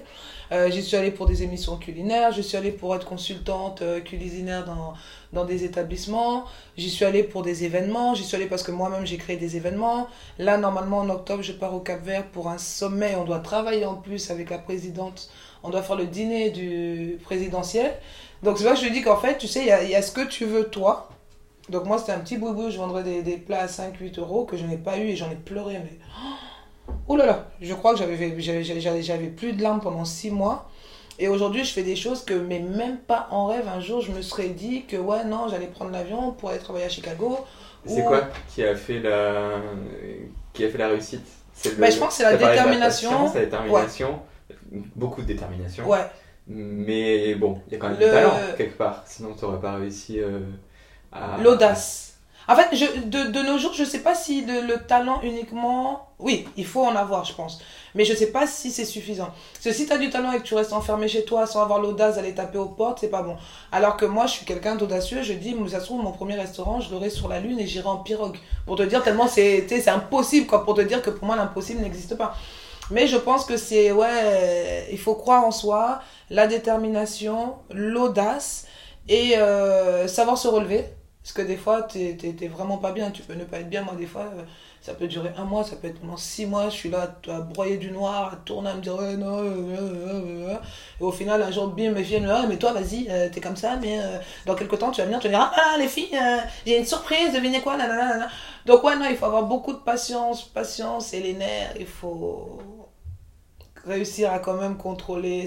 Euh, 0.53 0.70
j'y 0.70 0.82
suis 0.82 0.97
allée 0.97 1.11
pour 1.11 1.26
des 1.26 1.43
émissions 1.43 1.76
culinaires, 1.76 2.32
je 2.32 2.43
suis 2.43 2.57
allée 2.57 2.72
pour 2.72 2.95
être 2.95 3.07
consultante 3.07 3.82
euh, 3.82 4.01
culinaire 4.01 4.64
dans, 4.64 4.95
dans 5.32 5.45
des 5.45 5.64
établissements, 5.64 6.45
j'y 6.76 6.91
suis 6.91 7.05
allée 7.05 7.22
pour 7.22 7.43
des 7.43 7.64
événements, 7.64 8.14
j'y 8.14 8.24
suis 8.24 8.36
allée 8.36 8.47
parce 8.47 8.62
que 8.62 8.72
moi-même 8.72 9.07
j'ai 9.07 9.16
créé 9.16 9.36
des 9.36 9.57
événements. 9.57 10.09
Là, 10.38 10.57
normalement, 10.59 10.99
en 10.99 11.11
octobre, 11.11 11.43
je 11.43 11.53
pars 11.53 11.74
au 11.74 11.80
Cap 11.80 12.03
Vert 12.05 12.26
pour 12.26 12.49
un 12.49 12.59
sommet. 12.59 13.14
On 13.16 13.24
doit 13.24 13.38
travailler 13.38 13.84
en 13.84 13.95
plus 13.95 14.30
avec 14.30 14.51
la 14.51 14.59
présidente. 14.59 15.30
On 15.62 15.70
doit 15.70 15.82
faire 15.82 15.97
le 15.97 16.07
dîner 16.07 16.51
du 16.51 17.18
présidentiel. 17.22 17.93
Donc 18.43 18.59
c'est 18.59 18.64
là 18.64 18.72
que 18.72 18.80
je 18.80 18.88
dis 18.88 19.03
qu'en 19.03 19.18
fait, 19.18 19.38
tu 19.38 19.47
sais, 19.47 19.61
il 19.61 19.91
y 19.91 19.95
a, 19.95 20.03
ce 20.03 20.11
que 20.11 20.26
tu 20.26 20.47
veux 20.47 20.68
toi. 20.68 21.09
Donc 21.68 21.84
moi, 21.84 21.98
c'était 21.98 22.12
un 22.12 22.20
petit 22.20 22.36
boubou, 22.36 22.70
je 22.70 22.78
vendrais 22.78 23.02
des, 23.02 23.22
des 23.22 23.36
plats 23.36 23.62
à 23.62 23.66
5-8 23.66 24.18
euros 24.18 24.44
que 24.44 24.56
je 24.56 24.64
n'ai 24.64 24.78
pas 24.78 24.98
eu 24.98 25.08
et 25.08 25.16
j'en 25.16 25.30
ai 25.30 25.36
pleuré. 25.36 25.74
Mais... 25.74 25.98
Oh 27.06 27.16
là 27.16 27.26
là, 27.26 27.46
je 27.61 27.74
crois 27.74 27.94
que 27.94 27.98
j'avais 27.98 29.28
plus 29.28 29.52
de 29.52 29.62
larmes 29.62 29.80
pendant 29.80 30.04
six 30.04 30.30
mois. 30.30 30.68
Et 31.18 31.28
aujourd'hui, 31.28 31.64
je 31.64 31.72
fais 31.72 31.82
des 31.82 31.96
choses 31.96 32.24
que, 32.24 32.32
mais 32.32 32.61
même 32.61 32.96
pas 32.96 33.28
en 33.30 33.46
rêve, 33.46 33.68
un 33.68 33.80
jour, 33.80 34.00
je 34.00 34.11
me 34.11 34.22
serais 34.22 34.48
dit 34.48 34.84
que, 34.86 34.96
ouais, 34.96 35.22
non, 35.24 35.48
j'allais 35.48 35.66
prendre 35.66 35.90
l'avion 35.90 36.32
pour 36.32 36.48
aller 36.48 36.58
travailler 36.58 36.86
à 36.86 36.88
Chicago. 36.88 37.38
C'est 37.84 38.04
quoi 38.04 38.22
qui 38.48 38.64
a 38.64 38.74
fait 38.74 39.00
la, 39.00 39.61
qui 40.54 40.64
a 40.64 40.70
fait 40.70 40.78
la 40.78 40.88
réussite? 40.88 41.26
Bah, 41.78 41.90
Je 41.90 41.98
pense 41.98 42.08
que 42.08 42.14
c'est 42.14 42.22
la 42.22 42.36
détermination. 42.36 43.28
C'est 43.28 43.40
la 43.40 43.44
détermination. 43.44 44.20
Beaucoup 44.96 45.20
de 45.20 45.26
détermination. 45.26 45.86
Ouais. 45.86 46.06
Mais 46.46 47.34
bon, 47.34 47.61
il 47.68 47.74
y 47.74 47.76
a 47.76 47.78
quand 47.78 47.90
même 47.90 47.98
du 47.98 48.04
talent 48.04 48.34
quelque 48.56 48.78
part. 48.78 49.02
Sinon, 49.06 49.34
tu 49.38 49.44
n'aurais 49.44 49.61
pas 49.61 49.74
réussi 49.74 50.20
euh, 50.20 50.40
à. 51.12 51.38
L'audace. 51.42 52.11
En 52.50 52.56
fait, 52.56 52.74
je, 52.74 52.84
de, 53.02 53.30
de, 53.30 53.42
nos 53.42 53.58
jours, 53.58 53.74
je 53.74 53.84
ne 53.84 53.88
sais 53.88 54.00
pas 54.00 54.16
si 54.16 54.44
le, 54.44 54.76
talent 54.84 55.20
uniquement. 55.22 56.08
Oui, 56.18 56.48
il 56.56 56.66
faut 56.66 56.84
en 56.84 56.96
avoir, 56.96 57.24
je 57.24 57.32
pense. 57.32 57.61
Mais 57.94 58.04
je 58.04 58.12
ne 58.12 58.16
sais 58.16 58.32
pas 58.32 58.44
si 58.48 58.72
c'est 58.72 58.84
suffisant. 58.84 59.28
Parce 59.62 59.76
que 59.76 59.86
tu 59.86 59.92
as 59.92 59.98
du 59.98 60.11
talent 60.11 60.32
et 60.32 60.38
que 60.38 60.42
tu 60.42 60.54
restes 60.54 60.72
enfermé 60.72 61.06
chez 61.06 61.24
toi 61.24 61.46
sans 61.46 61.62
avoir 61.62 61.78
l'audace 61.78 62.16
d'aller 62.16 62.34
taper 62.34 62.58
aux 62.58 62.66
portes, 62.66 62.98
c'est 63.00 63.08
pas 63.08 63.22
bon. 63.22 63.36
Alors 63.70 63.96
que 63.96 64.04
moi, 64.04 64.26
je 64.26 64.32
suis 64.32 64.44
quelqu'un 64.44 64.74
d'audacieux. 64.74 65.22
Je 65.22 65.32
dis, 65.34 65.54
ça 65.68 65.78
se 65.78 65.84
trouve, 65.84 66.02
mon 66.02 66.11
premier 66.11 66.34
restaurant, 66.34 66.80
je 66.80 66.90
l'aurai 66.90 67.08
sur 67.08 67.28
la 67.28 67.38
Lune 67.38 67.61
et 67.61 67.68
j'irai 67.68 67.86
en 67.86 67.98
pirogue. 67.98 68.36
Pour 68.66 68.74
te 68.74 68.82
dire, 68.82 69.04
tellement 69.04 69.28
c'est 69.28 69.88
impossible, 69.88 70.48
quoi. 70.48 70.64
Pour 70.64 70.74
te 70.74 70.80
dire 70.80 71.02
que 71.02 71.11
pour 71.11 71.26
moi, 71.26 71.36
l'impossible 71.36 71.82
n'existe 71.82 72.16
pas. 72.16 72.34
Mais 72.90 73.06
je 73.06 73.16
pense 73.16 73.44
que 73.44 73.56
c'est, 73.56 73.92
ouais, 73.92 74.88
il 74.90 74.98
faut 74.98 75.14
croire 75.14 75.44
en 75.44 75.52
soi, 75.52 76.00
la 76.30 76.48
détermination, 76.48 77.54
l'audace 77.70 78.66
et 79.08 79.36
euh, 79.38 80.08
savoir 80.08 80.36
se 80.36 80.48
relever 80.48 80.84
parce 81.23 81.35
que 81.35 81.43
des 81.43 81.57
fois, 81.57 81.83
tu 81.83 81.99
n'es 81.99 82.49
vraiment 82.49 82.79
pas 82.79 82.93
bien, 82.93 83.11
tu 83.11 83.23
peux 83.23 83.35
ne 83.35 83.45
pas 83.45 83.59
être 83.59 83.68
bien. 83.68 83.83
Moi, 83.83 83.95
des 83.95 84.07
fois, 84.07 84.23
euh, 84.23 84.43
ça 84.81 84.95
peut 84.95 85.07
durer 85.07 85.33
un 85.37 85.45
mois, 85.45 85.64
ça 85.64 85.77
peut 85.77 85.89
être 85.89 86.01
pendant 86.01 86.16
six 86.16 86.47
mois, 86.47 86.71
je 86.71 86.77
suis 86.77 86.89
là 86.89 87.14
à 87.29 87.41
broyer 87.41 87.77
du 87.77 87.91
noir, 87.91 88.33
à 88.33 88.37
tourner, 88.37 88.71
à 88.71 88.75
me 88.75 88.81
dire 88.81 88.97
ouais, 88.97 89.16
non, 89.18 89.39
euh, 89.39 89.77
euh, 89.79 90.57
et 90.99 91.05
au 91.05 91.12
final, 91.12 91.43
un 91.43 91.51
jour, 91.51 91.68
bim, 91.68 91.95
filles 92.03 92.21
me 92.21 92.27
disent, 92.27 92.49
mais 92.49 92.57
toi, 92.57 92.73
vas-y, 92.73 93.09
t'es 93.33 93.41
comme 93.41 93.57
ça, 93.57 93.77
mais 93.77 94.01
dans 94.47 94.55
quelques 94.55 94.79
temps, 94.79 94.91
tu 94.91 95.03
vas 95.03 95.07
venir, 95.07 95.21
tu 95.21 95.29
vas 95.29 95.39
dire, 95.39 95.53
ah, 95.55 95.77
les 95.79 95.89
filles, 95.89 96.18
j'ai 96.66 96.79
une 96.79 96.87
surprise, 96.87 97.35
devinez 97.35 97.61
quoi, 97.61 97.77
nanana. 97.77 98.29
Donc, 98.64 98.83
ouais, 98.83 98.97
non, 98.97 99.05
il 99.11 99.16
faut 99.16 99.27
avoir 99.27 99.43
beaucoup 99.45 99.75
de 99.75 99.79
patience, 99.79 100.43
patience 100.45 101.12
et 101.12 101.21
les 101.21 101.35
nerfs, 101.35 101.75
il 101.79 101.87
faut 101.87 102.59
réussir 103.85 104.33
à 104.33 104.39
quand 104.39 104.55
même 104.55 104.79
contrôler 104.79 105.47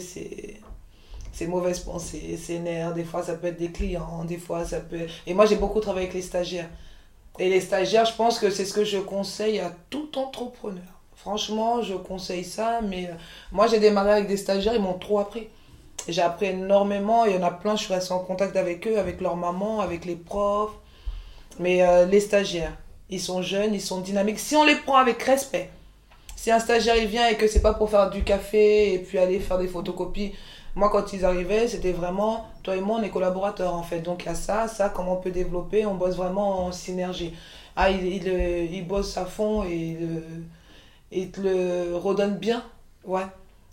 ses 1.33 1.47
mauvaises 1.47 1.79
pensées, 1.79 2.37
ces 2.37 2.59
nerfs. 2.59 2.93
Des 2.93 3.03
fois, 3.03 3.23
ça 3.23 3.33
peut 3.33 3.47
être 3.47 3.57
des 3.57 3.71
clients, 3.71 4.23
des 4.23 4.37
fois, 4.37 4.63
ça 4.63 4.79
peut. 4.79 5.07
Et 5.27 5.33
moi, 5.33 5.45
j'ai 5.45 5.57
beaucoup 5.57 5.81
travaillé 5.81 6.05
avec 6.05 6.15
les 6.15 6.21
stagiaires. 6.21 6.69
Et 7.39 7.49
les 7.49 7.59
stagiaires, 7.59 8.05
je 8.05 8.13
pense 8.13 8.39
que 8.39 8.49
c'est 8.51 8.63
ce 8.63 8.73
que 8.73 8.85
je 8.85 8.99
conseille 8.99 9.59
à 9.59 9.73
tout 9.89 10.17
entrepreneur. 10.17 10.83
Franchement, 11.15 11.81
je 11.81 11.95
conseille 11.95 12.43
ça, 12.43 12.81
mais 12.81 13.07
euh, 13.07 13.13
moi, 13.51 13.67
j'ai 13.67 13.79
démarré 13.79 14.11
avec 14.11 14.27
des 14.27 14.37
stagiaires, 14.37 14.75
ils 14.75 14.81
m'ont 14.81 14.99
trop 14.99 15.19
appris. 15.19 15.47
J'ai 16.07 16.21
appris 16.21 16.47
énormément, 16.47 17.25
il 17.25 17.33
y 17.33 17.37
en 17.37 17.43
a 17.43 17.51
plein, 17.51 17.75
je 17.75 17.85
suis 17.85 17.93
restée 17.93 18.13
en 18.13 18.19
contact 18.19 18.55
avec 18.55 18.85
eux, 18.87 18.99
avec 18.99 19.19
leur 19.21 19.35
maman, 19.35 19.79
avec 19.79 20.05
les 20.05 20.15
profs. 20.15 20.73
Mais 21.59 21.81
euh, 21.81 22.05
les 22.05 22.19
stagiaires, 22.19 22.77
ils 23.09 23.21
sont 23.21 23.41
jeunes, 23.41 23.73
ils 23.73 23.81
sont 23.81 24.01
dynamiques. 24.01 24.39
Si 24.39 24.55
on 24.55 24.65
les 24.65 24.75
prend 24.75 24.97
avec 24.97 25.21
respect, 25.23 25.69
si 26.35 26.51
un 26.51 26.59
stagiaire 26.59 26.97
il 26.97 27.07
vient 27.07 27.27
et 27.29 27.37
que 27.37 27.47
c'est 27.47 27.61
pas 27.61 27.73
pour 27.73 27.89
faire 27.89 28.09
du 28.09 28.23
café 28.23 28.93
et 28.93 28.99
puis 28.99 29.17
aller 29.17 29.39
faire 29.39 29.57
des 29.57 29.67
photocopies, 29.67 30.33
moi, 30.75 30.89
quand 30.89 31.13
ils 31.13 31.25
arrivaient, 31.25 31.67
c'était 31.67 31.91
vraiment, 31.91 32.47
toi 32.63 32.75
et 32.75 32.81
moi, 32.81 32.97
on 32.99 33.03
est 33.03 33.09
collaborateurs 33.09 33.73
en 33.75 33.83
fait. 33.83 34.01
Donc 34.01 34.23
il 34.23 34.27
y 34.27 34.29
a 34.29 34.35
ça, 34.35 34.67
ça, 34.67 34.89
comment 34.89 35.13
on 35.13 35.21
peut 35.21 35.31
développer, 35.31 35.85
on 35.85 35.95
bosse 35.95 36.15
vraiment 36.15 36.65
en 36.65 36.71
synergie. 36.71 37.33
Ah, 37.75 37.89
il, 37.91 38.05
il, 38.05 38.87
bosse 38.87 39.17
à 39.17 39.25
fond 39.25 39.63
et 39.63 39.75
il, 39.75 40.23
il 41.11 41.31
te 41.31 41.41
le 41.41 41.95
redonne 41.97 42.37
bien. 42.37 42.63
Ouais. 43.05 43.25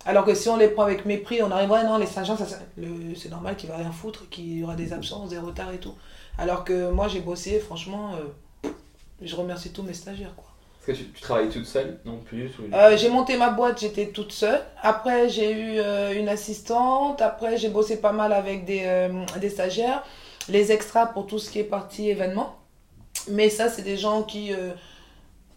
Alors 0.07 0.25
que 0.25 0.35
si 0.35 0.49
on 0.49 0.57
les 0.57 0.69
prend 0.69 0.83
avec 0.85 1.05
mépris, 1.05 1.43
on 1.43 1.51
arrive, 1.51 1.71
ouais, 1.71 1.85
non, 1.85 1.99
les 1.99 2.07
le- 2.79 3.15
c'est 3.15 3.29
normal 3.31 3.57
qu'il 3.57 3.69
va 3.69 3.77
rien 3.77 3.93
foutre, 3.93 4.29
qu'il 4.31 4.59
y 4.59 4.65
aura 4.65 4.75
des 4.75 4.93
absences, 4.93 5.31
des 5.31 5.39
retards 5.39 5.73
et 5.73 5.79
tout. 5.79 5.95
Alors 6.39 6.65
que 6.65 6.91
moi, 6.91 7.09
j'ai 7.09 7.21
bossé, 7.21 7.61
franchement, 7.61 8.13
euh, 8.15 8.71
je 9.23 9.37
remercie 9.37 9.73
tous 9.73 9.83
mes 9.83 9.95
stagiaires, 9.95 10.35
quoi. 10.37 10.50
Est-ce 10.81 10.87
que 10.87 11.05
tu, 11.05 11.11
tu 11.11 11.21
travailles 11.21 11.51
toute 11.51 11.67
seule 11.67 11.99
Non, 12.07 12.19
plus. 12.25 12.51
Euh, 12.73 12.97
j'ai 12.97 13.11
monté 13.11 13.37
ma 13.37 13.51
boîte, 13.51 13.81
j'étais 13.81 14.07
toute 14.07 14.33
seule. 14.33 14.63
Après, 14.83 15.29
j'ai 15.29 15.53
eu 15.53 15.79
euh, 15.79 16.19
une 16.19 16.29
assistante. 16.29 17.21
Après, 17.21 17.59
j'ai 17.59 17.69
bossé 17.69 18.01
pas 18.01 18.13
mal 18.13 18.33
avec 18.33 18.65
des, 18.65 18.83
euh, 18.85 19.25
des 19.39 19.51
stagiaires. 19.51 20.03
Les 20.49 20.73
extras 20.73 21.07
pour 21.07 21.27
tout 21.27 21.39
ce 21.39 21.51
qui 21.51 21.59
est 21.59 21.65
partie 21.65 22.09
événement. 22.09 22.57
Mais 23.29 23.51
ça, 23.51 23.69
c'est 23.69 23.83
des 23.83 23.99
gens 23.99 24.23
qui, 24.23 24.53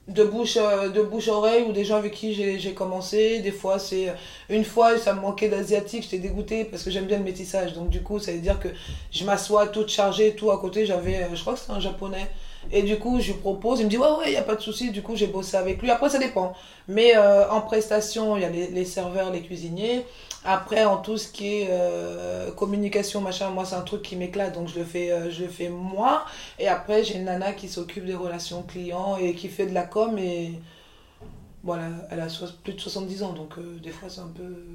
de, 0.10 0.24
bouche, 0.26 0.56
de 0.56 1.02
bouche 1.02 1.30
à 1.30 1.34
oreille, 1.34 1.64
ou 1.64 1.72
des 1.72 1.86
gens 1.86 1.96
avec 1.96 2.12
qui 2.12 2.34
j'ai 2.34 2.74
commencé. 2.74 3.40
Des 3.40 3.52
fois, 3.52 3.80
c'est. 3.80 4.14
Une 4.50 4.66
fois, 4.66 4.98
ça 4.98 5.14
me 5.14 5.22
manquait 5.22 5.48
d'asiatique, 5.48 6.04
j'étais 6.04 6.20
dégoûtée 6.20 6.66
parce 6.66 6.84
que 6.84 6.92
j'aime 6.92 7.06
bien 7.06 7.18
le 7.18 7.24
métissage. 7.24 7.74
Donc, 7.74 7.90
du 7.90 8.04
coup, 8.04 8.20
ça 8.20 8.34
veut 8.34 8.40
dire 8.40 8.60
que 8.60 8.68
je 9.12 9.24
m'assois 9.24 9.68
toute 9.68 9.88
chargée, 9.90 10.36
tout 10.36 10.52
à 10.52 10.60
côté. 10.60 10.86
J'avais, 10.86 11.30
je 11.34 11.40
crois 11.40 11.54
que 11.54 11.60
c'était 11.60 11.72
un 11.72 11.80
japonais. 11.80 12.30
Et 12.72 12.84
du 12.84 12.98
coup, 12.98 13.20
je 13.20 13.34
lui 13.34 13.40
propose, 13.40 13.80
il 13.80 13.86
me 13.86 13.90
dit 13.90 13.98
ouais, 13.98 14.12
ouais, 14.18 14.26
il 14.28 14.32
n'y 14.32 14.38
a 14.38 14.44
pas 14.44 14.56
de 14.56 14.62
souci. 14.62 14.92
Du 14.92 15.02
coup, 15.02 15.16
j'ai 15.16 15.28
bossé 15.28 15.58
avec 15.58 15.82
lui. 15.82 15.92
Après, 15.92 16.10
ça 16.10 16.20
dépend. 16.20 16.54
Mais 16.88 17.16
euh, 17.16 17.50
en 17.50 17.62
prestation, 17.62 18.36
il 18.38 18.42
y 18.42 18.46
a 18.46 18.50
les, 18.50 18.86
serveurs, 18.86 19.32
les 19.32 19.42
cuisiniers. 19.42 20.06
Après, 20.46 20.84
en 20.84 20.98
tout 20.98 21.18
ce 21.18 21.30
qui 21.30 21.62
est 21.62 21.68
euh, 21.70 22.52
communication, 22.52 23.22
machin, 23.22 23.50
moi, 23.50 23.66
c'est 23.66 23.76
un 23.76 23.82
truc 23.82 24.02
qui 24.02 24.16
m'éclate, 24.16 24.54
donc 24.54 24.68
je 24.68 24.80
le 24.80 24.86
fais, 24.86 25.12
euh, 25.12 25.32
je 25.32 25.44
le 25.44 25.50
fais 25.50 25.70
moi. 25.70 26.26
Et 26.60 26.68
après, 26.68 27.04
j'ai 27.04 27.16
une 27.16 27.26
nana 27.26 27.54
qui 27.54 27.70
s'occupe 27.70 28.06
des 28.06 28.16
relations 28.16 28.64
clients 28.64 29.18
et 29.18 29.34
qui 29.34 29.48
fait 29.48 29.68
de 29.68 29.74
la 29.74 29.84
com. 29.84 30.18
Et 30.18 30.54
voilà, 31.64 31.86
elle 32.12 32.20
a 32.20 32.28
plus 32.64 32.74
de 32.74 32.80
70 32.80 33.24
ans, 33.24 33.34
donc 33.34 33.54
des 33.82 33.92
fois, 33.92 34.10
c'est 34.10 34.22
un 34.22 34.32
peu. 34.36 34.66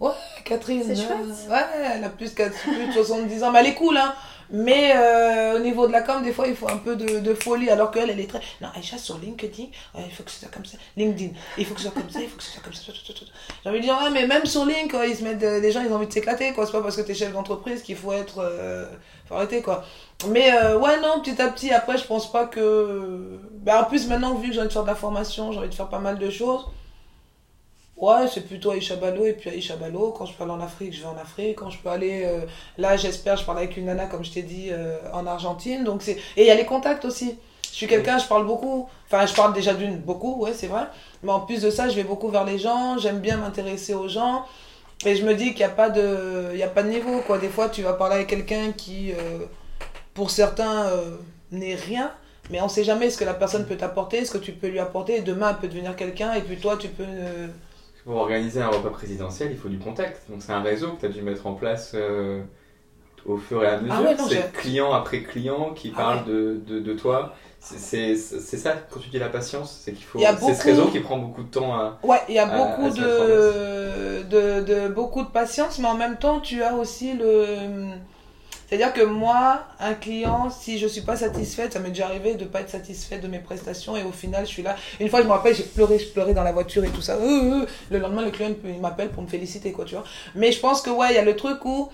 Ouais, 0.00 0.10
Catherine. 0.44 0.82
C'est 0.84 0.92
euh, 0.92 1.06
chouette. 1.06 1.50
ouais, 1.50 1.90
elle 1.94 2.04
a 2.04 2.08
plus, 2.10 2.34
de- 2.34 2.48
plus 2.50 2.86
de 2.88 2.92
70 2.92 3.42
ans, 3.44 3.50
mais 3.50 3.60
elle 3.60 3.66
est 3.68 3.74
cool, 3.74 3.96
hein. 3.96 4.14
Mais 4.48 4.92
euh, 4.94 5.56
au 5.56 5.58
niveau 5.58 5.88
de 5.88 5.92
la 5.92 6.02
com, 6.02 6.22
des 6.22 6.32
fois, 6.32 6.46
il 6.46 6.54
faut 6.54 6.68
un 6.68 6.76
peu 6.76 6.94
de, 6.94 7.18
de 7.18 7.34
folie, 7.34 7.68
alors 7.68 7.90
qu'elle, 7.90 8.10
elle 8.10 8.20
est 8.20 8.28
très. 8.28 8.40
Non, 8.60 8.68
Aïcha, 8.76 8.96
sur 8.96 9.18
LinkedIn, 9.18 9.64
ouais, 9.64 10.04
il 10.06 10.12
faut 10.12 10.22
que 10.22 10.30
ce 10.30 10.38
soit 10.40 10.48
comme 10.50 10.64
ça. 10.64 10.78
LinkedIn, 10.96 11.32
il 11.58 11.64
faut 11.66 11.74
que 11.74 11.80
ce 11.80 11.88
soit 11.88 12.00
comme 12.00 12.08
ça, 12.10 12.20
il 12.20 12.28
faut 12.28 12.36
que 12.36 12.44
ce 12.44 12.52
soit 12.52 12.62
comme 12.62 12.72
ça. 12.72 12.80
J'ai 13.64 13.70
envie 13.70 13.78
de 13.80 13.84
dire, 13.84 13.98
ouais, 14.00 14.10
mais 14.10 14.26
même 14.28 14.46
sur 14.46 14.64
Link, 14.64 14.92
quoi, 14.92 15.04
ils 15.06 15.16
se 15.16 15.24
mettent, 15.24 15.42
euh, 15.42 15.58
les 15.60 15.72
gens, 15.72 15.80
ils 15.80 15.90
ont 15.90 15.96
envie 15.96 16.06
de 16.06 16.12
s'éclater, 16.12 16.52
quoi. 16.52 16.64
C'est 16.66 16.72
pas 16.72 16.80
parce 16.82 16.94
que 16.96 17.02
t'es 17.02 17.14
chef 17.14 17.32
d'entreprise 17.32 17.82
qu'il 17.82 17.96
faut 17.96 18.12
être. 18.12 18.38
euh, 18.38 18.86
faut 19.28 19.34
arrêter, 19.34 19.62
quoi. 19.62 19.82
Mais 20.28 20.52
euh, 20.54 20.78
ouais, 20.78 21.00
non, 21.00 21.20
petit 21.20 21.42
à 21.42 21.48
petit, 21.48 21.72
après, 21.72 21.98
je 21.98 22.04
pense 22.04 22.30
pas 22.30 22.46
que. 22.46 23.40
Ben, 23.62 23.78
en 23.80 23.84
plus, 23.84 24.06
maintenant, 24.06 24.34
vu 24.34 24.48
que 24.48 24.54
j'ai 24.54 24.60
envie 24.60 24.68
de 24.68 24.72
faire 24.72 24.82
de 24.84 24.88
la 24.88 24.94
formation, 24.94 25.50
j'ai 25.50 25.58
envie 25.58 25.68
de 25.70 25.74
faire 25.74 25.88
pas 25.88 25.98
mal 25.98 26.18
de 26.20 26.30
choses. 26.30 26.66
Ouais, 27.96 28.28
c'est 28.32 28.42
plutôt 28.42 28.72
Aïcha 28.72 28.96
Balo 28.96 29.24
et 29.24 29.32
puis 29.32 29.48
Aïcha 29.48 29.76
Balo. 29.76 30.12
Quand 30.12 30.26
je 30.26 30.34
peux 30.34 30.44
aller 30.44 30.52
en 30.52 30.60
Afrique, 30.60 30.92
je 30.92 31.00
vais 31.00 31.06
en 31.08 31.16
Afrique. 31.16 31.56
Quand 31.56 31.70
je 31.70 31.78
peux 31.78 31.88
aller. 31.88 32.24
euh, 32.26 32.40
là, 32.76 32.96
j'espère, 32.96 33.36
je 33.38 33.44
parle 33.44 33.58
avec 33.58 33.76
une 33.78 33.86
nana, 33.86 34.06
comme 34.06 34.22
je 34.24 34.32
t'ai 34.32 34.42
dit, 34.42 34.68
euh, 34.70 34.98
en 35.14 35.26
Argentine. 35.26 35.82
Donc 35.82 36.02
c'est 36.02 36.18
Et 36.36 36.42
il 36.42 36.46
y 36.46 36.50
a 36.50 36.54
les 36.54 36.66
contacts 36.66 37.04
aussi. 37.06 37.38
Je 37.70 37.76
suis 37.76 37.86
quelqu'un, 37.86 38.18
je 38.18 38.26
parle 38.26 38.46
beaucoup. 38.46 38.88
Enfin, 39.06 39.24
je 39.26 39.34
parle 39.34 39.52
déjà 39.54 39.74
d'une, 39.74 39.96
beaucoup, 39.98 40.42
ouais, 40.42 40.52
c'est 40.54 40.66
vrai. 40.66 40.84
Mais 41.22 41.32
en 41.32 41.40
plus 41.40 41.62
de 41.62 41.70
ça, 41.70 41.88
je 41.88 41.94
vais 41.96 42.04
beaucoup 42.04 42.28
vers 42.28 42.44
les 42.44 42.58
gens. 42.58 42.98
J'aime 42.98 43.20
bien 43.20 43.38
m'intéresser 43.38 43.94
aux 43.94 44.08
gens. 44.08 44.44
Et 45.04 45.14
je 45.16 45.24
me 45.24 45.34
dis 45.34 45.48
qu'il 45.48 45.58
n'y 45.58 45.64
a, 45.64 45.68
pas 45.70 45.90
de... 45.90 46.50
il 46.52 46.58
y 46.58 46.62
a 46.62 46.68
pas 46.68 46.82
de 46.82 46.88
niveau, 46.88 47.20
quoi. 47.26 47.38
Des 47.38 47.48
fois, 47.48 47.68
tu 47.68 47.82
vas 47.82 47.92
parler 47.94 48.16
avec 48.16 48.28
quelqu'un 48.28 48.72
qui, 48.72 49.12
euh, 49.12 49.44
pour 50.14 50.30
certains, 50.30 50.90
n'est 51.50 51.74
rien. 51.74 52.12
Mais 52.50 52.60
on 52.60 52.68
sait 52.68 52.84
jamais 52.84 53.10
ce 53.10 53.18
que 53.18 53.24
la 53.24 53.34
personne 53.34 53.66
peut 53.66 53.76
t'apporter, 53.76 54.24
ce 54.24 54.32
que 54.32 54.38
tu 54.38 54.52
peux 54.52 54.68
lui 54.68 54.78
apporter. 54.78 55.20
Demain, 55.20 55.50
elle 55.50 55.56
peut 55.56 55.68
devenir 55.68 55.96
quelqu'un. 55.96 56.34
Et 56.34 56.42
puis 56.42 56.56
toi, 56.56 56.76
tu 56.76 56.88
peux. 56.88 57.04
Pour 58.06 58.16
organiser 58.16 58.62
un 58.62 58.68
repas 58.68 58.90
présidentiel, 58.90 59.48
il 59.50 59.58
faut 59.58 59.68
du 59.68 59.78
contact. 59.78 60.30
Donc 60.30 60.40
c'est 60.40 60.52
un 60.52 60.62
réseau 60.62 60.92
que 60.92 61.00
tu 61.00 61.06
as 61.06 61.08
dû 61.08 61.22
mettre 61.22 61.46
en 61.46 61.54
place 61.54 61.90
euh, 61.94 62.40
au 63.26 63.36
fur 63.36 63.64
et 63.64 63.66
à 63.66 63.78
mesure. 63.80 63.94
Ah 63.98 64.02
ouais, 64.02 64.14
non, 64.14 64.24
c'est 64.28 64.52
client 64.52 64.92
après 64.92 65.22
client 65.22 65.72
qui 65.74 65.92
Ah 65.94 65.98
parle 66.00 66.24
de, 66.24 66.60
de, 66.66 66.78
de 66.78 66.92
toi. 66.94 67.34
C'est- 67.58 68.14
ça, 68.16 68.74
quand 68.90 69.00
tu 69.00 69.08
dis 69.08 69.18
la 69.18 69.28
patience, 69.28 69.80
c'est 69.84 69.92
qu'il 69.92 70.04
faut. 70.04 70.20
A 70.20 70.26
C'est 70.28 70.40
beaucoup- 70.40 70.54
ce 70.54 70.62
réseau 70.62 70.86
qui 70.86 71.00
prend 71.00 71.18
beaucoup 71.18 71.42
de 71.42 71.48
temps 71.50 71.74
à. 71.74 71.98
Ouais, 72.04 72.20
il 72.28 72.34
y 72.36 72.38
a 72.38 72.46
beaucoup 72.46 72.86
à 72.86 72.90
se 72.92 73.00
de, 73.00 74.22
de, 74.22 74.60
de, 74.60 74.88
beaucoup 74.88 75.22
de 75.24 75.28
patience, 75.28 75.80
mais 75.80 75.88
en 75.88 75.96
même 75.96 76.16
temps, 76.16 76.38
tu 76.38 76.62
as 76.62 76.74
aussi 76.76 77.12
le. 77.14 77.88
C'est-à-dire 78.68 78.92
que 78.92 79.02
moi, 79.02 79.60
un 79.78 79.94
client, 79.94 80.50
si 80.50 80.78
je 80.78 80.86
suis 80.86 81.02
pas 81.02 81.16
satisfaite, 81.16 81.72
ça 81.72 81.78
m'est 81.78 81.90
déjà 81.90 82.06
arrivé 82.06 82.34
de 82.34 82.44
pas 82.44 82.60
être 82.60 82.70
satisfaite 82.70 83.22
de 83.22 83.28
mes 83.28 83.38
prestations 83.38 83.96
et 83.96 84.02
au 84.02 84.12
final, 84.12 84.44
je 84.44 84.50
suis 84.50 84.62
là. 84.62 84.74
Une 84.98 85.08
fois, 85.08 85.22
je 85.22 85.26
me 85.26 85.32
rappelle, 85.32 85.54
j'ai 85.54 85.62
pleuré, 85.62 85.98
je 85.98 86.08
pleurais 86.08 86.34
dans 86.34 86.42
la 86.42 86.52
voiture 86.52 86.84
et 86.84 86.90
tout 86.90 87.02
ça. 87.02 87.14
Euh, 87.14 87.62
euh. 87.62 87.66
Le 87.90 87.98
lendemain, 87.98 88.24
le 88.24 88.30
client 88.30 88.50
il 88.64 88.80
m'appelle 88.80 89.10
pour 89.10 89.22
me 89.22 89.28
féliciter, 89.28 89.72
quoi, 89.72 89.84
tu 89.84 89.94
vois. 89.94 90.04
Mais 90.34 90.50
je 90.50 90.60
pense 90.60 90.82
que, 90.82 90.90
ouais, 90.90 91.08
il 91.10 91.14
y 91.14 91.18
a 91.18 91.24
le 91.24 91.36
truc 91.36 91.64
où 91.64 91.90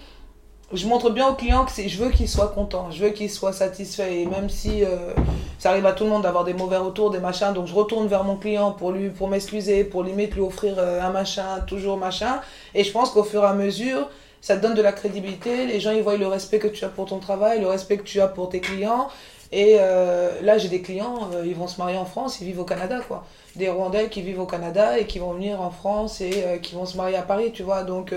je 0.72 0.86
montre 0.86 1.10
bien 1.10 1.28
au 1.28 1.34
client 1.34 1.66
que 1.66 1.86
je 1.86 1.98
veux 1.98 2.10
qu'il 2.10 2.28
soit 2.28 2.48
content, 2.48 2.90
je 2.90 3.04
veux 3.04 3.10
qu'il 3.10 3.30
soit 3.30 3.52
satisfait. 3.52 4.22
Et 4.22 4.26
même 4.26 4.48
si 4.48 4.84
euh, 4.84 5.12
ça 5.58 5.70
arrive 5.70 5.86
à 5.86 5.92
tout 5.92 6.04
le 6.04 6.10
monde 6.10 6.22
d'avoir 6.22 6.44
des 6.44 6.54
mauvais 6.54 6.78
retours, 6.78 7.10
des 7.10 7.18
machins, 7.18 7.52
donc 7.52 7.66
je 7.66 7.74
retourne 7.74 8.06
vers 8.06 8.24
mon 8.24 8.36
client 8.36 8.72
pour 8.72 8.92
lui, 8.92 9.10
pour 9.10 9.28
m'excuser, 9.28 9.84
pour 9.84 10.02
limite 10.02 10.34
lui 10.34 10.40
offrir 10.40 10.76
euh, 10.78 11.02
un 11.02 11.10
machin, 11.10 11.60
toujours 11.66 11.98
machin. 11.98 12.40
Et 12.74 12.84
je 12.84 12.92
pense 12.92 13.10
qu'au 13.10 13.24
fur 13.24 13.42
et 13.42 13.46
à 13.46 13.52
mesure, 13.52 14.08
ça 14.42 14.56
te 14.56 14.62
donne 14.62 14.74
de 14.74 14.82
la 14.82 14.92
crédibilité. 14.92 15.66
Les 15.66 15.80
gens, 15.80 15.92
ils 15.92 16.02
voient 16.02 16.18
le 16.18 16.26
respect 16.26 16.58
que 16.58 16.66
tu 16.66 16.84
as 16.84 16.88
pour 16.88 17.06
ton 17.06 17.20
travail, 17.20 17.60
le 17.60 17.68
respect 17.68 17.96
que 17.96 18.02
tu 18.02 18.20
as 18.20 18.28
pour 18.28 18.50
tes 18.50 18.60
clients. 18.60 19.08
Et 19.52 19.76
euh, 19.78 20.40
là, 20.42 20.58
j'ai 20.58 20.68
des 20.68 20.82
clients, 20.82 21.30
euh, 21.32 21.46
ils 21.46 21.54
vont 21.54 21.68
se 21.68 21.78
marier 21.78 21.96
en 21.96 22.04
France, 22.04 22.40
ils 22.40 22.46
vivent 22.46 22.60
au 22.60 22.64
Canada, 22.64 23.00
quoi. 23.06 23.24
Des 23.54 23.68
Rwandais 23.68 24.08
qui 24.08 24.22
vivent 24.22 24.40
au 24.40 24.46
Canada 24.46 24.98
et 24.98 25.06
qui 25.06 25.18
vont 25.18 25.34
venir 25.34 25.60
en 25.60 25.70
France 25.70 26.20
et 26.20 26.44
euh, 26.44 26.58
qui 26.58 26.74
vont 26.74 26.86
se 26.86 26.96
marier 26.96 27.16
à 27.16 27.22
Paris, 27.22 27.52
tu 27.52 27.62
vois. 27.62 27.84
Donc, 27.84 28.14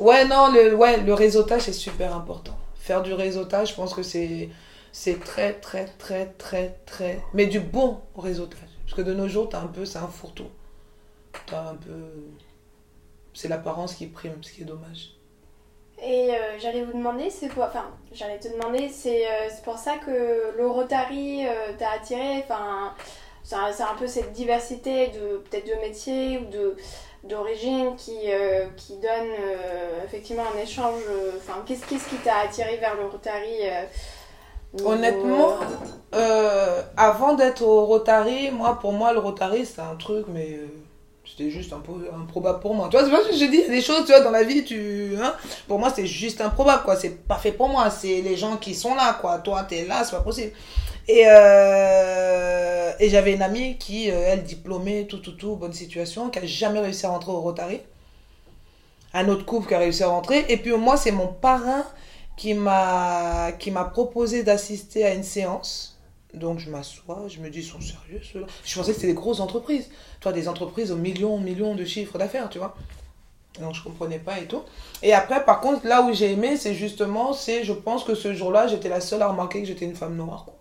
ouais, 0.00 0.26
non, 0.26 0.52
le, 0.52 0.74
ouais, 0.74 1.00
le 1.00 1.14
réseautage, 1.14 1.62
c'est 1.62 1.72
super 1.72 2.14
important. 2.14 2.58
Faire 2.74 3.02
du 3.02 3.14
réseautage, 3.14 3.70
je 3.70 3.74
pense 3.74 3.94
que 3.94 4.02
c'est, 4.02 4.50
c'est 4.92 5.20
très, 5.20 5.54
très, 5.54 5.86
très, 5.86 6.26
très, 6.38 6.76
très. 6.84 7.22
Mais 7.32 7.46
du 7.46 7.60
bon 7.60 8.00
réseautage. 8.16 8.68
Parce 8.84 8.96
que 8.96 9.02
de 9.02 9.14
nos 9.14 9.28
jours, 9.28 9.48
t'as 9.48 9.60
un 9.60 9.66
peu, 9.68 9.84
c'est 9.84 9.98
un 9.98 10.08
fourre-tout. 10.08 10.50
T'as 11.46 11.70
un 11.70 11.74
peu. 11.74 12.10
C'est 13.32 13.48
l'apparence 13.48 13.94
qui 13.94 14.06
prime, 14.08 14.42
ce 14.42 14.52
qui 14.52 14.62
est 14.62 14.66
dommage. 14.66 15.17
Et 16.02 16.30
euh, 16.30 16.58
j'allais 16.58 16.84
vous 16.84 16.96
demander, 16.96 17.28
c'est 17.28 17.48
quoi 17.48 17.66
Enfin, 17.66 17.86
j'allais 18.12 18.38
te 18.38 18.48
demander, 18.48 18.88
c'est 18.88 19.26
euh, 19.26 19.48
c'est 19.50 19.64
pour 19.64 19.78
ça 19.78 19.94
que 19.96 20.56
le 20.56 20.66
Rotary 20.66 21.46
euh, 21.46 21.72
t'a 21.76 21.90
attiré. 21.90 22.44
Enfin, 22.44 22.94
c'est 23.42 23.56
un, 23.56 23.72
c'est 23.72 23.82
un 23.82 23.94
peu 23.98 24.06
cette 24.06 24.32
diversité 24.32 25.08
de 25.08 25.38
peut-être 25.38 25.66
de 25.66 25.80
métiers 25.80 26.38
ou 26.38 26.50
de 26.50 26.76
d'origine 27.24 27.96
qui, 27.96 28.16
euh, 28.26 28.66
qui 28.76 28.96
donne 28.98 29.28
effectivement 30.04 30.44
un 30.54 30.62
échange. 30.62 31.02
Enfin, 31.36 31.64
qu'est-ce 31.66 31.84
qu'est-ce 31.84 32.08
qui 32.08 32.16
t'a 32.16 32.38
attiré 32.44 32.76
vers 32.76 32.94
le 32.94 33.06
Rotary 33.06 33.62
Honnêtement, 34.84 35.56
avant 36.96 37.34
d'être 37.34 37.62
au 37.62 37.86
Rotary, 37.86 38.52
moi, 38.52 38.78
pour 38.80 38.92
moi, 38.92 39.12
le 39.12 39.18
Rotary, 39.18 39.66
c'était 39.66 39.80
un 39.80 39.96
truc, 39.96 40.26
mais 40.28 40.60
c'était 41.38 41.50
juste 41.50 41.72
un 41.72 41.78
peu 41.78 41.92
improbable 42.12 42.58
pour 42.58 42.74
moi. 42.74 42.88
Tu 42.90 42.96
vois, 42.96 43.06
c'est 43.06 43.12
pas 43.12 43.22
ce 43.22 43.28
que 43.28 43.36
j'ai 43.36 43.48
des 43.48 43.80
choses, 43.80 44.04
tu 44.04 44.10
vois, 44.10 44.20
dans 44.20 44.32
la 44.32 44.42
vie, 44.42 44.64
tu, 44.64 45.14
hein, 45.20 45.34
pour 45.68 45.78
moi, 45.78 45.92
c'est 45.94 46.06
juste 46.06 46.40
improbable, 46.40 46.82
quoi. 46.82 46.96
C'est 46.96 47.26
pas 47.26 47.36
fait 47.36 47.52
pour 47.52 47.68
moi. 47.68 47.90
C'est 47.90 48.20
les 48.22 48.36
gens 48.36 48.56
qui 48.56 48.74
sont 48.74 48.94
là, 48.94 49.16
quoi. 49.20 49.38
Toi, 49.38 49.62
t'es 49.62 49.84
là, 49.84 50.02
c'est 50.02 50.16
pas 50.16 50.22
possible. 50.22 50.52
Et, 51.06 51.22
euh, 51.26 52.92
et 52.98 53.08
j'avais 53.08 53.34
une 53.34 53.42
amie 53.42 53.78
qui, 53.78 54.10
euh, 54.10 54.24
elle, 54.26 54.42
diplômée, 54.42 55.06
tout, 55.06 55.18
tout, 55.18 55.32
tout, 55.32 55.54
bonne 55.54 55.72
situation, 55.72 56.28
qui 56.28 56.40
a 56.40 56.46
jamais 56.46 56.80
réussi 56.80 57.06
à 57.06 57.10
rentrer 57.10 57.30
au 57.30 57.40
Rotary. 57.40 57.80
Un 59.14 59.28
autre 59.28 59.44
couple 59.44 59.68
qui 59.68 59.74
a 59.74 59.78
réussi 59.78 60.02
à 60.02 60.08
rentrer. 60.08 60.44
Et 60.48 60.56
puis, 60.56 60.72
moi, 60.72 60.96
c'est 60.96 61.12
mon 61.12 61.28
parrain 61.28 61.84
qui 62.36 62.54
m'a 62.54 63.52
qui 63.58 63.70
m'a 63.70 63.84
proposé 63.84 64.42
d'assister 64.42 65.04
à 65.04 65.14
une 65.14 65.22
séance. 65.22 65.97
Donc 66.34 66.58
je 66.58 66.70
m'assois, 66.70 67.24
je 67.28 67.38
me 67.40 67.48
dis, 67.48 67.60
ils 67.60 67.64
sont 67.64 67.80
sérieux 67.80 68.20
ceux-là? 68.32 68.46
Je 68.64 68.74
pensais 68.74 68.92
que 68.92 68.96
c'était 68.96 69.08
des 69.08 69.14
grosses 69.14 69.40
entreprises. 69.40 69.88
Toi, 70.20 70.32
des 70.32 70.48
entreprises 70.48 70.92
aux 70.92 70.96
millions, 70.96 71.38
millions 71.38 71.74
de 71.74 71.84
chiffres 71.84 72.18
d'affaires, 72.18 72.48
tu 72.50 72.58
vois? 72.58 72.76
Donc 73.60 73.74
je 73.74 73.82
comprenais 73.82 74.18
pas 74.18 74.38
et 74.38 74.46
tout. 74.46 74.62
Et 75.02 75.14
après, 75.14 75.44
par 75.44 75.60
contre, 75.60 75.86
là 75.86 76.02
où 76.02 76.12
j'ai 76.12 76.32
aimé, 76.32 76.56
c'est 76.56 76.74
justement, 76.74 77.32
c'est, 77.32 77.64
je 77.64 77.72
pense 77.72 78.04
que 78.04 78.14
ce 78.14 78.34
jour-là, 78.34 78.66
j'étais 78.66 78.88
la 78.88 79.00
seule 79.00 79.22
à 79.22 79.28
remarquer 79.28 79.60
que 79.62 79.66
j'étais 79.66 79.86
une 79.86 79.96
femme 79.96 80.16
noire. 80.16 80.44
Quoi. 80.44 80.54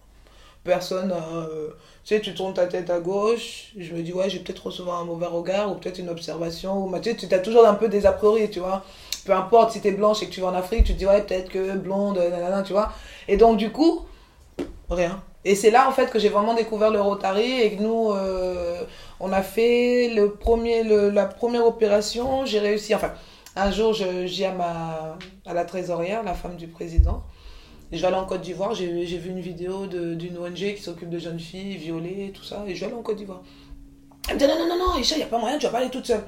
Personne, 0.63 1.13
euh, 1.13 1.69
tu 2.03 2.15
sais, 2.15 2.21
tu 2.21 2.33
tournes 2.33 2.53
ta 2.53 2.65
tête 2.65 2.89
à 2.89 2.99
gauche, 2.99 3.73
je 3.77 3.93
me 3.93 4.01
dis, 4.01 4.13
ouais, 4.13 4.29
j'ai 4.29 4.39
peut-être 4.39 4.67
recevoir 4.67 5.01
un 5.01 5.05
mauvais 5.05 5.27
regard 5.27 5.71
ou 5.71 5.75
peut-être 5.75 5.99
une 5.99 6.09
observation. 6.09 6.85
Ou, 6.85 6.99
tu 6.99 7.11
sais, 7.11 7.15
tu 7.15 7.33
as 7.33 7.39
toujours 7.39 7.67
un 7.67 7.75
peu 7.75 7.87
des 7.87 8.05
a 8.05 8.13
priori, 8.13 8.49
tu 8.49 8.59
vois 8.59 8.83
peu 9.27 9.33
importe 9.33 9.73
si 9.73 9.81
t'es 9.81 9.91
blanche 9.91 10.23
et 10.23 10.27
que 10.27 10.31
tu 10.31 10.39
vas 10.39 10.47
en 10.47 10.55
Afrique, 10.55 10.85
tu 10.85 10.93
te 10.93 10.97
dis 10.97 11.05
ouais 11.05 11.21
peut-être 11.21 11.49
que 11.49 11.75
blonde, 11.75 12.17
nanana, 12.17 12.63
tu 12.63 12.71
vois. 12.71 12.93
Et 13.27 13.35
donc 13.35 13.57
du 13.57 13.71
coup, 13.71 14.05
rien. 14.89 15.21
Et 15.47 15.55
c'est 15.55 15.71
là 15.71 15.87
en 15.87 15.93
fait 15.93 16.11
que 16.11 16.19
j'ai 16.19 16.27
vraiment 16.27 16.55
découvert 16.55 16.91
le 16.91 16.99
Rotary 16.99 17.61
et 17.61 17.73
que 17.73 17.81
nous, 17.81 18.11
euh, 18.11 18.81
on 19.21 19.31
a 19.31 19.41
fait 19.41 20.09
le 20.13 20.33
premier, 20.33 20.83
le, 20.83 21.09
la 21.09 21.25
première 21.25 21.65
opération, 21.65 22.45
j'ai 22.45 22.59
réussi, 22.59 22.93
enfin 22.93 23.13
un 23.55 23.71
jour 23.71 23.93
j'ai 23.93 24.45
à, 24.45 24.51
ma, 24.51 25.17
à 25.45 25.53
la 25.53 25.63
trésorière, 25.63 26.21
la 26.21 26.33
femme 26.33 26.57
du 26.57 26.67
président, 26.67 27.23
et 27.93 27.95
je 27.95 28.01
vais 28.01 28.07
aller 28.07 28.17
en 28.17 28.25
Côte 28.25 28.41
d'Ivoire, 28.41 28.75
j'ai 28.75 28.89
vu 28.89 29.29
une 29.29 29.39
vidéo 29.39 29.87
d'une 29.87 30.37
ONG 30.37 30.75
qui 30.75 30.81
s'occupe 30.81 31.09
de 31.09 31.17
jeunes 31.17 31.39
filles 31.39 31.77
violées, 31.77 32.33
tout 32.35 32.43
ça, 32.43 32.65
et 32.67 32.75
je 32.75 32.81
vais 32.81 32.87
aller 32.87 32.95
en 32.95 33.01
Côte 33.01 33.15
d'Ivoire. 33.15 33.41
Elle 34.27 34.35
me 34.35 34.39
dit 34.41 34.47
non, 34.47 34.59
non, 34.59 34.67
non, 34.67 34.77
non, 34.77 35.01
il 35.01 35.15
n'y 35.15 35.23
a 35.23 35.27
pas 35.27 35.39
moyen, 35.39 35.57
tu 35.57 35.65
vas 35.65 35.71
pas 35.71 35.77
aller 35.77 35.89
toute 35.89 36.07
seule. 36.07 36.27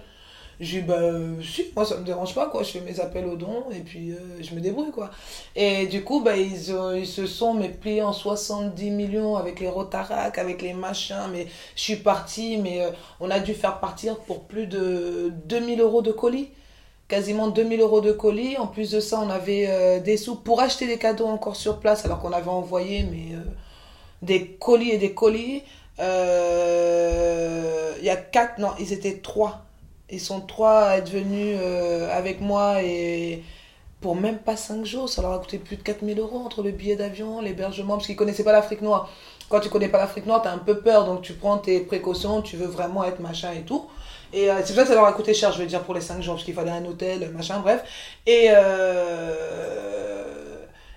Dis, 0.60 0.82
bah, 0.82 1.00
si, 1.42 1.68
moi, 1.74 1.86
ça 1.86 1.96
me 1.96 2.04
dérange 2.04 2.36
pas, 2.36 2.48
quoi. 2.48 2.64
Je 2.64 2.72
fais 2.72 2.82
mes 2.82 3.00
appels 3.00 3.26
aux 3.26 3.38
dons 3.38 3.64
et 3.72 3.80
puis 3.80 4.12
euh, 4.12 4.18
je 4.42 4.54
me 4.54 4.60
débrouille, 4.60 4.92
quoi. 4.92 5.10
Et 5.56 5.88
du 5.88 6.04
coup, 6.04 6.20
bah, 6.22 6.36
ils, 6.36 6.76
ils 6.98 7.08
se 7.08 7.26
sont 7.28 7.54
mais, 7.54 7.70
pliés 7.70 8.02
en 8.02 8.12
70 8.12 8.92
millions 8.92 9.38
avec 9.38 9.62
les 9.62 9.70
Rotarac, 9.70 10.38
avec 10.38 10.62
les 10.62 10.74
machins. 10.74 11.30
Mais 11.32 11.48
je 11.76 11.82
suis 11.82 11.96
partie, 11.96 12.58
mais 12.58 12.82
euh, 12.82 12.92
on 13.22 13.32
a 13.32 13.40
dû 13.40 13.54
faire 13.54 13.80
partir 13.80 14.18
pour 14.20 14.44
plus 14.44 14.68
de 14.68 15.32
2000 15.46 15.80
euros 15.80 16.02
de 16.02 16.12
colis. 16.12 16.50
Quasiment 17.08 17.48
2000 17.48 17.80
euros 17.80 18.02
de 18.02 18.12
colis. 18.12 18.58
En 18.58 18.68
plus 18.68 18.92
de 18.92 19.00
ça, 19.00 19.22
on 19.22 19.30
avait 19.30 19.66
euh, 19.70 20.02
des 20.02 20.18
sous 20.18 20.36
pour 20.36 20.60
acheter 20.60 20.88
des 20.88 20.98
cadeaux 20.98 21.28
encore 21.28 21.56
sur 21.56 21.80
place, 21.80 22.04
alors 22.04 22.20
qu'on 22.20 22.34
avait 22.34 22.50
envoyé, 22.50 23.04
mais 23.04 23.30
des 24.22 24.46
colis 24.60 24.92
et 24.92 24.98
des 24.98 25.14
colis. 25.14 25.64
Il 26.00 26.04
y 28.04 28.10
a 28.10 28.18
quatre, 28.18 28.60
non, 28.60 28.72
ils 28.78 28.92
étaient 28.92 29.20
trois. 29.20 29.69
Ils 30.12 30.20
sont 30.20 30.42
trois 30.42 30.82
à 30.82 30.98
être 30.98 31.10
venus 31.10 31.58
euh, 31.62 32.10
avec 32.16 32.42
moi 32.42 32.82
et 32.84 33.44
pour 34.02 34.16
même 34.16 34.38
pas 34.38 34.56
cinq 34.56 34.86
jours, 34.86 35.10
ça 35.10 35.22
leur 35.22 35.34
a 35.34 35.40
coûté 35.40 35.58
plus 35.58 35.76
de 35.76 35.82
4000 35.82 36.20
euros 36.20 36.40
entre 36.40 36.64
le 36.64 36.72
billet 36.72 36.96
d'avion, 36.96 37.42
l'hébergement, 37.42 37.96
parce 37.96 38.08
qu'ils 38.08 38.16
connaissaient 38.16 38.44
pas 38.44 38.54
l'Afrique 38.54 38.82
noire. 38.82 39.10
Quand 39.50 39.60
tu 39.60 39.70
connais 39.70 39.90
pas 39.90 39.98
l'Afrique 39.98 40.26
noire, 40.26 40.42
t'as 40.42 40.52
un 40.52 40.58
peu 40.60 40.80
peur, 40.80 41.06
donc 41.06 41.22
tu 41.22 41.34
prends 41.34 41.58
tes 41.58 41.82
précautions, 41.82 42.42
tu 42.42 42.56
veux 42.56 42.68
vraiment 42.68 43.04
être 43.04 43.20
machin 43.20 43.52
et 43.52 43.62
tout. 43.64 43.88
Et 44.32 44.50
euh, 44.50 44.56
c'est 44.64 44.74
pour 44.74 44.76
ça 44.76 44.82
que 44.84 44.90
ça 44.90 44.96
leur 44.96 45.06
a 45.06 45.14
coûté 45.14 45.34
cher, 45.34 45.52
je 45.52 45.60
veux 45.60 45.68
dire, 45.68 45.84
pour 45.84 45.94
les 45.94 46.02
cinq 46.02 46.22
jours, 46.22 46.36
parce 46.36 46.46
qu'il 46.46 46.54
fallait 46.54 46.72
un 46.72 46.86
hôtel, 46.86 47.30
machin, 47.32 47.60
bref. 47.60 47.84
Et, 48.26 48.48
euh, 48.52 49.60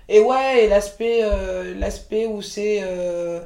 et 0.09 0.19
ouais, 0.19 0.65
et 0.65 0.67
l'aspect 0.67 1.21
euh, 1.23 1.73
l'aspect 1.75 2.27
où 2.27 2.41
c'est 2.41 2.79
euh, 2.83 3.39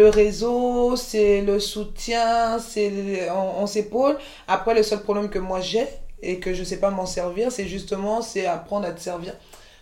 le 0.00 0.08
réseau, 0.08 0.96
c'est 0.96 1.40
le 1.50 1.58
soutien, 1.60 2.58
c'est 2.58 2.90
on, 3.30 3.62
on 3.62 3.66
s'épaule. 3.66 4.16
Après, 4.48 4.74
le 4.74 4.82
seul 4.82 5.00
problème 5.06 5.28
que 5.30 5.38
moi 5.38 5.60
j'ai 5.60 5.86
et 6.22 6.40
que 6.40 6.52
je 6.54 6.64
sais 6.64 6.78
pas 6.84 6.90
m'en 6.90 7.06
servir, 7.06 7.52
c'est 7.52 7.66
justement 7.66 8.20
c'est 8.22 8.46
apprendre 8.46 8.86
à 8.86 8.92
te 8.92 9.00
servir. 9.00 9.34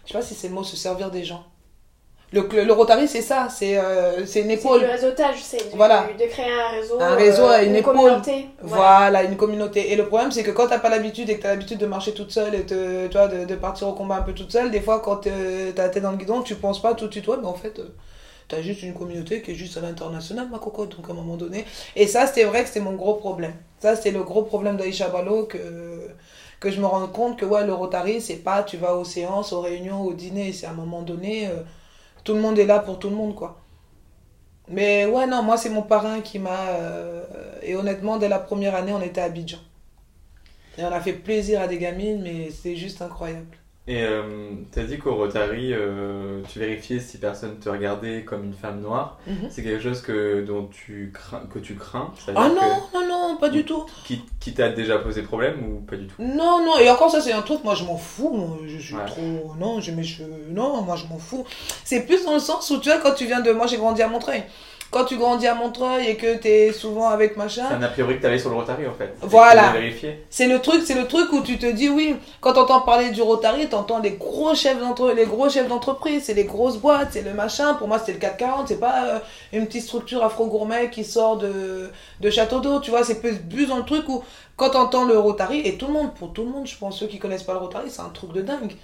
Je 0.05 0.13
sais 0.13 0.19
pas 0.19 0.25
si 0.25 0.35
c'est 0.35 0.49
le 0.49 0.55
mot 0.55 0.65
se 0.65 0.77
servir 0.77 1.11
des 1.11 1.25
gens. 1.25 1.45
Le, 2.35 2.49
le, 2.51 2.65
le 2.65 2.73
Rotary, 2.73 3.07
c'est 3.09 3.21
ça, 3.21 3.49
c'est 3.51 3.77
euh, 3.77 4.25
c'est 4.25 4.41
une 4.41 4.47
C'est 4.49 4.55
épaule. 4.55 4.81
du 4.81 4.87
réseautage, 4.87 5.37
c'est 5.43 5.63
Voilà. 5.75 6.07
de 6.19 6.25
créer 6.27 6.51
un 6.51 6.69
réseau, 6.71 6.99
Un 7.01 7.15
réseau 7.15 7.45
à 7.45 7.63
une 7.63 7.77
épaule. 7.77 7.95
communauté. 7.95 8.47
Voilà. 8.63 8.85
Voilà, 9.11 9.23
une 9.25 9.37
communauté. 9.37 9.93
Et 9.93 9.97
le 9.97 10.07
problème, 10.07 10.33
c'est 10.33 10.43
que 10.43 10.51
quand 10.51 10.67
t'as 10.69 10.79
pas 10.79 10.89
l'habitude 10.89 11.29
et 11.29 11.37
que 11.37 11.43
t'as 11.43 11.51
l'habitude 11.51 11.77
de 11.79 11.85
marcher 11.87 12.13
toute 12.15 12.31
seule 12.33 12.55
et 12.55 12.65
te, 12.65 13.13
vois, 13.13 13.29
de, 13.29 13.45
de 13.45 13.55
partir 13.55 13.87
au 13.89 13.93
combat 13.93 14.17
un 14.17 14.23
peu 14.23 14.33
toute 14.33 14.51
seule, 14.51 14.71
des 14.71 14.81
fois, 14.81 15.01
quand 15.01 15.27
euh, 15.27 15.73
t'as 15.77 15.83
la 15.85 15.89
tête 15.91 16.03
dans 16.03 16.11
le 16.11 16.17
guidon, 16.17 16.41
tu 16.43 16.55
penses 16.55 16.81
pas 16.81 16.95
tout 16.95 17.07
de 17.07 17.13
suite, 17.13 17.29
ouais, 17.29 17.37
mais 17.39 17.49
en 17.49 17.55
fait, 17.55 17.79
euh, 18.43 18.47
t'as 18.49 18.63
juste 18.63 18.83
une 18.83 18.95
communauté 18.95 19.43
qui 19.43 19.53
est 19.53 19.55
juste 19.55 19.77
à 19.77 19.81
l'international, 19.81 20.49
ma 20.51 20.59
cocotte, 20.59 20.97
donc 20.97 21.09
à 21.09 21.13
un 21.13 21.15
moment 21.15 21.37
donné. 21.37 21.65
Et 21.97 22.07
ça, 22.07 22.27
c'était 22.27 22.45
vrai 22.45 22.63
que 22.63 22.69
c'était 22.69 22.81
mon 22.81 22.95
gros 22.95 23.15
problème. 23.15 23.55
Ça, 23.81 23.97
c'était 23.97 24.11
le 24.13 24.23
gros 24.23 24.43
problème 24.43 24.77
d'Aïcha 24.77 25.09
Balo 25.09 25.45
que, 25.47 26.09
que 26.61 26.71
je 26.71 26.81
me 26.81 26.87
rends 26.87 27.09
compte 27.09 27.39
que, 27.39 27.45
ouais, 27.47 27.67
le 27.67 27.75
Rotary, 27.75 28.21
c'est 28.21 28.37
pas 28.37 28.63
tu 28.63 28.77
vas 28.77 28.95
aux 28.97 29.05
séances, 29.05 29.53
aux 29.53 29.61
réunions, 29.61 30.03
au 30.03 30.13
dîner, 30.15 30.53
c'est 30.53 30.67
à 30.67 30.71
un 30.71 30.75
moment 30.75 31.03
donné, 31.03 31.49
euh, 31.49 31.63
tout 32.25 32.35
le 32.35 32.41
monde 32.41 32.59
est 32.59 32.67
là 32.67 32.79
pour 32.81 32.99
tout 32.99 33.11
le 33.11 33.17
monde, 33.17 33.35
quoi. 33.35 33.59
Mais 34.69 35.07
ouais, 35.07 35.27
non, 35.27 35.43
moi, 35.43 35.57
c'est 35.57 35.71
mon 35.71 35.83
parrain 35.83 36.21
qui 36.21 36.39
m'a. 36.39 36.71
euh, 36.71 37.25
et 37.63 37.75
honnêtement, 37.77 38.17
dès 38.19 38.29
la 38.29 38.39
première 38.39 38.75
année, 38.75 38.93
on 38.93 39.03
était 39.03 39.21
à 39.21 39.25
Abidjan. 39.25 39.59
Et 40.79 40.85
on 40.85 40.93
a 40.93 41.01
fait 41.01 41.15
plaisir 41.15 41.61
à 41.63 41.69
des 41.69 41.79
gamines, 41.79 42.23
mais 42.23 42.51
c'était 42.51 42.77
juste 42.77 43.03
incroyable. 43.03 43.57
Et 43.89 44.05
euh, 44.05 44.23
t'as 44.71 44.85
dit 44.85 44.97
qu'au 44.99 45.17
Rotary, 45.17 45.73
euh, 45.73 46.41
tu 46.49 46.61
vérifiais 46.61 47.01
si 47.01 47.19
personne 47.19 47.59
te 47.59 47.69
regardait 47.69 48.23
comme 48.25 48.45
une 48.45 48.53
femme 48.55 48.81
noire. 48.81 49.19
Mhm. 49.27 49.49
C'est 49.51 49.65
quelque 49.65 49.83
chose 49.83 50.03
que, 50.03 50.45
dont 50.45 50.69
tu 50.69 51.11
crains, 51.13 51.43
que 51.53 51.59
tu 51.59 51.75
crains 51.75 52.13
Ah 52.37 52.49
non, 52.49 52.55
non, 52.95 53.09
non, 53.09 53.37
pas 53.39 53.49
du 53.49 53.65
tout. 53.65 53.85
qui, 54.05 54.23
qui 54.39 54.55
t'a 54.55 54.69
déjà 54.69 54.99
posé 54.99 55.23
problème 55.23 55.65
ou 55.67 55.81
pas 55.81 55.97
du 55.97 56.07
tout? 56.07 56.15
Non, 56.23 56.65
non, 56.65 56.79
et 56.79 56.89
encore 56.91 57.11
ça, 57.11 57.21
c'est 57.21 57.33
un 57.33 57.43
truc, 57.43 57.65
moi, 57.65 57.75
je 57.75 57.83
m'en 57.83 57.97
fous. 57.97 58.57
Je 58.69 58.79
suis 58.79 58.95
Ouais. 58.95 59.05
trop. 59.05 59.53
Non, 59.59 59.81
j'ai 59.81 59.91
mes 59.91 60.05
cheveux. 60.05 60.31
Non, 60.51 60.83
moi, 60.83 60.95
je 60.95 61.07
m'en 61.07 61.19
fous. 61.19 61.45
C'est 61.83 62.07
plus 62.07 62.25
dans 62.25 62.35
le 62.35 62.41
sens 62.41 62.71
où, 62.71 62.79
tu 62.79 62.89
vois, 62.89 62.99
quand 63.01 63.15
tu 63.15 63.27
viens 63.27 63.41
de. 63.41 63.51
Moi, 63.51 63.67
j'ai 63.67 63.79
grandi 63.79 64.01
à 64.01 64.07
Montreuil. 64.07 64.45
Quand 64.93 65.07
tu 65.07 65.17
grandis 65.17 65.47
à 65.47 65.55
Montreuil 65.55 66.07
et 66.07 66.17
que 66.17 66.37
t'es 66.37 66.71
souvent 66.71 67.09
avec 67.09 67.39
machin. 67.39 67.65
C'est 67.67 67.75
un 67.77 67.83
a 67.83 67.89
priori 67.89 68.19
que 68.19 68.23
t'avais 68.23 68.39
sur 68.39 68.51
le 68.51 68.57
Rotary 68.57 68.87
en 68.87 68.93
fait. 68.93 69.15
Voilà. 69.23 69.73
C'est 70.29 70.47
le 70.47 70.61
truc, 70.61 70.83
c'est 70.85 70.95
le 70.95 71.09
truc 71.09 71.33
où 71.33 71.41
tu 71.41 71.59
te 71.59 71.65
dis 71.65 71.89
oui. 71.89 72.15
Quand 72.43 72.53
t'entends 72.53 72.83
parler 72.83 73.11
du 73.11 73.23
Rotary, 73.23 73.71
t'entends 73.71 74.01
les 74.01 74.11
gros 74.11 74.55
chefs 74.55 74.79
d'entre, 74.79 75.13
les 75.13 75.25
gros 75.25 75.49
chefs 75.49 75.67
d'entreprise, 75.67 76.25
c'est 76.25 76.35
les 76.35 76.45
grosses 76.45 76.77
boîtes, 76.77 77.09
c'est 77.13 77.23
le 77.23 77.33
machin. 77.33 77.73
Pour 77.73 77.89
moi, 77.89 77.99
c'était 77.99 78.13
le 78.13 78.19
440. 78.19 78.69
C'est 78.69 78.81
pas 78.81 79.07
euh, 79.07 79.19
une 79.55 79.67
petite 79.67 79.85
structure 79.85 80.23
afro-gourmet 80.23 80.91
qui 80.91 81.05
sort 81.05 81.39
de 81.39 81.91
de 82.21 82.31
Château 82.31 82.61
d'eau. 82.61 82.79
Tu 82.81 82.91
vois, 82.91 83.03
c'est 83.03 83.21
plus 83.21 83.37
plus 83.37 83.67
dans 83.67 83.79
le 83.79 83.85
truc 83.85 84.07
où 84.11 84.23
quand 84.57 84.71
t'entends 84.71 85.07
le 85.07 85.19
Rotary 85.19 85.61
et 85.61 85.79
tout 85.79 85.87
le 85.87 85.95
monde, 85.95 86.13
pour 86.15 86.35
tout 86.35 86.45
le 86.45 86.51
monde, 86.51 86.67
je 86.67 86.77
pense 86.77 86.99
ceux 86.99 87.07
qui 87.07 87.19
connaissent 87.19 87.45
pas 87.45 87.55
le 87.55 87.61
Rotary, 87.61 87.91
c'est 87.91 88.03
un 88.03 88.11
truc 88.11 88.33
de 88.33 88.43
dingue. 88.43 88.75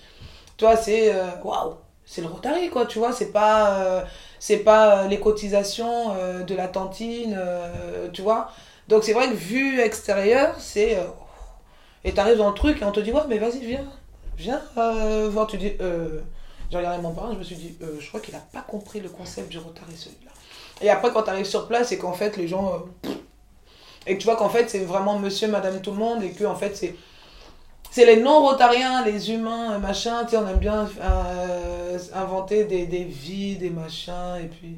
Tu 0.57 0.65
vois, 0.65 0.77
c'est 0.77 1.15
euh, 1.15 1.27
waouh, 1.45 1.75
c'est 2.09 2.23
le 2.23 2.27
Rotary 2.27 2.71
quoi. 2.71 2.87
Tu 2.87 2.99
vois, 2.99 3.13
c'est 3.13 3.33
pas 3.33 3.81
euh, 3.81 4.05
pas 4.65 5.05
euh, 5.05 5.09
les 5.09 5.21
cotisations 5.21 6.15
euh, 6.17 6.43
de 6.43 6.55
la 6.55 6.67
tantine, 6.67 7.39
tu 8.13 8.23
vois. 8.23 8.51
Donc 8.89 9.05
c'est 9.05 9.13
vrai 9.13 9.29
que 9.29 9.35
vu 9.35 9.81
extérieur, 9.81 10.57
c'est 10.59 10.99
et 12.05 12.13
t'arrives 12.13 12.39
dans 12.39 12.49
le 12.49 12.55
truc 12.55 12.81
et 12.81 12.85
on 12.85 12.93
te 12.93 13.01
dit, 13.01 13.13
ouais, 13.13 13.21
mais 13.29 13.39
vas-y, 13.39 13.61
viens, 13.61 13.85
viens 14.37 14.63
voir. 15.29 15.47
Tu 15.47 15.59
dis, 15.59 15.73
j'ai 16.71 16.77
regardé 16.77 17.03
mon 17.03 17.13
parrain, 17.13 17.33
je 17.35 17.39
me 17.39 17.45
suis 17.45 17.57
dit, 17.57 17.77
je 18.01 18.09
crois 18.09 18.21
qu'il 18.21 18.35
a 18.35 18.43
pas 18.53 18.63
compris 18.63 19.01
le 19.01 19.11
concept 19.11 19.51
du 19.51 19.59
Rotary 19.59 19.95
celui-là. 19.95 20.31
Et 20.81 20.89
après, 20.91 21.13
quand 21.13 21.25
t'arrives 21.25 21.45
sur 21.45 21.69
place, 21.69 21.89
c'est 21.89 21.99
qu'en 21.99 22.13
fait, 22.13 22.37
les 22.37 22.49
gens. 22.49 22.85
et 24.07 24.15
que 24.15 24.19
tu 24.19 24.25
vois 24.25 24.37
qu'en 24.37 24.49
fait, 24.49 24.71
c'est 24.71 24.79
vraiment 24.79 25.19
monsieur, 25.19 25.49
madame, 25.49 25.83
tout 25.83 25.91
le 25.91 25.99
monde, 25.99 26.23
et 26.23 26.31
que 26.31 26.45
en 26.45 26.57
fait, 26.57 26.75
c'est. 26.75 26.95
C'est 27.91 28.05
les 28.05 28.21
non-rotariens, 28.21 29.05
les 29.05 29.31
humains, 29.33 29.79
machin, 29.79 30.25
tu 30.29 30.37
on 30.37 30.47
aime 30.47 30.59
bien 30.59 30.89
euh, 31.01 31.99
inventer 32.15 32.65
des, 32.65 32.87
des 32.87 33.05
vies, 33.05 33.57
des 33.57 33.71
machins, 33.71 34.37
et 34.43 34.47
puis. 34.47 34.77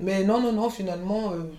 Mais 0.00 0.24
non, 0.24 0.40
non, 0.40 0.52
non, 0.52 0.68
finalement, 0.68 1.32
euh, 1.32 1.50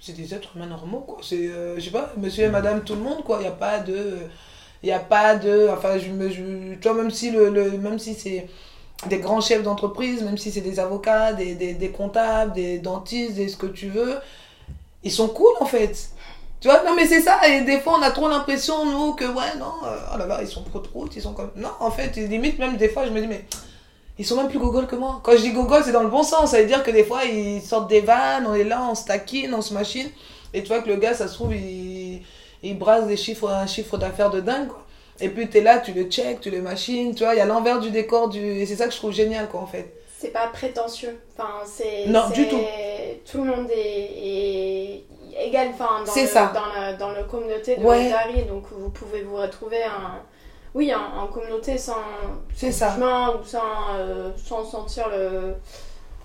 c'est 0.00 0.14
des 0.14 0.34
êtres 0.34 0.50
humains 0.54 0.66
normaux, 0.66 1.00
quoi. 1.00 1.18
C'est, 1.22 1.48
euh, 1.48 1.76
je 1.76 1.80
sais 1.80 1.90
pas, 1.90 2.12
monsieur 2.18 2.44
et 2.44 2.48
madame, 2.50 2.84
tout 2.84 2.94
le 2.94 3.00
monde, 3.00 3.24
quoi. 3.24 3.38
Il 3.38 3.42
n'y 3.42 3.48
a 3.48 3.52
pas 3.52 3.78
de. 3.80 4.18
Il 4.82 4.86
n'y 4.86 4.92
a 4.92 4.98
pas 4.98 5.34
de. 5.36 5.68
Enfin, 5.72 5.98
je. 5.98 6.04
Je, 6.30 6.88
même 6.90 7.10
si, 7.10 7.30
le, 7.30 7.50
même 7.78 7.98
si 7.98 8.14
c'est 8.14 8.46
des 9.06 9.18
grands 9.18 9.40
chefs 9.40 9.62
d'entreprise, 9.62 10.22
même 10.22 10.38
si 10.38 10.50
c'est 10.50 10.60
des 10.60 10.78
avocats, 10.78 11.32
des, 11.32 11.54
des, 11.54 11.74
des 11.74 11.90
comptables, 11.90 12.52
des 12.52 12.78
dentistes, 12.78 13.34
des 13.34 13.48
ce 13.48 13.56
que 13.56 13.66
tu 13.66 13.88
veux, 13.88 14.16
ils 15.02 15.10
sont 15.10 15.28
cool, 15.28 15.52
en 15.60 15.66
fait. 15.66 16.10
Tu 16.64 16.70
vois, 16.70 16.82
non 16.82 16.94
mais 16.96 17.04
c'est 17.06 17.20
ça, 17.20 17.46
et 17.46 17.60
des 17.60 17.78
fois 17.78 17.98
on 17.98 18.00
a 18.00 18.10
trop 18.10 18.26
l'impression, 18.26 18.86
nous, 18.86 19.12
que 19.12 19.26
ouais, 19.26 19.58
non, 19.58 19.74
euh, 19.84 19.98
oh 20.14 20.16
là 20.16 20.24
là, 20.24 20.38
ils 20.40 20.48
sont 20.48 20.62
pro 20.62 20.80
ils 21.14 21.20
sont 21.20 21.34
comme... 21.34 21.50
Non, 21.56 21.68
en 21.78 21.90
fait, 21.90 22.16
limite, 22.16 22.58
même 22.58 22.78
des 22.78 22.88
fois, 22.88 23.04
je 23.04 23.10
me 23.10 23.20
dis, 23.20 23.26
mais 23.26 23.44
ils 24.18 24.24
sont 24.24 24.34
même 24.34 24.48
plus 24.48 24.58
gogol 24.58 24.86
que 24.86 24.96
moi. 24.96 25.20
Quand 25.22 25.32
je 25.32 25.42
dis 25.42 25.52
gogol, 25.52 25.82
c'est 25.84 25.92
dans 25.92 26.02
le 26.02 26.08
bon 26.08 26.22
sens, 26.22 26.52
ça 26.52 26.62
veut 26.62 26.66
dire 26.66 26.82
que 26.82 26.90
des 26.90 27.04
fois, 27.04 27.26
ils 27.26 27.60
sortent 27.60 27.90
des 27.90 28.00
vannes, 28.00 28.46
on 28.48 28.54
est 28.54 28.64
là, 28.64 28.82
on 28.90 28.94
se 28.94 29.04
taquine, 29.04 29.52
on 29.52 29.60
se 29.60 29.74
machine, 29.74 30.08
et 30.54 30.62
tu 30.62 30.68
vois 30.68 30.80
que 30.80 30.88
le 30.88 30.96
gars, 30.96 31.12
ça 31.12 31.28
se 31.28 31.34
trouve, 31.34 31.54
il, 31.54 32.22
il 32.62 32.78
brasse 32.78 33.06
des 33.08 33.18
chiffres, 33.18 33.50
un 33.50 33.66
chiffre 33.66 33.98
d'affaires 33.98 34.30
de 34.30 34.40
dingue, 34.40 34.68
quoi. 34.68 34.86
Et 35.20 35.28
puis 35.28 35.50
t'es 35.50 35.60
là, 35.60 35.80
tu 35.80 35.92
le 35.92 36.04
check, 36.04 36.40
tu 36.40 36.48
le 36.48 36.62
machines, 36.62 37.14
tu 37.14 37.24
vois, 37.24 37.34
il 37.34 37.38
y 37.40 37.42
a 37.42 37.44
l'envers 37.44 37.78
du 37.78 37.90
décor, 37.90 38.30
du... 38.30 38.40
et 38.40 38.64
c'est 38.64 38.76
ça 38.76 38.86
que 38.86 38.92
je 38.94 38.96
trouve 38.96 39.12
génial, 39.12 39.50
quoi, 39.50 39.60
en 39.60 39.66
fait. 39.66 39.92
C'est 40.18 40.32
pas 40.32 40.46
prétentieux. 40.46 41.20
Enfin, 41.36 41.50
c'est. 41.66 42.06
Non, 42.06 42.30
du 42.30 42.48
tout. 42.48 42.56
Tout 43.30 43.44
le 43.44 43.50
monde 43.50 43.68
est, 43.70 44.10
est 44.22 45.04
égal 45.38 45.68
enfin, 45.74 46.02
dans, 46.04 46.12
le, 46.22 46.28
ça. 46.28 46.52
dans, 46.54 46.80
la, 46.80 46.92
dans 46.94 47.10
la 47.12 47.22
communauté 47.24 47.76
de 47.76 47.84
Ouais. 47.84 48.08
Donc 48.48 48.64
vous 48.70 48.90
pouvez 48.90 49.22
vous 49.22 49.36
retrouver 49.36 49.82
en, 49.84 50.20
oui, 50.74 50.92
en, 50.94 51.22
en 51.22 51.26
communauté 51.28 51.78
sans 51.78 51.96
ça. 52.72 52.90
jugement 52.90 53.34
ou 53.36 53.44
sans, 53.44 53.60
euh, 53.96 54.30
sans 54.36 54.64
sentir 54.64 55.08
le, 55.08 55.54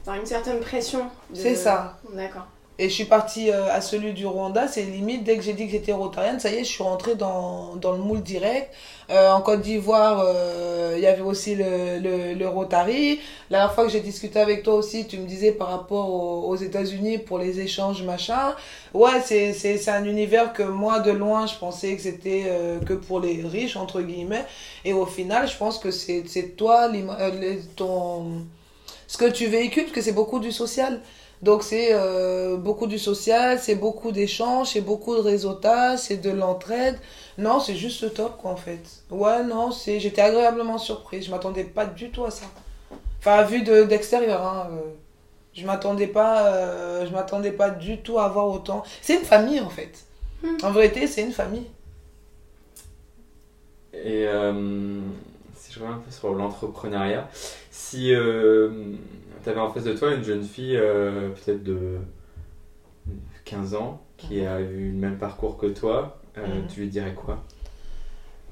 enfin, 0.02 0.16
une 0.20 0.26
certaine 0.26 0.60
pression. 0.60 1.06
de- 1.30 1.36
C'est 1.36 1.56
ça. 1.56 1.98
D'accord. 2.14 2.48
Et 2.82 2.88
je 2.88 2.94
suis 2.94 3.06
partie 3.06 3.52
euh, 3.52 3.70
à 3.74 3.82
celui 3.82 4.14
du 4.14 4.26
Rwanda, 4.26 4.70
c'est 4.70 4.84
limite, 4.84 5.26
dès 5.26 5.36
que 5.36 5.44
j'ai 5.44 5.52
dit 5.52 5.66
que 5.66 5.72
j'étais 5.74 5.92
rotarienne, 5.92 6.40
ça 6.40 6.50
y 6.50 6.56
est, 6.56 6.60
je 6.60 6.70
suis 6.70 6.82
rentrée 6.82 7.16
dans, 7.16 7.76
dans 7.76 7.92
le 7.92 7.98
moule 7.98 8.24
direct. 8.24 8.74
Euh, 9.10 9.32
en 9.32 9.42
Côte 9.42 9.60
d'Ivoire, 9.60 10.24
euh, 10.26 10.94
il 10.96 11.02
y 11.02 11.08
avait 11.08 11.22
aussi 11.22 11.56
le, 11.56 12.00
le, 12.00 12.36
le 12.36 12.48
Rotary. 12.48 13.20
La 13.50 13.58
dernière 13.58 13.76
fois 13.76 13.84
que 13.84 13.92
j'ai 13.92 14.00
discuté 14.00 14.40
avec 14.40 14.64
toi 14.64 14.76
aussi, 14.76 15.08
tu 15.08 15.18
me 15.18 15.28
disais 15.28 15.52
par 15.52 15.68
rapport 15.68 16.10
aux, 16.10 16.56
États-Unis 16.56 17.18
pour 17.18 17.38
les 17.38 17.60
échanges, 17.60 18.02
machin. 18.04 18.56
Ouais, 18.94 19.20
c'est, 19.26 19.90
un 19.90 20.06
univers 20.06 20.54
que 20.54 20.64
moi, 20.64 21.02
de 21.02 21.12
loin, 21.12 21.48
je 21.48 21.56
pensais 21.56 21.98
que 21.98 22.02
c'était 22.02 22.46
que 22.86 22.94
pour 22.94 23.20
les 23.20 23.44
riches, 23.44 23.76
entre 23.76 24.02
guillemets. 24.02 24.46
Et 24.86 24.94
au 24.94 25.06
final, 25.06 25.50
je 25.50 25.58
pense 25.58 25.80
que 25.80 25.92
c'est, 25.92 26.24
toi, 26.56 26.90
ton, 27.76 28.46
ce 29.08 29.18
que 29.18 29.30
tu 29.30 29.48
véhicules, 29.48 29.92
que 29.92 30.02
c'est 30.02 30.14
beaucoup 30.14 30.40
du 30.40 30.52
social. 30.52 31.02
Donc 31.42 31.64
c'est 31.64 31.90
euh, 31.94 32.58
beaucoup 32.58 32.86
du 32.86 33.00
social, 33.00 33.60
c'est 33.60 33.76
beaucoup 33.76 34.12
d'échanges, 34.12 34.72
c'est 34.74 34.82
beaucoup 34.82 35.16
de 35.16 35.22
réseautage, 35.22 36.00
c'est 36.00 36.18
de 36.18 36.32
l'entraide. 36.32 37.00
Non, 37.38 37.62
c'est 37.62 37.76
juste 37.76 38.02
le 38.02 38.10
top 38.10 38.38
quoi 38.38 38.52
en 38.52 38.58
fait. 38.58 38.82
Ouais, 39.10 39.44
non, 39.44 39.72
c'est 39.72 40.02
j'étais 40.02 40.22
agréablement 40.22 40.78
surprise, 40.78 41.26
je 41.26 41.32
m'attendais 41.32 41.64
pas 41.64 41.86
du 41.86 42.10
tout 42.10 42.26
à 42.26 42.32
ça. 42.32 42.46
Enfin, 43.20 43.44
vu 43.44 43.62
de 43.62 43.84
d'extérieur 43.84 44.46
hein, 44.46 44.68
euh, 44.72 44.82
je 45.54 45.66
m'attendais 45.66 46.08
pas 46.08 46.48
euh, 46.48 47.06
je 47.08 47.14
m'attendais 47.14 47.52
pas 47.52 47.70
du 47.70 48.00
tout 48.00 48.20
à 48.20 48.26
avoir 48.26 48.50
autant. 48.50 48.84
C'est 49.02 49.16
une 49.16 49.26
famille 49.26 49.62
en 49.62 49.70
fait. 49.70 50.06
Hmm. 50.44 50.58
En 50.64 50.72
vérité, 50.72 51.08
c'est 51.08 51.22
une 51.22 51.32
famille. 51.32 51.68
Et 53.94 54.28
euh, 54.28 55.00
si 55.56 55.72
je 55.72 55.80
reviens 55.80 55.96
un 55.96 56.00
peu 56.00 56.12
sur 56.12 56.34
l'entrepreneuriat, 56.34 57.30
si 57.72 58.14
euh, 59.40 59.44
tu 59.44 59.50
avais 59.50 59.60
en 59.60 59.72
face 59.72 59.84
de 59.84 59.94
toi 59.94 60.14
une 60.14 60.24
jeune 60.24 60.44
fille 60.44 60.76
euh, 60.78 61.30
peut-être 61.30 61.64
de 61.64 61.98
15 63.46 63.76
ans 63.76 64.02
qui 64.18 64.46
a 64.46 64.60
eu 64.60 64.92
le 64.92 64.98
même 64.98 65.18
parcours 65.18 65.58
que 65.58 65.68
toi, 65.68 66.20
euh, 66.38 66.46
Mhm. 66.46 66.68
tu 66.68 66.82
lui 66.82 66.90
dirais 66.90 67.14
quoi? 67.14 67.44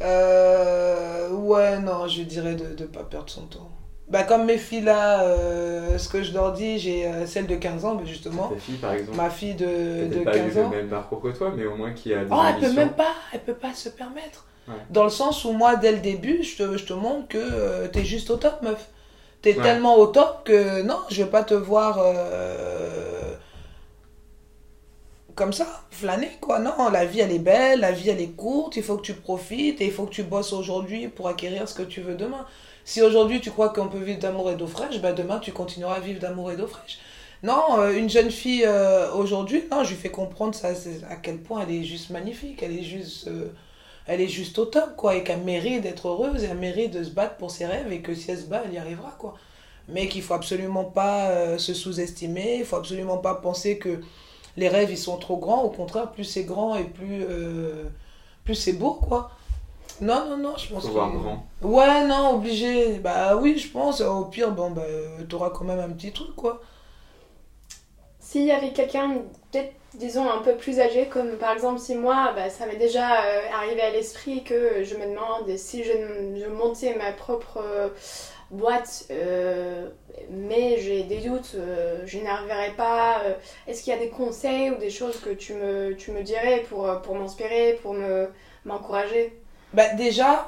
Euh, 0.01 1.29
ouais, 1.31 1.79
non, 1.79 2.07
je 2.07 2.21
dirais 2.23 2.55
de 2.55 2.81
ne 2.81 2.87
pas 2.87 3.03
perdre 3.03 3.29
son 3.29 3.47
temps. 3.47 3.71
Bah, 4.09 4.23
comme 4.23 4.45
mes 4.45 4.57
filles 4.57 4.83
là, 4.83 5.23
euh, 5.23 5.97
ce 5.97 6.07
que 6.07 6.23
je 6.23 6.33
leur 6.33 6.53
dis, 6.53 6.79
j'ai 6.79 7.11
celle 7.25 7.45
de 7.47 7.55
15 7.55 7.83
ans, 7.83 7.99
justement. 8.05 8.47
Ta 8.47 8.55
fille 8.55 8.77
par 8.77 8.93
exemple 8.93 9.17
Ma 9.17 9.29
fille 9.29 9.55
de, 9.55 10.07
de 10.07 10.23
pas 10.23 10.31
15 10.33 10.55
eu 10.57 10.61
ans. 10.61 10.69
le 10.71 10.77
même 10.77 10.87
parcours 10.87 11.21
que 11.21 11.27
toi, 11.29 11.51
mais 11.55 11.65
au 11.65 11.75
moins 11.75 11.91
qui 11.91 12.13
a 12.13 12.23
des 12.23 12.31
Oh, 12.31 12.37
elle 12.47 12.53
peut 12.55 12.65
ambitions. 12.67 12.75
même 12.75 12.93
pas, 12.93 13.13
elle 13.33 13.41
peut 13.41 13.53
pas 13.55 13.73
se 13.73 13.89
permettre. 13.89 14.45
Ouais. 14.67 14.75
Dans 14.91 15.03
le 15.03 15.09
sens 15.09 15.43
où 15.43 15.51
moi, 15.51 15.75
dès 15.75 15.91
le 15.91 15.97
début, 15.99 16.41
je 16.43 16.57
te, 16.63 16.77
je 16.77 16.85
te 16.85 16.93
montre 16.93 17.27
que 17.27 17.37
euh, 17.37 17.87
t'es 17.89 18.05
juste 18.05 18.29
au 18.29 18.37
top, 18.37 18.61
meuf. 18.61 18.87
T'es 19.41 19.55
Ouais. 19.55 19.63
tellement 19.63 19.97
au 19.97 20.07
top 20.07 20.43
que 20.45 20.81
non, 20.81 20.99
je 21.09 21.23
vais 21.23 21.29
pas 21.29 21.43
te 21.43 21.53
voir 21.53 21.99
euh, 22.01 23.33
comme 25.35 25.53
ça, 25.53 25.67
flâner 25.91 26.31
quoi. 26.41 26.59
Non, 26.59 26.89
la 26.89 27.05
vie 27.05 27.19
elle 27.19 27.31
est 27.31 27.39
belle, 27.39 27.81
la 27.81 27.91
vie 27.91 28.09
elle 28.09 28.19
est 28.21 28.35
courte, 28.35 28.75
il 28.75 28.83
faut 28.83 28.97
que 28.97 29.03
tu 29.03 29.13
profites 29.13 29.79
et 29.81 29.85
il 29.85 29.91
faut 29.91 30.05
que 30.05 30.11
tu 30.13 30.23
bosses 30.23 30.53
aujourd'hui 30.53 31.07
pour 31.07 31.27
acquérir 31.27 31.69
ce 31.69 31.75
que 31.75 31.83
tu 31.83 32.01
veux 32.01 32.15
demain. 32.15 32.45
Si 32.85 33.01
aujourd'hui 33.01 33.39
tu 33.41 33.51
crois 33.51 33.69
qu'on 33.69 33.87
peut 33.87 33.99
vivre 33.99 34.19
d'amour 34.19 34.49
et 34.49 34.55
d'eau 34.55 34.67
fraîche, 34.67 34.99
ben 34.99 35.13
demain 35.13 35.39
tu 35.39 35.51
continueras 35.51 35.95
à 35.95 35.99
vivre 35.99 36.19
d'amour 36.19 36.51
et 36.51 36.55
d'eau 36.55 36.67
fraîche. 36.67 36.97
Non, 37.43 37.79
euh, 37.79 37.93
une 37.93 38.09
jeune 38.09 38.31
fille 38.31 38.63
euh, 38.65 39.11
aujourd'hui, 39.13 39.63
non, 39.71 39.83
je 39.83 39.89
lui 39.91 39.95
fais 39.97 40.09
comprendre 40.09 40.55
ça, 40.55 40.73
c'est- 40.73 41.03
à 41.07 41.15
quel 41.17 41.37
point 41.37 41.61
elle 41.67 41.75
est 41.75 41.83
juste 41.83 42.09
magnifique, 42.09 42.63
elle 42.63 42.75
est 42.75 42.83
juste, 42.83 43.27
euh, 43.27 43.49
elle 44.07 44.21
est 44.21 44.27
juste 44.27 44.57
au 44.59 44.65
top, 44.65 44.95
quoi, 44.95 45.15
et 45.15 45.23
qu'elle 45.23 45.41
mérite 45.41 45.81
d'être 45.81 46.07
heureuse, 46.07 46.43
et 46.43 46.47
elle 46.47 46.57
mérite 46.57 46.91
de 46.91 47.03
se 47.03 47.09
battre 47.09 47.35
pour 47.35 47.51
ses 47.51 47.65
rêves, 47.65 47.91
et 47.91 48.01
que 48.01 48.15
si 48.15 48.31
elle 48.31 48.39
se 48.39 48.45
bat, 48.45 48.63
elle 48.65 48.73
y 48.73 48.77
arrivera, 48.77 49.15
quoi. 49.19 49.35
Mais 49.89 50.07
qu'il 50.07 50.21
faut 50.21 50.33
absolument 50.33 50.85
pas 50.85 51.29
euh, 51.29 51.57
se 51.57 51.73
sous-estimer, 51.73 52.57
il 52.59 52.65
faut 52.65 52.77
absolument 52.77 53.17
pas 53.17 53.35
penser 53.35 53.77
que 53.77 54.01
les 54.57 54.69
rêves, 54.69 54.91
ils 54.91 54.97
sont 54.97 55.17
trop 55.17 55.37
grands, 55.37 55.63
au 55.63 55.69
contraire, 55.69 56.11
plus 56.11 56.23
c'est 56.23 56.43
grand 56.43 56.75
et 56.75 56.85
plus, 56.85 57.23
euh, 57.29 57.85
plus 58.43 58.55
c'est 58.55 58.73
beau, 58.73 58.93
quoi. 58.93 59.31
Non, 59.99 60.29
non, 60.29 60.37
non, 60.37 60.53
je 60.57 60.73
pense 60.73 60.83
Faut 60.83 60.89
que... 60.89 60.93
voir 60.93 61.11
grand. 61.11 61.45
Ouais, 61.61 62.05
non, 62.05 62.35
obligé. 62.35 62.99
Bah 62.99 63.35
oui, 63.35 63.57
je 63.57 63.67
pense. 63.69 64.01
Au 64.01 64.25
pire, 64.25 64.51
bon, 64.51 64.71
bah, 64.71 64.83
t'auras 65.27 65.49
quand 65.49 65.65
même 65.65 65.79
un 65.79 65.89
petit 65.89 66.11
truc, 66.11 66.35
quoi. 66.35 66.61
S'il 68.19 68.45
y 68.45 68.51
avait 68.51 68.73
quelqu'un, 68.73 69.21
peut-être, 69.51 69.73
disons, 69.93 70.29
un 70.29 70.41
peu 70.41 70.55
plus 70.55 70.79
âgé, 70.79 71.07
comme 71.07 71.37
par 71.37 71.53
exemple 71.53 71.79
si 71.79 71.95
moi, 71.95 72.33
bah, 72.35 72.49
ça 72.49 72.65
m'est 72.65 72.75
déjà 72.75 73.23
euh, 73.23 73.41
arrivé 73.53 73.81
à 73.81 73.89
l'esprit 73.89 74.43
que 74.43 74.83
je 74.83 74.95
me 74.95 75.05
demande 75.05 75.57
si 75.57 75.83
je, 75.83 75.91
je 75.91 76.45
montais 76.47 76.95
ma 76.95 77.11
propre 77.11 77.59
euh, 77.63 77.89
boîte, 78.51 79.05
euh, 79.11 79.89
mais 80.29 80.79
j'ai 80.79 81.03
des 81.03 81.19
doutes, 81.19 81.55
je 82.05 82.17
n'y 82.17 82.27
arriverai 82.27 82.71
pas. 82.77 83.21
Est-ce 83.67 83.83
qu'il 83.83 83.93
y 83.93 83.95
a 83.95 83.99
des 83.99 84.09
conseils 84.09 84.71
ou 84.71 84.75
des 84.75 84.89
choses 84.89 85.19
que 85.19 85.29
tu 85.29 85.53
me, 85.53 85.95
tu 85.95 86.11
me 86.11 86.21
dirais 86.23 86.65
pour, 86.69 87.01
pour 87.01 87.15
m'inspirer, 87.15 87.79
pour 87.81 87.93
me, 87.93 88.29
m'encourager? 88.65 89.37
Bah 89.73 89.93
déjà, 89.95 90.47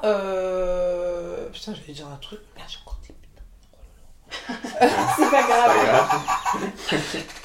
putain, 1.52 1.74
je 1.74 1.86
vais 1.86 1.92
dire 1.92 2.08
un 2.08 2.16
truc. 2.16 2.40
Merde. 2.56 2.70
C'est 5.16 5.30
pas 5.30 5.42
grave. 5.42 5.72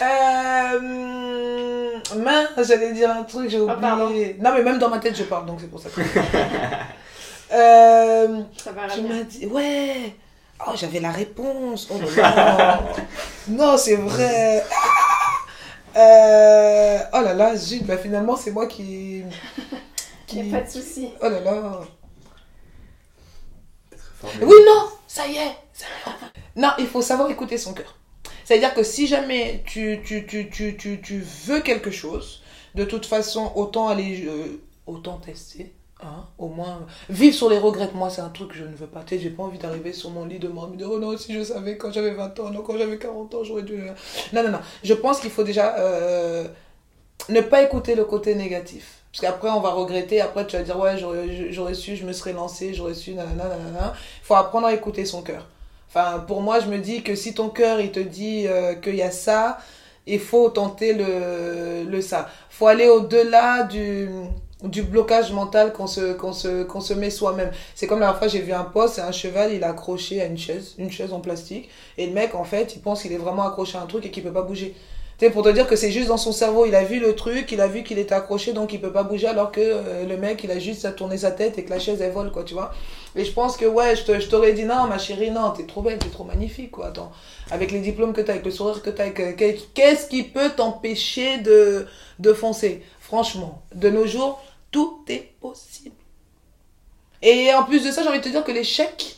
Euh... 0.02 0.80
Mince, 2.18 2.68
j'allais 2.68 2.94
dire 2.94 3.12
un 3.12 3.24
truc, 3.24 3.50
j'ai 3.50 3.60
oublié. 3.60 3.80
pardon. 3.82 4.10
non, 4.10 4.54
mais 4.54 4.64
même 4.64 4.78
dans 4.78 4.90
ma 4.90 5.00
tête, 5.00 5.18
je 5.18 5.24
parle, 5.24 5.46
donc 5.46 5.60
c'est 5.62 5.70
pour 5.70 5.80
ça 5.80 5.90
que... 5.90 6.02
euh... 7.54 8.42
Ça 8.58 8.72
va 8.72 8.88
Tu 8.88 9.02
m'as 9.02 9.24
dit, 9.24 9.46
ouais. 9.48 10.16
Oh, 10.66 10.72
j'avais 10.76 11.00
la 11.00 11.12
réponse. 11.12 11.90
Oh 11.92 12.00
là 12.00 12.08
là. 12.16 12.80
non, 13.50 13.78
c'est 13.78 13.98
vrai. 13.98 14.64
Euh, 15.98 17.00
Oh 17.18 17.22
là 17.22 17.34
là, 17.34 17.56
zut, 17.56 17.86
bah 17.86 17.98
finalement, 17.98 18.36
c'est 18.36 18.52
moi 18.52 18.68
qui. 18.68 19.24
Il 20.34 20.44
n'y 20.44 20.54
a 20.54 20.60
pas 20.60 20.66
de 20.66 20.70
souci. 20.70 21.12
Oh 21.22 21.30
là 21.30 21.40
là. 21.40 21.82
Oui, 24.42 24.56
non, 24.66 24.90
ça 25.08 25.26
y 25.28 25.38
est. 25.38 25.56
ça 25.72 25.86
y 25.86 26.10
est. 26.10 26.45
Non, 26.56 26.70
il 26.80 26.88
faut 26.88 27.02
savoir 27.02 27.30
écouter 27.30 27.58
son 27.58 27.74
cœur. 27.74 27.96
C'est-à-dire 28.44 28.74
que 28.74 28.84
si 28.84 29.08
jamais 29.08 29.64
tu, 29.66 30.00
tu, 30.06 30.26
tu, 30.26 30.50
tu, 30.50 30.78
tu, 30.78 31.02
tu 31.02 31.26
veux 31.46 31.62
quelque 31.62 31.92
chose, 31.92 32.42
de 32.76 32.86
toute 32.86 33.06
façon, 33.06 33.52
autant 33.56 33.88
aller, 33.88 34.26
euh, 34.28 34.62
autant 34.86 35.18
tester. 35.18 35.74
Hein, 36.04 36.28
au 36.38 36.50
moins, 36.50 36.86
vivre 37.10 37.34
sur 37.34 37.50
les 37.50 37.58
regrets, 37.58 37.90
moi 37.94 38.10
c'est 38.10 38.22
un 38.22 38.30
truc 38.30 38.50
que 38.50 38.56
je 38.56 38.66
ne 38.66 38.76
veux 38.76 38.86
pas. 38.86 39.04
Tu 39.04 39.16
sais, 39.16 39.22
j'ai 39.22 39.30
pas 39.30 39.44
envie 39.44 39.58
d'arriver 39.58 39.94
sur 39.94 40.10
mon 40.10 40.26
lit 40.26 40.40
de 40.40 40.50
mort, 40.50 40.70
me 40.70 40.76
dire 40.76 40.90
oh 40.92 41.00
non, 41.00 41.18
si 41.18 41.34
je 41.34 41.42
savais 41.42 41.78
quand 41.78 41.90
j'avais 41.92 42.12
20 42.12 42.38
ans, 42.42 42.50
non, 42.50 42.62
quand 42.64 42.78
j'avais 42.78 42.98
40 42.98 43.34
ans, 43.34 43.44
j'aurais 43.46 43.64
dû. 43.64 43.78
Non, 44.34 44.44
non, 44.44 44.52
non. 44.52 44.60
Je 44.84 44.94
pense 44.94 45.22
qu'il 45.22 45.32
faut 45.32 45.44
déjà 45.44 45.78
euh, 45.80 46.46
ne 47.30 47.40
pas 47.40 47.64
écouter 47.64 47.96
le 47.96 48.04
côté 48.04 48.36
négatif. 48.36 49.04
Parce 49.12 49.22
qu'après, 49.22 49.50
on 49.50 49.62
va 49.62 49.70
regretter. 49.70 50.20
Après, 50.20 50.46
tu 50.46 50.58
vas 50.58 50.64
dire, 50.64 50.78
ouais, 50.78 50.98
j'aurais 50.98 51.52
j'aurais 51.52 51.74
su, 51.74 51.96
je 51.96 52.06
me 52.06 52.12
serais 52.12 52.34
lancé, 52.34 52.74
j'aurais 52.74 52.94
su, 52.94 53.14
nanana, 53.14 53.48
nanana. 53.48 53.94
Il 54.22 54.26
faut 54.26 54.36
apprendre 54.36 54.68
à 54.68 54.74
écouter 54.74 55.06
son 55.06 55.22
cœur. 55.24 55.48
Enfin, 55.96 56.20
pour 56.20 56.42
moi, 56.42 56.60
je 56.60 56.68
me 56.68 56.78
dis 56.78 57.04
que 57.04 57.16
si 57.16 57.34
ton 57.34 57.48
cœur, 57.48 57.80
il 57.80 57.90
te 57.90 58.02
dit 58.02 58.48
euh, 58.48 58.74
qu'il 58.76 58.96
y 58.96 59.02
a 59.02 59.12
ça, 59.12 59.60
il 60.06 60.20
faut 60.20 60.50
tenter 60.50 60.94
le, 60.94 61.86
le 61.90 62.02
ça. 62.02 62.28
Faut 62.50 62.68
aller 62.68 62.90
au-delà 62.90 63.64
du, 63.64 64.10
du 64.64 64.84
blocage 64.84 65.32
mental 65.32 65.72
qu'on 65.72 65.88
se, 65.88 66.12
qu'on 66.12 66.34
se, 66.34 66.64
qu'on 66.64 66.82
se 66.82 66.94
met 66.94 67.10
soi-même. 67.10 67.52
C'est 67.76 67.88
comme 67.88 68.02
la 68.02 68.14
fois, 68.14 68.28
j'ai 68.28 68.42
vu 68.42 68.52
un 68.52 68.66
poste, 68.66 69.00
un 69.00 69.14
cheval, 69.14 69.54
il 69.54 69.62
est 69.62 69.64
accroché 69.64 70.22
à 70.22 70.26
une 70.26 70.38
chaise, 70.38 70.76
une 70.78 70.92
chaise 70.92 71.14
en 71.14 71.22
plastique. 71.22 71.70
Et 71.98 72.08
le 72.08 72.12
mec, 72.12 72.36
en 72.36 72.44
fait, 72.44 72.76
il 72.76 72.82
pense 72.82 73.02
qu'il 73.02 73.14
est 73.14 73.18
vraiment 73.18 73.48
accroché 73.48 73.78
à 73.78 73.82
un 73.82 73.86
truc 73.86 74.06
et 74.06 74.12
qu'il 74.12 74.24
peut 74.24 74.34
pas 74.34 74.42
bouger. 74.42 74.76
Tu 75.18 75.32
pour 75.32 75.44
te 75.44 75.50
dire 75.50 75.66
que 75.66 75.78
c'est 75.78 75.92
juste 75.92 76.10
dans 76.10 76.18
son 76.18 76.34
cerveau, 76.34 76.66
il 76.66 76.76
a 76.76 76.84
vu 76.84 77.00
le 77.00 77.16
truc, 77.16 77.50
il 77.54 77.62
a 77.62 77.68
vu 77.68 77.84
qu'il 77.84 78.00
était 78.00 78.14
accroché, 78.14 78.52
donc 78.52 78.74
il 78.74 78.82
peut 78.82 78.92
pas 78.92 79.04
bouger, 79.04 79.28
alors 79.28 79.50
que 79.50 79.62
euh, 79.64 80.06
le 80.06 80.18
mec, 80.18 80.44
il 80.44 80.52
a 80.52 80.60
juste 80.60 80.84
à 80.84 80.92
tourner 80.92 81.20
sa 81.20 81.32
tête 81.32 81.58
et 81.58 81.64
que 81.64 81.70
la 81.70 81.80
chaise, 81.80 82.02
elle 82.02 82.12
vole, 82.12 82.34
quoi, 82.34 82.44
tu 82.44 82.54
vois. 82.54 82.74
Et 83.16 83.24
je 83.24 83.32
pense 83.32 83.56
que, 83.56 83.66
ouais, 83.66 83.96
je 83.96 84.30
t'aurais 84.30 84.54
dit, 84.54 84.66
non, 84.66 84.88
ma 84.88 84.98
chérie, 84.98 85.32
non, 85.32 85.52
t'es 85.52 85.66
trop 85.66 85.82
belle, 85.82 85.98
t'es 86.00 86.10
trop 86.10 86.26
magnifique, 86.26 86.72
quoi, 86.72 86.88
attends. 86.88 87.14
Avec 87.50 87.72
les 87.72 87.80
diplômes 87.80 88.14
que 88.14 88.20
t'as, 88.20 88.34
avec 88.34 88.46
le 88.46 88.52
sourire 88.52 88.82
que 88.82 88.90
t'as, 88.90 89.10
qu'est-ce 89.12 90.08
qui 90.08 90.24
peut 90.24 90.50
t'empêcher 90.50 91.38
de, 91.38 91.88
de 92.20 92.34
foncer? 92.34 92.84
Franchement, 93.00 93.64
de 93.74 93.90
nos 93.90 94.06
jours, 94.06 94.44
tout 94.70 95.06
est 95.08 95.32
possible. 95.40 95.96
Et 97.22 97.54
en 97.54 97.64
plus 97.64 97.86
de 97.86 97.92
ça, 97.92 98.04
j'ai 98.04 98.10
envie 98.10 98.20
de 98.20 98.24
te 98.24 98.30
dire 98.30 98.44
que 98.44 98.52
l'échec, 98.52 99.16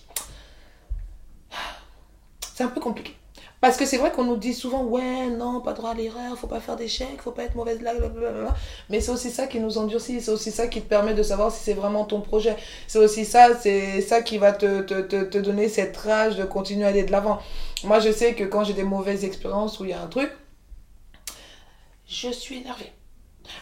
c'est 2.56 2.64
un 2.64 2.68
peu 2.68 2.80
compliqué. 2.80 3.17
Parce 3.60 3.76
que 3.76 3.86
c'est 3.86 3.98
vrai 3.98 4.12
qu'on 4.12 4.24
nous 4.24 4.38
dit 4.38 4.54
souvent, 4.54 4.84
ouais, 4.84 5.30
non, 5.30 5.62
pas 5.62 5.74
droit 5.74 5.90
à 5.90 5.94
l'erreur, 5.96 6.38
faut 6.38 6.46
pas 6.48 6.60
faire 6.60 6.76
d'échec, 6.76 7.20
faut 7.22 7.32
pas 7.32 7.44
être 7.44 7.56
mauvaise 7.56 7.82
là, 7.82 7.96
blablabla. 7.96 8.56
Mais 8.90 9.02
c'est 9.02 9.12
aussi 9.12 9.32
ça 9.32 9.48
qui 9.48 9.60
nous 9.60 9.80
endurcit, 9.80 10.22
c'est 10.22 10.32
aussi 10.32 10.52
ça 10.52 10.68
qui 10.68 10.82
te 10.82 10.88
permet 10.88 11.16
de 11.16 11.24
savoir 11.24 11.52
si 11.52 11.64
c'est 11.64 11.74
vraiment 11.74 12.06
ton 12.06 12.22
projet. 12.22 12.56
C'est 12.88 13.00
aussi 13.00 13.26
ça, 13.26 13.56
c'est 13.60 14.02
ça 14.02 14.22
qui 14.22 14.38
va 14.38 14.52
te, 14.52 14.82
te, 14.82 15.02
te, 15.02 15.24
te 15.24 15.38
donner 15.40 15.70
cette 15.70 15.98
rage 15.98 16.36
de 16.36 16.44
continuer 16.44 16.86
à 16.86 16.90
aller 16.90 17.04
de 17.04 17.12
l'avant. 17.12 17.40
Moi, 17.84 18.00
je 18.00 18.12
sais 18.12 18.36
que 18.36 18.44
quand 18.44 18.64
j'ai 18.64 18.74
des 18.74 18.84
mauvaises 18.84 19.26
expériences 19.26 19.80
où 19.80 19.86
il 19.86 19.90
y 19.90 19.94
a 19.94 20.02
un 20.02 20.08
truc, 20.08 20.32
je 22.08 22.30
suis 22.30 22.58
énervée. 22.58 22.92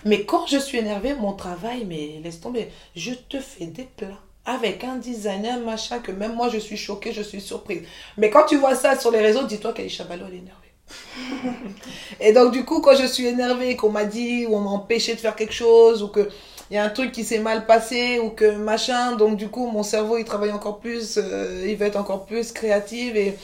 Mais 0.04 0.26
quand 0.26 0.46
je 0.48 0.58
suis 0.58 0.78
énervée, 0.78 1.14
mon 1.14 1.34
travail, 1.34 1.86
mais 1.86 2.20
laisse 2.22 2.42
tomber, 2.42 2.70
je 2.96 3.14
te 3.14 3.40
fais 3.40 3.68
des 3.68 3.84
plats 3.84 4.20
avec 4.46 4.84
un 4.84 4.96
designer, 4.96 5.60
machin, 5.60 6.00
que 6.00 6.12
même 6.12 6.36
moi 6.36 6.50
je 6.50 6.58
suis 6.58 6.78
choquée, 6.78 7.12
je 7.12 7.22
suis 7.22 7.42
surprise. 7.42 7.82
Mais 8.18 8.30
quand 8.30 8.46
tu 8.46 8.58
vois 8.58 8.76
ça 8.76 8.98
sur 8.98 9.12
les 9.12 9.22
réseaux, 9.22 9.44
dis-toi 9.44 9.74
qu'Aïcha 9.74 10.04
Balo, 10.04 10.26
elle 10.28 10.36
est 10.36 10.38
énervée. 10.38 10.66
et 12.20 12.32
donc, 12.32 12.52
du 12.52 12.64
coup, 12.64 12.82
quand 12.82 12.96
je 12.96 13.08
suis 13.08 13.26
énervée, 13.26 13.76
qu'on 13.76 13.90
m'a 13.90 14.06
dit, 14.06 14.46
ou 14.46 14.56
on 14.56 14.62
m'a 14.62 14.70
empêché 14.70 15.16
de 15.16 15.20
faire 15.20 15.36
quelque 15.36 15.54
chose, 15.54 16.04
ou 16.04 16.10
que 16.10 16.30
il 16.72 16.76
y 16.76 16.78
a 16.78 16.84
un 16.84 16.90
truc 16.90 17.12
qui 17.12 17.24
s'est 17.24 17.40
mal 17.40 17.66
passé, 17.66 18.20
ou 18.20 18.32
que 18.32 18.56
machin, 18.56 19.16
donc 19.16 19.38
du 19.38 19.50
coup, 19.50 19.68
mon 19.68 19.84
cerveau, 19.84 20.18
il 20.18 20.26
travaille 20.26 20.52
encore 20.52 20.80
plus, 20.80 21.18
euh, 21.18 21.66
il 21.68 21.76
va 21.76 21.86
être 21.86 21.96
encore 21.96 22.26
plus 22.26 22.52
créatif, 22.52 23.16
et 23.16 23.38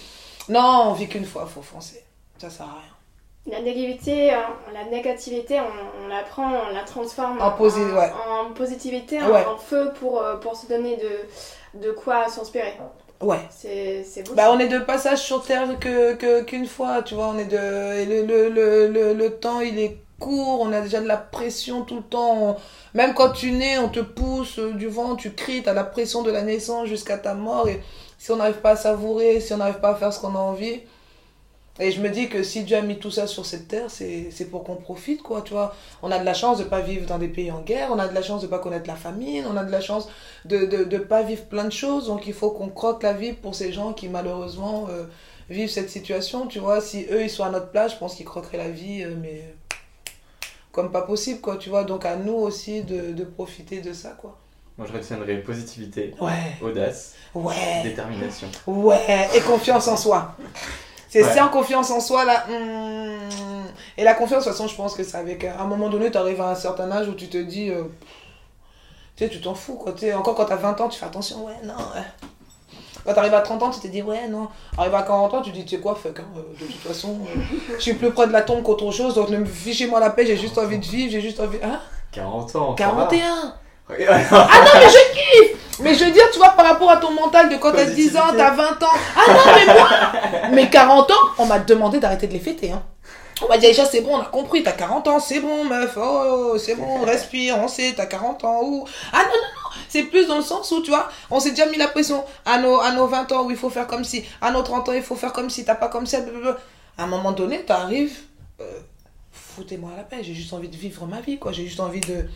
non, 0.50 0.88
on 0.88 0.94
vit 0.94 1.08
qu'une 1.08 1.26
fois, 1.26 1.46
faut 1.46 1.62
foncer. 1.62 2.04
Ça 2.40 2.50
sert 2.50 2.66
à 2.66 2.80
rien. 2.82 3.01
La 3.48 3.60
négativité, 3.60 4.32
hein, 4.32 4.46
la 4.72 4.86
négativité, 4.86 5.60
on, 5.60 6.06
on 6.06 6.08
la 6.08 6.22
prend, 6.22 6.48
on 6.70 6.74
la 6.74 6.84
transforme 6.84 7.42
En 7.42 7.50
posi- 7.52 7.92
ouais. 7.94 8.12
en 8.30 8.54
positivité, 8.54 9.20
en- 9.22 9.30
Ouais. 9.32 9.46
en, 9.46 9.58
feu 9.58 9.92
pour, 10.00 10.22
euh, 10.22 10.36
pour 10.38 10.56
se 10.56 10.68
donner 10.68 10.98
de, 10.98 11.80
de 11.82 11.92
quoi 11.92 12.28
s'inspirer. 12.30 12.74
Ouais. 13.20 13.40
C'est 13.50 14.04
beau. 14.28 14.36
Bah, 14.36 14.52
on 14.52 14.60
est 14.60 14.68
de 14.68 14.78
passage 14.80 15.20
sur 15.24 15.44
Terre 15.44 15.80
que, 15.80 16.14
que, 16.14 16.42
qu'une 16.44 16.68
fois, 16.68 17.02
tu 17.02 17.16
vois, 17.16 17.28
on 17.30 17.38
est 17.40 17.46
de... 17.46 17.58
Le, 18.06 18.26
le, 18.26 18.50
le, 18.50 18.88
le, 18.88 19.14
le 19.14 19.30
temps, 19.36 19.60
il 19.60 19.80
est 19.80 19.98
court, 20.20 20.62
on 20.62 20.72
a 20.72 20.82
déjà 20.82 21.02
de 21.02 21.08
la 21.08 21.18
pression 21.18 21.82
tout 21.84 21.96
le 21.98 22.04
temps. 22.04 22.38
on- 22.38 22.56
Même 22.94 23.16
quand 23.16 23.32
tu 23.32 23.52
nais, 23.54 23.80
on 23.80 23.90
te 23.90 24.00
pousse 24.02 24.60
euh, 24.60 24.72
du 24.74 24.88
vent, 24.88 25.16
tu 25.16 25.34
cries, 25.34 25.64
t'as 25.64 25.74
la 25.74 25.84
pression 25.84 26.22
de 26.22 26.30
la 26.32 26.44
naissance 26.44 26.88
jusqu'à 26.88 27.18
ta 27.18 27.34
mort. 27.34 27.68
Et 27.70 27.82
si 28.20 28.32
on 28.32 28.36
n'arrive 28.36 28.62
pas 28.62 28.72
à 28.72 28.76
savourer, 28.76 29.40
si 29.40 29.52
on 29.54 29.58
n'arrive 29.58 29.80
pas 29.80 29.90
à 29.90 29.96
faire 29.96 30.14
ce 30.14 30.20
qu'on 30.20 30.36
a 30.36 30.40
envie... 30.40 30.82
Et 31.82 31.92
je 31.92 32.00
me 32.00 32.10
dis 32.10 32.30
que 32.30 32.44
si 32.44 32.64
Dieu 32.64 32.78
a 32.78 32.82
mis 32.82 33.00
tout 33.00 33.10
ça 33.12 33.26
sur 33.28 33.46
cette 33.46 33.68
terre, 33.68 33.88
c'est 33.90 34.50
pour 34.52 34.64
qu'on 34.64 34.76
profite, 34.76 35.22
quoi, 35.24 35.42
tu 35.42 35.54
vois. 35.54 35.76
On 36.04 36.12
a 36.12 36.20
de 36.20 36.24
la 36.26 36.34
chance 36.36 36.60
de 36.60 36.64
pas 36.64 36.80
vivre 36.82 37.06
dans 37.08 37.18
des 37.18 37.28
pays 37.28 37.52
en 37.52 37.62
guerre, 37.62 37.90
on 37.92 37.98
a 38.00 38.08
de 38.08 38.14
la 38.14 38.22
chance 38.22 38.42
de 38.42 38.48
pas 38.48 38.60
connaître 38.60 38.88
la 38.88 38.96
famine, 38.96 39.46
on 39.52 39.58
a 39.58 39.64
de 39.64 39.72
la 39.72 39.82
chance 39.82 40.08
de 40.46 40.66
de, 40.66 40.84
de 40.84 40.98
pas 41.00 41.24
vivre 41.24 41.44
plein 41.46 41.66
de 41.66 41.72
choses, 41.72 42.06
donc 42.08 42.28
il 42.28 42.34
faut 42.34 42.52
qu'on 42.52 42.70
croque 42.70 43.02
la 43.04 43.14
vie 43.14 43.34
pour 43.34 43.56
ces 43.56 43.74
gens 43.74 43.94
qui 43.94 44.08
malheureusement 44.10 44.88
euh, 44.92 45.06
vivent 45.50 45.70
cette 45.72 45.90
situation, 45.90 46.46
tu 46.48 46.60
vois. 46.60 46.82
Si 46.82 47.08
eux, 47.12 47.24
ils 47.24 47.30
sont 47.32 47.44
à 47.44 47.50
notre 47.50 47.72
place, 47.72 47.94
je 47.94 47.98
pense 47.98 48.14
qu'ils 48.16 48.26
croqueraient 48.28 48.58
la 48.60 48.70
vie, 48.70 49.04
euh, 49.04 49.16
mais 49.20 49.54
comme 50.72 50.92
pas 50.92 51.02
possible, 51.02 51.42
quoi, 51.42 51.58
tu 51.58 51.70
vois. 51.70 51.84
Donc 51.84 52.06
à 52.06 52.16
nous 52.16 52.34
aussi 52.36 52.84
de, 52.84 53.12
de 53.12 53.24
profiter 53.24 53.82
de 53.82 53.92
ça, 53.92 54.10
quoi. 54.22 54.38
Moi, 54.78 54.88
je 54.88 54.94
retiendrai 54.98 55.38
positivité, 55.42 56.14
Ouais, 56.22 56.32
audace, 56.62 57.14
ouais, 57.36 57.82
détermination. 57.84 58.48
ouais, 58.68 59.28
et 59.36 59.42
confiance 59.42 59.88
en 59.88 59.98
soi. 59.98 60.36
C'est 61.12 61.24
Ouais. 61.26 61.36
sans 61.38 61.50
confiance 61.50 61.92
en 61.92 62.00
soi, 62.00 62.24
là. 62.26 62.46
hum. 62.50 63.20
Et 63.98 64.04
la 64.06 64.14
confiance, 64.14 64.46
de 64.46 64.50
toute 64.50 64.58
façon, 64.58 64.68
je 64.70 64.76
pense 64.76 64.96
que 64.96 65.04
c'est 65.04 65.18
avec. 65.18 65.44
À 65.44 65.60
un 65.62 65.66
moment 65.66 65.90
donné, 65.90 66.10
tu 66.10 66.18
arrives 66.18 66.40
à 66.42 66.50
un 66.50 66.56
certain 66.56 66.90
âge 66.92 67.08
où 67.10 67.14
tu 67.14 67.28
te 67.28 67.38
dis. 67.38 67.70
euh, 67.70 67.84
tu 69.18 69.26
sais, 69.26 69.30
tu 69.30 69.42
t'en 69.42 69.54
fous, 69.54 69.76
quoi. 69.76 69.94
Encore 70.16 70.36
quand 70.36 70.46
t'as 70.46 70.56
20 70.56 70.80
ans, 70.82 70.88
tu 70.88 70.98
fais 70.98 71.06
attention, 71.06 71.46
ouais, 71.46 71.54
non. 71.64 71.74
ouais. 71.74 72.02
Quand 73.06 73.14
t'arrives 73.14 73.34
à 73.34 73.42
30 73.42 73.62
ans, 73.64 73.70
tu 73.72 73.80
te 73.82 73.88
dis, 73.88 74.02
ouais, 74.02 74.28
non. 74.30 74.48
Arrive 74.78 74.96
à 74.96 75.02
40 75.04 75.34
ans, 75.34 75.42
tu 75.42 75.52
te 75.52 75.56
dis, 75.58 75.66
tu 75.66 75.76
sais 75.76 75.82
quoi, 75.82 75.96
fuck, 75.96 76.18
hein, 76.20 76.24
euh, 76.38 76.42
de 76.60 76.66
toute 76.66 76.82
façon, 76.82 77.18
euh, 77.26 77.40
je 77.76 77.82
suis 77.82 77.94
plus 77.96 78.12
près 78.12 78.28
de 78.28 78.32
la 78.32 78.44
tombe 78.44 78.64
qu'autre 78.64 78.90
chose, 78.92 79.16
donc 79.16 79.30
ne 79.30 79.38
me 79.38 79.46
fichez-moi 79.46 80.00
la 80.00 80.12
paix, 80.12 80.26
j'ai 80.26 80.38
juste 80.38 80.58
envie 80.58 80.78
de 80.80 80.86
vivre, 80.86 81.12
j'ai 81.12 81.20
juste 81.22 81.40
envie. 81.42 81.58
Hein 81.64 81.80
40 82.14 82.56
ans. 82.56 82.76
ça 82.78 82.86
va. 82.86 82.92
41 83.08 83.56
Regarde. 83.90 84.22
Ah 84.32 84.48
non, 84.64 84.72
mais 84.76 84.90
je 84.90 85.14
kiffe 85.14 85.61
Mais 85.82 85.96
je 85.96 86.06
veux 86.06 86.12
dire, 86.12 86.30
tu 86.32 86.38
vois, 86.38 86.52
par 86.52 86.66
rapport 86.66 86.92
à 86.92 86.98
ton 86.98 87.12
mental 87.12 87.50
de 87.50 87.56
quand 87.58 87.72
t'as 87.72 87.86
10 87.86 88.18
ans, 88.18 88.34
t'as 88.36 88.52
20 88.52 88.84
ans. 88.84 88.88
Ah 89.16 89.22
non, 89.28 89.54
mais 89.56 89.74
moi 89.74 89.90
Mes 90.52 90.70
40 90.70 91.12
ans, 91.12 91.16
on 91.38 91.46
m'a 91.46 91.60
demandé 91.60 92.00
d'arrêter 92.00 92.28
de 92.28 92.34
les 92.34 92.40
fêter. 92.40 92.72
Hein. 92.72 92.84
On 93.44 93.48
m'a 93.48 93.58
dit, 93.58 93.66
déjà, 93.66 93.86
c'est 93.86 94.02
bon, 94.02 94.16
on 94.16 94.22
a 94.22 94.26
compris, 94.26 94.62
t'as 94.62 94.72
40 94.72 95.08
ans, 95.08 95.20
c'est 95.20 95.40
bon, 95.40 95.64
meuf, 95.64 95.98
oh, 95.98 96.56
c'est 96.60 96.76
bon, 96.76 97.02
respire, 97.02 97.58
on 97.58 97.68
sait, 97.68 97.94
t'as 97.96 98.06
40 98.06 98.44
ans, 98.46 98.62
ou... 98.64 98.86
Ah 99.12 99.24
non, 99.24 99.30
non, 99.30 99.48
non, 99.56 99.82
c'est 99.90 100.04
plus 100.04 100.28
dans 100.28 100.38
le 100.38 100.44
sens 100.44 100.72
où, 100.72 100.82
tu 100.84 100.92
vois, 100.92 101.10
on 101.32 101.40
s'est 101.40 101.50
déjà 101.50 101.66
mis 101.66 101.78
la 101.78 101.88
pression 101.88 102.24
à 102.46 102.60
nos, 102.60 102.80
à 102.80 102.92
nos 102.92 103.08
20 103.08 103.32
ans 103.32 103.46
où 103.46 103.50
il 103.50 103.58
faut 103.58 103.72
faire 103.72 103.88
comme 103.88 104.04
si, 104.04 104.24
à 104.42 104.52
nos 104.52 104.62
30 104.62 104.90
ans, 104.90 104.94
il 104.94 105.02
faut 105.02 105.16
faire 105.16 105.34
comme 105.34 105.50
si, 105.50 105.66
t'as 105.66 105.74
pas 105.74 105.88
comme 105.88 106.06
ça, 106.06 106.22
blablabla. 106.22 106.58
À 107.00 107.04
un 107.04 107.08
moment 107.08 107.32
donné, 107.32 107.64
t'arrives, 107.64 108.20
euh, 108.60 108.80
foutez-moi 109.32 109.92
à 109.96 109.98
la 109.98 110.04
paix, 110.04 110.18
j'ai 110.22 110.36
juste 110.36 110.54
envie 110.54 110.70
de 110.70 110.78
vivre 110.78 111.08
ma 111.08 111.22
vie, 111.22 111.40
quoi, 111.40 111.52
j'ai 111.52 111.66
juste 111.66 111.80
envie 111.80 112.02
de, 112.02 112.28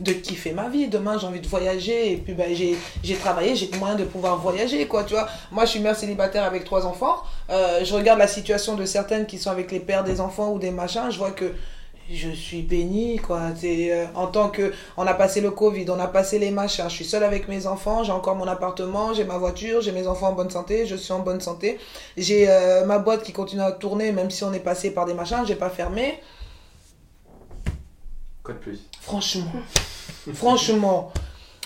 de 0.00 0.12
kiffer 0.12 0.52
ma 0.52 0.68
vie. 0.68 0.88
Demain, 0.88 1.18
j'ai 1.18 1.26
envie 1.26 1.40
de 1.40 1.46
voyager 1.46 2.12
et 2.12 2.16
puis 2.16 2.34
ben, 2.34 2.54
j'ai, 2.54 3.14
travaillé, 3.16 3.54
j'ai 3.56 3.70
moyen 3.78 3.94
de 3.94 4.04
pouvoir 4.04 4.38
voyager, 4.38 4.86
quoi, 4.86 5.04
tu 5.04 5.14
vois. 5.14 5.28
Moi, 5.52 5.64
je 5.64 5.70
suis 5.70 5.80
mère 5.80 5.96
célibataire 5.96 6.44
avec 6.44 6.64
trois 6.64 6.86
enfants. 6.86 7.22
Euh, 7.50 7.84
je 7.84 7.94
regarde 7.94 8.18
la 8.18 8.26
situation 8.26 8.74
de 8.74 8.84
certaines 8.84 9.26
qui 9.26 9.38
sont 9.38 9.50
avec 9.50 9.70
les 9.70 9.80
pères 9.80 10.04
des 10.04 10.20
enfants 10.20 10.52
ou 10.52 10.58
des 10.58 10.70
machins. 10.70 11.10
Je 11.10 11.18
vois 11.18 11.30
que 11.30 11.52
je 12.10 12.30
suis 12.30 12.62
bénie, 12.62 13.16
quoi. 13.16 13.40
C'est, 13.56 13.92
euh, 13.92 14.06
en 14.14 14.26
tant 14.26 14.50
que. 14.50 14.72
On 14.96 15.06
a 15.06 15.14
passé 15.14 15.40
le 15.40 15.50
Covid, 15.50 15.86
on 15.88 15.98
a 16.00 16.08
passé 16.08 16.38
les 16.38 16.50
machins. 16.50 16.84
Je 16.88 16.94
suis 16.94 17.04
seule 17.04 17.24
avec 17.24 17.48
mes 17.48 17.66
enfants, 17.66 18.04
j'ai 18.04 18.12
encore 18.12 18.36
mon 18.36 18.46
appartement, 18.46 19.14
j'ai 19.14 19.24
ma 19.24 19.38
voiture, 19.38 19.80
j'ai 19.80 19.92
mes 19.92 20.06
enfants 20.06 20.28
en 20.28 20.32
bonne 20.32 20.50
santé, 20.50 20.86
je 20.86 20.96
suis 20.96 21.12
en 21.12 21.20
bonne 21.20 21.40
santé. 21.40 21.78
J'ai 22.16 22.46
euh, 22.48 22.84
ma 22.84 22.98
boîte 22.98 23.22
qui 23.22 23.32
continue 23.32 23.62
à 23.62 23.72
tourner, 23.72 24.12
même 24.12 24.30
si 24.30 24.44
on 24.44 24.52
est 24.52 24.60
passé 24.60 24.90
par 24.90 25.06
des 25.06 25.14
machins, 25.14 25.44
j'ai 25.46 25.56
pas 25.56 25.70
fermé. 25.70 26.20
Quoi 28.44 28.54
de 28.54 28.58
plus 28.60 28.78
Franchement. 29.00 29.50
Franchement. 30.34 31.12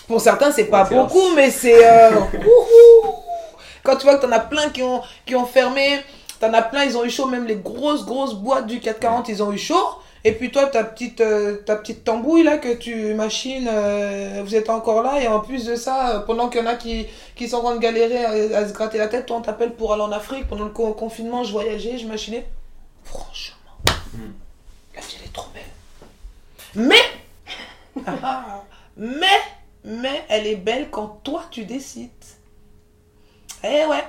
Pour 0.07 0.21
certains, 0.21 0.51
c'est 0.53 0.65
pas 0.67 0.85
beaucoup, 0.85 1.35
mais 1.35 1.51
c'est. 1.51 1.85
euh. 1.87 2.11
Quand 3.83 3.97
tu 3.97 4.05
vois 4.05 4.17
que 4.17 4.23
t'en 4.25 4.33
as 4.33 4.41
plein 4.41 4.71
qui 4.71 4.83
ont, 4.83 5.03
qui 5.27 5.35
ont 5.35 5.45
fermé, 5.47 6.01
t'en 6.41 6.53
as 6.55 6.63
plein, 6.63 6.85
ils 6.85 6.97
ont 6.97 7.05
eu 7.05 7.11
chaud, 7.11 7.27
même 7.27 7.47
les 7.47 7.57
grosses, 7.57 8.05
grosses 8.07 8.35
boîtes 8.35 8.67
du 8.67 8.81
440, 8.81 9.29
ils 9.29 9.43
ont 9.43 9.53
eu 9.53 9.59
chaud. 9.59 9.87
Et 10.25 10.33
puis 10.33 10.51
toi, 10.51 10.67
ta 10.67 10.83
petite, 10.85 11.21
euh, 11.21 11.57
ta 11.65 11.77
petite 11.77 12.05
tambouille 12.05 12.43
là 12.43 12.59
que 12.59 12.75
tu 12.75 13.15
machines, 13.15 13.69
euh, 13.71 14.43
vous 14.45 14.55
êtes 14.57 14.69
encore 14.69 15.03
là. 15.03 15.21
Et 15.23 15.29
en 15.29 15.41
plus 15.41 15.65
de 15.67 15.77
ça, 15.77 16.25
pendant 16.27 16.49
qu'il 16.49 16.61
y 16.61 16.65
en 16.65 16.67
a 16.67 16.75
qui, 16.75 17.07
qui 17.37 17.49
sont 17.49 17.59
en 17.59 17.63
train 17.63 17.75
de 17.77 17.81
galérer 17.81 18.25
à, 18.25 18.59
à 18.59 18.67
se 18.69 18.73
gratter 18.73 18.99
la 18.99 19.07
tête, 19.09 19.27
toi 19.27 19.37
on 19.37 19.43
t'appelle 19.43 19.75
pour 19.75 19.93
aller 19.93 20.03
en 20.03 20.11
Afrique. 20.13 20.49
Pendant 20.49 20.65
le 20.65 20.71
co- 20.71 20.93
confinement, 20.93 21.45
je 21.45 21.53
voyageais, 21.53 21.99
je 21.99 22.07
machinais. 22.07 22.47
Franchement, 23.05 23.57
Mm. 24.15 24.33
la 24.97 25.01
vie 25.03 25.17
elle 25.21 25.27
est 25.27 25.33
trop 25.33 25.47
belle. 25.55 25.63
Mais, 26.79 26.95
mais, 28.97 29.41
mais 29.85 30.25
elle 30.29 30.47
est 30.47 30.57
belle 30.57 30.91
quand 30.91 31.21
toi 31.25 31.45
tu 31.51 31.65
décides. 31.65 32.11
Eh 33.65 33.85
ouais. 33.87 34.05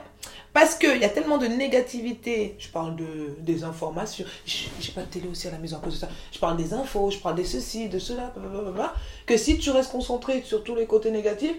Parce 0.54 0.76
qu'il 0.76 0.98
y 0.98 1.04
a 1.04 1.10
tellement 1.10 1.38
de 1.38 1.48
négativité. 1.48 2.56
Je 2.60 2.70
parle 2.70 2.96
de, 2.96 3.36
des 3.40 3.64
informations. 3.64 4.26
J'ai 4.46 4.92
pas 4.94 5.02
de 5.02 5.08
télé 5.08 5.28
aussi 5.28 5.48
à 5.48 5.52
la 5.52 5.58
maison 5.58 5.78
à 5.78 5.80
cause 5.80 5.96
de 5.96 6.00
ça. 6.00 6.10
Je 6.32 6.40
parle 6.40 6.58
des 6.58 6.74
infos, 6.74 7.10
je 7.12 7.18
parle 7.18 7.36
de 7.36 7.44
ceci, 7.44 7.90
de 7.90 7.98
cela. 7.98 8.34
Que 9.26 9.38
si 9.38 9.58
tu 9.58 9.72
restes 9.72 9.92
concentré 9.92 10.44
sur 10.44 10.64
tous 10.64 10.76
les 10.76 10.86
côtés 10.86 11.12
négatifs, 11.12 11.56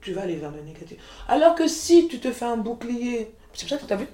tu 0.00 0.12
vas 0.12 0.22
aller 0.22 0.36
vers 0.36 0.52
le 0.52 0.62
négatif. 0.62 0.98
Alors 1.28 1.54
que 1.54 1.66
si 1.66 2.08
tu 2.08 2.20
te 2.20 2.30
fais 2.30 2.46
un 2.46 2.56
bouclier. 2.56 3.34
C'est 3.52 3.68
pour 3.68 3.70
ça 3.70 3.78
que 3.78 3.86
tu 3.86 3.92
as 3.92 3.96
vu 3.96 4.06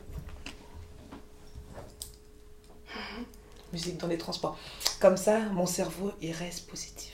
Dans 3.99 4.07
les 4.07 4.19
transports. 4.19 4.57
Comme 5.01 5.17
ça, 5.17 5.39
mon 5.53 5.67
cerveau, 5.67 6.13
il 6.21 6.33
reste 6.33 6.69
positif. 6.69 7.13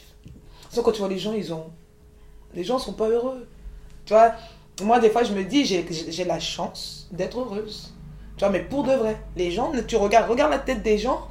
Sinon, 0.71 0.83
quand 0.83 0.93
tu 0.93 1.01
vois 1.01 1.09
les 1.09 1.19
gens, 1.19 1.33
ils 1.33 1.53
ont. 1.53 1.67
Les 2.55 2.65
gens 2.65 2.79
sont 2.79 2.93
pas 2.93 3.09
heureux. 3.09 3.47
Tu 4.05 4.13
vois, 4.13 4.33
moi, 4.83 4.99
des 4.99 5.11
fois, 5.11 5.23
je 5.23 5.33
me 5.33 5.45
dis, 5.45 5.65
j'ai 5.65 5.87
j'ai 5.91 6.25
la 6.25 6.41
chance 6.41 7.09
d'être 7.11 7.39
heureuse. 7.39 7.95
Tu 8.37 8.41
vois, 8.41 8.51
mais 8.51 8.61
pour 8.61 8.85
de 8.85 8.93
vrai. 8.93 9.21
Les 9.37 9.51
gens, 9.51 9.73
tu 9.87 9.97
regardes, 9.97 10.31
regarde 10.31 10.51
la 10.51 10.59
tête 10.59 10.83
des 10.83 10.99
gens, 10.99 11.29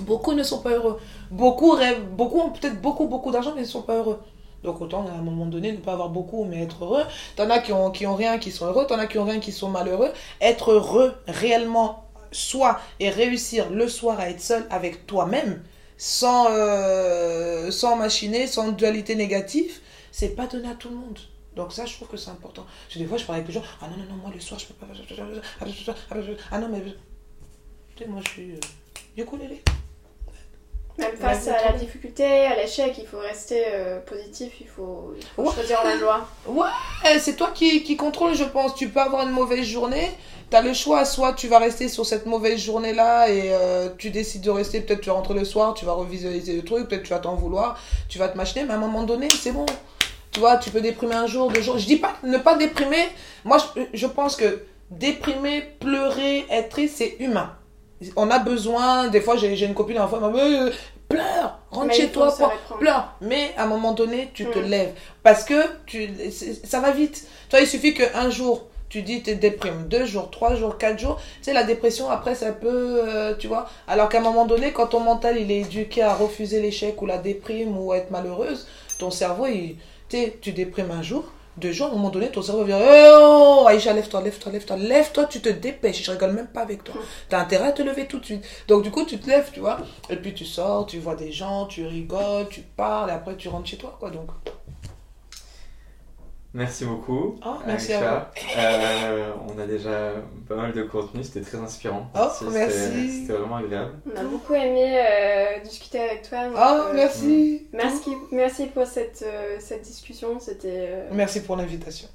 beaucoup 0.00 0.32
ne 0.32 0.42
sont 0.42 0.60
pas 0.60 0.70
heureux. 0.70 0.98
Beaucoup 1.30 1.70
rêvent, 1.70 2.04
beaucoup 2.16 2.40
ont 2.40 2.50
peut-être 2.50 2.80
beaucoup, 2.80 3.06
beaucoup 3.06 3.30
d'argent, 3.30 3.52
mais 3.54 3.62
ne 3.62 3.66
sont 3.66 3.82
pas 3.82 3.96
heureux. 3.96 4.20
Donc 4.62 4.80
autant 4.80 5.04
à 5.06 5.18
un 5.18 5.22
moment 5.22 5.46
donné 5.46 5.72
ne 5.72 5.78
pas 5.78 5.92
avoir 5.92 6.08
beaucoup 6.08 6.44
mais 6.44 6.62
être 6.62 6.84
heureux. 6.84 7.02
T'en 7.36 7.50
as 7.50 7.58
qui 7.58 7.72
ont, 7.72 7.90
qui 7.90 8.06
ont 8.06 8.14
rien 8.14 8.38
qui 8.38 8.50
sont 8.50 8.66
heureux, 8.66 8.86
t'en 8.86 8.98
as 8.98 9.06
qui 9.06 9.18
ont 9.18 9.24
rien 9.24 9.40
qui 9.40 9.52
sont 9.52 9.68
malheureux. 9.68 10.10
Être 10.40 10.72
heureux 10.72 11.14
réellement, 11.26 12.04
soi 12.32 12.80
et 13.00 13.10
réussir 13.10 13.70
le 13.70 13.88
soir 13.88 14.18
à 14.20 14.28
être 14.28 14.40
seul 14.40 14.66
avec 14.70 15.06
toi-même, 15.06 15.62
sans, 15.96 16.46
euh, 16.50 17.70
sans 17.70 17.96
machiner, 17.96 18.46
sans 18.46 18.72
dualité 18.72 19.14
négative, 19.14 19.78
c'est 20.10 20.34
pas 20.34 20.46
donné 20.46 20.68
à 20.68 20.74
tout 20.74 20.88
le 20.88 20.96
monde. 20.96 21.18
Donc 21.54 21.72
ça, 21.72 21.84
je 21.86 21.94
trouve 21.94 22.08
que 22.08 22.16
c'est 22.16 22.30
important. 22.30 22.64
Parce 22.84 22.94
que 22.94 22.98
des 22.98 23.06
fois, 23.06 23.18
je 23.18 23.24
parle 23.24 23.36
avec 23.36 23.48
les 23.48 23.54
gens, 23.54 23.62
ah 23.80 23.86
non, 23.88 23.96
non, 23.98 24.04
non, 24.10 24.16
moi 24.22 24.30
le 24.34 24.40
soir, 24.40 24.58
je 24.58 24.66
peux 24.66 24.74
pas... 24.74 24.86
Ah 26.50 26.58
non, 26.58 26.68
mais... 26.70 26.80
Tu 27.94 28.04
sais, 28.04 28.08
moi, 28.08 28.20
je 28.24 28.30
suis... 28.30 28.54
Du 29.14 29.24
coup, 29.26 29.36
Lélé. 29.36 29.62
Même 30.98 31.16
face 31.16 31.48
à 31.48 31.70
la 31.70 31.72
difficulté, 31.72 32.24
à 32.24 32.54
l'échec, 32.56 32.94
il 32.98 33.06
faut 33.06 33.18
rester 33.18 33.64
euh, 33.66 34.00
positif, 34.00 34.52
il 34.60 34.66
faut, 34.68 35.14
il 35.16 35.24
faut 35.24 35.42
Ouais. 35.42 35.52
choisir 35.54 35.82
la 35.84 35.98
joie. 35.98 36.28
Eh, 37.10 37.18
c'est 37.18 37.34
toi 37.34 37.50
qui, 37.54 37.82
qui 37.82 37.96
contrôle, 37.96 38.34
je 38.34 38.44
pense. 38.44 38.74
Tu 38.74 38.88
peux 38.90 39.00
avoir 39.00 39.26
une 39.26 39.32
mauvaise 39.32 39.64
journée. 39.64 40.10
Tu 40.52 40.56
as 40.58 40.60
le 40.60 40.74
choix. 40.74 41.06
Soit 41.06 41.32
tu 41.32 41.48
vas 41.48 41.58
rester 41.58 41.88
sur 41.88 42.04
cette 42.04 42.26
mauvaise 42.26 42.60
journée-là 42.60 43.30
et 43.30 43.44
euh, 43.54 43.88
tu 43.96 44.10
décides 44.10 44.42
de 44.42 44.50
rester. 44.50 44.82
Peut-être 44.82 45.00
tu 45.00 45.08
vas 45.08 45.14
rentrer 45.14 45.32
le 45.32 45.46
soir, 45.46 45.72
tu 45.72 45.86
vas 45.86 45.92
revisualiser 45.94 46.52
le 46.56 46.62
truc. 46.62 46.88
Peut-être 46.88 47.04
tu 47.04 47.08
vas 47.10 47.20
t'en 47.20 47.34
vouloir. 47.36 47.78
Tu 48.10 48.18
vas 48.18 48.28
te 48.28 48.36
machiner. 48.36 48.66
Mais 48.66 48.74
à 48.74 48.76
un 48.76 48.80
moment 48.80 49.04
donné, 49.04 49.28
c'est 49.30 49.52
bon. 49.52 49.64
Tu 50.30 50.40
vois, 50.40 50.58
tu 50.58 50.68
peux 50.68 50.82
déprimer 50.82 51.14
un 51.14 51.26
jour, 51.26 51.50
deux 51.50 51.62
jours. 51.62 51.78
Je 51.78 51.86
dis 51.86 51.96
pas 51.96 52.12
ne 52.22 52.36
pas 52.36 52.56
déprimer. 52.56 53.08
Moi, 53.44 53.56
je, 53.76 53.82
je 53.94 54.06
pense 54.06 54.36
que 54.36 54.62
déprimer, 54.90 55.62
pleurer, 55.80 56.44
être 56.50 56.68
triste, 56.68 56.96
c'est 56.98 57.16
humain. 57.18 57.52
On 58.16 58.30
a 58.30 58.38
besoin. 58.38 59.08
Des 59.08 59.22
fois, 59.22 59.36
j'ai 59.38 59.58
une 59.64 59.72
copine, 59.74 59.96
elle 59.96 60.20
m'a 60.20 60.28
dit, 60.32 60.38
Euh, 60.38 60.70
pleure, 61.08 61.60
rentre 61.70 61.86
Mais 61.86 61.94
chez 61.94 62.08
toi, 62.08 62.34
pleure. 62.78 63.14
Mais 63.22 63.54
à 63.56 63.64
un 63.64 63.66
moment 63.68 63.92
donné, 63.92 64.30
tu 64.34 64.44
te 64.44 64.58
Mm. 64.58 64.66
lèves. 64.68 64.92
Parce 65.22 65.44
que 65.44 65.54
tu, 65.86 66.10
ça 66.64 66.80
va 66.80 66.90
vite. 66.90 67.26
Toi, 67.48 67.60
il 67.60 67.66
suffit 67.66 67.94
qu'un 67.94 68.28
jour, 68.28 68.66
tu 68.92 69.00
dis 69.00 69.22
tu 69.22 69.34
déprimes. 69.36 69.88
Deux 69.88 70.04
jours, 70.04 70.30
trois 70.30 70.54
jours, 70.54 70.76
quatre 70.76 70.98
jours. 70.98 71.16
Tu 71.38 71.44
sais, 71.44 71.54
la 71.54 71.64
dépression, 71.64 72.10
après, 72.10 72.34
ça 72.34 72.52
peut, 72.52 73.00
euh, 73.02 73.34
tu 73.38 73.48
vois. 73.48 73.66
Alors 73.88 74.10
qu'à 74.10 74.18
un 74.18 74.20
moment 74.22 74.44
donné, 74.44 74.72
quand 74.72 74.88
ton 74.88 75.00
mental, 75.00 75.40
il 75.40 75.50
est 75.50 75.60
éduqué 75.60 76.02
à 76.02 76.14
refuser 76.14 76.60
l'échec 76.60 77.00
ou 77.00 77.06
la 77.06 77.16
déprime 77.16 77.78
ou 77.78 77.92
à 77.92 77.96
être 77.96 78.10
malheureuse, 78.10 78.66
ton 78.98 79.10
cerveau, 79.10 79.46
il, 79.46 79.76
tu 80.42 80.52
déprimes 80.52 80.90
un 80.90 81.02
jour. 81.02 81.24
Deux 81.56 81.72
jours, 81.72 81.86
à 81.86 81.90
un 81.90 81.94
moment 81.94 82.10
donné, 82.10 82.28
ton 82.28 82.42
cerveau 82.42 82.64
vient 82.64 82.78
Oh, 82.82 83.64
Aïcha, 83.66 83.94
lève-toi, 83.94 84.20
lève-toi, 84.20 84.52
lève-toi, 84.52 84.76
lève-toi, 84.76 85.24
tu 85.24 85.40
te 85.40 85.48
dépêches. 85.48 86.02
Je 86.02 86.10
rigole 86.10 86.32
même 86.32 86.48
pas 86.48 86.60
avec 86.60 86.84
toi. 86.84 86.94
T'as 87.30 87.40
intérêt 87.40 87.68
à 87.68 87.72
te 87.72 87.80
lever 87.80 88.06
tout 88.06 88.18
de 88.18 88.24
suite. 88.26 88.44
Donc, 88.68 88.82
du 88.82 88.90
coup, 88.90 89.06
tu 89.06 89.18
te 89.18 89.28
lèves, 89.28 89.50
tu 89.54 89.60
vois. 89.60 89.78
Et 90.10 90.16
puis, 90.16 90.34
tu 90.34 90.44
sors, 90.44 90.84
tu 90.84 90.98
vois 90.98 91.14
des 91.14 91.32
gens, 91.32 91.64
tu 91.64 91.86
rigoles, 91.86 92.48
tu 92.50 92.60
parles, 92.60 93.08
et 93.08 93.14
après, 93.14 93.36
tu 93.36 93.48
rentres 93.48 93.68
chez 93.68 93.78
toi, 93.78 93.96
quoi. 93.98 94.10
Donc, 94.10 94.28
Merci 96.54 96.84
beaucoup. 96.84 97.36
Oh, 97.46 97.54
merci 97.66 97.94
à. 97.94 98.30
Euh, 98.58 99.32
on 99.48 99.58
a 99.58 99.66
déjà 99.66 100.12
pas 100.46 100.54
mal 100.56 100.72
de 100.72 100.82
contenu, 100.82 101.24
c'était 101.24 101.40
très 101.40 101.56
inspirant. 101.58 102.10
Oh, 102.14 102.28
merci. 102.52 103.20
C'était 103.22 103.32
vraiment 103.32 103.56
agréable. 103.56 103.92
On 104.14 104.20
a 104.20 104.24
beaucoup 104.24 104.52
aimé 104.52 104.98
euh, 105.00 105.60
discuter 105.64 105.98
avec 106.00 106.28
toi. 106.28 106.44
donc, 106.48 106.56
oh, 106.58 106.60
euh, 106.90 106.92
merci. 106.94 107.66
Merci, 107.72 108.10
merci 108.32 108.66
pour 108.66 108.86
cette, 108.86 109.24
euh, 109.26 109.56
cette 109.60 109.82
discussion, 109.82 110.38
c'était... 110.40 110.88
euh, 110.90 111.08
Merci 111.12 111.40
pour 111.42 111.56
l'invitation. 111.56 112.08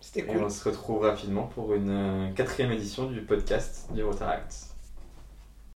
C'était 0.00 0.20
Et 0.20 0.24
cool. 0.24 0.44
on 0.44 0.48
se 0.48 0.66
retrouve 0.66 1.02
rapidement 1.02 1.42
pour 1.54 1.74
une 1.74 1.90
euh, 1.90 2.32
quatrième 2.34 2.72
édition 2.72 3.04
du 3.10 3.20
podcast 3.20 3.86
du 3.92 4.02
Rotaract. 4.02 4.54